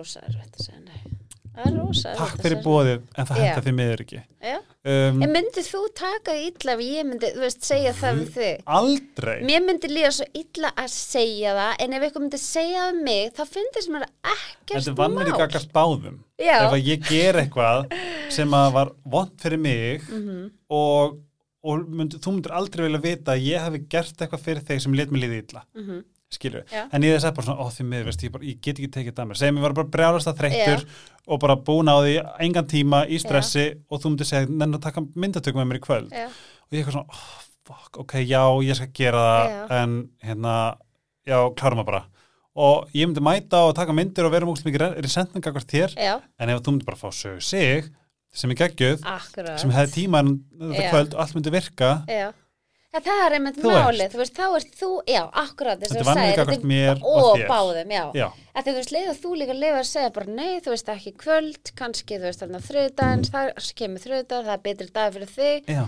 Takk 2.19 2.37
fyrir 2.39 2.61
bóðið, 2.63 3.01
en 3.19 3.27
það 3.27 3.39
henda 3.43 3.63
því 3.65 3.73
miður 3.75 4.03
ekki. 4.05 4.21
já. 4.47 4.59
Um, 4.89 5.19
en 5.25 5.33
myndið 5.35 5.67
þú 5.69 5.81
taka 5.99 6.33
illa 6.39 6.73
ef 6.77 6.81
ég 6.81 7.05
myndi, 7.09 7.29
þú 7.35 7.41
veist, 7.43 7.65
segja 7.67 7.91
það 7.99 8.21
við 8.21 8.29
þig 8.37 8.61
aldrei. 8.79 9.35
Mér 9.45 9.65
myndi 9.67 9.91
líða 9.91 10.13
svo 10.15 10.27
illa 10.39 10.71
að 10.79 10.93
segja 10.95 11.55
það 11.59 11.73
en 11.85 11.97
ef 11.99 12.05
eitthvað 12.07 12.23
myndi 12.25 12.39
segja 12.41 12.85
það 12.87 13.01
mig 13.09 13.33
þá 13.37 13.43
finnst 13.51 13.91
mér 13.93 14.07
ekkert 14.07 14.73
Þetta 14.79 14.93
er 14.95 14.99
vannir 15.03 15.27
í 15.27 15.35
mál. 15.35 15.41
gagast 15.43 15.73
báðum. 15.75 16.19
Já. 16.39 16.55
Ef 16.63 16.77
að 16.79 16.87
ég 16.89 17.09
ger 17.11 17.41
eitthvað 17.43 17.93
sem 18.33 18.55
að 18.61 18.73
var 18.79 18.93
vond 19.05 19.35
fyrir 19.43 19.59
mig 19.67 20.03
Mhm. 20.09 20.51
og, 20.71 21.19
og 21.65 21.89
myndi, 21.91 22.17
þú 22.23 22.33
myndir 22.39 22.55
aldrei 22.55 22.87
vilja 22.87 23.03
vita 23.03 23.33
að 23.35 23.45
ég 23.51 23.61
hefði 23.67 23.83
gert 23.91 24.17
eitthvað 24.25 24.45
fyrir 24.47 24.63
þig 24.71 24.81
sem 24.87 24.95
let 24.95 25.11
mig 25.11 25.23
líði 25.27 25.43
illa. 25.43 25.65
Mhm. 25.77 26.05
Skilur 26.33 26.65
Já. 26.69 26.85
en 26.93 27.05
ég 27.07 27.15
þess 27.17 27.29
að 27.31 27.37
bara 27.39 27.47
svona, 27.47 27.65
ó 27.65 27.67
því 27.73 27.85
miður, 27.89 28.09
veist, 28.11 28.25
ég, 28.27 28.33
bara, 28.35 28.45
ég 28.45 28.59
get 28.61 28.77
ekki 28.79 28.91
tekið 28.99 29.15
það 29.17 29.29
mér, 29.31 29.39
segjum 29.41 29.59
ég 29.61 29.65
var 29.65 29.77
bara 29.79 29.93
brjálast 29.95 30.29
að 30.29 30.43
þreyttur 30.43 30.85
og 31.29 31.41
bara 31.45 31.57
búin 31.69 31.89
á 31.89 31.97
því 32.05 32.15
engan 32.47 32.69
tíma 32.69 33.03
í 33.09 33.21
stressi 33.23 33.67
og 33.89 34.03
þú 34.03 34.13
myndir 34.13 34.29
segja, 34.29 34.51
nenn 34.51 34.77
að 34.77 34.85
taka 34.89 35.05
myndatökum 35.15 35.63
með 35.63 35.71
mér 35.73 35.81
í 35.81 35.85
kvöld. 35.87 36.13
Já. 36.13 36.29
og 36.29 36.77
ég 36.77 36.83
eitthvað 36.83 36.99
svona, 36.99 37.17
oh, 37.17 37.47
fuck, 37.69 38.01
ok, 38.05 38.15
já, 38.29 38.43
ég 38.69 38.77
skal 38.81 38.91
gera 39.01 39.25
það 39.25 39.49
Já. 39.55 39.63
en 39.83 39.97
hérna, 40.25 40.55
já, 41.29 41.39
klárum 41.57 41.83
að 41.85 41.89
bara. 41.93 42.03
Og 42.59 42.89
ég 42.97 43.07
myndi 43.07 43.23
mæta 43.23 43.61
og 43.69 43.77
taka 43.79 43.95
myndir 43.95 44.27
og 44.27 44.33
vera 44.35 44.49
múlst 44.49 44.67
mikið 44.67 44.99
resentning 45.05 45.47
akkur 45.47 45.65
þér 45.69 45.95
já, 45.95 46.15
en 46.41 46.51
ef 46.53 46.61
þú 46.65 46.75
myndi 46.75 46.89
bara 46.89 46.99
fá 46.99 47.09
sögu 47.15 47.41
sig 47.45 47.89
sem 48.35 48.51
er 48.53 48.59
geggjöð, 48.61 49.05
akkurat. 49.09 49.57
sem 49.61 49.71
hefði 49.73 49.95
tíma 49.95 50.21
en 50.21 50.35
þetta 50.59 50.83
Já. 50.85 50.91
kvöld 50.93 51.15
allt 51.17 51.37
myndi 51.37 51.53
virka 51.55 51.93
En 52.97 53.03
það 53.05 53.19
er 53.27 53.35
einmitt 53.37 53.59
Þú 53.61 53.73
málið, 53.75 54.13
þú 54.15 54.19
veist, 54.23 54.37
þá 54.39 54.45
ert 54.57 54.71
þú, 54.81 54.89
já, 55.13 55.21
akkurat 55.43 55.81
þess 55.83 55.93
Þetta 55.93 55.99
að 55.99 56.01
er 56.01 56.09
vanlega 56.09 56.29
sagðir, 56.29 56.39
gagnvart 56.39 56.69
mér 56.71 57.03
og 57.05 57.43
báðum, 57.51 57.91
já. 57.93 58.05
já, 58.17 58.29
því 58.57 58.65
þú 58.71 58.77
veist, 58.79 58.93
leið 58.97 59.11
og 59.13 59.19
þú 59.25 59.33
líka 59.43 59.57
leið 59.59 59.77
að 59.77 59.85
segja 59.91 60.13
bara 60.17 60.37
nei, 60.39 60.55
þú 60.65 60.73
veist, 60.73 60.89
ekki 60.95 61.13
kvöld, 61.21 61.73
kannski, 61.83 62.17
þú 62.17 62.29
veist, 62.31 62.41
þarna 62.45 62.63
þriðdaginn, 62.65 63.27
það 63.29 63.69
kemur 63.83 64.05
þriðdagar, 64.07 64.49
það 64.49 64.57
er 64.57 64.65
betri 64.71 64.89
dag 64.97 65.13
fyrir 65.19 65.33
þig, 65.37 65.69
já, 65.77 65.85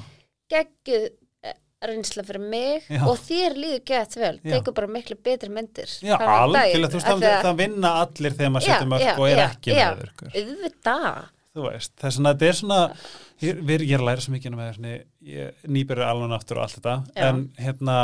geggjuð 0.53 1.09
eh, 1.49 1.57
reynsla 1.89 2.27
fyrir 2.29 2.45
mig 2.53 2.93
Já. 2.93 3.03
og 3.09 3.19
þér 3.25 3.59
líður 3.65 3.83
gett 3.95 4.17
vel, 4.21 4.37
Já. 4.45 4.53
tekur 4.59 4.77
bara 4.77 4.93
miklu 5.01 5.17
betri 5.25 5.49
myndir. 5.57 5.97
já 6.05 6.17
algjörlega, 6.21 6.93
þú 6.93 7.01
veist, 7.01 7.13
það, 7.49 7.57
vinna 7.65 7.97
allir 8.05 8.37
þegar 8.37 8.53
maður 8.59 8.69
setur 8.75 8.93
mörg 8.93 9.13
og 9.17 9.29
er 9.33 9.45
ekki 9.49 9.73
með 9.81 10.05
ykkur 10.11 10.35
Auðvitað, 10.37 11.23
þú 11.57 11.67
veist, 11.67 11.93
þess 11.99 12.21
að 12.21 12.27
þetta 12.31 12.49
er 12.49 12.59
svona 12.61 12.81
ég, 13.43 13.61
við, 13.67 13.85
ég 13.89 13.95
er 13.97 14.03
að 14.03 14.09
læra 14.11 14.25
svo 14.25 14.35
mikið 14.35 14.57
með 14.57 14.69
þessni 14.71 14.97
nýbyrður 15.77 16.07
alveg 16.07 16.35
aftur 16.37 16.61
og 16.61 16.67
allt 16.67 16.77
þetta 16.79 16.97
Já. 17.15 17.23
en 17.29 17.41
hérna 17.59 17.97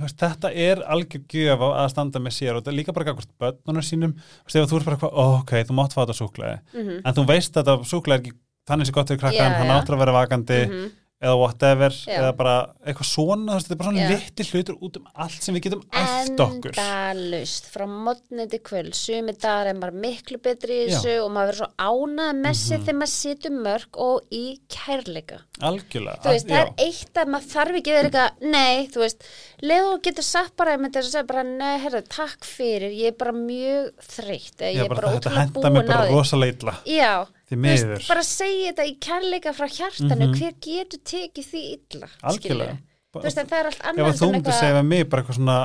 veist, 0.00 0.18
þetta 0.20 0.50
er 0.66 0.82
algjör 0.96 1.24
gjöf 1.30 1.64
á 1.64 1.68
að 1.84 1.90
standa 1.94 2.22
með 2.22 2.36
sér 2.38 2.54
og 2.54 2.62
þetta 2.62 2.72
er 2.74 2.78
líka 2.80 2.96
bara 2.96 3.08
gagvart 3.10 3.32
börnunum 3.40 3.86
sínum 3.86 4.16
veist, 4.16 4.58
þú 4.58 4.80
ert 4.80 4.90
bara 4.90 5.12
ó, 5.12 5.24
ok, 5.40 5.54
þú 5.68 5.78
mátt 5.78 5.96
fá 5.96 6.02
þetta 6.02 6.18
súklaði 6.20 6.58
mm 6.74 7.00
en 7.04 7.16
þú 7.16 7.26
veist 7.30 7.56
að 7.56 7.70
þetta 7.70 7.90
súklaði 7.92 8.20
er 8.20 8.24
ekki 8.24 8.38
þannig 8.68 8.88
sem 8.88 8.96
gott 8.96 9.10
fyrir 9.12 9.20
krakkan, 9.20 9.52
Já, 9.52 9.58
hann 9.60 9.72
já. 9.72 9.76
áttur 9.78 9.96
að 9.96 10.02
vera 10.04 10.16
vakandi 10.18 10.60
-hmm. 10.64 10.92
Eða 11.22 11.36
whatever, 11.38 11.94
Já. 12.04 12.18
eða 12.18 12.32
bara 12.36 12.54
eitthvað 12.84 13.06
svona, 13.08 13.54
þetta 13.62 13.72
er 13.72 13.78
bara 13.80 13.90
svona 13.92 14.02
Já. 14.02 14.08
vitti 14.18 14.44
hlutur 14.50 14.76
út 14.84 14.96
um 14.98 15.06
allt 15.14 15.42
sem 15.46 15.54
við 15.56 15.62
getum 15.68 15.84
æft 15.94 16.40
okkur 16.44 16.74
endalust 16.74 17.68
frá 17.72 17.84
modni 17.88 18.46
til 18.50 18.60
kvöld 18.66 18.96
sumi 18.98 19.32
dagar 19.32 19.70
er 19.70 19.78
maður 19.78 19.96
miklu 20.02 20.40
betri 20.44 20.80
í 20.82 20.88
Já. 20.90 20.98
þessu 20.98 21.14
og 21.24 21.30
maður 21.32 21.52
verður 21.52 21.60
svo 21.62 21.68
ánað 21.86 22.40
með 22.42 22.58
sig 22.60 22.78
Mhm. 22.78 22.84
þegar 22.84 22.98
maður 23.00 23.14
situr 23.14 23.54
mörg 23.64 24.00
og 24.08 24.20
í 24.30 24.44
kærleika 24.68 25.38
algjörlega, 25.62 26.18
þú 26.20 26.28
veist, 26.34 26.46
að- 26.46 26.50
það 26.50 26.66
er 26.66 26.72
eitt 26.88 27.14
að 27.22 27.30
maður 27.34 27.48
þarf 27.54 27.74
ekki 27.80 27.94
vera 27.94 28.10
eitthvað, 28.10 28.50
nei, 28.50 28.86
þú 28.88 28.98
veist 29.04 29.22
Leo 29.62 29.98
getur 29.98 30.22
sagt 30.24 30.56
bara, 30.56 30.76
ég 30.76 30.80
myndi 30.80 30.98
að 30.98 31.08
segja 31.08 31.26
bara 31.26 31.42
nei, 31.44 31.78
herra, 31.78 32.02
takk 32.02 32.44
fyrir, 32.44 32.90
ég 32.92 33.06
er 33.06 33.12
bara 33.16 33.32
mjög 33.32 33.92
þreytt, 34.02 34.58
eða 34.60 34.74
ég 34.74 34.84
er 34.84 34.88
bara, 34.88 35.00
bara 35.00 35.14
þetta 35.14 35.30
ótrúlega 35.30 35.40
henda 35.40 35.60
búin 35.60 35.72
mig 35.72 35.84
á 35.84 35.88
bara 35.94 36.04
því 36.04 36.12
rosalega 36.12 36.52
illa 36.58 36.74
Já, 36.84 37.26
veist, 37.50 38.08
bara 38.08 38.22
segja 38.22 38.72
þetta 38.72 38.84
í 38.88 38.98
kærleika 38.98 39.52
frá 39.54 39.66
hjartanu, 39.68 40.26
Mhm. 40.28 40.34
hver 40.38 40.54
getur 40.60 41.00
tekið 41.04 41.46
því 41.52 41.62
illa, 41.76 42.08
algjörlega. 42.22 42.78
Veist, 43.14 43.38
en 43.38 43.46
það 43.46 43.58
er 43.60 43.66
allt 43.66 43.80
ef 43.80 43.86
annað 43.92 44.08
að 44.10 44.18
þú 44.18 44.32
myndir 44.32 44.52
segja 44.58 44.74
við 44.80 44.86
mig 44.86 45.08
bara 45.08 45.22
eitthvað 45.22 45.36
svona 45.38 45.58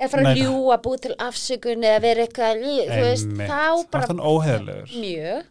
eða 0.00 0.10
fara 0.10 0.22
að 0.22 0.36
ljúa, 0.40 0.76
búið 0.82 1.00
til 1.00 1.14
afsökun 1.18 1.84
eða 1.84 2.00
vera 2.00 2.26
eitthvað, 2.26 2.62
þú 2.64 3.02
veist, 3.04 3.26
þá 3.36 3.90
bara 3.90 4.06
mjög, 4.96 5.44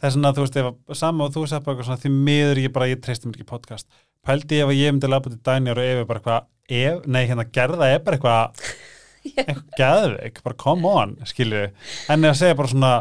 það 0.00 0.08
er 0.08 0.10
svona, 0.16 0.32
þú 0.32 0.42
veist, 0.46 0.56
ef 0.56 0.64
að 0.88 0.96
sama 0.96 1.24
og 1.24 1.32
þú 1.34 1.44
sagði 1.46 1.64
bara 1.64 1.76
eitthvað 1.76 1.90
svona, 1.90 2.02
því 2.02 2.10
miður 2.26 2.62
ég 2.64 2.72
bara, 2.72 2.86
ég 2.86 3.00
treysti 3.04 3.26
mér 3.28 3.36
ekki 3.36 3.46
podcast. 3.52 3.86
Pældi 4.26 4.58
ég 4.58 4.62
ef 4.62 4.68
að 4.70 4.80
ég 4.80 4.92
myndi 4.94 5.08
lafa 5.10 5.30
til 5.30 5.38
dænjar 5.44 5.78
og 5.78 5.84
ef 5.84 6.06
bara 6.06 6.20
eitthvað, 6.20 6.46
ef, 6.70 7.06
nei, 7.06 7.26
hérna 7.26 7.44
gerða 7.52 7.86
er 7.94 7.98
bara 8.00 8.16
eitthvað 8.16 8.66
eitthvað 9.42 9.76
geðveik, 9.78 10.40
bara 10.44 10.58
come 10.62 10.92
on, 11.02 11.14
skilju 11.28 11.62
en 11.66 12.24
ef 12.26 12.32
að 12.32 12.38
segja 12.40 12.58
bara 12.58 12.72
svona, 12.72 12.92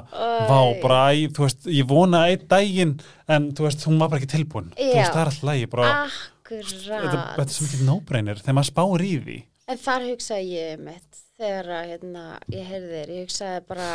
vá, 0.50 0.60
Æ. 0.62 0.82
bara 0.84 1.00
æ, 1.10 1.24
þú 1.34 1.46
veist, 1.48 1.70
ég 1.74 1.88
vona 1.90 2.26
einn 2.30 2.46
daginn 2.52 2.94
en 3.32 3.50
þú 3.58 3.68
veist, 3.68 3.88
hún 3.90 4.02
var 4.02 4.12
bara 4.12 4.22
ekki 4.22 4.34
tilbúin 4.36 4.70
þú 4.78 4.92
Já. 4.92 5.00
veist, 5.00 5.16
það 5.16 5.24
er 5.24 5.32
alltaf 5.32 5.50
lægi, 5.50 5.72
bara 5.72 5.90
þetta, 5.96 6.22
akkurat 6.52 7.34
þetta 7.40 7.48
er 7.48 7.56
svo 7.56 7.68
mikið 7.70 7.88
no-brainer 7.90 8.44
þegar 8.44 8.60
maður 8.60 8.72
spáir 8.74 9.08
í 9.08 9.12
því 9.26 9.40
en 9.72 9.82
þar 9.88 10.08
hugsaði 10.12 10.56
ég 10.56 10.86
mitt 10.86 11.22
þegar 11.42 11.74
að, 11.80 11.92
hérna, 11.96 12.24
ég 12.54 12.70
heyrði 12.70 12.96
þér 13.00 13.14
ég 13.16 13.26
hugsaði 13.26 13.66
bara 13.72 13.90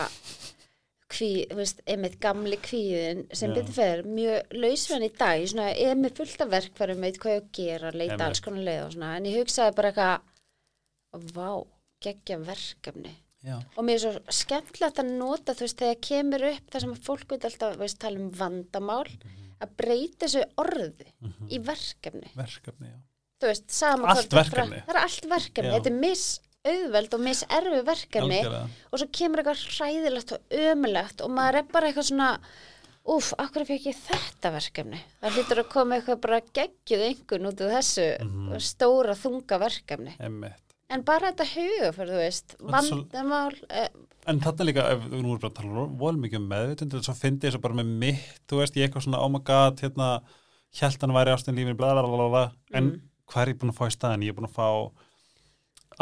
kví, 1.16 1.30
þú 1.50 1.58
veist, 1.60 1.82
einmitt 1.86 2.16
gamli 2.22 2.58
kvíðin 2.58 3.20
sem 3.30 3.52
Já. 3.52 3.60
betur 3.60 3.76
fer, 3.76 4.02
mjög 4.08 4.56
lausvenn 4.58 5.06
í 5.06 5.12
dag 5.14 5.38
ég 5.38 5.52
svona, 5.52 5.68
er 5.70 5.98
með 6.00 6.16
fullt 6.18 6.42
af 6.42 6.50
verkfærum 6.56 7.04
veit 7.06 7.20
hvað 7.22 7.36
ég 7.36 7.38
á 7.38 7.44
að 7.44 7.52
gera, 7.60 7.92
leita 7.94 8.16
Einmitt. 8.16 8.26
alls 8.26 8.42
konar 8.42 8.66
leið 8.66 8.82
og 8.82 8.94
svona, 8.96 9.12
en 9.20 9.28
ég 9.30 9.38
hugsaði 9.38 9.76
bara 9.78 9.92
eitthvað 9.92 11.36
vá, 11.36 11.50
geggja 12.02 12.38
verkefni 12.44 13.14
Já. 13.46 13.60
og 13.76 13.84
mér 13.86 13.94
er 13.94 14.02
svo 14.02 14.34
skemmtilegt 14.42 14.98
að 14.98 15.10
nota 15.18 15.54
þú 15.54 15.66
veist, 15.66 15.78
þegar 15.78 16.00
kemur 16.08 16.44
upp 16.50 16.70
það 16.72 16.80
sem 16.86 16.94
fólk 17.08 17.28
veit 17.30 17.44
alltaf, 17.46 17.76
veist, 17.78 17.98
tala 18.02 18.18
um 18.18 18.30
vandamál 18.34 19.04
að 19.62 19.74
breyta 19.78 20.26
þessu 20.26 20.42
orði 20.60 21.06
í 21.48 21.60
verkefni, 21.64 22.32
verkefni, 22.36 22.90
veist, 23.42 23.70
Allt 23.86 24.32
er 24.32 24.40
verkefni. 24.42 24.80
það 24.86 24.94
er 24.96 25.02
allt 25.04 25.28
verkefni, 25.30 25.70
Já. 25.70 25.76
þetta 25.78 25.92
er 25.92 26.00
misauðveld 26.02 27.14
og 27.14 27.20
miserfi 27.28 27.82
verkefni 27.86 28.40
Algjörlega. 28.42 28.68
og 28.92 28.98
svo 29.02 29.08
kemur 29.20 29.42
eitthvað 29.44 29.62
hræðilegt 29.76 30.32
og 30.36 30.56
ömulegt 30.66 31.22
og 31.24 31.30
maður 31.38 31.60
er 31.62 31.70
bara 31.72 31.86
eitthvað 31.92 32.08
svona 32.10 32.30
úf, 33.06 33.32
akkur 33.38 33.64
fekk 33.68 33.86
ég 33.92 33.98
þetta 34.08 34.50
verkefni 34.56 35.00
það 35.22 35.36
hlýtur 35.38 35.62
að 35.62 35.70
koma 35.70 36.00
eitthvað 36.00 36.20
bara 36.26 36.40
geggjuð 36.58 37.06
einhvern 37.12 37.46
út 37.52 37.60
úr 37.62 37.70
þessu 37.78 38.06
Mhm. 38.26 38.58
stóra 38.58 39.14
þunga 39.14 39.60
verkefni 39.62 40.16
Einmitt. 40.18 40.65
En 40.90 41.02
bara 41.02 41.32
þetta 41.32 41.46
huga 41.54 41.92
fyrir 41.96 42.12
þú 42.14 42.20
veist 42.22 42.54
er 42.56 42.66
svo- 42.86 42.98
vandamál 43.02 43.54
eh, 43.70 43.88
En 44.26 44.40
þarna 44.42 44.64
líka, 44.66 44.84
ef 44.90 45.04
við 45.06 45.20
nú 45.22 45.28
erum 45.36 45.38
bara 45.38 45.52
að 45.52 45.58
tala 45.60 45.82
vol 46.00 46.16
mikið 46.18 46.40
um 46.40 46.46
meðvitund, 46.50 46.94
svo 47.06 47.12
fyndi 47.14 47.46
ég 47.46 47.52
svo 47.54 47.60
bara 47.62 47.76
með 47.78 47.92
mitt, 48.00 48.40
þú 48.50 48.58
veist, 48.58 48.74
ég 48.74 48.88
eitthvað 48.88 49.04
svona, 49.06 49.20
oh 49.22 49.28
my 49.30 49.38
god, 49.46 49.78
hérna, 49.84 50.08
hjælt 50.74 51.00
hann 51.04 51.14
væri 51.14 51.30
ástin 51.30 51.54
lífinu, 51.54 51.76
bla 51.78 51.92
bla 51.94 52.02
bla 52.02 52.16
bla, 52.16 52.28
bla, 52.32 52.44
en 52.74 52.84
Mm. 52.90 53.00
hvað 53.30 53.42
er 53.44 53.52
ég 53.52 53.58
búin 53.60 53.70
að 53.70 53.78
fá 53.78 53.86
í 53.86 53.94
staðin? 53.94 54.22
Ég 54.26 54.34
er 54.34 54.38
búin 54.40 54.48
að 54.50 54.56
fá 54.58 54.66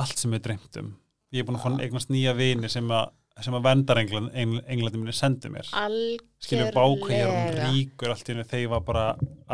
allt 0.01 0.17
sem 0.19 0.31
við 0.33 0.43
dreymtum. 0.47 0.89
Ég 1.35 1.41
er 1.43 1.47
búin 1.49 1.59
að 1.61 1.65
fá 1.67 1.85
eignast 1.85 2.09
nýja 2.11 2.33
vini 2.37 2.69
sem 2.73 2.89
að, 2.89 3.11
sem 3.43 3.57
að 3.57 3.65
vendar 3.67 3.99
england, 3.99 4.31
englandi 4.37 5.01
minni 5.01 5.15
sendi 5.17 5.51
mér. 5.51 5.67
Skilur 6.45 6.71
bákvæð, 6.75 7.11
ég 7.11 7.25
er 7.25 7.31
um 7.31 7.35
algjörlega 7.35 7.73
ríkur 7.73 8.13
allt 8.13 8.29
í 8.29 8.33
henni 8.33 8.47
þegar 8.47 8.63
ég 8.63 8.71
var 8.71 8.85
bara 8.87 9.05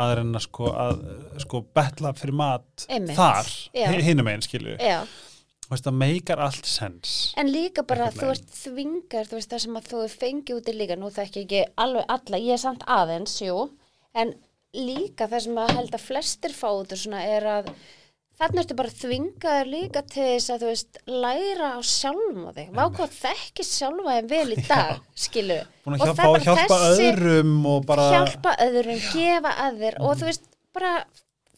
að 0.03 0.13
reyna 0.19 0.41
sko 0.43 0.69
að, 0.69 1.01
sko, 1.41 1.63
betla 1.79 2.13
fyrir 2.19 2.37
mat 2.43 2.85
Einmitt, 2.87 3.17
þar, 3.17 3.49
já. 3.73 3.87
hinum 4.05 4.29
einn, 4.29 4.45
veist, 5.71 5.87
það 5.87 5.97
meikar 5.97 6.43
allt 6.45 6.69
sens. 6.69 7.15
en 7.39 7.49
líka 7.49 7.85
bara 7.87 8.11
þú 8.13 8.29
ert 8.35 8.53
þvingar, 8.59 9.29
þú 9.31 9.39
veist 9.39 9.53
það 9.55 9.63
sem 9.65 9.79
að 9.79 9.89
þú 9.93 10.03
fengi 10.13 10.57
út 10.57 10.69
í 10.69 10.77
líka, 10.77 10.99
nú 10.99 11.09
þekki 11.15 11.41
ég 11.41 11.47
ekki 11.47 11.81
alveg 11.85 12.15
alla, 12.17 12.41
ég 12.43 12.57
er 12.57 12.61
samt 12.61 12.85
aðeins, 12.85 13.37
jú, 13.41 13.65
en 14.13 14.35
líka 14.77 15.29
það 15.31 15.45
sem 15.47 15.61
að 15.63 15.73
held 15.79 15.97
að 15.97 16.05
flestir 16.05 16.55
fá 16.55 16.69
út 16.69 16.93
er 17.23 17.49
að 17.57 17.73
þannig 18.41 18.61
ertu 18.63 18.77
bara 18.81 18.93
þvingaður 18.97 19.71
líka 19.71 20.03
til 20.09 20.27
þess 20.27 20.53
að 20.53 20.63
þú 20.63 20.69
veist, 20.71 21.01
læra 21.07 21.71
á 21.77 21.79
sjálfum 21.85 22.45
á 22.47 22.51
þig, 22.57 22.69
vá 22.77 22.83
hvað 22.97 23.17
þekki 23.21 23.65
sjálfa 23.67 24.15
þeim 24.17 24.29
vel 24.31 24.45
í 24.55 24.59
dag, 24.67 25.01
skilu 25.25 25.59
Búin 25.85 25.97
að 25.97 26.01
Og 26.01 26.07
hjálpa, 26.11 26.27
bara 26.27 26.45
hjálpa 26.45 26.79
öðrum 26.91 27.57
og 27.71 27.83
bara... 27.89 28.07
hjálpa 28.15 28.55
öðrum, 28.67 29.03
gefa 29.13 29.53
að 29.65 29.83
þér 29.85 29.99
og 30.01 30.15
þú 30.19 30.29
veist, 30.31 30.49
bara 30.75 30.93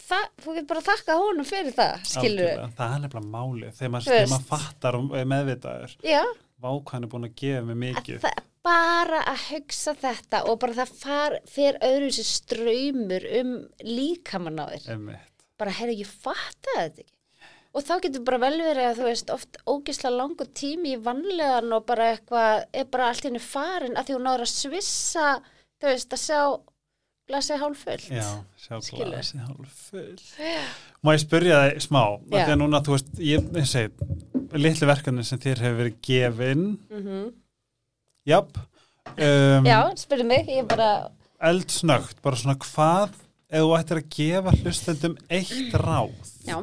það, 0.04 0.30
þú 0.44 0.56
getur 0.58 0.70
bara 0.72 0.82
að 0.84 0.88
þakka 0.92 1.18
honum 1.24 1.48
fyrir 1.48 1.76
það, 1.78 2.08
skilu 2.14 2.48
Algjörlega. 2.48 2.70
það 2.78 2.96
er 2.96 3.04
nefnilega 3.04 3.34
málið. 3.36 3.76
Þegar 3.80 3.94
maður, 3.96 4.18
maður 4.34 4.48
fattar 4.50 4.98
og 5.00 5.14
meðvitaður. 5.34 5.96
Já, 6.08 6.24
vákvæðan 6.64 7.08
er 7.08 7.14
búin 7.14 7.28
að 7.30 7.36
gefa 7.44 7.62
mig 7.68 7.76
að 7.76 7.84
mikið. 7.84 8.24
það, 8.24 8.42
bara 8.64 9.22
að 9.34 9.46
hugsa 9.50 9.94
þetta 10.00 10.42
og 10.48 10.60
bara 10.62 10.78
það 10.80 10.96
far, 11.02 11.38
fer 11.52 11.80
öðru 11.84 12.10
sér 12.16 12.30
ströymur 12.30 13.30
um 13.42 13.54
líkamann 13.84 14.64
á 14.64 14.66
þér. 14.72 14.90
Einmitt. 14.96 15.33
Bara, 15.60 15.76
heyrðu, 15.80 16.00
ég 16.04 16.10
fatta 16.10 16.78
þetta 16.78 17.04
ekki. 17.04 17.10
Og 17.74 17.82
þá 17.82 17.94
getur 18.04 18.26
bara 18.28 18.38
vel 18.44 18.58
verið 18.62 18.86
að 18.86 19.00
þú 19.00 19.06
veist 19.08 19.32
oft 19.34 19.58
ógislega 19.66 20.14
langur 20.14 20.50
tími 20.54 20.92
í 20.94 21.00
vanlegan 21.02 21.74
og 21.74 21.88
bara 21.90 22.12
eitthvað, 22.14 22.68
er 22.70 22.86
bara 22.94 23.08
allt 23.10 23.26
henni 23.26 23.42
farin 23.42 23.98
að 23.98 24.12
því 24.12 24.18
hún 24.20 24.28
náður 24.30 24.46
að 24.46 24.52
svissa 24.54 25.30
þú 25.82 25.90
veist, 25.90 26.14
að 26.14 26.22
sjá 26.22 26.42
glasið 27.30 27.62
hálffullt. 27.64 28.10
Já, 28.12 28.28
sjá 28.60 28.76
Skilur. 28.84 29.10
glasi 29.10 29.40
hálf 29.40 29.80
full 29.88 30.20
Má 31.04 31.14
ég 31.16 31.24
spyrja 31.24 31.62
þig 31.64 31.86
smá? 31.86 32.02
Að 32.36 32.54
núna, 32.60 32.82
þú 32.84 32.98
veist, 32.98 33.10
ég, 33.24 33.48
ég 33.58 33.70
segi 33.70 33.90
litlu 34.60 34.90
verkefni 34.90 35.26
sem 35.26 35.42
þér 35.42 35.64
hefur 35.66 35.80
verið 35.82 35.98
gefin 36.06 36.66
mm 36.92 37.26
Japp 38.30 38.56
um, 39.18 39.66
Já, 39.68 39.80
spyrðu 40.00 40.28
mig, 40.30 40.52
ég 40.52 40.68
bara 40.70 41.10
Eldsnögt, 41.44 42.22
bara 42.24 42.40
svona 42.40 42.56
hvað 42.62 43.18
ef 43.54 43.62
þú 43.62 43.74
ættir 43.78 44.02
að 44.02 44.14
gefa 44.18 44.56
hlustendum 44.60 45.18
eitt 45.30 45.78
ráð 45.78 46.32
Já, 46.48 46.58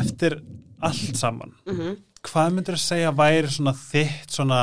eftir 0.00 0.40
allt 0.80 1.18
saman 1.18 1.56
mm 1.66 1.96
hvað 2.26 2.54
myndir 2.54 2.76
að 2.76 2.82
segja 2.82 3.12
væri 3.14 3.50
svona 3.52 3.72
þitt 3.76 4.34
svona 4.34 4.60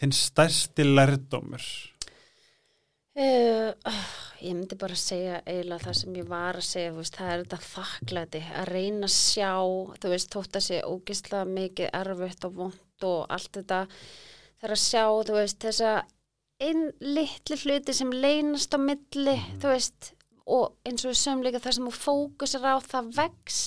þinn 0.00 0.12
stærsti 0.16 0.86
lærdómur? 0.86 1.64
Uh, 3.20 3.72
ég 4.40 4.54
myndi 4.54 4.78
bara 4.80 4.96
segja 4.96 5.40
eiginlega 5.42 5.88
það 5.88 5.96
sem 5.98 6.18
ég 6.20 6.28
var 6.30 6.60
að 6.60 6.68
segja, 6.68 6.94
veist, 6.96 7.18
það 7.18 7.32
er 7.32 7.42
þetta 7.42 7.60
þakklæti 7.66 8.42
að 8.62 8.70
reyna 8.70 9.08
að 9.10 9.16
sjá, 9.16 9.52
þú 10.00 10.12
veist, 10.14 10.30
þótt 10.36 10.60
að 10.60 10.66
sé 10.68 10.80
ógislega 10.86 11.50
mikið 11.58 11.92
erfitt 12.00 12.48
og 12.48 12.56
vond 12.60 13.06
og 13.10 13.34
allt 13.34 13.52
þetta, 13.58 13.82
það 14.60 14.68
er 14.68 14.76
að 14.76 14.82
sjá, 14.84 15.04
þú 15.28 15.36
veist, 15.36 15.60
þessa 15.66 15.94
einn 16.60 16.86
litli 17.00 17.58
hluti 17.64 17.94
sem 17.96 18.10
leynast 18.12 18.74
á 18.76 18.78
milli, 18.80 19.36
þú 19.62 19.72
veist, 19.72 20.12
og 20.50 20.74
eins 20.86 21.06
og 21.08 21.44
líka 21.44 21.60
það 21.62 21.76
sem 21.76 21.90
þú 21.90 21.94
fókusar 21.96 22.66
á, 22.68 22.76
það 22.84 23.12
vex, 23.18 23.60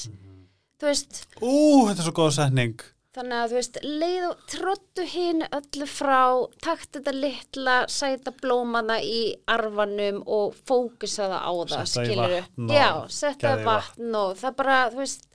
þú 0.80 0.90
veist, 0.90 1.22
Ú, 1.40 1.53
þetta 1.88 1.99
er 1.99 2.07
svo 2.07 2.15
góð 2.20 2.36
setning. 2.38 2.84
Þannig 3.14 3.38
að 3.38 3.52
þú 3.52 3.57
veist, 3.60 3.76
leið 3.86 4.24
og 4.26 4.40
trottu 4.49 5.03
hinn 5.06 5.44
öllu 5.45 5.86
frá, 5.86 6.22
takt 6.65 6.95
þetta 6.98 7.11
litla, 7.14 7.76
sæta 7.86 8.34
blómana 8.41 8.95
í 9.06 9.20
arfanum 9.53 10.24
og 10.26 10.56
fókusaða 10.65 11.44
á 11.45 11.52
það, 11.53 11.76
Setta 11.91 12.06
í 12.07 12.10
skilur 12.10 12.34
vatn 12.40 12.65
og 12.65 12.74
Já, 12.74 12.88
í 12.90 13.68
vatn. 13.68 14.18
og 14.18 14.34
það 14.41 14.57
bara, 14.64 14.80
þú 14.90 15.02
veist, 15.03 15.30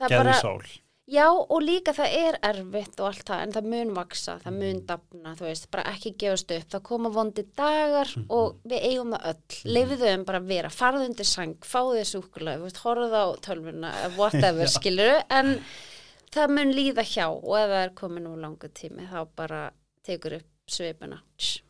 það 0.00 0.10
Geðu 0.10 0.24
bara, 0.24 0.34
sól. 0.42 0.74
Já 1.08 1.26
og 1.30 1.60
líka 1.62 1.92
það 1.94 2.14
er 2.18 2.38
erfitt 2.42 2.98
og 3.00 3.06
allt 3.10 3.24
það, 3.28 3.42
en 3.42 3.52
það 3.52 3.64
mun 3.72 3.94
vaksa, 3.94 4.38
það 4.42 4.52
Mm. 4.52 4.58
mun 4.58 4.80
dafna, 4.86 5.34
þú 5.36 5.44
veist, 5.46 5.70
bara 5.70 5.84
ekki 5.92 6.14
gefast 6.18 6.50
upp, 6.50 6.68
það 6.68 6.82
koma 6.82 7.08
vondi 7.10 7.44
dagar 7.56 8.06
Mhm. 8.16 8.26
og 8.30 8.56
við 8.66 8.80
eigum 8.90 9.12
það 9.12 9.26
öll, 9.30 9.74
leifið 9.76 9.98
þau 10.02 10.14
um 10.18 10.24
bara 10.24 10.40
að 10.40 10.46
vera, 10.46 10.68
farðu 10.68 11.06
undir 11.08 11.24
sang, 11.26 11.54
fáðu 11.60 12.00
þú 12.02 12.62
veist, 12.64 12.82
horfðu 12.82 13.14
á 13.14 13.26
tölvuna, 13.40 14.16
whatever, 14.16 14.64
Já. 14.66 14.78
skilur 14.78 15.22
en 15.30 15.62
það 16.32 16.48
mun 16.50 16.72
líða 16.72 17.04
hjá 17.06 17.26
og 17.30 17.54
ef 17.56 17.68
það 17.70 17.84
er 17.84 17.90
komin 17.94 18.26
úr 18.26 18.40
langu 18.40 18.68
tími 18.74 19.08
þá 19.08 19.26
bara 19.36 19.70
tekur 20.04 20.32
upp 20.36 20.44
svipuna. 20.68 21.20
Tss. 21.38 21.60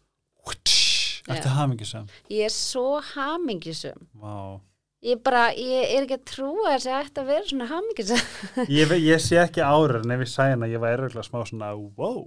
Ertu 1.28 1.48
Já. 1.48 1.54
hamingisum? 1.58 2.08
Ég 2.30 2.44
er 2.46 2.50
svo 2.54 3.00
hamingisum. 3.02 4.06
Vá. 4.16 4.60
Ég 5.06 5.20
bara, 5.22 5.48
ég 5.54 5.92
er 5.94 6.02
ekki 6.02 6.16
að 6.16 6.24
trúa 6.32 6.72
þess 6.72 6.88
að 6.90 7.20
að 7.20 7.28
vera 7.30 7.46
svona 7.46 7.66
hamingisum. 7.70 8.22
Ég, 8.78 8.94
ég 9.04 9.20
sé 9.22 9.38
ekki 9.38 9.62
árur 9.62 10.00
en 10.00 10.14
ef 10.16 10.24
ég 10.24 10.30
sæði 10.32 10.56
hana 10.56 10.70
ég 10.72 10.82
var 10.82 10.96
eruglega 10.96 11.26
smá 11.28 11.44
svona 11.46 11.68
wow. 11.76 12.24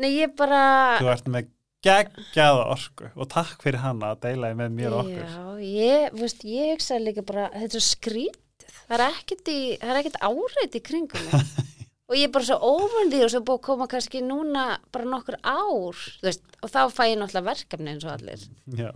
Nei, 0.00 0.08
ég 0.22 0.32
bara... 0.38 0.62
Þú 1.02 1.10
ert 1.12 1.28
með 1.30 1.50
geggjaða 1.84 2.64
orku 2.72 3.10
og 3.12 3.28
takk 3.34 3.60
fyrir 3.66 3.82
hana 3.82 4.14
að 4.14 4.22
deila 4.24 4.50
því 4.50 4.58
með 4.62 4.78
mér 4.78 4.96
okkur. 5.02 5.34
Já, 5.34 5.44
ég, 5.68 6.16
veist, 6.16 6.46
ég 6.48 6.72
hugsaði 6.72 7.04
líka 7.10 7.24
bara, 7.28 7.50
þetta 7.52 7.78
er 7.80 7.86
skrítið. 7.90 8.78
Það 8.84 8.96
er 8.96 9.04
ekkert, 9.10 9.52
er 9.84 10.28
áreitt 10.30 10.78
í 10.78 10.82
kringum 10.84 11.28
og 12.08 12.16
ég 12.16 12.28
er 12.28 12.32
bara 12.32 12.48
svo 12.48 12.56
óvöndi 12.72 13.20
og 13.24 13.32
svo 13.32 13.42
búið 13.44 13.60
að 13.60 13.66
koma 13.68 13.88
kannski 13.90 14.24
núna 14.24 14.64
bara 14.94 15.10
nokkur 15.12 15.36
ár, 15.44 16.00
veist, 16.24 16.44
og 16.64 16.72
þá 16.72 16.80
fæ 16.88 17.04
ég 17.10 17.20
náttúrulega 17.20 17.50
verkefni 17.52 17.92
eins 17.92 18.08
og 18.08 18.16
allir. 18.16 18.48
Já. 18.80 18.90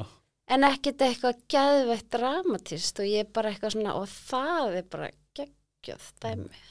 En 0.49 0.65
ekkert 0.65 1.03
eitthvað 1.05 1.43
geðveitt 1.53 2.09
dramatist 2.15 3.01
og 3.03 3.09
ég 3.11 3.27
er 3.27 3.33
bara 3.37 3.51
eitthvað 3.53 3.75
svona, 3.77 3.95
og 4.01 4.09
það 4.09 4.79
er 4.81 4.87
bara 4.95 5.11
geggjöð 5.37 6.07
dæmi. 6.25 6.63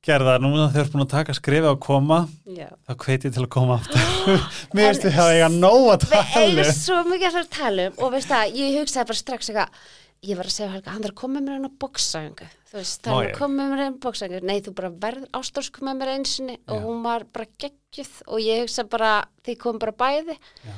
Gerða, 0.00 0.38
núna 0.40 0.70
þegar 0.70 0.76
þú 0.76 0.80
ert 0.86 0.92
búin 0.94 1.02
að 1.04 1.10
taka 1.12 1.34
skrifa 1.36 1.72
og 1.74 1.80
koma, 1.84 2.18
Já. 2.48 2.70
þá 2.88 2.92
hveit 3.02 3.24
ég 3.26 3.32
til 3.36 3.42
að 3.44 3.48
koma 3.52 3.74
aftur. 3.76 4.04
Mér 4.76 4.86
veist 4.94 5.02
við 5.04 5.16
hafa 5.18 5.34
eiga 5.36 5.48
nóg 5.52 5.88
að 5.92 6.06
Við 6.06 6.14
tala. 6.14 6.44
eigum 6.46 6.60
um. 6.62 6.70
svo 6.78 7.00
mikið 7.10 7.26
að 7.28 7.34
fara 7.34 7.42
að 7.44 7.50
tala 7.58 7.84
um 7.90 7.98
og 8.06 8.14
veist 8.14 8.30
það, 8.30 8.54
ég 8.62 8.78
hugsaði 8.78 9.10
bara 9.10 9.20
strax 9.20 9.50
eitthvað, 9.50 9.82
ég 10.30 10.38
var 10.40 10.48
að 10.48 10.54
segja 10.54 10.70
Helga, 10.72 10.94
hann 10.94 11.04
er 11.04 11.12
að 11.12 11.18
koma 11.20 11.34
með 11.36 11.44
mér 11.50 11.58
hann 11.58 11.68
á 11.68 11.80
bóksæðingu, 11.84 12.48
þú 12.70 12.78
veist, 12.78 13.02
það 13.04 13.18
er 13.18 13.26
ég? 13.26 13.34
að 13.34 13.42
koma 13.42 13.58
með 13.60 13.74
mér 13.74 13.82
hann 13.84 13.98
á 14.00 14.02
bóksæðingu, 14.06 14.40
nei 14.48 14.64
þú 14.64 14.74
bara 14.80 14.92
verð 15.04 15.28
ástórsku 15.36 15.84
með 15.84 16.00
mér 16.00 16.12
einsinni 16.14 16.56
og 16.70 16.86
hún 16.86 17.04
var 17.04 17.26
bara 17.36 17.50
geggjuð 17.60 18.14
og 18.30 18.40
ég 18.46 18.64
hugsa 18.64 18.86
bara, 18.88 19.12
þið 19.44 19.60
komum 19.66 19.84
bara 19.84 19.96
bæði 20.00 20.38
Já. 20.64 20.72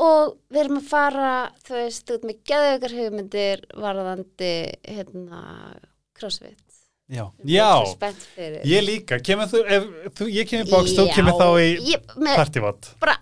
Og 0.00 0.34
við 0.50 0.62
erum 0.64 0.80
að 0.80 0.88
fara, 0.90 1.30
þú 1.66 1.76
veist, 1.76 2.10
út 2.14 2.26
með 2.28 2.40
geðveikar 2.50 2.96
hugmyndir 2.96 3.62
varðandi, 3.84 4.52
hérna, 4.88 5.44
crossfit. 6.16 6.58
Já. 7.10 7.24
Ég 7.42 7.58
er 7.58 7.64
Já. 7.64 7.70
svo 7.82 7.94
spennt 7.96 8.26
fyrir. 8.36 8.60
Ég 8.70 8.84
líka. 8.86 9.16
Kemur 9.26 9.48
þú, 9.50 9.60
ef 9.66 9.86
þú, 10.14 10.26
ég 10.30 10.46
kemur 10.46 10.68
í 10.68 10.70
bóks, 10.70 10.92
þú 10.94 11.06
kemur 11.16 11.40
þá 11.40 11.48
í 11.58 11.96
partyvot. 12.36 12.90
bara 13.02 13.16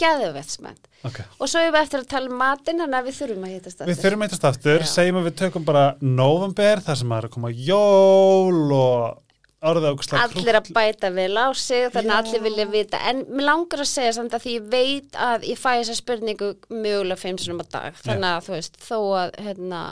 geðveikt 0.00 0.54
spennt. 0.54 0.88
Ok. 1.04 1.18
Og 1.36 1.50
svo 1.52 1.60
erum 1.60 1.74
við 1.76 1.82
eftir 1.82 2.00
að 2.00 2.08
tala 2.14 2.30
um 2.32 2.38
matinn, 2.40 2.80
þannig 2.80 2.96
að 3.02 3.10
við 3.10 3.18
þurfum 3.18 3.44
að 3.44 3.52
hittast 3.52 3.84
Við 3.84 4.00
þurfum 4.00 4.24
eitthvað 4.24 4.48
aftur, 4.48 4.80
Já. 4.80 4.88
segjum 4.94 5.18
að 5.20 5.28
við 5.28 5.36
tökum 5.42 5.66
bara 5.68 5.84
november, 6.00 6.80
þar 6.86 6.96
sem 7.02 7.12
maður 7.12 7.26
er 7.26 7.28
að 7.28 7.34
koma 7.36 7.52
jól 7.68 8.72
og 8.78 9.20
allir 9.64 10.58
að 10.58 10.70
bæta 10.76 11.10
vel 11.14 11.32
á 11.40 11.48
sig 11.56 11.88
þannig 11.94 12.12
að 12.12 12.18
allir 12.20 12.44
vilja 12.44 12.66
vita. 12.72 13.00
En 13.10 13.22
mér 13.30 13.48
langar 13.48 13.84
að 13.84 13.90
segja 13.90 14.12
samt 14.18 14.36
að 14.36 14.44
því 14.44 14.54
ég 14.58 14.68
veit 14.74 15.18
að 15.26 15.46
ég 15.48 15.60
fæ 15.60 15.70
þessa 15.72 15.96
spurningu 15.98 16.50
mögulega 16.68 17.20
fimm 17.20 17.40
sinum 17.40 17.62
á 17.64 17.66
dag. 17.72 18.00
Þannig 18.04 18.30
að 18.30 18.46
þú 18.48 18.56
veist 18.56 18.80
þó 18.84 18.98
að 19.22 19.36
hérna, 19.46 19.82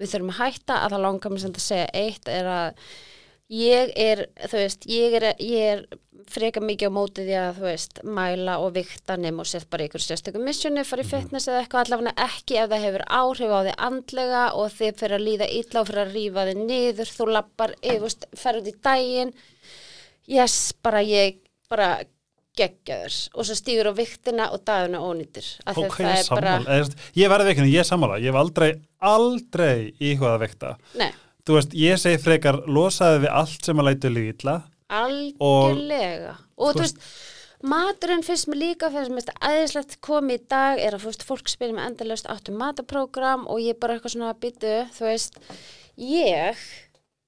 við 0.00 0.12
þurfum 0.14 0.34
að 0.34 0.40
hætta 0.40 0.78
að 0.80 0.94
það 0.94 1.04
langar 1.06 1.34
mér 1.34 1.44
samt 1.44 1.60
að 1.60 1.66
segja 1.68 1.88
eitt 2.02 2.32
er 2.32 2.52
að 2.56 2.86
ég 3.52 3.92
er, 4.00 4.24
þú 4.48 4.62
veist, 4.62 4.86
ég 4.88 5.16
er, 5.18 5.26
ég 5.42 5.68
er 5.74 5.84
freka 6.32 6.62
mikið 6.62 6.88
á 6.88 6.96
móti 6.96 7.24
því 7.26 7.34
að 7.36 7.58
þú 7.58 7.64
veist, 7.66 7.98
mæla 8.16 8.54
og 8.62 8.70
vikta 8.76 9.16
nema 9.20 9.42
og 9.44 9.48
sett 9.50 9.66
bara 9.72 9.84
ykkur 9.88 10.00
sérstökum 10.00 10.44
missjoni, 10.46 10.84
fara 10.88 11.04
í 11.04 11.08
fitness 11.08 11.50
eða 11.50 11.64
eitthvað 11.64 11.84
allavega 11.84 12.28
ekki 12.28 12.56
ef 12.62 12.70
það 12.70 12.84
hefur 12.86 13.04
áhrif 13.18 13.52
á 13.52 13.60
því 13.66 13.74
andlega 13.88 14.44
og 14.56 14.72
þið 14.78 14.96
fyrir 15.02 15.16
að 15.18 15.26
líða 15.26 15.50
illa 15.58 15.82
og 15.82 15.90
fyrir 15.90 16.02
að 16.04 16.16
rífa 16.16 16.46
þið 16.48 16.62
niður, 16.70 17.12
þú 17.18 17.28
lappar 17.36 17.74
yfirst, 17.82 18.26
ferð 18.38 18.62
út 18.62 18.70
í 18.72 18.74
daginn. 18.88 19.34
Yes, 20.30 20.56
bara 20.80 21.02
ég 21.04 21.42
bara 21.72 21.90
geggjaður. 22.58 23.18
Og 23.36 23.48
svo 23.48 23.56
stígur 23.56 23.90
á 23.90 23.94
viktina 23.96 24.48
og 24.52 24.62
dagina 24.68 25.00
ónýttir 25.02 25.46
af 25.64 25.76
því 25.76 25.84
að 25.84 25.90
Ok, 25.90 25.98
það 25.98 26.16
er 26.16 26.30
bara, 26.30 26.80
Ég 27.18 27.32
verði 27.32 27.50
veikinu, 27.50 27.72
ég 27.72 27.88
sammála. 27.88 28.20
Ég 28.20 28.32
hef 28.32 28.40
aldrei, 28.40 28.70
aldrei 29.00 29.76
íhugað 29.98 30.34
að 30.36 30.42
veikta. 30.44 30.72
nei, 31.00 31.10
Þú 31.42 31.56
veist, 31.58 31.72
ég 31.74 31.98
segi 31.98 32.20
frekar, 32.22 32.60
losaði 32.70 33.24
við 33.24 33.32
allt 33.40 33.66
sem 33.66 33.82
að 33.82 33.88
lætu 33.88 34.12
líka 34.12 34.34
illa. 34.36 34.56
algjörlega 34.92 36.34
og, 36.36 36.68
þú 36.68 36.72
þú 36.76 36.82
veist, 36.84 37.02
maturinn 37.72 38.24
finnst 38.26 38.48
mér 38.50 38.60
líka 38.60 38.90
fyrir 38.92 39.08
sem 39.08 39.20
þetta 39.20 39.50
æðislegt 39.50 39.98
komi 40.04 40.36
í 40.36 40.42
dag 40.52 40.80
er 40.82 40.96
að 40.96 41.04
þú 41.04 41.12
veist, 41.12 41.26
fólk 41.26 41.50
spyrir 41.50 41.76
með 41.76 41.88
endalaust 41.90 42.30
áttu 42.30 42.54
mataprógram 42.56 43.46
og 43.50 43.62
ég 43.64 43.78
bara 43.80 43.96
eitthvað 43.96 44.16
svona 44.16 44.34
byttu, 44.42 44.74
þú 44.96 45.08
veist, 45.08 45.40
ég 45.96 46.66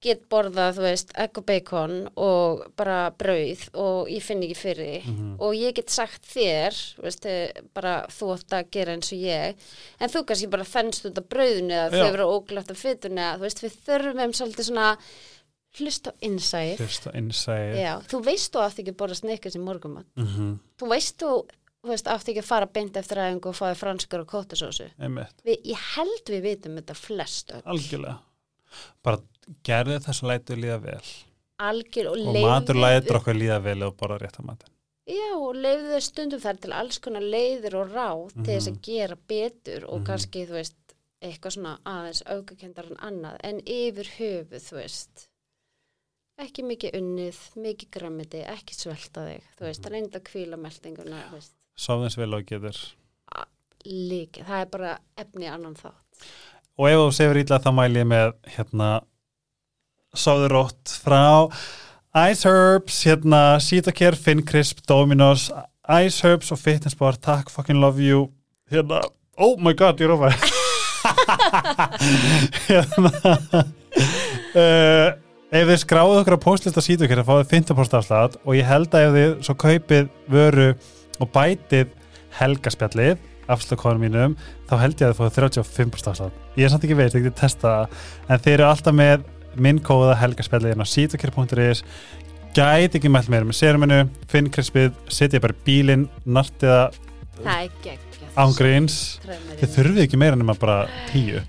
get 0.05 0.23
borðað, 0.31 0.77
þú 0.77 0.83
veist, 0.85 1.11
egg 1.25 1.37
og 1.41 1.45
bacon 1.49 1.95
og 2.15 2.63
bara 2.77 2.97
brauð 3.11 3.63
og 3.81 4.07
ég 4.13 4.23
finn 4.23 4.43
ekki 4.45 4.57
fyrir 4.59 4.85
því 4.85 5.01
Mhm. 5.11 5.35
og 5.41 5.53
ég 5.57 5.73
get 5.75 5.89
sagt 5.89 6.23
þér, 6.31 6.79
veist, 7.03 7.25
eh, 7.25 7.51
bara 7.73 8.05
þú 8.09 8.31
átt 8.37 8.49
að 8.59 8.71
gera 8.71 8.93
eins 8.95 9.11
og 9.11 9.19
ég 9.19 9.55
en 9.99 10.09
þú 10.09 10.25
kannski 10.25 10.49
bara 10.49 10.63
þennst 10.63 11.05
út 11.09 11.17
af 11.17 11.29
brauðinu 11.29 11.73
eða 11.73 11.91
þau 11.91 12.11
vera 12.11 12.31
óglætt 12.37 12.71
af 12.71 12.77
fytunu 12.77 13.19
eða 13.21 13.37
þú 13.37 13.41
veist, 13.49 13.63
við 13.65 13.75
þurfum 13.85 14.33
svolítið 14.39 14.69
svona 14.71 14.97
hlust 15.75 16.07
á 16.07 16.11
innsæð 16.23 16.77
Fyrst 16.79 17.07
og 17.09 17.13
innsæði. 17.19 17.75
Já, 17.83 17.93
þú 18.07 18.21
veist 18.23 18.53
þú 18.53 18.61
átt 18.63 18.79
ekki 18.79 18.93
að 18.93 18.99
borða 19.01 19.15
sneikars 19.19 19.55
í 19.57 19.59
morgumat. 19.59 20.05
Mm 20.15 20.27
-hmm. 20.27 20.59
Þú 20.79 20.87
veist 20.89 21.17
þú, 21.19 21.31
þú 21.83 21.89
veist, 21.91 22.07
átt 22.07 22.29
ekki 22.29 22.39
að 22.39 22.51
fara 22.51 22.65
beint 22.65 22.95
eftir 22.97 23.17
aðeins 23.17 23.45
og 23.45 23.55
fáið 23.55 23.75
franskur 23.75 24.19
og 24.21 24.27
kóttasósu. 24.27 24.89
Ég 25.45 25.77
held 25.95 26.25
við 26.27 26.41
vitum 26.41 26.75
þetta 26.77 26.95
flest 26.95 27.51
öll. 27.51 27.61
Algjörlega. 27.65 28.17
Bara 29.03 29.17
gerði 29.63 29.99
þess 30.05 30.23
að 30.23 30.29
lætu 30.31 30.55
líða 30.59 30.79
vel. 30.81 31.01
Algjör 31.65 32.07
og 32.11 32.27
Og 32.27 32.39
matur 32.43 32.75
lætur 32.75 33.19
okkur 33.21 33.37
líða 33.37 33.61
vel 33.63 33.83
og 33.83 33.95
borða 33.97 34.17
rétt 34.25 34.39
að 34.41 34.45
matur. 34.49 34.69
Já, 35.07 35.27
og 35.37 35.55
leifðu 35.55 35.91
þau 35.93 36.01
stundum 36.01 36.39
þar 36.41 36.57
til 36.63 36.73
alls 36.73 36.97
konar 36.99 37.21
leiðir 37.21 37.75
og 37.77 37.91
ráð 37.93 38.33
til 38.33 38.43
þess 38.55 38.67
Mhm. 38.67 38.75
að 38.75 38.81
gera 38.81 39.15
betur 39.27 39.83
og 39.85 39.99
Mhm. 40.01 40.05
kannski, 40.07 40.47
þú 40.47 40.51
veist, 40.51 40.75
eitthvað 41.21 41.51
svona 41.55 41.77
aðeins 41.85 42.23
aukakendar 42.25 42.85
en 42.91 42.97
annað. 42.97 43.37
En 43.43 43.59
yfir 43.61 44.07
höfuð, 44.17 44.61
þú 44.69 44.73
veist, 44.73 45.27
ekki 46.39 46.63
mikið 46.63 46.91
unnið, 46.99 47.37
mikið 47.55 47.89
grammiti, 47.91 48.41
ekki 48.43 48.73
svelta 48.75 49.21
þig, 49.29 49.41
þú 49.57 49.61
Mhm. 49.61 49.65
veist, 49.67 49.85
reynda 49.91 50.19
að 50.19 50.23
kvíla 50.23 50.57
meldinguna, 50.59 51.23
þú 51.29 51.33
veist. 51.33 51.53
Sáðins 51.77 52.17
vel 52.17 52.33
og 52.33 52.45
getur. 52.45 52.93
líka, 53.85 54.43
það 54.43 54.61
er 54.61 54.65
bara 54.65 54.99
efni 55.15 55.45
annan 55.47 55.75
þátt. 55.75 56.25
Og 56.77 56.87
ef 56.89 56.95
þú 56.97 57.11
sefur 57.13 57.35
ítla 57.43 57.59
þá 57.61 57.71
mæli 57.71 58.01
ég 58.01 58.07
með 58.07 58.33
hérna 58.55 59.03
sáður 60.19 60.55
rótt 60.55 60.95
frá 61.03 61.51
Ice 62.29 62.47
Herbs, 62.47 63.01
hérna 63.03 63.59
Sitacare, 63.59 64.15
Finn 64.15 64.45
Crisp, 64.47 64.85
Dominos 64.87 65.49
Ice 66.01 66.23
Herbs 66.23 66.51
og 66.55 66.59
Fitness 66.61 66.95
Bar 66.95 67.17
Takk, 67.19 67.51
fucking 67.51 67.81
love 67.81 67.99
you. 68.01 68.29
Hérna, 68.71 69.01
oh 69.37 69.59
my 69.59 69.73
god, 69.75 69.99
ég 69.99 70.07
rófa 70.09 70.31
hérna 72.67 73.11
uh, 74.55 75.09
ef 75.53 75.67
þið 75.69 75.79
skráðu 75.83 76.17
okkur 76.21 76.37
á 76.39 76.45
postlista 76.47 76.81
Sitacare 76.81 77.21
þá 77.21 77.29
fáið 77.29 77.51
15% 77.51 77.97
afslátt 77.99 78.33
og 78.41 78.53
ég 78.57 78.65
held 78.65 78.89
að 78.95 79.05
ef 79.05 79.11
þið 79.17 79.31
svo 79.45 79.53
kaupið 79.61 80.05
vöru 80.31 80.69
og 81.21 81.27
bætið 81.35 81.87
helgaspjallið 82.39 83.15
afslökkonum 83.51 84.01
mínum, 84.01 84.31
þá 84.65 84.75
held 84.81 84.97
ég 84.97 85.05
að 85.05 85.11
þið 85.11 85.19
fóðu 85.19 85.33
35% 85.37 86.09
afslátt. 86.11 86.35
Ég 86.57 86.65
er 86.65 86.71
samt 86.73 86.85
ekki 86.87 86.97
veit, 86.97 87.13
ég 87.13 87.25
geti 87.27 87.41
testa 87.43 87.71
en 88.25 88.41
þeir 88.41 88.55
eru 88.55 88.67
alltaf 88.71 88.95
með 88.97 89.17
minn 89.61 89.81
kóða 89.83 90.17
helgaspjallið 90.19 90.75
inn 90.75 90.83
á 90.83 90.87
sítokir.is 90.87 91.83
gæti 92.55 92.99
ekki 92.99 93.11
mælt 93.11 93.29
meira 93.31 93.47
með 93.47 93.59
séruminu, 93.59 93.99
finn 94.31 94.47
krispið 94.53 94.93
setja 95.11 95.41
bara 95.43 95.55
í 95.55 95.63
bílinn, 95.65 96.07
nartiða 96.23 96.91
ángríns 98.39 99.19
þið 99.59 99.71
þurfið 99.73 100.03
ekki 100.05 100.19
meira 100.19 100.39
nema 100.39 100.55
bara 100.59 100.85
tíu. 101.11 101.41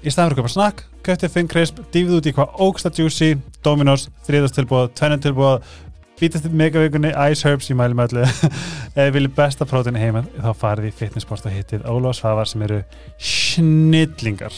Í 0.00 0.08
staðan 0.12 0.30
fyrir 0.30 0.36
að 0.36 0.40
köpa 0.40 0.52
snakk, 0.52 0.82
köftið 1.04 1.32
finn 1.34 1.48
krisp 1.48 1.80
dýfið 1.92 2.18
út 2.18 2.28
í 2.28 2.34
hvað 2.36 2.60
ógsta 2.66 2.92
juicy 2.96 3.34
Dominos, 3.64 4.08
þriðastilbúð, 4.28 4.92
tvennentilbúð 4.96 5.64
bítast 6.20 6.44
í 6.44 6.52
megavíkunni, 6.52 7.14
Ice 7.32 7.48
Herbs 7.48 7.70
í 7.72 7.76
mælum 7.76 8.02
öllu. 8.04 8.26
Ef 8.96 8.98
þið 8.98 9.14
viljið 9.16 9.34
besta 9.38 9.66
prótin 9.68 9.96
heima 9.96 10.24
þá 10.36 10.50
farið 10.58 10.90
í 10.90 10.94
fitnessport 10.98 11.48
og 11.48 11.54
hittið 11.54 11.88
Óla 11.88 12.12
og 12.12 12.18
Svavar 12.18 12.48
sem 12.50 12.64
eru 12.66 12.82
snillingar 13.16 14.56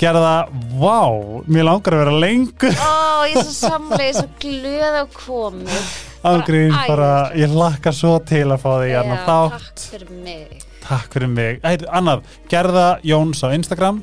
gerða, 0.00 0.34
vá, 0.80 0.98
mér 1.46 1.68
langar 1.68 1.96
að 1.96 2.02
vera 2.04 2.16
lengur. 2.24 2.74
Ó, 2.78 3.24
ég 3.30 3.38
er 3.38 3.46
svo 3.46 3.54
samlega 3.70 4.18
svo 4.18 4.28
glöð 4.42 4.98
á 5.00 5.04
komið 5.14 5.88
Ángrín, 6.24 6.72
Bara 6.88 7.10
ég 7.36 7.52
lakka 7.52 7.92
svo 7.92 8.16
til 8.24 8.46
að 8.48 8.62
fá 8.62 8.70
þig 8.80 8.92
Já, 8.94 9.00
þátt. 9.26 9.58
takk 9.74 9.90
fyrir 9.92 10.14
mig. 10.24 10.62
Takk 10.84 11.16
fyrir 11.16 11.32
mig. 11.32 11.60
Æ, 11.60 11.84
Annað, 11.92 12.24
Gerða 12.48 12.86
Jóns 13.04 13.44
á 13.44 13.52
Instagram. 13.52 14.02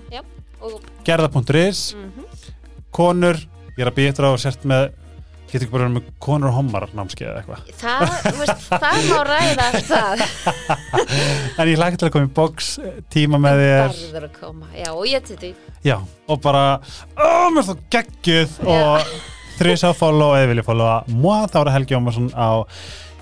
Og, 0.62 0.78
gerða.is 1.06 1.96
mm 1.98 2.28
konur, 2.92 3.38
ég 3.78 3.86
er 3.86 3.92
að 3.92 3.96
eftir 4.12 4.28
á 4.28 4.32
sért 4.42 4.66
með, 4.68 4.90
getur 5.52 5.66
ekki 5.66 5.74
bara 5.74 5.88
verið 5.88 5.98
með 5.98 6.08
konur 6.24 6.50
og 6.50 6.56
homar 6.58 6.86
námskeið 6.96 7.30
eða 7.30 7.42
eitthvað? 7.42 7.74
Það, 7.82 8.16
veist, 8.40 8.64
það 8.72 9.10
má 9.10 9.20
ræða 9.28 9.68
allt 9.68 9.92
það. 9.92 10.24
En 11.62 11.70
ég 11.70 11.82
lækki 11.82 12.00
til 12.00 12.08
að 12.08 12.14
koma 12.16 12.30
í 12.30 12.34
box 12.40 12.72
eh, 12.82 12.96
tíma 13.12 13.42
með 13.42 13.62
þér. 13.62 13.84
Barður 13.92 14.26
að 14.28 14.40
koma, 14.40 14.72
já, 14.78 14.88
og 14.94 15.06
ég 15.10 15.28
til 15.28 15.38
því. 15.42 15.52
Já, 15.86 15.98
og 16.02 16.42
bara, 16.44 16.64
ó, 17.18 17.28
mér 17.52 17.62
er 17.62 17.68
svo 17.68 17.78
geggjuð. 17.94 18.58
Og 18.72 19.14
þrjus 19.62 19.86
að 19.92 19.96
follow 20.00 20.36
eða 20.38 20.50
vilja 20.52 20.66
followa 20.66 20.98
moi, 21.14 21.46
þá 21.52 21.62
er 21.62 21.74
Helgi 21.76 21.98
Ómarsson 22.00 22.32
á 22.34 22.66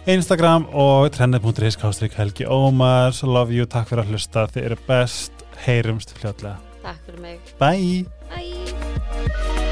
Instagram 0.09 0.69
og 0.71 1.09
trendið.is 1.13 1.77
kástrík 1.79 2.15
Helgi 2.17 2.47
Ómars 2.47 3.21
love 3.27 3.53
you, 3.53 3.67
takk 3.69 3.91
fyrir 3.91 4.05
að 4.05 4.15
hlusta, 4.15 4.47
þið 4.53 4.69
eru 4.71 4.79
best. 4.87 5.45
Heyrumst 5.65 6.15
fljótlega, 6.15 6.55
Takk 6.85 7.01
fyrir 7.03 7.19
mig. 7.25 7.55
Bye. 7.59 8.05
Bye 8.31 9.67